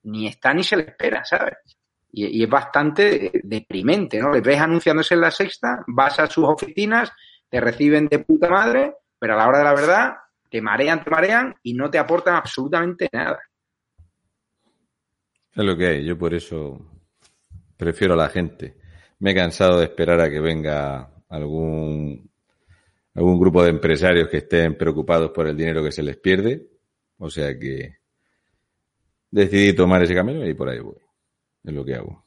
ni 0.03 0.27
está 0.27 0.53
ni 0.53 0.63
se 0.63 0.77
le 0.77 0.83
espera, 0.83 1.25
¿sabes? 1.25 1.55
Y, 2.15 2.43
es 2.43 2.49
bastante 2.49 3.41
deprimente, 3.43 4.19
¿no? 4.19 4.31
Le 4.31 4.41
ves 4.41 4.59
anunciándose 4.59 5.15
en 5.15 5.21
la 5.21 5.31
sexta, 5.31 5.83
vas 5.87 6.19
a 6.19 6.27
sus 6.27 6.45
oficinas, 6.45 7.11
te 7.49 7.59
reciben 7.59 8.07
de 8.07 8.19
puta 8.19 8.49
madre, 8.49 8.93
pero 9.17 9.33
a 9.33 9.37
la 9.37 9.47
hora 9.47 9.57
de 9.57 9.63
la 9.63 9.73
verdad 9.73 10.13
te 10.49 10.61
marean, 10.61 11.03
te 11.03 11.09
marean 11.09 11.55
y 11.63 11.73
no 11.73 11.89
te 11.89 11.97
aportan 11.97 12.35
absolutamente 12.35 13.09
nada. 13.11 13.39
Es 15.55 15.63
lo 15.63 15.75
que 15.75 15.87
hay, 15.87 16.05
yo 16.05 16.17
por 16.17 16.33
eso 16.33 16.79
prefiero 17.75 18.13
a 18.13 18.17
la 18.17 18.29
gente. 18.29 18.77
Me 19.19 19.31
he 19.31 19.35
cansado 19.35 19.79
de 19.79 19.85
esperar 19.85 20.19
a 20.21 20.29
que 20.29 20.39
venga 20.39 21.09
algún 21.29 22.29
algún 23.15 23.39
grupo 23.39 23.63
de 23.63 23.69
empresarios 23.69 24.27
que 24.29 24.37
estén 24.37 24.75
preocupados 24.75 25.31
por 25.31 25.47
el 25.47 25.55
dinero 25.55 25.83
que 25.83 25.91
se 25.91 26.03
les 26.03 26.17
pierde. 26.17 26.67
O 27.17 27.29
sea 27.29 27.57
que 27.57 27.97
decidí 29.29 29.73
tomar 29.73 30.03
ese 30.03 30.15
camino 30.15 30.45
y 30.47 30.53
por 30.53 30.69
ahí 30.69 30.79
voy. 30.79 30.97
Es 31.63 31.73
lo 31.73 31.85
que 31.85 31.95
hago. 31.95 32.25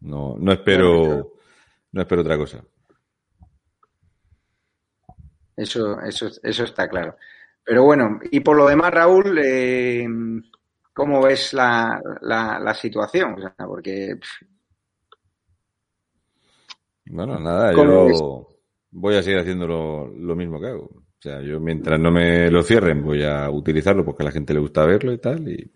No, 0.00 0.36
no 0.38 0.52
espero, 0.52 1.32
no 1.92 2.00
espero 2.00 2.20
otra 2.20 2.36
cosa. 2.36 2.62
Eso, 5.56 5.98
eso, 6.02 6.28
eso 6.42 6.64
está 6.64 6.88
claro. 6.88 7.16
Pero 7.64 7.84
bueno, 7.84 8.20
y 8.30 8.40
por 8.40 8.56
lo 8.56 8.68
demás, 8.68 8.92
Raúl, 8.92 9.38
eh, 9.42 10.06
¿cómo 10.92 11.22
ves 11.22 11.54
la, 11.54 12.00
la, 12.20 12.60
la 12.60 12.74
situación? 12.74 13.34
O 13.34 13.40
sea, 13.40 13.54
porque. 13.66 14.18
Bueno, 17.06 17.38
nada, 17.40 17.72
yo 17.72 18.46
voy 18.90 19.16
a 19.16 19.22
seguir 19.22 19.40
haciendo 19.40 19.66
lo, 19.66 20.06
lo, 20.08 20.36
mismo 20.36 20.60
que 20.60 20.68
hago. 20.68 20.84
O 20.84 21.20
sea, 21.20 21.40
yo 21.40 21.58
mientras 21.58 21.98
no 21.98 22.10
me 22.10 22.50
lo 22.50 22.62
cierren, 22.62 23.02
voy 23.02 23.24
a 23.24 23.50
utilizarlo 23.50 24.04
porque 24.04 24.22
a 24.22 24.26
la 24.26 24.32
gente 24.32 24.54
le 24.54 24.60
gusta 24.60 24.84
verlo 24.84 25.12
y 25.12 25.18
tal. 25.18 25.48
Y, 25.48 25.70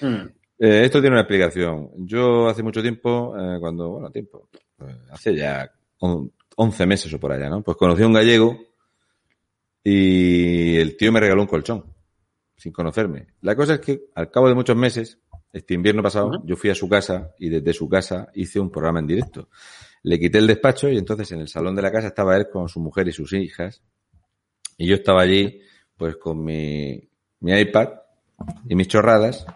mm. 0.00 0.28
Eh, 0.58 0.84
esto 0.84 1.00
tiene 1.00 1.14
una 1.14 1.22
explicación. 1.22 1.90
Yo 1.98 2.48
hace 2.48 2.62
mucho 2.62 2.82
tiempo, 2.82 3.34
eh, 3.38 3.58
cuando, 3.60 3.90
bueno, 3.90 4.10
tiempo, 4.10 4.48
pues, 4.76 4.96
hace 5.10 5.34
ya 5.34 5.70
11 5.98 6.86
meses 6.86 7.12
o 7.12 7.20
por 7.20 7.32
allá, 7.32 7.48
¿no? 7.48 7.62
Pues 7.62 7.76
conocí 7.76 8.02
a 8.02 8.06
un 8.06 8.14
gallego 8.14 8.56
y 9.84 10.76
el 10.76 10.96
tío 10.96 11.12
me 11.12 11.20
regaló 11.20 11.42
un 11.42 11.48
colchón, 11.48 11.84
sin 12.56 12.72
conocerme. 12.72 13.28
La 13.42 13.54
cosa 13.54 13.74
es 13.74 13.80
que 13.80 14.06
al 14.14 14.30
cabo 14.30 14.48
de 14.48 14.54
muchos 14.54 14.76
meses, 14.76 15.18
este 15.52 15.74
invierno 15.74 16.02
pasado, 16.02 16.28
uh 16.28 16.30
-huh. 16.32 16.42
yo 16.44 16.56
fui 16.56 16.70
a 16.70 16.74
su 16.74 16.88
casa 16.88 17.34
y 17.38 17.50
desde 17.50 17.72
su 17.72 17.88
casa 17.88 18.28
hice 18.34 18.58
un 18.58 18.70
programa 18.70 19.00
en 19.00 19.06
directo. 19.06 19.48
Le 20.02 20.18
quité 20.18 20.38
el 20.38 20.46
despacho 20.46 20.88
y 20.88 20.96
entonces 20.96 21.30
en 21.32 21.40
el 21.40 21.48
salón 21.48 21.74
de 21.76 21.82
la 21.82 21.92
casa 21.92 22.08
estaba 22.08 22.36
él 22.36 22.48
con 22.50 22.68
su 22.68 22.80
mujer 22.80 23.08
y 23.08 23.12
sus 23.12 23.32
hijas. 23.32 23.82
Y 24.78 24.86
yo 24.86 24.94
estaba 24.94 25.22
allí, 25.22 25.60
pues 25.96 26.16
con 26.16 26.44
mi, 26.44 27.08
mi 27.40 27.58
iPad 27.58 27.88
y 28.68 28.74
mis 28.74 28.88
chorradas, 28.88 29.46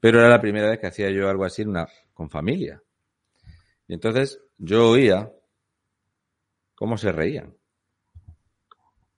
pero 0.00 0.20
era 0.20 0.28
la 0.28 0.40
primera 0.40 0.70
vez 0.70 0.78
que 0.78 0.86
hacía 0.86 1.10
yo 1.10 1.28
algo 1.28 1.44
así 1.44 1.62
una, 1.62 1.86
con 2.14 2.30
familia. 2.30 2.82
Y 3.88 3.94
entonces 3.94 4.40
yo 4.58 4.90
oía 4.90 5.32
cómo 6.74 6.96
se 6.96 7.12
reían. 7.12 7.54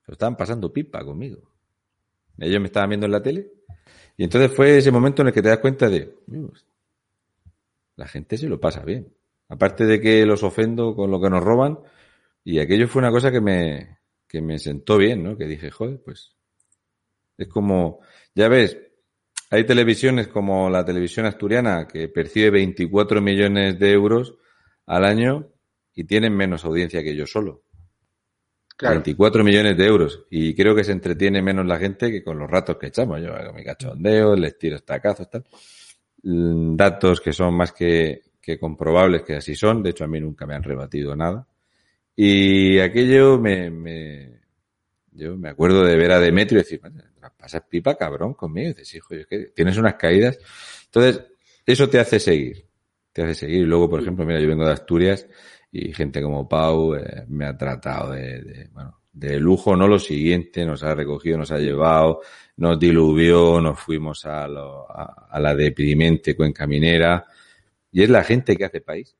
Lo 0.06 0.12
estaban 0.12 0.36
pasando 0.36 0.72
pipa 0.72 1.04
conmigo. 1.04 1.50
Ellos 2.38 2.60
me 2.60 2.66
estaban 2.66 2.90
viendo 2.90 3.06
en 3.06 3.12
la 3.12 3.22
tele. 3.22 3.50
Y 4.16 4.24
entonces 4.24 4.52
fue 4.54 4.78
ese 4.78 4.90
momento 4.90 5.22
en 5.22 5.28
el 5.28 5.34
que 5.34 5.42
te 5.42 5.48
das 5.48 5.58
cuenta 5.58 5.88
de, 5.88 6.14
la 7.96 8.06
gente 8.06 8.36
se 8.36 8.48
lo 8.48 8.58
pasa 8.58 8.84
bien. 8.84 9.12
Aparte 9.48 9.84
de 9.84 10.00
que 10.00 10.24
los 10.24 10.42
ofendo 10.42 10.94
con 10.94 11.10
lo 11.10 11.20
que 11.20 11.30
nos 11.30 11.42
roban, 11.42 11.78
y 12.44 12.58
aquello 12.58 12.88
fue 12.88 13.00
una 13.00 13.10
cosa 13.10 13.30
que 13.30 13.40
me, 13.40 13.98
que 14.26 14.40
me 14.40 14.58
sentó 14.58 14.98
bien, 14.98 15.22
¿no? 15.22 15.36
Que 15.36 15.46
dije, 15.46 15.70
joder, 15.70 16.00
pues 16.02 16.36
es 17.36 17.48
como, 17.48 18.00
ya 18.34 18.48
ves, 18.48 18.78
hay 19.50 19.64
televisiones 19.64 20.28
como 20.28 20.68
la 20.68 20.84
televisión 20.84 21.26
asturiana 21.26 21.86
que 21.86 22.08
percibe 22.08 22.50
24 22.50 23.20
millones 23.20 23.78
de 23.78 23.92
euros 23.92 24.34
al 24.86 25.04
año 25.04 25.48
y 25.94 26.04
tienen 26.04 26.36
menos 26.36 26.64
audiencia 26.64 27.02
que 27.02 27.16
yo 27.16 27.26
solo. 27.26 27.64
Claro. 28.76 28.96
24 28.96 29.42
millones 29.42 29.76
de 29.76 29.86
euros. 29.86 30.26
Y 30.30 30.54
creo 30.54 30.74
que 30.74 30.84
se 30.84 30.92
entretiene 30.92 31.42
menos 31.42 31.66
la 31.66 31.78
gente 31.78 32.12
que 32.12 32.22
con 32.22 32.38
los 32.38 32.48
ratos 32.48 32.76
que 32.76 32.88
echamos. 32.88 33.20
Yo 33.20 33.34
hago 33.34 33.52
mi 33.52 33.64
cachondeo, 33.64 34.36
les 34.36 34.56
tiro 34.56 34.76
estacazos, 34.76 35.28
tal. 35.28 35.44
Datos 36.22 37.20
que 37.20 37.32
son 37.32 37.54
más 37.54 37.72
que, 37.72 38.22
que 38.40 38.58
comprobables 38.58 39.22
que 39.22 39.36
así 39.36 39.56
son. 39.56 39.82
De 39.82 39.90
hecho, 39.90 40.04
a 40.04 40.08
mí 40.08 40.20
nunca 40.20 40.46
me 40.46 40.54
han 40.54 40.62
rebatido 40.62 41.16
nada. 41.16 41.48
Y 42.14 42.78
aquello 42.78 43.38
me, 43.38 43.70
me 43.70 44.40
yo 45.18 45.36
me 45.36 45.48
acuerdo 45.48 45.84
de 45.84 45.96
ver 45.96 46.12
a 46.12 46.20
Demetrio 46.20 46.60
y 46.60 46.62
decir, 46.62 46.80
pasas 47.36 47.62
pipa 47.68 47.96
cabrón 47.96 48.34
conmigo. 48.34 48.70
Y 48.70 48.74
dices, 48.74 48.94
hijo, 48.94 49.14
es 49.14 49.26
que 49.26 49.46
tienes 49.54 49.76
unas 49.78 49.94
caídas. 49.94 50.38
Entonces, 50.86 51.24
eso 51.66 51.88
te 51.88 51.98
hace 51.98 52.18
seguir. 52.20 52.66
Te 53.12 53.22
hace 53.22 53.34
seguir. 53.34 53.62
Y 53.62 53.64
luego, 53.64 53.88
por 53.90 54.00
ejemplo, 54.00 54.24
mira, 54.24 54.40
yo 54.40 54.48
vengo 54.48 54.64
de 54.64 54.72
Asturias 54.72 55.26
y 55.70 55.92
gente 55.92 56.22
como 56.22 56.48
Pau 56.48 56.94
eh, 56.94 57.24
me 57.28 57.46
ha 57.46 57.56
tratado 57.56 58.12
de, 58.12 58.42
de, 58.42 58.68
bueno, 58.72 59.00
de 59.12 59.38
lujo, 59.40 59.76
no 59.76 59.88
lo 59.88 59.98
siguiente, 59.98 60.64
nos 60.64 60.82
ha 60.82 60.94
recogido, 60.94 61.38
nos 61.38 61.50
ha 61.50 61.58
llevado, 61.58 62.20
nos 62.56 62.78
diluvió, 62.78 63.60
nos 63.60 63.78
fuimos 63.78 64.24
a, 64.26 64.46
lo, 64.46 64.90
a, 64.90 65.28
a 65.30 65.40
la 65.40 65.54
deprimente 65.54 66.36
cuenca 66.36 66.66
minera, 66.66 67.26
y 67.90 68.02
es 68.02 68.10
la 68.10 68.22
gente 68.22 68.56
que 68.56 68.64
hace 68.64 68.80
país. 68.80 69.16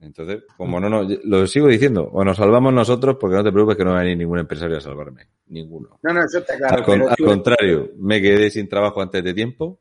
Entonces, 0.00 0.42
como 0.56 0.80
no, 0.80 0.88
no, 0.88 1.06
lo 1.24 1.46
sigo 1.46 1.68
diciendo, 1.68 2.08
o 2.12 2.24
nos 2.24 2.38
salvamos 2.38 2.72
nosotros, 2.72 3.16
porque 3.20 3.36
no 3.36 3.44
te 3.44 3.52
preocupes 3.52 3.76
que 3.76 3.84
no 3.84 3.92
va 3.92 3.98
a 3.98 4.02
venir 4.02 4.16
ningún 4.16 4.38
empresario 4.38 4.78
a 4.78 4.80
salvarme. 4.80 5.28
Ninguno. 5.50 5.98
No, 6.02 6.12
no, 6.12 6.24
eso 6.24 6.38
está 6.38 6.56
claro. 6.56 6.76
Al, 6.76 6.84
con, 6.84 7.02
al 7.02 7.16
contrario, 7.16 7.90
me 7.98 8.22
quedé 8.22 8.50
sin 8.50 8.68
trabajo 8.68 9.02
antes 9.02 9.22
de 9.22 9.34
tiempo 9.34 9.80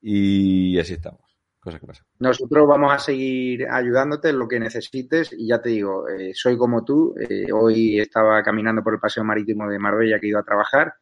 y 0.00 0.78
así 0.78 0.94
estamos. 0.94 1.20
Cosas 1.60 1.80
que 1.80 1.86
pasan. 1.86 2.06
Nosotros 2.20 2.68
vamos 2.68 2.92
a 2.92 2.98
seguir 3.00 3.66
ayudándote 3.68 4.28
en 4.28 4.38
lo 4.38 4.46
que 4.46 4.60
necesites 4.60 5.32
y 5.32 5.48
ya 5.48 5.60
te 5.60 5.70
digo, 5.70 6.08
eh, 6.08 6.32
soy 6.32 6.56
como 6.56 6.84
tú. 6.84 7.14
Eh, 7.18 7.46
hoy 7.52 7.98
estaba 7.98 8.40
caminando 8.42 8.84
por 8.84 8.94
el 8.94 9.00
paseo 9.00 9.24
marítimo 9.24 9.68
de 9.68 9.80
Marbella 9.80 10.20
que 10.20 10.26
he 10.26 10.30
ido 10.30 10.38
a 10.38 10.44
trabajar 10.44 10.94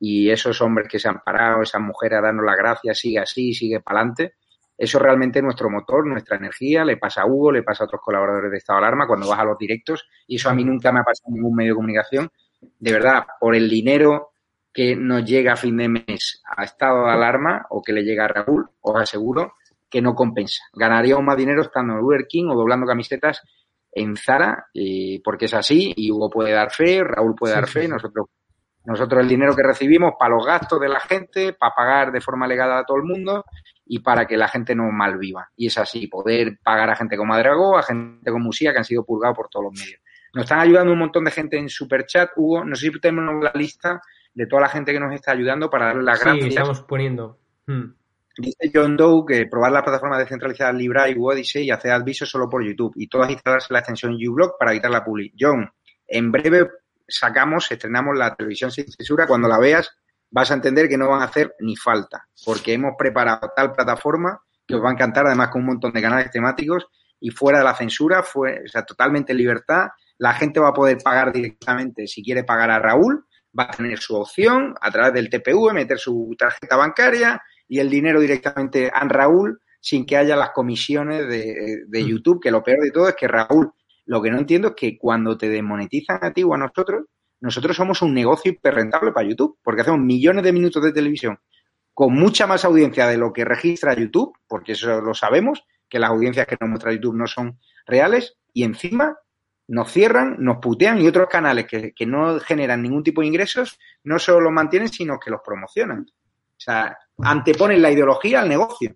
y 0.00 0.30
esos 0.30 0.62
hombres 0.62 0.88
que 0.88 0.98
se 0.98 1.08
han 1.08 1.20
parado, 1.20 1.60
esas 1.60 1.82
mujeres 1.82 2.18
a 2.18 2.22
darnos 2.22 2.46
las 2.46 2.56
gracias, 2.56 2.98
sigue 2.98 3.18
así, 3.18 3.52
sigue 3.52 3.80
para 3.80 4.00
adelante 4.00 4.34
eso 4.78 5.00
realmente 5.00 5.40
es 5.40 5.44
nuestro 5.44 5.68
motor, 5.68 6.06
nuestra 6.06 6.36
energía, 6.36 6.84
le 6.84 6.96
pasa 6.96 7.22
a 7.22 7.26
Hugo, 7.26 7.50
le 7.50 7.64
pasa 7.64 7.82
a 7.82 7.86
otros 7.86 8.00
colaboradores 8.00 8.52
de 8.52 8.58
Estado 8.58 8.78
de 8.78 8.86
Alarma 8.86 9.08
cuando 9.08 9.28
vas 9.28 9.40
a 9.40 9.44
los 9.44 9.58
directos, 9.58 10.08
y 10.28 10.36
eso 10.36 10.48
a 10.48 10.54
mí 10.54 10.64
nunca 10.64 10.92
me 10.92 11.00
ha 11.00 11.02
pasado 11.02 11.30
en 11.30 11.34
ningún 11.34 11.56
medio 11.56 11.72
de 11.72 11.76
comunicación. 11.76 12.30
De 12.60 12.92
verdad, 12.92 13.24
por 13.40 13.54
el 13.54 13.68
dinero 13.68 14.32
que 14.72 14.94
nos 14.96 15.24
llega 15.24 15.54
a 15.54 15.56
fin 15.56 15.76
de 15.76 15.88
mes 15.88 16.42
a 16.44 16.64
Estado 16.64 17.06
de 17.06 17.12
Alarma 17.12 17.66
o 17.70 17.82
que 17.82 17.92
le 17.92 18.02
llega 18.02 18.24
a 18.24 18.28
Raúl, 18.28 18.68
os 18.80 18.96
aseguro 19.00 19.54
que 19.90 20.02
no 20.02 20.14
compensa. 20.14 20.62
Ganaríamos 20.72 21.24
más 21.24 21.36
dinero 21.36 21.62
estando 21.62 21.94
en 21.94 22.00
Uber 22.00 22.26
King 22.28 22.46
o 22.50 22.54
doblando 22.54 22.86
camisetas 22.86 23.42
en 23.90 24.16
Zara, 24.16 24.66
eh, 24.74 25.20
porque 25.24 25.46
es 25.46 25.54
así, 25.54 25.92
y 25.96 26.10
Hugo 26.10 26.30
puede 26.30 26.52
dar 26.52 26.70
fe, 26.70 27.02
Raúl 27.02 27.34
puede 27.34 27.54
dar 27.54 27.66
fe, 27.66 27.88
nosotros 27.88 28.26
nosotros 28.84 29.20
el 29.20 29.28
dinero 29.28 29.54
que 29.54 29.62
recibimos 29.62 30.14
para 30.18 30.34
los 30.34 30.46
gastos 30.46 30.80
de 30.80 30.88
la 30.88 31.00
gente, 31.00 31.52
para 31.52 31.74
pagar 31.74 32.10
de 32.10 32.22
forma 32.22 32.46
legal 32.46 32.72
a 32.72 32.84
todo 32.84 32.96
el 32.96 33.02
mundo 33.02 33.44
y 33.84 33.98
para 33.98 34.26
que 34.26 34.38
la 34.38 34.48
gente 34.48 34.74
no 34.74 34.90
malviva. 34.90 35.50
Y 35.56 35.66
es 35.66 35.76
así, 35.76 36.06
poder 36.06 36.58
pagar 36.62 36.88
a 36.88 36.96
gente 36.96 37.18
como 37.18 37.34
Madrago, 37.34 37.76
a 37.76 37.82
gente 37.82 38.30
como 38.30 38.46
Musía, 38.46 38.72
que 38.72 38.78
han 38.78 38.84
sido 38.84 39.04
purgados 39.04 39.36
por 39.36 39.50
todos 39.50 39.64
los 39.64 39.74
medios. 39.74 40.00
Nos 40.38 40.44
están 40.44 40.60
ayudando 40.60 40.92
un 40.92 41.00
montón 41.00 41.24
de 41.24 41.32
gente 41.32 41.58
en 41.58 41.68
Superchat. 41.68 42.30
Hugo, 42.36 42.64
no 42.64 42.76
sé 42.76 42.92
si 42.92 43.00
tenemos 43.00 43.42
la 43.42 43.50
lista 43.56 44.00
de 44.32 44.46
toda 44.46 44.62
la 44.62 44.68
gente 44.68 44.92
que 44.92 45.00
nos 45.00 45.12
está 45.12 45.32
ayudando 45.32 45.68
para 45.68 45.86
darle 45.86 46.04
las 46.04 46.20
sí, 46.20 46.24
gracias. 46.26 46.48
estamos 46.50 46.82
poniendo. 46.82 47.40
Hmm. 47.66 47.86
Dice 48.36 48.70
John 48.72 48.96
Doe 48.96 49.24
que 49.26 49.46
probar 49.46 49.72
la 49.72 49.82
plataforma 49.82 50.16
descentralizada 50.16 50.72
Libra 50.72 51.10
y 51.10 51.16
Odyssey 51.18 51.64
y 51.64 51.72
hacer 51.72 51.90
avisos 51.90 52.30
solo 52.30 52.48
por 52.48 52.64
YouTube 52.64 52.92
y 52.94 53.08
todas 53.08 53.32
instalarse 53.32 53.72
la 53.72 53.80
extensión 53.80 54.14
uBlock 54.14 54.56
para 54.56 54.70
evitar 54.70 54.92
la 54.92 55.04
publi. 55.04 55.34
John, 55.36 55.68
en 56.06 56.30
breve 56.30 56.68
sacamos, 57.08 57.68
estrenamos 57.72 58.16
la 58.16 58.36
televisión 58.36 58.70
sin 58.70 58.86
censura. 58.92 59.26
Cuando 59.26 59.48
la 59.48 59.58
veas, 59.58 59.90
vas 60.30 60.52
a 60.52 60.54
entender 60.54 60.88
que 60.88 60.96
no 60.96 61.08
van 61.08 61.22
a 61.22 61.24
hacer 61.24 61.56
ni 61.58 61.74
falta, 61.74 62.28
porque 62.46 62.74
hemos 62.74 62.92
preparado 62.96 63.50
tal 63.56 63.72
plataforma 63.72 64.40
que 64.64 64.76
os 64.76 64.84
va 64.84 64.90
a 64.90 64.92
encantar, 64.92 65.26
además 65.26 65.48
con 65.48 65.62
un 65.62 65.66
montón 65.66 65.92
de 65.92 66.00
canales 66.00 66.30
temáticos 66.30 66.86
y 67.18 67.30
fuera 67.30 67.58
de 67.58 67.64
la 67.64 67.74
censura, 67.74 68.22
fue, 68.22 68.62
o 68.64 68.68
sea, 68.68 68.84
totalmente 68.84 69.34
libertad. 69.34 69.88
La 70.18 70.34
gente 70.34 70.60
va 70.60 70.68
a 70.68 70.74
poder 70.74 70.98
pagar 70.98 71.32
directamente 71.32 72.06
si 72.06 72.22
quiere 72.22 72.44
pagar 72.44 72.70
a 72.70 72.78
Raúl, 72.78 73.24
va 73.58 73.64
a 73.64 73.70
tener 73.70 73.98
su 73.98 74.16
opción 74.16 74.74
a 74.80 74.90
través 74.90 75.14
del 75.14 75.30
TPV, 75.30 75.72
meter 75.72 75.98
su 75.98 76.34
tarjeta 76.38 76.76
bancaria 76.76 77.40
y 77.66 77.78
el 77.78 77.88
dinero 77.88 78.20
directamente 78.20 78.90
a 78.92 79.04
Raúl 79.06 79.60
sin 79.80 80.04
que 80.04 80.16
haya 80.16 80.36
las 80.36 80.50
comisiones 80.50 81.28
de, 81.28 81.84
de 81.86 82.04
YouTube, 82.04 82.42
que 82.42 82.50
lo 82.50 82.62
peor 82.62 82.80
de 82.80 82.90
todo 82.90 83.08
es 83.08 83.14
que 83.14 83.28
Raúl 83.28 83.72
lo 84.06 84.22
que 84.22 84.30
no 84.30 84.38
entiendo 84.38 84.68
es 84.68 84.74
que 84.74 84.96
cuando 84.96 85.36
te 85.36 85.50
desmonetizan 85.50 86.18
a 86.22 86.32
ti 86.32 86.42
o 86.42 86.54
a 86.54 86.58
nosotros, 86.58 87.04
nosotros 87.40 87.76
somos 87.76 88.00
un 88.00 88.14
negocio 88.14 88.50
hiperrentable 88.50 89.12
para 89.12 89.28
YouTube, 89.28 89.58
porque 89.62 89.82
hacemos 89.82 90.00
millones 90.00 90.42
de 90.44 90.52
minutos 90.52 90.82
de 90.82 90.92
televisión 90.92 91.38
con 91.98 92.14
mucha 92.14 92.46
más 92.46 92.64
audiencia 92.64 93.08
de 93.08 93.18
lo 93.18 93.32
que 93.32 93.44
registra 93.44 93.92
YouTube, 93.92 94.32
porque 94.46 94.72
eso 94.72 95.00
lo 95.00 95.14
sabemos, 95.14 95.64
que 95.88 95.98
las 95.98 96.10
audiencias 96.10 96.46
que 96.46 96.56
nos 96.60 96.70
muestra 96.70 96.92
YouTube 96.92 97.16
no 97.16 97.26
son 97.26 97.58
reales 97.86 98.38
y 98.52 98.62
encima 98.62 99.18
nos 99.68 99.90
cierran, 99.92 100.36
nos 100.38 100.58
putean 100.58 101.00
y 101.00 101.06
otros 101.06 101.28
canales 101.28 101.66
que, 101.66 101.92
que 101.92 102.06
no 102.06 102.38
generan 102.40 102.82
ningún 102.82 103.02
tipo 103.02 103.20
de 103.20 103.26
ingresos 103.28 103.78
no 104.04 104.18
solo 104.18 104.40
los 104.40 104.52
mantienen, 104.52 104.88
sino 104.88 105.18
que 105.18 105.30
los 105.30 105.40
promocionan. 105.44 106.00
O 106.10 106.60
sea, 106.60 106.98
anteponen 107.18 107.80
la 107.80 107.90
ideología 107.90 108.40
al 108.40 108.48
negocio. 108.48 108.94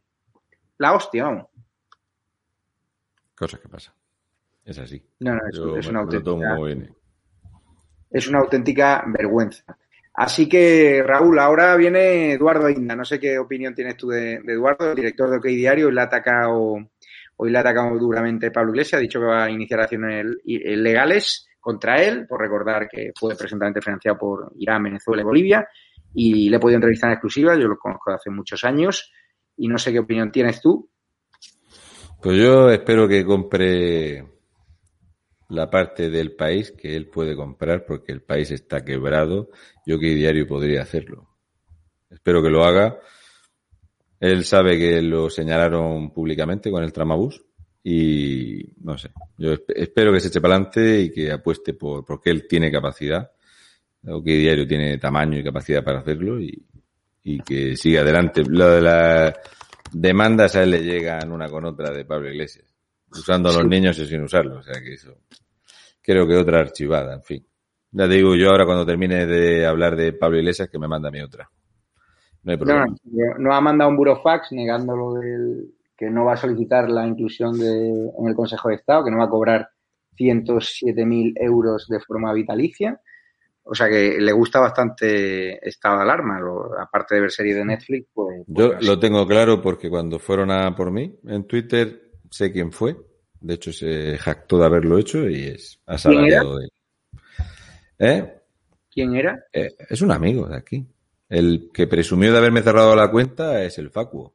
La 0.78 0.92
hostia, 0.94 1.24
vamos. 1.24 1.46
Cosas 3.34 3.60
que 3.60 3.68
pasan. 3.68 3.94
Es 4.64 4.78
así. 4.78 5.02
No, 5.20 5.34
no, 5.34 5.40
es, 5.50 5.56
Yo 5.56 5.76
es 5.76 5.86
me- 5.86 5.90
una 5.90 6.00
auténtica, 6.00 6.56
es 8.10 8.28
una 8.28 8.38
auténtica 8.38 9.04
vergüenza. 9.06 9.76
Así 10.14 10.48
que, 10.48 11.02
Raúl, 11.04 11.38
ahora 11.38 11.74
viene 11.76 12.32
Eduardo 12.32 12.68
Inda. 12.68 12.94
No 12.94 13.04
sé 13.04 13.18
qué 13.18 13.38
opinión 13.38 13.74
tienes 13.74 13.96
tú 13.96 14.08
de, 14.08 14.40
de 14.40 14.52
Eduardo, 14.52 14.90
el 14.90 14.96
director 14.96 15.30
de 15.30 15.38
OK 15.38 15.44
Diario. 15.46 15.86
Hoy 15.88 15.94
le 15.94 16.00
ha 16.02 16.04
atacado, 16.04 16.76
hoy 17.42 17.50
le 17.50 17.58
ha 17.58 17.60
atacado 17.62 17.98
duramente 17.98 18.52
Pablo 18.52 18.70
Iglesias. 18.70 19.00
Ha 19.00 19.02
dicho 19.02 19.18
que 19.18 19.26
va 19.26 19.44
a 19.44 19.50
iniciar 19.50 19.80
acciones 19.80 20.26
eh, 20.46 20.76
legales 20.76 21.48
contra 21.58 22.00
él, 22.00 22.24
por 22.28 22.40
recordar 22.40 22.88
que 22.88 23.12
fue 23.18 23.34
presuntamente 23.36 23.80
financiado 23.80 24.16
por 24.16 24.52
Irán, 24.58 24.84
Venezuela 24.84 25.22
y 25.22 25.24
Bolivia. 25.24 25.68
Y 26.14 26.48
le 26.48 26.56
he 26.56 26.60
podido 26.60 26.76
entrevistar 26.76 27.08
en 27.10 27.14
exclusiva. 27.14 27.56
Yo 27.56 27.66
lo 27.66 27.78
conozco 27.78 28.12
hace 28.12 28.30
muchos 28.30 28.62
años. 28.62 29.12
Y 29.56 29.66
no 29.66 29.76
sé 29.76 29.92
qué 29.92 29.98
opinión 29.98 30.30
tienes 30.30 30.60
tú. 30.60 30.88
Pues 32.22 32.38
yo 32.38 32.70
espero 32.70 33.08
que 33.08 33.24
compre 33.24 34.24
la 35.48 35.68
parte 35.68 36.10
del 36.10 36.36
país 36.36 36.70
que 36.70 36.94
él 36.94 37.08
puede 37.08 37.34
comprar 37.34 37.84
porque 37.84 38.12
el 38.12 38.22
país 38.22 38.52
está 38.52 38.84
quebrado. 38.84 39.50
Yo 39.84 39.98
que 39.98 40.14
diario 40.14 40.46
podría 40.46 40.82
hacerlo. 40.82 41.28
Espero 42.08 42.40
que 42.40 42.50
lo 42.50 42.64
haga. 42.64 43.00
Él 44.22 44.44
sabe 44.44 44.78
que 44.78 45.02
lo 45.02 45.28
señalaron 45.28 46.12
públicamente 46.12 46.70
con 46.70 46.84
el 46.84 46.92
tramabús 46.92 47.42
y 47.82 48.64
no 48.82 48.96
sé. 48.96 49.10
Yo 49.36 49.52
esp- 49.54 49.72
espero 49.74 50.12
que 50.12 50.20
se 50.20 50.28
eche 50.28 50.40
para 50.40 50.54
adelante 50.54 51.00
y 51.00 51.10
que 51.12 51.32
apueste 51.32 51.74
por 51.74 52.04
porque 52.04 52.30
él 52.30 52.46
tiene 52.48 52.70
capacidad. 52.70 53.30
O 54.06 54.22
que 54.22 54.32
diario 54.36 54.66
tiene 54.66 54.98
tamaño 54.98 55.38
y 55.38 55.44
capacidad 55.44 55.82
para 55.84 56.00
hacerlo 56.00 56.40
y, 56.40 56.64
y 57.24 57.38
que 57.40 57.76
siga 57.76 58.02
adelante. 58.02 58.42
Lo 58.48 58.68
de 58.70 58.80
las 58.80 59.34
demandas 59.92 60.54
a 60.56 60.62
él 60.62 60.70
le 60.70 60.82
llegan 60.84 61.30
una 61.32 61.48
con 61.48 61.64
otra 61.64 61.90
de 61.90 62.04
Pablo 62.04 62.28
Iglesias, 62.30 62.66
usando 63.10 63.48
a 63.50 63.52
los 63.52 63.62
Sí. 63.62 63.68
niños 63.68 63.98
y 63.98 64.06
sin 64.06 64.22
usarlos. 64.22 64.58
O 64.58 64.62
sea 64.72 64.80
que 64.82 64.94
eso 64.94 65.16
creo 66.00 66.26
que 66.28 66.36
otra 66.36 66.60
archivada, 66.60 67.14
en 67.14 67.22
fin. 67.22 67.46
Ya 67.92 68.08
te 68.08 68.14
digo 68.14 68.34
yo 68.36 68.50
ahora 68.50 68.64
cuando 68.66 68.86
termine 68.86 69.26
de 69.26 69.66
hablar 69.66 69.94
de 69.96 70.12
Pablo 70.14 70.38
Iglesias 70.38 70.68
que 70.68 70.78
me 70.78 70.88
manda 70.88 71.08
a 71.08 71.12
mí 71.12 71.20
otra. 71.20 71.48
No 72.44 72.52
hay 72.52 72.58
No, 72.58 72.64
problema. 72.64 72.86
no, 73.04 73.38
no 73.38 73.54
ha 73.54 73.60
mandado 73.60 73.90
un 73.90 73.96
burofax 73.96 74.52
negando 74.52 74.96
lo 74.96 75.14
del 75.14 75.74
que 75.96 76.10
no 76.10 76.24
va 76.24 76.32
a 76.32 76.36
solicitar 76.36 76.90
la 76.90 77.06
inclusión 77.06 77.56
de, 77.58 77.68
en 78.18 78.26
el 78.26 78.34
Consejo 78.34 78.68
de 78.68 78.74
Estado, 78.76 79.04
que 79.04 79.10
no 79.10 79.18
va 79.18 79.24
a 79.24 79.30
cobrar 79.30 79.68
107.000 80.16 81.34
euros 81.36 81.86
de 81.88 82.00
forma 82.00 82.32
vitalicia. 82.32 83.00
O 83.64 83.74
sea 83.76 83.88
que 83.88 84.18
le 84.20 84.32
gusta 84.32 84.58
bastante 84.58 85.66
estado 85.68 85.96
de 85.98 86.02
alarma. 86.02 86.40
Lo- 86.40 86.76
aparte 86.80 87.14
de 87.14 87.20
ver 87.20 87.30
series 87.30 87.56
de 87.56 87.64
Netflix, 87.64 88.08
pues. 88.12 88.42
Yo 88.48 88.72
pues, 88.72 88.84
lo 88.86 88.98
tengo 88.98 89.24
claro 89.26 89.62
porque 89.62 89.88
cuando 89.88 90.18
fueron 90.18 90.50
a 90.50 90.74
por 90.74 90.90
mí 90.90 91.16
en 91.28 91.46
Twitter 91.46 92.10
sé 92.30 92.50
quién 92.50 92.72
fue. 92.72 92.96
De 93.40 93.54
hecho 93.54 93.72
se 93.72 94.18
jactó 94.18 94.58
de 94.58 94.66
haberlo 94.66 94.98
hecho 94.98 95.28
y 95.28 95.44
es 95.44 95.80
asalariado 95.86 96.58
de 96.58 96.64
él. 96.64 96.70
¿Eh? 97.98 98.34
¿Quién 98.90 99.14
era? 99.14 99.44
Eh, 99.52 99.70
es 99.88 100.02
un 100.02 100.10
amigo 100.10 100.48
de 100.48 100.56
aquí. 100.56 100.84
El 101.32 101.70
que 101.72 101.86
presumió 101.86 102.30
de 102.30 102.36
haberme 102.36 102.60
cerrado 102.60 102.94
la 102.94 103.10
cuenta 103.10 103.62
es 103.62 103.78
el 103.78 103.88
Facuo. 103.88 104.34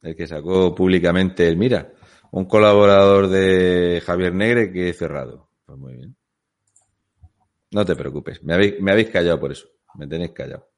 El 0.00 0.16
que 0.16 0.26
sacó 0.26 0.74
públicamente 0.74 1.46
el 1.46 1.58
mira, 1.58 1.92
un 2.30 2.46
colaborador 2.46 3.28
de 3.28 4.02
Javier 4.02 4.32
Negre 4.32 4.72
que 4.72 4.88
he 4.88 4.94
cerrado. 4.94 5.50
Pues 5.66 5.78
muy 5.78 5.96
bien. 5.96 6.16
No 7.72 7.84
te 7.84 7.94
preocupes, 7.94 8.42
me 8.44 8.54
habéis, 8.54 8.80
me 8.80 8.92
habéis 8.92 9.10
callado 9.10 9.38
por 9.38 9.52
eso. 9.52 9.68
Me 9.96 10.06
tenéis 10.06 10.30
callado. 10.30 10.70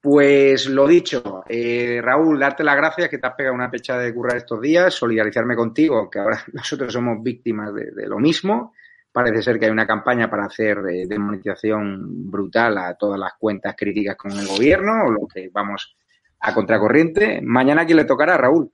Pues 0.00 0.68
lo 0.68 0.86
dicho, 0.86 1.42
eh, 1.48 1.98
Raúl, 2.00 2.38
darte 2.38 2.62
las 2.62 2.76
gracias 2.76 3.08
que 3.08 3.18
te 3.18 3.26
has 3.26 3.34
pegado 3.34 3.56
una 3.56 3.68
pecha 3.68 3.98
de 3.98 4.14
currar 4.14 4.36
estos 4.36 4.60
días, 4.60 4.94
solidarizarme 4.94 5.56
contigo, 5.56 6.08
que 6.08 6.20
ahora 6.20 6.40
nosotros 6.52 6.92
somos 6.92 7.20
víctimas 7.20 7.74
de 7.74 8.06
lo 8.06 8.20
mismo. 8.20 8.74
Parece 9.12 9.42
ser 9.42 9.58
que 9.58 9.66
hay 9.66 9.70
una 9.70 9.86
campaña 9.86 10.30
para 10.30 10.46
hacer 10.46 10.78
eh, 10.90 11.06
demonetización 11.06 12.30
brutal 12.30 12.78
a 12.78 12.94
todas 12.94 13.20
las 13.20 13.34
cuentas 13.38 13.74
críticas 13.76 14.16
con 14.16 14.32
el 14.32 14.46
gobierno, 14.46 15.04
o 15.06 15.10
lo 15.10 15.26
que 15.26 15.50
vamos 15.52 15.94
a 16.40 16.54
contracorriente. 16.54 17.40
Mañana, 17.42 17.82
¿a 17.82 17.86
quién 17.86 17.98
le 17.98 18.04
tocará, 18.04 18.38
Raúl? 18.38 18.72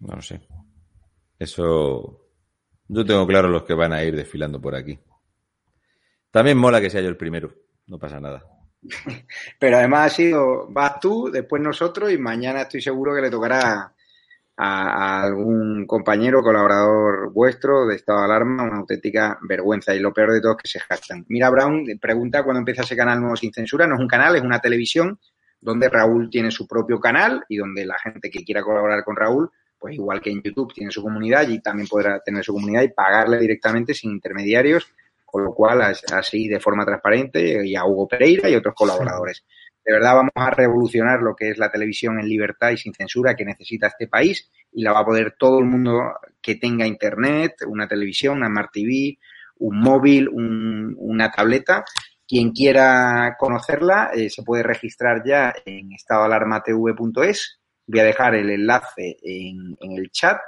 No 0.00 0.16
lo 0.16 0.22
sé. 0.22 0.40
Eso. 1.38 2.20
Yo 2.88 3.04
tengo 3.04 3.26
claro 3.26 3.48
los 3.48 3.62
que 3.62 3.74
van 3.74 3.92
a 3.92 4.02
ir 4.02 4.14
desfilando 4.16 4.60
por 4.60 4.74
aquí. 4.74 4.98
También 6.30 6.58
mola 6.58 6.80
que 6.80 6.90
sea 6.90 7.00
yo 7.00 7.08
el 7.08 7.16
primero. 7.16 7.54
No 7.86 7.98
pasa 7.98 8.20
nada. 8.20 8.44
Pero 9.58 9.76
además 9.78 10.12
ha 10.12 10.14
sido, 10.16 10.66
vas 10.68 10.98
tú, 11.00 11.30
después 11.30 11.62
nosotros, 11.62 12.12
y 12.12 12.18
mañana 12.18 12.62
estoy 12.62 12.82
seguro 12.82 13.14
que 13.14 13.22
le 13.22 13.30
tocará 13.30 13.93
a, 14.56 14.88
a 15.18 15.22
algún 15.24 15.86
compañero, 15.86 16.42
colaborador 16.42 17.32
vuestro 17.32 17.86
de 17.86 17.96
estado 17.96 18.20
de 18.20 18.24
alarma, 18.26 18.62
una 18.62 18.76
auténtica 18.78 19.38
vergüenza. 19.42 19.94
Y 19.94 19.98
lo 20.00 20.12
peor 20.12 20.32
de 20.32 20.40
todo 20.40 20.52
es 20.52 20.58
que 20.62 20.68
se 20.68 20.80
jactan. 20.80 21.24
Mira, 21.28 21.50
Brown 21.50 21.84
pregunta 22.00 22.42
cuándo 22.44 22.60
empieza 22.60 22.82
ese 22.82 22.96
canal 22.96 23.20
nuevo 23.20 23.36
sin 23.36 23.52
censura. 23.52 23.86
No 23.86 23.94
es 23.96 24.00
un 24.00 24.08
canal, 24.08 24.36
es 24.36 24.42
una 24.42 24.60
televisión 24.60 25.18
donde 25.60 25.88
Raúl 25.88 26.28
tiene 26.30 26.50
su 26.50 26.66
propio 26.68 27.00
canal 27.00 27.42
y 27.48 27.56
donde 27.56 27.86
la 27.86 27.98
gente 27.98 28.30
que 28.30 28.44
quiera 28.44 28.62
colaborar 28.62 29.02
con 29.02 29.16
Raúl, 29.16 29.50
pues 29.78 29.94
igual 29.94 30.20
que 30.20 30.30
en 30.30 30.42
YouTube 30.42 30.72
tiene 30.74 30.90
su 30.90 31.02
comunidad 31.02 31.48
y 31.48 31.60
también 31.60 31.88
podrá 31.88 32.20
tener 32.20 32.44
su 32.44 32.52
comunidad 32.52 32.82
y 32.82 32.88
pagarle 32.88 33.38
directamente 33.38 33.94
sin 33.94 34.10
intermediarios, 34.12 34.86
con 35.24 35.42
lo 35.42 35.52
cual 35.54 35.80
as- 35.82 36.04
así 36.12 36.48
de 36.48 36.60
forma 36.60 36.84
transparente 36.84 37.66
y 37.66 37.74
a 37.76 37.84
Hugo 37.84 38.06
Pereira 38.06 38.48
y 38.48 38.54
otros 38.56 38.74
colaboradores. 38.74 39.44
De 39.84 39.92
verdad 39.92 40.14
vamos 40.14 40.32
a 40.34 40.50
revolucionar 40.50 41.20
lo 41.20 41.34
que 41.36 41.50
es 41.50 41.58
la 41.58 41.70
televisión 41.70 42.18
en 42.18 42.28
libertad 42.28 42.70
y 42.70 42.76
sin 42.78 42.94
censura 42.94 43.34
que 43.36 43.44
necesita 43.44 43.88
este 43.88 44.08
país 44.08 44.50
y 44.72 44.82
la 44.82 44.92
va 44.92 45.00
a 45.00 45.04
poder 45.04 45.34
todo 45.38 45.58
el 45.58 45.66
mundo 45.66 46.00
que 46.40 46.54
tenga 46.56 46.86
internet, 46.86 47.54
una 47.66 47.86
televisión, 47.86 48.38
una 48.38 48.48
Smart 48.48 48.70
TV, 48.72 49.18
un 49.58 49.78
móvil, 49.80 50.28
un- 50.28 50.94
una 50.98 51.30
tableta. 51.30 51.84
Quien 52.26 52.52
quiera 52.52 53.36
conocerla 53.38 54.10
eh, 54.14 54.30
se 54.30 54.42
puede 54.42 54.62
registrar 54.62 55.22
ya 55.26 55.52
en 55.66 55.92
estadoalarmatv.es. 55.92 57.60
Voy 57.86 58.00
a 58.00 58.04
dejar 58.04 58.34
el 58.34 58.50
enlace 58.50 59.16
en, 59.22 59.76
en 59.80 59.92
el 59.98 60.10
chat 60.10 60.38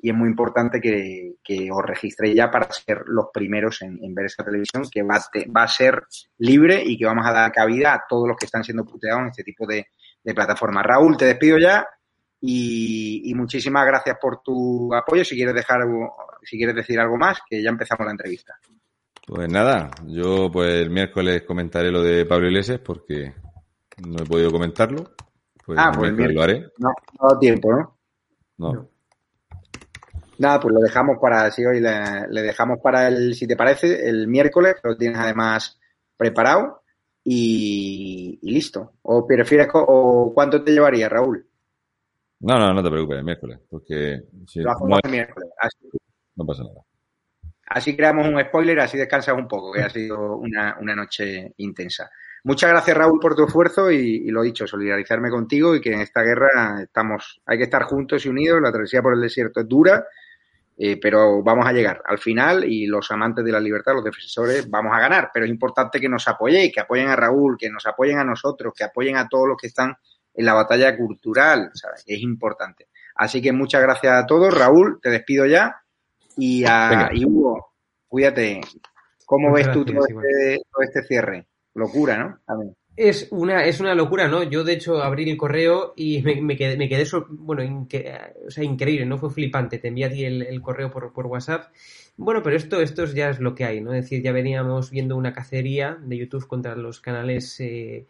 y 0.00 0.10
es 0.10 0.16
muy 0.16 0.28
importante 0.28 0.80
que, 0.80 1.34
que 1.42 1.68
os 1.72 1.82
registréis 1.84 2.34
ya 2.36 2.50
para 2.50 2.70
ser 2.72 3.02
los 3.06 3.26
primeros 3.32 3.82
en, 3.82 3.98
en 4.02 4.14
ver 4.14 4.26
esa 4.26 4.44
televisión 4.44 4.84
que 4.90 5.02
va 5.02 5.16
a, 5.16 5.22
te- 5.32 5.48
va 5.50 5.64
a 5.64 5.68
ser 5.68 6.02
libre 6.38 6.82
y 6.84 6.96
que 6.96 7.04
vamos 7.06 7.26
a 7.26 7.32
dar 7.32 7.50
cabida 7.52 7.94
a 7.94 8.04
todos 8.08 8.28
los 8.28 8.36
que 8.36 8.46
están 8.46 8.62
siendo 8.64 8.84
puteados 8.84 9.22
en 9.22 9.28
este 9.28 9.42
tipo 9.44 9.66
de, 9.66 9.86
de 10.22 10.34
plataformas. 10.34 10.84
Raúl, 10.86 11.16
te 11.16 11.24
despido 11.24 11.58
ya 11.58 11.86
y, 12.40 13.22
y 13.30 13.34
muchísimas 13.34 13.84
gracias 13.86 14.16
por 14.20 14.40
tu 14.42 14.94
apoyo. 14.94 15.24
Si 15.24 15.34
quieres 15.34 15.54
dejar 15.54 15.80
si 16.42 16.56
quieres 16.56 16.76
decir 16.76 17.00
algo 17.00 17.16
más, 17.16 17.40
que 17.48 17.60
ya 17.62 17.70
empezamos 17.70 18.04
la 18.06 18.12
entrevista. 18.12 18.54
Pues 19.26 19.48
nada, 19.50 19.90
yo 20.06 20.50
pues 20.50 20.72
el 20.74 20.90
miércoles 20.90 21.42
comentaré 21.42 21.90
lo 21.90 22.02
de 22.02 22.24
Pablo 22.24 22.46
Iglesias 22.46 22.80
porque 22.84 23.34
no 24.06 24.22
he 24.22 24.26
podido 24.26 24.50
comentarlo. 24.52 25.10
Pues 25.66 25.78
Ah, 25.78 25.90
pues 25.94 26.08
el 26.10 26.16
miércoles 26.16 26.34
lo 26.36 26.42
haré. 26.42 26.66
No, 26.78 26.90
no 27.20 27.38
tiempo, 27.38 27.72
¿no? 27.72 27.98
No. 28.58 28.88
Nada, 30.38 30.60
pues 30.60 30.72
lo 30.72 30.80
dejamos 30.80 31.18
para, 31.20 31.50
sí, 31.50 31.64
hoy 31.64 31.80
le, 31.80 32.28
le 32.30 32.42
dejamos 32.42 32.78
para 32.80 33.08
el, 33.08 33.34
si 33.34 33.46
te 33.46 33.56
parece, 33.56 34.08
el 34.08 34.28
miércoles, 34.28 34.76
lo 34.84 34.96
tienes 34.96 35.18
además 35.18 35.78
preparado 36.16 36.82
y, 37.24 38.38
y 38.40 38.50
listo. 38.52 38.94
¿O 39.02 39.26
prefieres, 39.26 39.68
o 39.74 40.32
cuánto 40.34 40.62
te 40.62 40.72
llevaría, 40.72 41.08
Raúl? 41.08 41.44
No, 42.40 42.56
no, 42.58 42.72
no 42.72 42.82
te 42.82 42.90
preocupes, 42.90 43.18
el 43.18 43.24
miércoles, 43.24 43.58
porque 43.68 44.22
si 44.46 44.60
Lo 44.60 44.70
hacemos 44.70 44.90
no, 44.90 45.00
el 45.02 45.10
miércoles. 45.10 45.50
Así, 45.60 45.88
no 46.36 46.46
pasa 46.46 46.62
nada. 46.62 46.82
así 47.66 47.96
creamos 47.96 48.28
un 48.28 48.40
spoiler, 48.40 48.78
así 48.78 48.96
descansas 48.96 49.36
un 49.36 49.48
poco, 49.48 49.72
que 49.72 49.82
ha 49.82 49.90
sido 49.90 50.36
una, 50.36 50.76
una 50.80 50.94
noche 50.94 51.52
intensa. 51.56 52.08
Muchas 52.44 52.70
gracias, 52.70 52.96
Raúl, 52.96 53.18
por 53.18 53.34
tu 53.34 53.44
esfuerzo 53.44 53.90
y, 53.90 53.98
y 54.24 54.30
lo 54.30 54.42
dicho, 54.42 54.68
solidarizarme 54.68 55.30
contigo 55.30 55.74
y 55.74 55.80
que 55.80 55.92
en 55.92 56.00
esta 56.00 56.22
guerra 56.22 56.80
estamos, 56.82 57.40
hay 57.44 57.58
que 57.58 57.64
estar 57.64 57.82
juntos 57.82 58.24
y 58.24 58.28
unidos. 58.28 58.62
La 58.62 58.70
travesía 58.70 59.02
por 59.02 59.14
el 59.14 59.20
desierto 59.20 59.60
es 59.60 59.68
dura, 59.68 60.06
eh, 60.80 60.96
pero 61.00 61.42
vamos 61.42 61.66
a 61.66 61.72
llegar 61.72 62.00
al 62.04 62.18
final 62.18 62.62
y 62.64 62.86
los 62.86 63.10
amantes 63.10 63.44
de 63.44 63.50
la 63.50 63.58
libertad, 63.58 63.94
los 63.94 64.04
defensores, 64.04 64.70
vamos 64.70 64.92
a 64.94 65.00
ganar. 65.00 65.30
Pero 65.34 65.44
es 65.44 65.50
importante 65.50 66.00
que 66.00 66.08
nos 66.08 66.28
apoyéis, 66.28 66.72
que 66.72 66.80
apoyen 66.80 67.08
a 67.08 67.16
Raúl, 67.16 67.56
que 67.58 67.68
nos 67.68 67.84
apoyen 67.86 68.18
a 68.18 68.24
nosotros, 68.24 68.72
que 68.76 68.84
apoyen 68.84 69.16
a 69.16 69.28
todos 69.28 69.48
los 69.48 69.56
que 69.56 69.66
están 69.66 69.96
en 70.34 70.44
la 70.44 70.54
batalla 70.54 70.96
cultural, 70.96 71.72
¿sabes? 71.74 72.04
Es 72.06 72.20
importante. 72.22 72.86
Así 73.16 73.42
que 73.42 73.50
muchas 73.50 73.82
gracias 73.82 74.12
a 74.22 74.24
todos. 74.24 74.56
Raúl, 74.56 75.00
te 75.02 75.10
despido 75.10 75.46
ya. 75.46 75.82
Y, 76.36 76.64
a, 76.64 77.10
y 77.12 77.24
Hugo, 77.24 77.72
cuídate. 78.06 78.60
¿Cómo 79.26 79.48
Muchas 79.48 79.66
ves 79.66 79.74
tú 79.74 79.84
gracias, 79.84 80.08
todo 80.08 80.22
este, 80.22 80.62
todo 80.70 80.82
este 80.84 81.02
cierre? 81.02 81.46
Locura, 81.74 82.16
¿no? 82.18 82.38
A 82.46 82.56
ver. 82.56 82.68
Es 83.00 83.28
una, 83.30 83.64
es 83.64 83.78
una 83.78 83.94
locura, 83.94 84.26
¿no? 84.26 84.42
Yo, 84.42 84.64
de 84.64 84.72
hecho, 84.72 85.00
abrí 85.00 85.30
el 85.30 85.36
correo 85.36 85.94
y 85.94 86.20
me, 86.20 86.56
quedé, 86.56 86.76
me 86.76 86.88
quedé 86.88 87.04
bueno, 87.28 87.86
o 88.44 88.50
sea, 88.50 88.64
increíble, 88.64 89.06
¿no? 89.06 89.18
Fue 89.18 89.30
flipante. 89.30 89.78
Te 89.78 89.86
envié 89.86 90.06
a 90.06 90.10
ti 90.10 90.24
el, 90.24 90.42
el 90.42 90.60
correo 90.60 90.90
por, 90.90 91.12
por, 91.12 91.26
WhatsApp. 91.26 91.72
Bueno, 92.16 92.42
pero 92.42 92.56
esto, 92.56 92.80
esto 92.80 93.04
ya 93.04 93.30
es 93.30 93.38
lo 93.38 93.54
que 93.54 93.64
hay, 93.64 93.80
¿no? 93.80 93.94
Es 93.94 94.02
decir, 94.02 94.20
ya 94.20 94.32
veníamos 94.32 94.90
viendo 94.90 95.16
una 95.16 95.32
cacería 95.32 95.96
de 96.02 96.16
YouTube 96.16 96.48
contra 96.48 96.74
los 96.74 97.00
canales 97.00 97.60
eh, 97.60 98.06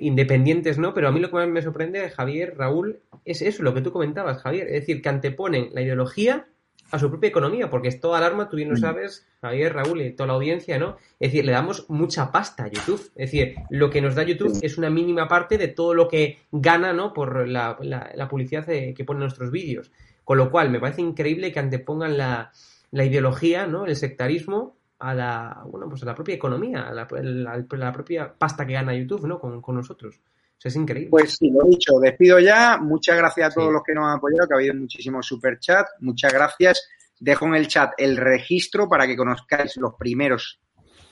independientes, 0.00 0.76
¿no? 0.76 0.92
Pero 0.92 1.08
a 1.08 1.12
mí 1.12 1.20
lo 1.20 1.30
que 1.30 1.36
más 1.36 1.48
me 1.48 1.62
sorprende, 1.62 2.10
Javier, 2.10 2.54
Raúl, 2.54 3.00
es 3.24 3.40
eso, 3.40 3.62
lo 3.62 3.72
que 3.72 3.80
tú 3.80 3.92
comentabas, 3.92 4.42
Javier. 4.42 4.66
Es 4.66 4.80
decir, 4.80 5.00
que 5.00 5.08
anteponen 5.08 5.70
la 5.72 5.80
ideología 5.80 6.48
a 6.90 6.98
su 6.98 7.10
propia 7.10 7.28
economía, 7.28 7.68
porque 7.68 7.88
es 7.88 8.00
toda 8.00 8.18
alarma, 8.18 8.48
tú 8.48 8.56
bien 8.56 8.70
lo 8.70 8.76
mm. 8.76 8.80
sabes, 8.80 9.26
Javier, 9.40 9.74
Raúl 9.74 10.00
y 10.00 10.12
toda 10.12 10.28
la 10.28 10.32
audiencia, 10.34 10.78
¿no? 10.78 10.96
Es 11.18 11.30
decir, 11.30 11.44
le 11.44 11.52
damos 11.52 11.88
mucha 11.88 12.32
pasta 12.32 12.64
a 12.64 12.68
YouTube. 12.68 13.00
Es 13.14 13.30
decir, 13.30 13.56
lo 13.70 13.90
que 13.90 14.00
nos 14.00 14.14
da 14.14 14.22
YouTube 14.22 14.58
es 14.62 14.78
una 14.78 14.90
mínima 14.90 15.28
parte 15.28 15.58
de 15.58 15.68
todo 15.68 15.94
lo 15.94 16.08
que 16.08 16.38
gana, 16.50 16.92
¿no? 16.92 17.12
Por 17.12 17.46
la, 17.48 17.76
la, 17.80 18.28
publicidad 18.28 18.66
que 18.66 19.04
ponen 19.06 19.20
nuestros 19.20 19.50
vídeos. 19.50 19.90
Con 20.24 20.38
lo 20.38 20.50
cual, 20.50 20.70
me 20.70 20.80
parece 20.80 21.02
increíble 21.02 21.52
que 21.52 21.58
antepongan 21.58 22.16
la, 22.16 22.52
la 22.90 23.04
ideología, 23.04 23.66
¿no? 23.66 23.86
El 23.86 23.96
sectarismo 23.96 24.76
a 24.98 25.14
la, 25.14 25.62
bueno, 25.66 25.88
pues 25.88 26.02
a 26.02 26.06
la 26.06 26.14
propia 26.14 26.34
economía, 26.34 26.88
a 26.88 26.92
la, 26.92 27.06
la 27.10 27.92
propia 27.92 28.34
pasta 28.36 28.66
que 28.66 28.72
gana 28.72 28.94
YouTube, 28.94 29.26
¿no? 29.26 29.38
Con, 29.38 29.62
con 29.62 29.76
nosotros 29.76 30.20
es 30.64 30.76
increíble. 30.76 31.10
Pues 31.10 31.36
sí, 31.36 31.50
lo 31.50 31.64
dicho, 31.68 32.00
despido 32.00 32.40
ya. 32.40 32.78
Muchas 32.78 33.16
gracias 33.16 33.50
a 33.50 33.54
todos 33.54 33.72
los 33.72 33.82
que 33.84 33.94
nos 33.94 34.06
han 34.06 34.16
apoyado, 34.16 34.48
que 34.48 34.54
ha 34.54 34.56
habido 34.56 34.74
muchísimos 34.74 35.26
super 35.26 35.60
chat. 35.60 35.86
Muchas 36.00 36.32
gracias. 36.32 36.88
Dejo 37.20 37.46
en 37.46 37.54
el 37.54 37.68
chat 37.68 37.92
el 37.96 38.16
registro 38.16 38.88
para 38.88 39.06
que 39.06 39.16
conozcáis 39.16 39.76
los 39.76 39.94
primeros 39.94 40.60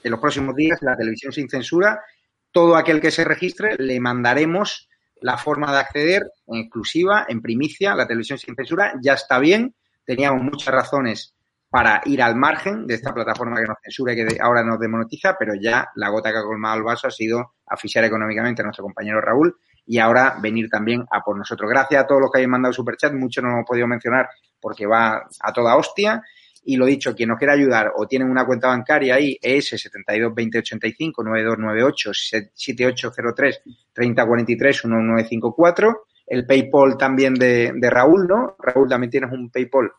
de 0.02 0.10
los 0.10 0.20
próximos 0.20 0.54
días 0.54 0.78
la 0.82 0.96
televisión 0.96 1.32
sin 1.32 1.48
censura. 1.48 2.00
Todo 2.50 2.74
aquel 2.76 3.00
que 3.00 3.10
se 3.10 3.24
registre 3.24 3.76
le 3.78 4.00
mandaremos 4.00 4.88
la 5.20 5.38
forma 5.38 5.72
de 5.72 5.78
acceder 5.78 6.22
en 6.48 6.56
exclusiva, 6.56 7.26
en 7.28 7.40
primicia, 7.40 7.94
la 7.94 8.06
televisión 8.06 8.38
sin 8.38 8.56
censura. 8.56 8.94
Ya 9.00 9.14
está 9.14 9.38
bien. 9.38 9.74
Teníamos 10.04 10.42
muchas 10.42 10.74
razones 10.74 11.35
para 11.68 12.00
ir 12.04 12.22
al 12.22 12.36
margen 12.36 12.86
de 12.86 12.94
esta 12.94 13.12
plataforma 13.12 13.60
que 13.60 13.66
nos 13.66 13.78
censura 13.82 14.12
y 14.12 14.16
que 14.16 14.38
ahora 14.40 14.62
nos 14.62 14.78
demonetiza, 14.78 15.36
pero 15.38 15.54
ya 15.54 15.88
la 15.96 16.08
gota 16.08 16.30
que 16.30 16.38
ha 16.38 16.42
colmado 16.42 16.76
el 16.76 16.84
vaso 16.84 17.08
ha 17.08 17.10
sido 17.10 17.54
asfixiar 17.66 18.04
económicamente 18.04 18.62
a 18.62 18.64
nuestro 18.64 18.84
compañero 18.84 19.20
Raúl 19.20 19.56
y 19.84 19.98
ahora 19.98 20.36
venir 20.40 20.68
también 20.68 21.04
a 21.10 21.20
por 21.20 21.36
nosotros. 21.36 21.70
Gracias 21.70 22.02
a 22.02 22.06
todos 22.06 22.20
los 22.20 22.30
que 22.30 22.38
hayan 22.38 22.50
mandado 22.50 22.72
superchat, 22.72 23.12
muchos 23.12 23.42
no 23.42 23.50
hemos 23.50 23.66
podido 23.66 23.86
mencionar 23.86 24.28
porque 24.60 24.86
va 24.86 25.28
a 25.40 25.52
toda 25.52 25.76
hostia. 25.76 26.22
Y 26.68 26.76
lo 26.76 26.84
dicho, 26.84 27.14
quien 27.14 27.28
nos 27.28 27.38
quiera 27.38 27.52
ayudar 27.52 27.92
o 27.94 28.08
tiene 28.08 28.24
una 28.24 28.44
cuenta 28.44 28.66
bancaria 28.66 29.14
ahí, 29.14 29.38
es 29.40 29.68
72 29.68 30.34
20 30.34 30.58
85 30.58 31.22
9298 31.22 32.10
7803 32.52 33.62
3043 33.92 34.84
1954. 34.86 36.06
El 36.26 36.44
PayPal 36.44 36.96
también 36.98 37.34
de, 37.34 37.72
de 37.72 37.90
Raúl, 37.90 38.26
¿no? 38.26 38.56
Raúl, 38.58 38.88
también 38.88 39.10
tienes 39.12 39.30
un 39.30 39.48
PayPal. 39.48 39.92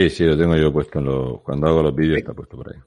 Sí, 0.00 0.08
sí, 0.08 0.24
lo 0.24 0.34
tengo 0.34 0.56
yo 0.56 0.72
puesto 0.72 0.98
en 0.98 1.04
los, 1.04 1.42
cuando 1.42 1.66
hago 1.66 1.82
los 1.82 1.94
vídeos, 1.94 2.16
está 2.16 2.32
puesto 2.32 2.56
por 2.56 2.72
ahí. 2.72 2.80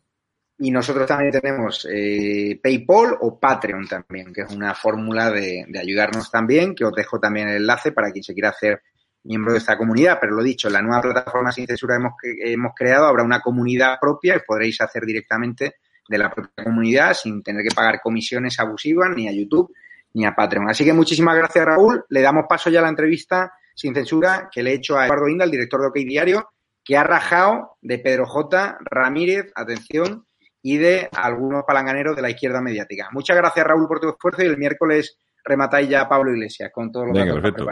Y 0.58 0.72
nosotros 0.72 1.06
también 1.06 1.32
tenemos 1.32 1.88
eh, 1.88 2.60
PayPal 2.60 3.18
o 3.22 3.40
Patreon 3.40 3.88
también, 3.88 4.34
que 4.34 4.42
es 4.42 4.52
una 4.52 4.74
fórmula 4.74 5.30
de, 5.30 5.64
ayudarnos 5.80 6.32
también, 6.32 6.74
que 6.74 6.86
os 6.86 6.92
dejo 6.92 7.20
también 7.20 7.50
el 7.50 7.58
enlace 7.58 7.92
para 7.92 8.12
quien 8.12 8.24
se 8.24 8.34
quiera 8.34 8.50
hacer 8.50 8.82
miembro 9.26 9.52
de 9.52 9.60
esta 9.60 9.78
comunidad. 9.78 10.18
Pero 10.20 10.34
lo 10.34 10.42
dicho, 10.42 10.72
la 10.72 10.82
nueva 10.82 11.04
plataforma 11.04 11.52
sin 11.52 11.68
censura 11.68 11.98
hemos, 11.98 12.14
hemos 12.24 12.72
creado, 12.76 13.06
habrá 13.06 13.22
una 13.22 13.42
comunidad 13.42 14.00
propia 14.02 14.38
y 14.38 14.40
podréis 14.40 14.82
hacer 14.82 15.06
directamente 15.06 15.76
de 16.10 16.18
la 16.18 16.32
propia 16.32 16.64
comunidad 16.64 17.14
sin 17.14 17.44
tener 17.44 17.62
que 17.62 17.76
pagar 17.76 18.02
comisiones 18.02 18.60
abusivas 18.60 19.12
ni 19.16 19.28
a 19.28 19.32
YouTube 19.32 19.72
ni 20.14 20.26
a 20.26 20.34
Patreon. 20.34 20.68
Así 20.68 20.84
que 20.84 20.94
muchísimas 20.94 21.38
gracias, 21.38 21.64
Raúl. 21.64 22.06
Le 22.10 22.22
damos 22.22 22.46
paso 22.50 22.72
ya 22.72 22.80
a 22.80 22.82
la 22.82 22.90
entrevista 22.90 23.54
sin 23.76 23.94
censura 23.94 24.50
que 24.52 24.64
le 24.64 24.72
he 24.72 24.74
hecho 24.74 24.98
a 24.98 25.06
Eduardo 25.06 25.28
Inda, 25.28 25.46
el 25.46 25.52
director 25.52 25.80
de 25.80 25.88
OK 25.90 25.96
Diario, 25.98 26.53
que 26.84 26.98
ha 26.98 27.04
rajado 27.04 27.78
de 27.82 28.00
Pedro 28.00 28.26
J. 28.26 28.78
Ramírez, 28.82 29.52
atención, 29.56 30.26
y 30.62 30.78
de 30.78 31.10
algunos 31.12 31.64
palanganeros 31.66 32.16
de 32.16 32.22
la 32.22 32.30
izquierda 32.30 32.62
mediática. 32.62 33.10
Muchas 33.12 33.36
gracias, 33.36 33.68
Raúl, 33.68 33.88
por 33.88 34.00
tu 34.00 34.10
esfuerzo 34.10 34.44
y 34.44 34.48
el 34.48 34.58
miércoles 34.58 35.18
rematáis 35.44 35.90
ya 35.90 36.02
a 36.02 36.10
Pablo 36.10 36.32
Iglesias 36.32 36.72
con 36.74 36.92
todos 36.92 37.08
los 37.08 37.18
Venga, 37.18 37.34
perfecto. 37.34 37.68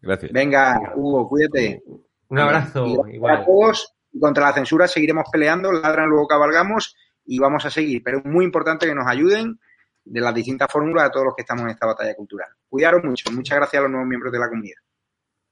Gracias. 0.00 0.32
Venga, 0.32 0.92
Hugo, 0.94 1.28
cuídate. 1.28 1.82
Un 2.28 2.38
abrazo. 2.38 2.86
Igual. 3.08 3.36
A 3.36 3.44
todos. 3.44 3.94
Contra 4.20 4.44
la 4.44 4.52
censura 4.52 4.86
seguiremos 4.86 5.24
peleando, 5.32 5.72
ladran, 5.72 6.08
luego 6.08 6.26
cabalgamos 6.26 6.94
y 7.24 7.38
vamos 7.38 7.64
a 7.64 7.70
seguir. 7.70 8.02
Pero 8.04 8.18
es 8.18 8.24
muy 8.24 8.44
importante 8.44 8.86
que 8.86 8.94
nos 8.94 9.06
ayuden 9.06 9.58
de 10.04 10.20
las 10.20 10.34
distintas 10.34 10.70
fórmulas 10.70 11.04
a 11.04 11.10
todos 11.10 11.26
los 11.26 11.34
que 11.34 11.42
estamos 11.42 11.64
en 11.64 11.70
esta 11.70 11.86
batalla 11.86 12.14
cultural. 12.14 12.48
Cuidaros 12.68 13.02
mucho. 13.04 13.30
Muchas 13.32 13.56
gracias 13.56 13.80
a 13.80 13.82
los 13.82 13.90
nuevos 13.90 14.08
miembros 14.08 14.32
de 14.32 14.38
la 14.38 14.48
comunidad. 14.48 14.78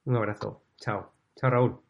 Un 0.05 0.17
abrazo. 0.17 0.62
Chao. 0.77 1.12
Chao, 1.37 1.51
Raúl. 1.51 1.90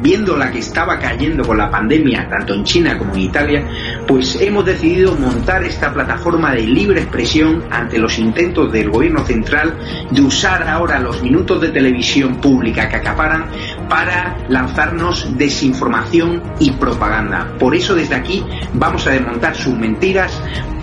viendo 0.00 0.36
la 0.36 0.50
que 0.50 0.58
estaba 0.58 0.98
cayendo 0.98 1.44
con 1.44 1.58
la 1.58 1.70
pandemia 1.70 2.28
tanto 2.28 2.54
en 2.54 2.64
China 2.64 2.98
como 2.98 3.14
en 3.14 3.20
Italia, 3.20 3.68
pues 4.06 4.36
hemos 4.40 4.64
decidido 4.64 5.16
montar 5.16 5.64
esta 5.64 5.92
plataforma 5.92 6.54
de 6.54 6.62
libre 6.62 7.00
expresión 7.00 7.64
ante 7.70 7.98
los 7.98 8.18
intentos 8.18 8.72
del 8.72 8.90
gobierno 8.90 9.24
central 9.24 9.74
de 10.10 10.20
usar 10.20 10.68
ahora 10.68 10.98
los 10.98 11.22
minutos 11.22 11.60
de 11.60 11.68
televisión 11.68 12.36
pública 12.36 12.88
que 12.88 12.96
acaparan 12.96 13.46
para 13.88 14.36
lanzarnos 14.48 15.36
desinformación 15.36 16.42
y 16.58 16.70
propaganda. 16.72 17.56
Por 17.58 17.74
eso 17.74 17.94
desde 17.94 18.14
aquí 18.14 18.44
vamos 18.74 19.06
a 19.06 19.10
desmontar 19.10 19.54
sus 19.54 19.76
mentiras, 19.76 20.42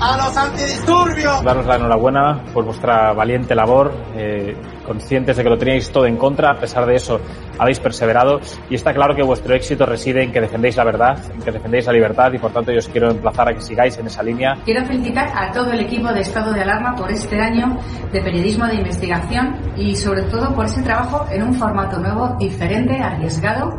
a 0.00 0.16
los 0.16 0.36
antidisturbios. 0.36 1.42
Daros 1.42 1.66
la 1.66 1.76
enhorabuena 1.76 2.44
por 2.52 2.64
vuestra 2.64 3.12
valiente 3.12 3.54
labor, 3.54 3.92
eh, 4.16 4.56
conscientes 4.86 5.36
de 5.36 5.42
que 5.42 5.50
lo 5.50 5.58
teníais 5.58 5.90
todo 5.90 6.06
en 6.06 6.16
contra, 6.16 6.52
a 6.52 6.58
pesar 6.58 6.86
de 6.86 6.94
eso 6.94 7.20
habéis 7.58 7.80
perseverado 7.80 8.40
y 8.70 8.74
está 8.76 8.94
claro 8.94 9.14
que 9.14 9.22
vuestro 9.22 9.54
éxito 9.54 9.84
reside 9.84 10.22
en 10.22 10.32
que 10.32 10.40
defendéis 10.40 10.76
la 10.76 10.84
verdad, 10.84 11.18
en 11.34 11.42
que 11.42 11.50
defendéis 11.50 11.86
la 11.86 11.92
libertad 11.92 12.32
y 12.32 12.38
por 12.38 12.52
tanto 12.52 12.72
yo 12.72 12.78
os 12.78 12.88
quiero 12.88 13.10
emplazar 13.10 13.48
a 13.48 13.54
que 13.54 13.60
sigáis 13.60 13.98
en 13.98 14.06
esa 14.06 14.22
línea. 14.22 14.54
Quiero 14.64 14.84
felicitar 14.86 15.28
a 15.34 15.52
todo 15.52 15.72
el 15.72 15.80
equipo 15.80 16.12
de 16.12 16.20
Estado 16.20 16.52
de 16.52 16.62
Alarma 16.62 16.94
por 16.94 17.10
este 17.10 17.38
año 17.40 17.78
de 18.12 18.20
periodismo 18.20 18.66
de 18.66 18.76
investigación 18.76 19.56
y 19.76 19.96
sobre 19.96 20.22
todo 20.22 20.54
por 20.54 20.66
ese 20.66 20.82
trabajo 20.82 21.26
en 21.30 21.42
un 21.42 21.54
formato 21.54 21.98
nuevo, 21.98 22.36
diferente, 22.38 23.00
arriesgado 23.00 23.76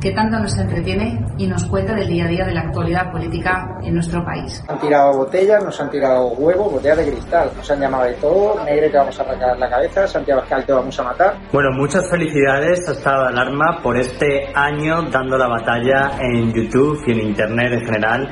que 0.00 0.12
tanto 0.12 0.38
nos 0.38 0.56
entretiene 0.58 1.18
y 1.38 1.46
nos 1.46 1.64
cuenta 1.64 1.94
del 1.94 2.08
día 2.08 2.26
a 2.26 2.28
día 2.28 2.44
de 2.44 2.52
la 2.52 2.60
actualidad 2.60 3.10
política 3.10 3.78
en 3.82 3.94
nuestro 3.94 4.24
país. 4.24 4.62
Han 4.68 4.78
tirado 4.78 5.16
botellas, 5.16 5.64
nos 5.64 5.80
han 5.80 5.90
tirado 5.90 6.28
huevos, 6.28 6.72
botellas 6.72 6.98
de 6.98 7.10
cristal, 7.10 7.50
nos 7.56 7.70
han 7.70 7.80
llamado 7.80 8.04
de 8.04 8.12
todo, 8.14 8.64
Negre 8.64 8.90
te 8.90 8.96
vamos 8.98 9.18
a 9.18 9.22
arrancar 9.22 9.58
la 9.58 9.70
cabeza, 9.70 10.06
Santiago 10.06 10.42
Escal 10.46 10.64
te 10.64 10.72
vamos 10.72 11.00
a 11.00 11.02
matar. 11.02 11.34
Bueno, 11.52 11.70
muchas 11.72 12.08
felicidades 12.08 12.88
a 12.88 12.92
Estado 12.92 13.22
de 13.22 13.28
Alarma 13.30 13.80
por 13.82 13.96
este 13.96 14.48
año 14.54 15.02
dando 15.10 15.36
la 15.36 15.48
batalla 15.48 16.12
en 16.20 16.52
YouTube 16.52 17.02
y 17.04 17.10
en 17.10 17.20
Internet 17.20 17.72
en 17.72 17.84
general. 17.84 18.30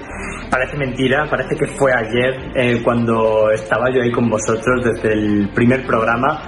Parece 0.49 0.77
mentira, 0.77 1.27
parece 1.28 1.57
que 1.57 1.66
fue 1.77 1.91
ayer 1.93 2.53
eh, 2.55 2.81
cuando 2.85 3.51
estaba 3.51 3.91
yo 3.93 4.01
ahí 4.01 4.12
con 4.12 4.31
vosotros 4.31 4.85
desde 4.85 5.12
el 5.12 5.51
primer 5.53 5.85
programa, 5.85 6.41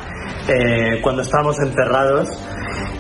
eh, 0.49 1.01
cuando 1.03 1.23
estábamos 1.23 1.59
encerrados 1.59 2.29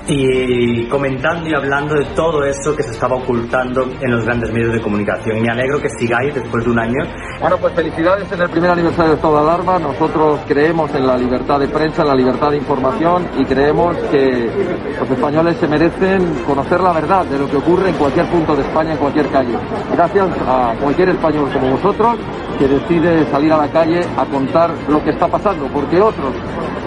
y 0.08 0.86
comentando 0.88 1.48
y 1.48 1.54
hablando 1.54 1.94
de 1.94 2.04
todo 2.14 2.44
eso 2.44 2.76
que 2.76 2.82
se 2.82 2.92
estaba 2.92 3.16
ocultando 3.16 3.88
en 4.00 4.10
los 4.10 4.24
grandes 4.24 4.52
medios 4.52 4.72
de 4.72 4.80
comunicación. 4.80 5.42
Me 5.42 5.50
alegro 5.50 5.80
que 5.80 5.88
sigáis 5.98 6.34
después 6.34 6.64
de 6.64 6.70
un 6.70 6.78
año. 6.78 7.04
Bueno, 7.40 7.56
pues 7.58 7.74
felicidades 7.74 8.30
en 8.30 8.40
el 8.40 8.48
primer 8.48 8.70
aniversario 8.70 9.10
de 9.10 9.16
estado 9.16 9.34
de 9.34 9.50
alarma. 9.50 9.78
Nosotros 9.78 10.40
creemos 10.46 10.94
en 10.94 11.06
la 11.06 11.16
libertad 11.16 11.58
de 11.58 11.68
prensa, 11.68 12.02
en 12.02 12.08
la 12.08 12.14
libertad 12.14 12.50
de 12.50 12.55
información 12.56 13.26
y 13.38 13.44
creemos 13.44 13.96
que 14.10 14.50
los 14.98 15.10
españoles 15.10 15.56
se 15.58 15.68
merecen 15.68 16.42
conocer 16.46 16.80
la 16.80 16.92
verdad 16.92 17.24
de 17.26 17.38
lo 17.38 17.48
que 17.48 17.56
ocurre 17.56 17.90
en 17.90 17.96
cualquier 17.96 18.26
punto 18.26 18.56
de 18.56 18.62
España, 18.62 18.92
en 18.92 18.98
cualquier 18.98 19.28
calle. 19.28 19.54
Gracias 19.92 20.28
a 20.46 20.74
cualquier 20.80 21.10
español 21.10 21.50
como 21.52 21.70
vosotros 21.72 22.16
que 22.58 22.68
decide 22.68 23.26
salir 23.30 23.52
a 23.52 23.58
la 23.58 23.68
calle 23.68 24.00
a 24.16 24.24
contar 24.24 24.70
lo 24.88 25.02
que 25.02 25.10
está 25.10 25.28
pasando, 25.28 25.66
porque 25.66 26.00
otros 26.00 26.32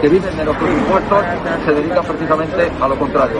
que 0.01 0.09
viven 0.09 0.35
de 0.35 0.45
los 0.45 0.55
impuestos 0.55 1.23
se 1.65 1.73
dedican 1.73 2.05
precisamente 2.05 2.71
a 2.81 2.87
lo 2.87 2.95
contrario. 2.97 3.39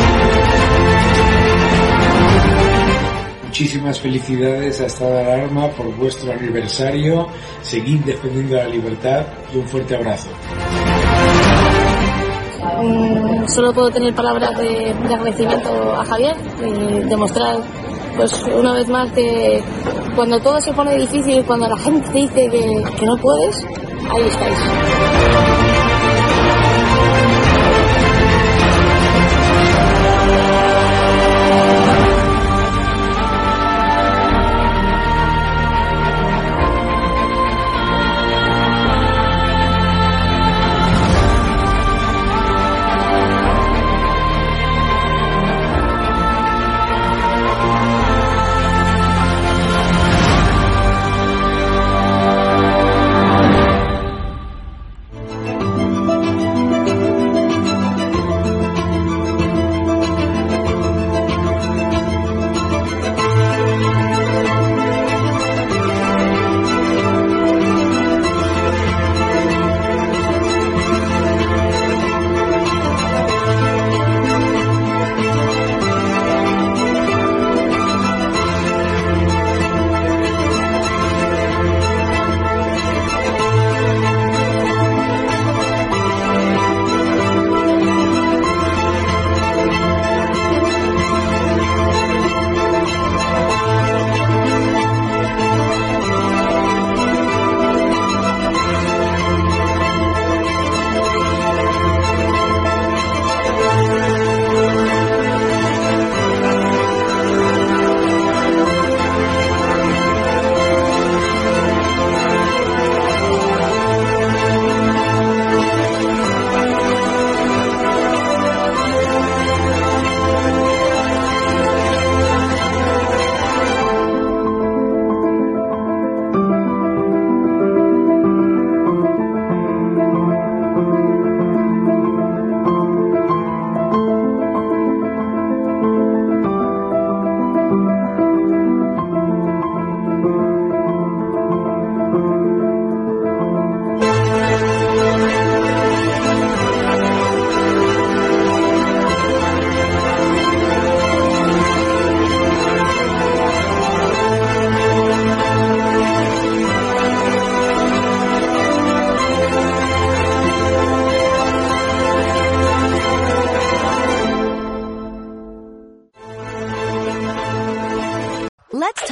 Muchísimas 3.61 3.99
felicidades 3.99 4.81
a 4.81 4.87
Estado 4.87 5.13
de 5.13 5.21
Alarma 5.21 5.69
por 5.69 5.95
vuestro 5.95 6.31
aniversario. 6.31 7.27
Seguid 7.61 7.99
defendiendo 7.99 8.55
la 8.55 8.65
libertad 8.65 9.23
y 9.53 9.57
un 9.59 9.67
fuerte 9.67 9.95
abrazo. 9.95 10.29
Mm, 12.81 13.47
solo 13.47 13.71
puedo 13.71 13.91
tener 13.91 14.15
palabras 14.15 14.57
de, 14.57 14.95
de 14.95 15.13
agradecimiento 15.13 15.93
a 15.93 16.03
Javier, 16.03 16.35
y 16.59 17.07
demostrar 17.07 17.57
pues 18.17 18.33
una 18.45 18.73
vez 18.73 18.87
más 18.87 19.11
que 19.11 19.61
cuando 20.15 20.39
todo 20.39 20.59
se 20.59 20.73
pone 20.73 20.97
difícil, 20.97 21.45
cuando 21.45 21.67
la 21.69 21.77
gente 21.77 22.09
te 22.09 22.17
dice 22.17 22.49
que 22.49 23.05
no 23.05 23.15
puedes, 23.17 23.63
ahí 24.09 24.23
estáis. 24.27 25.70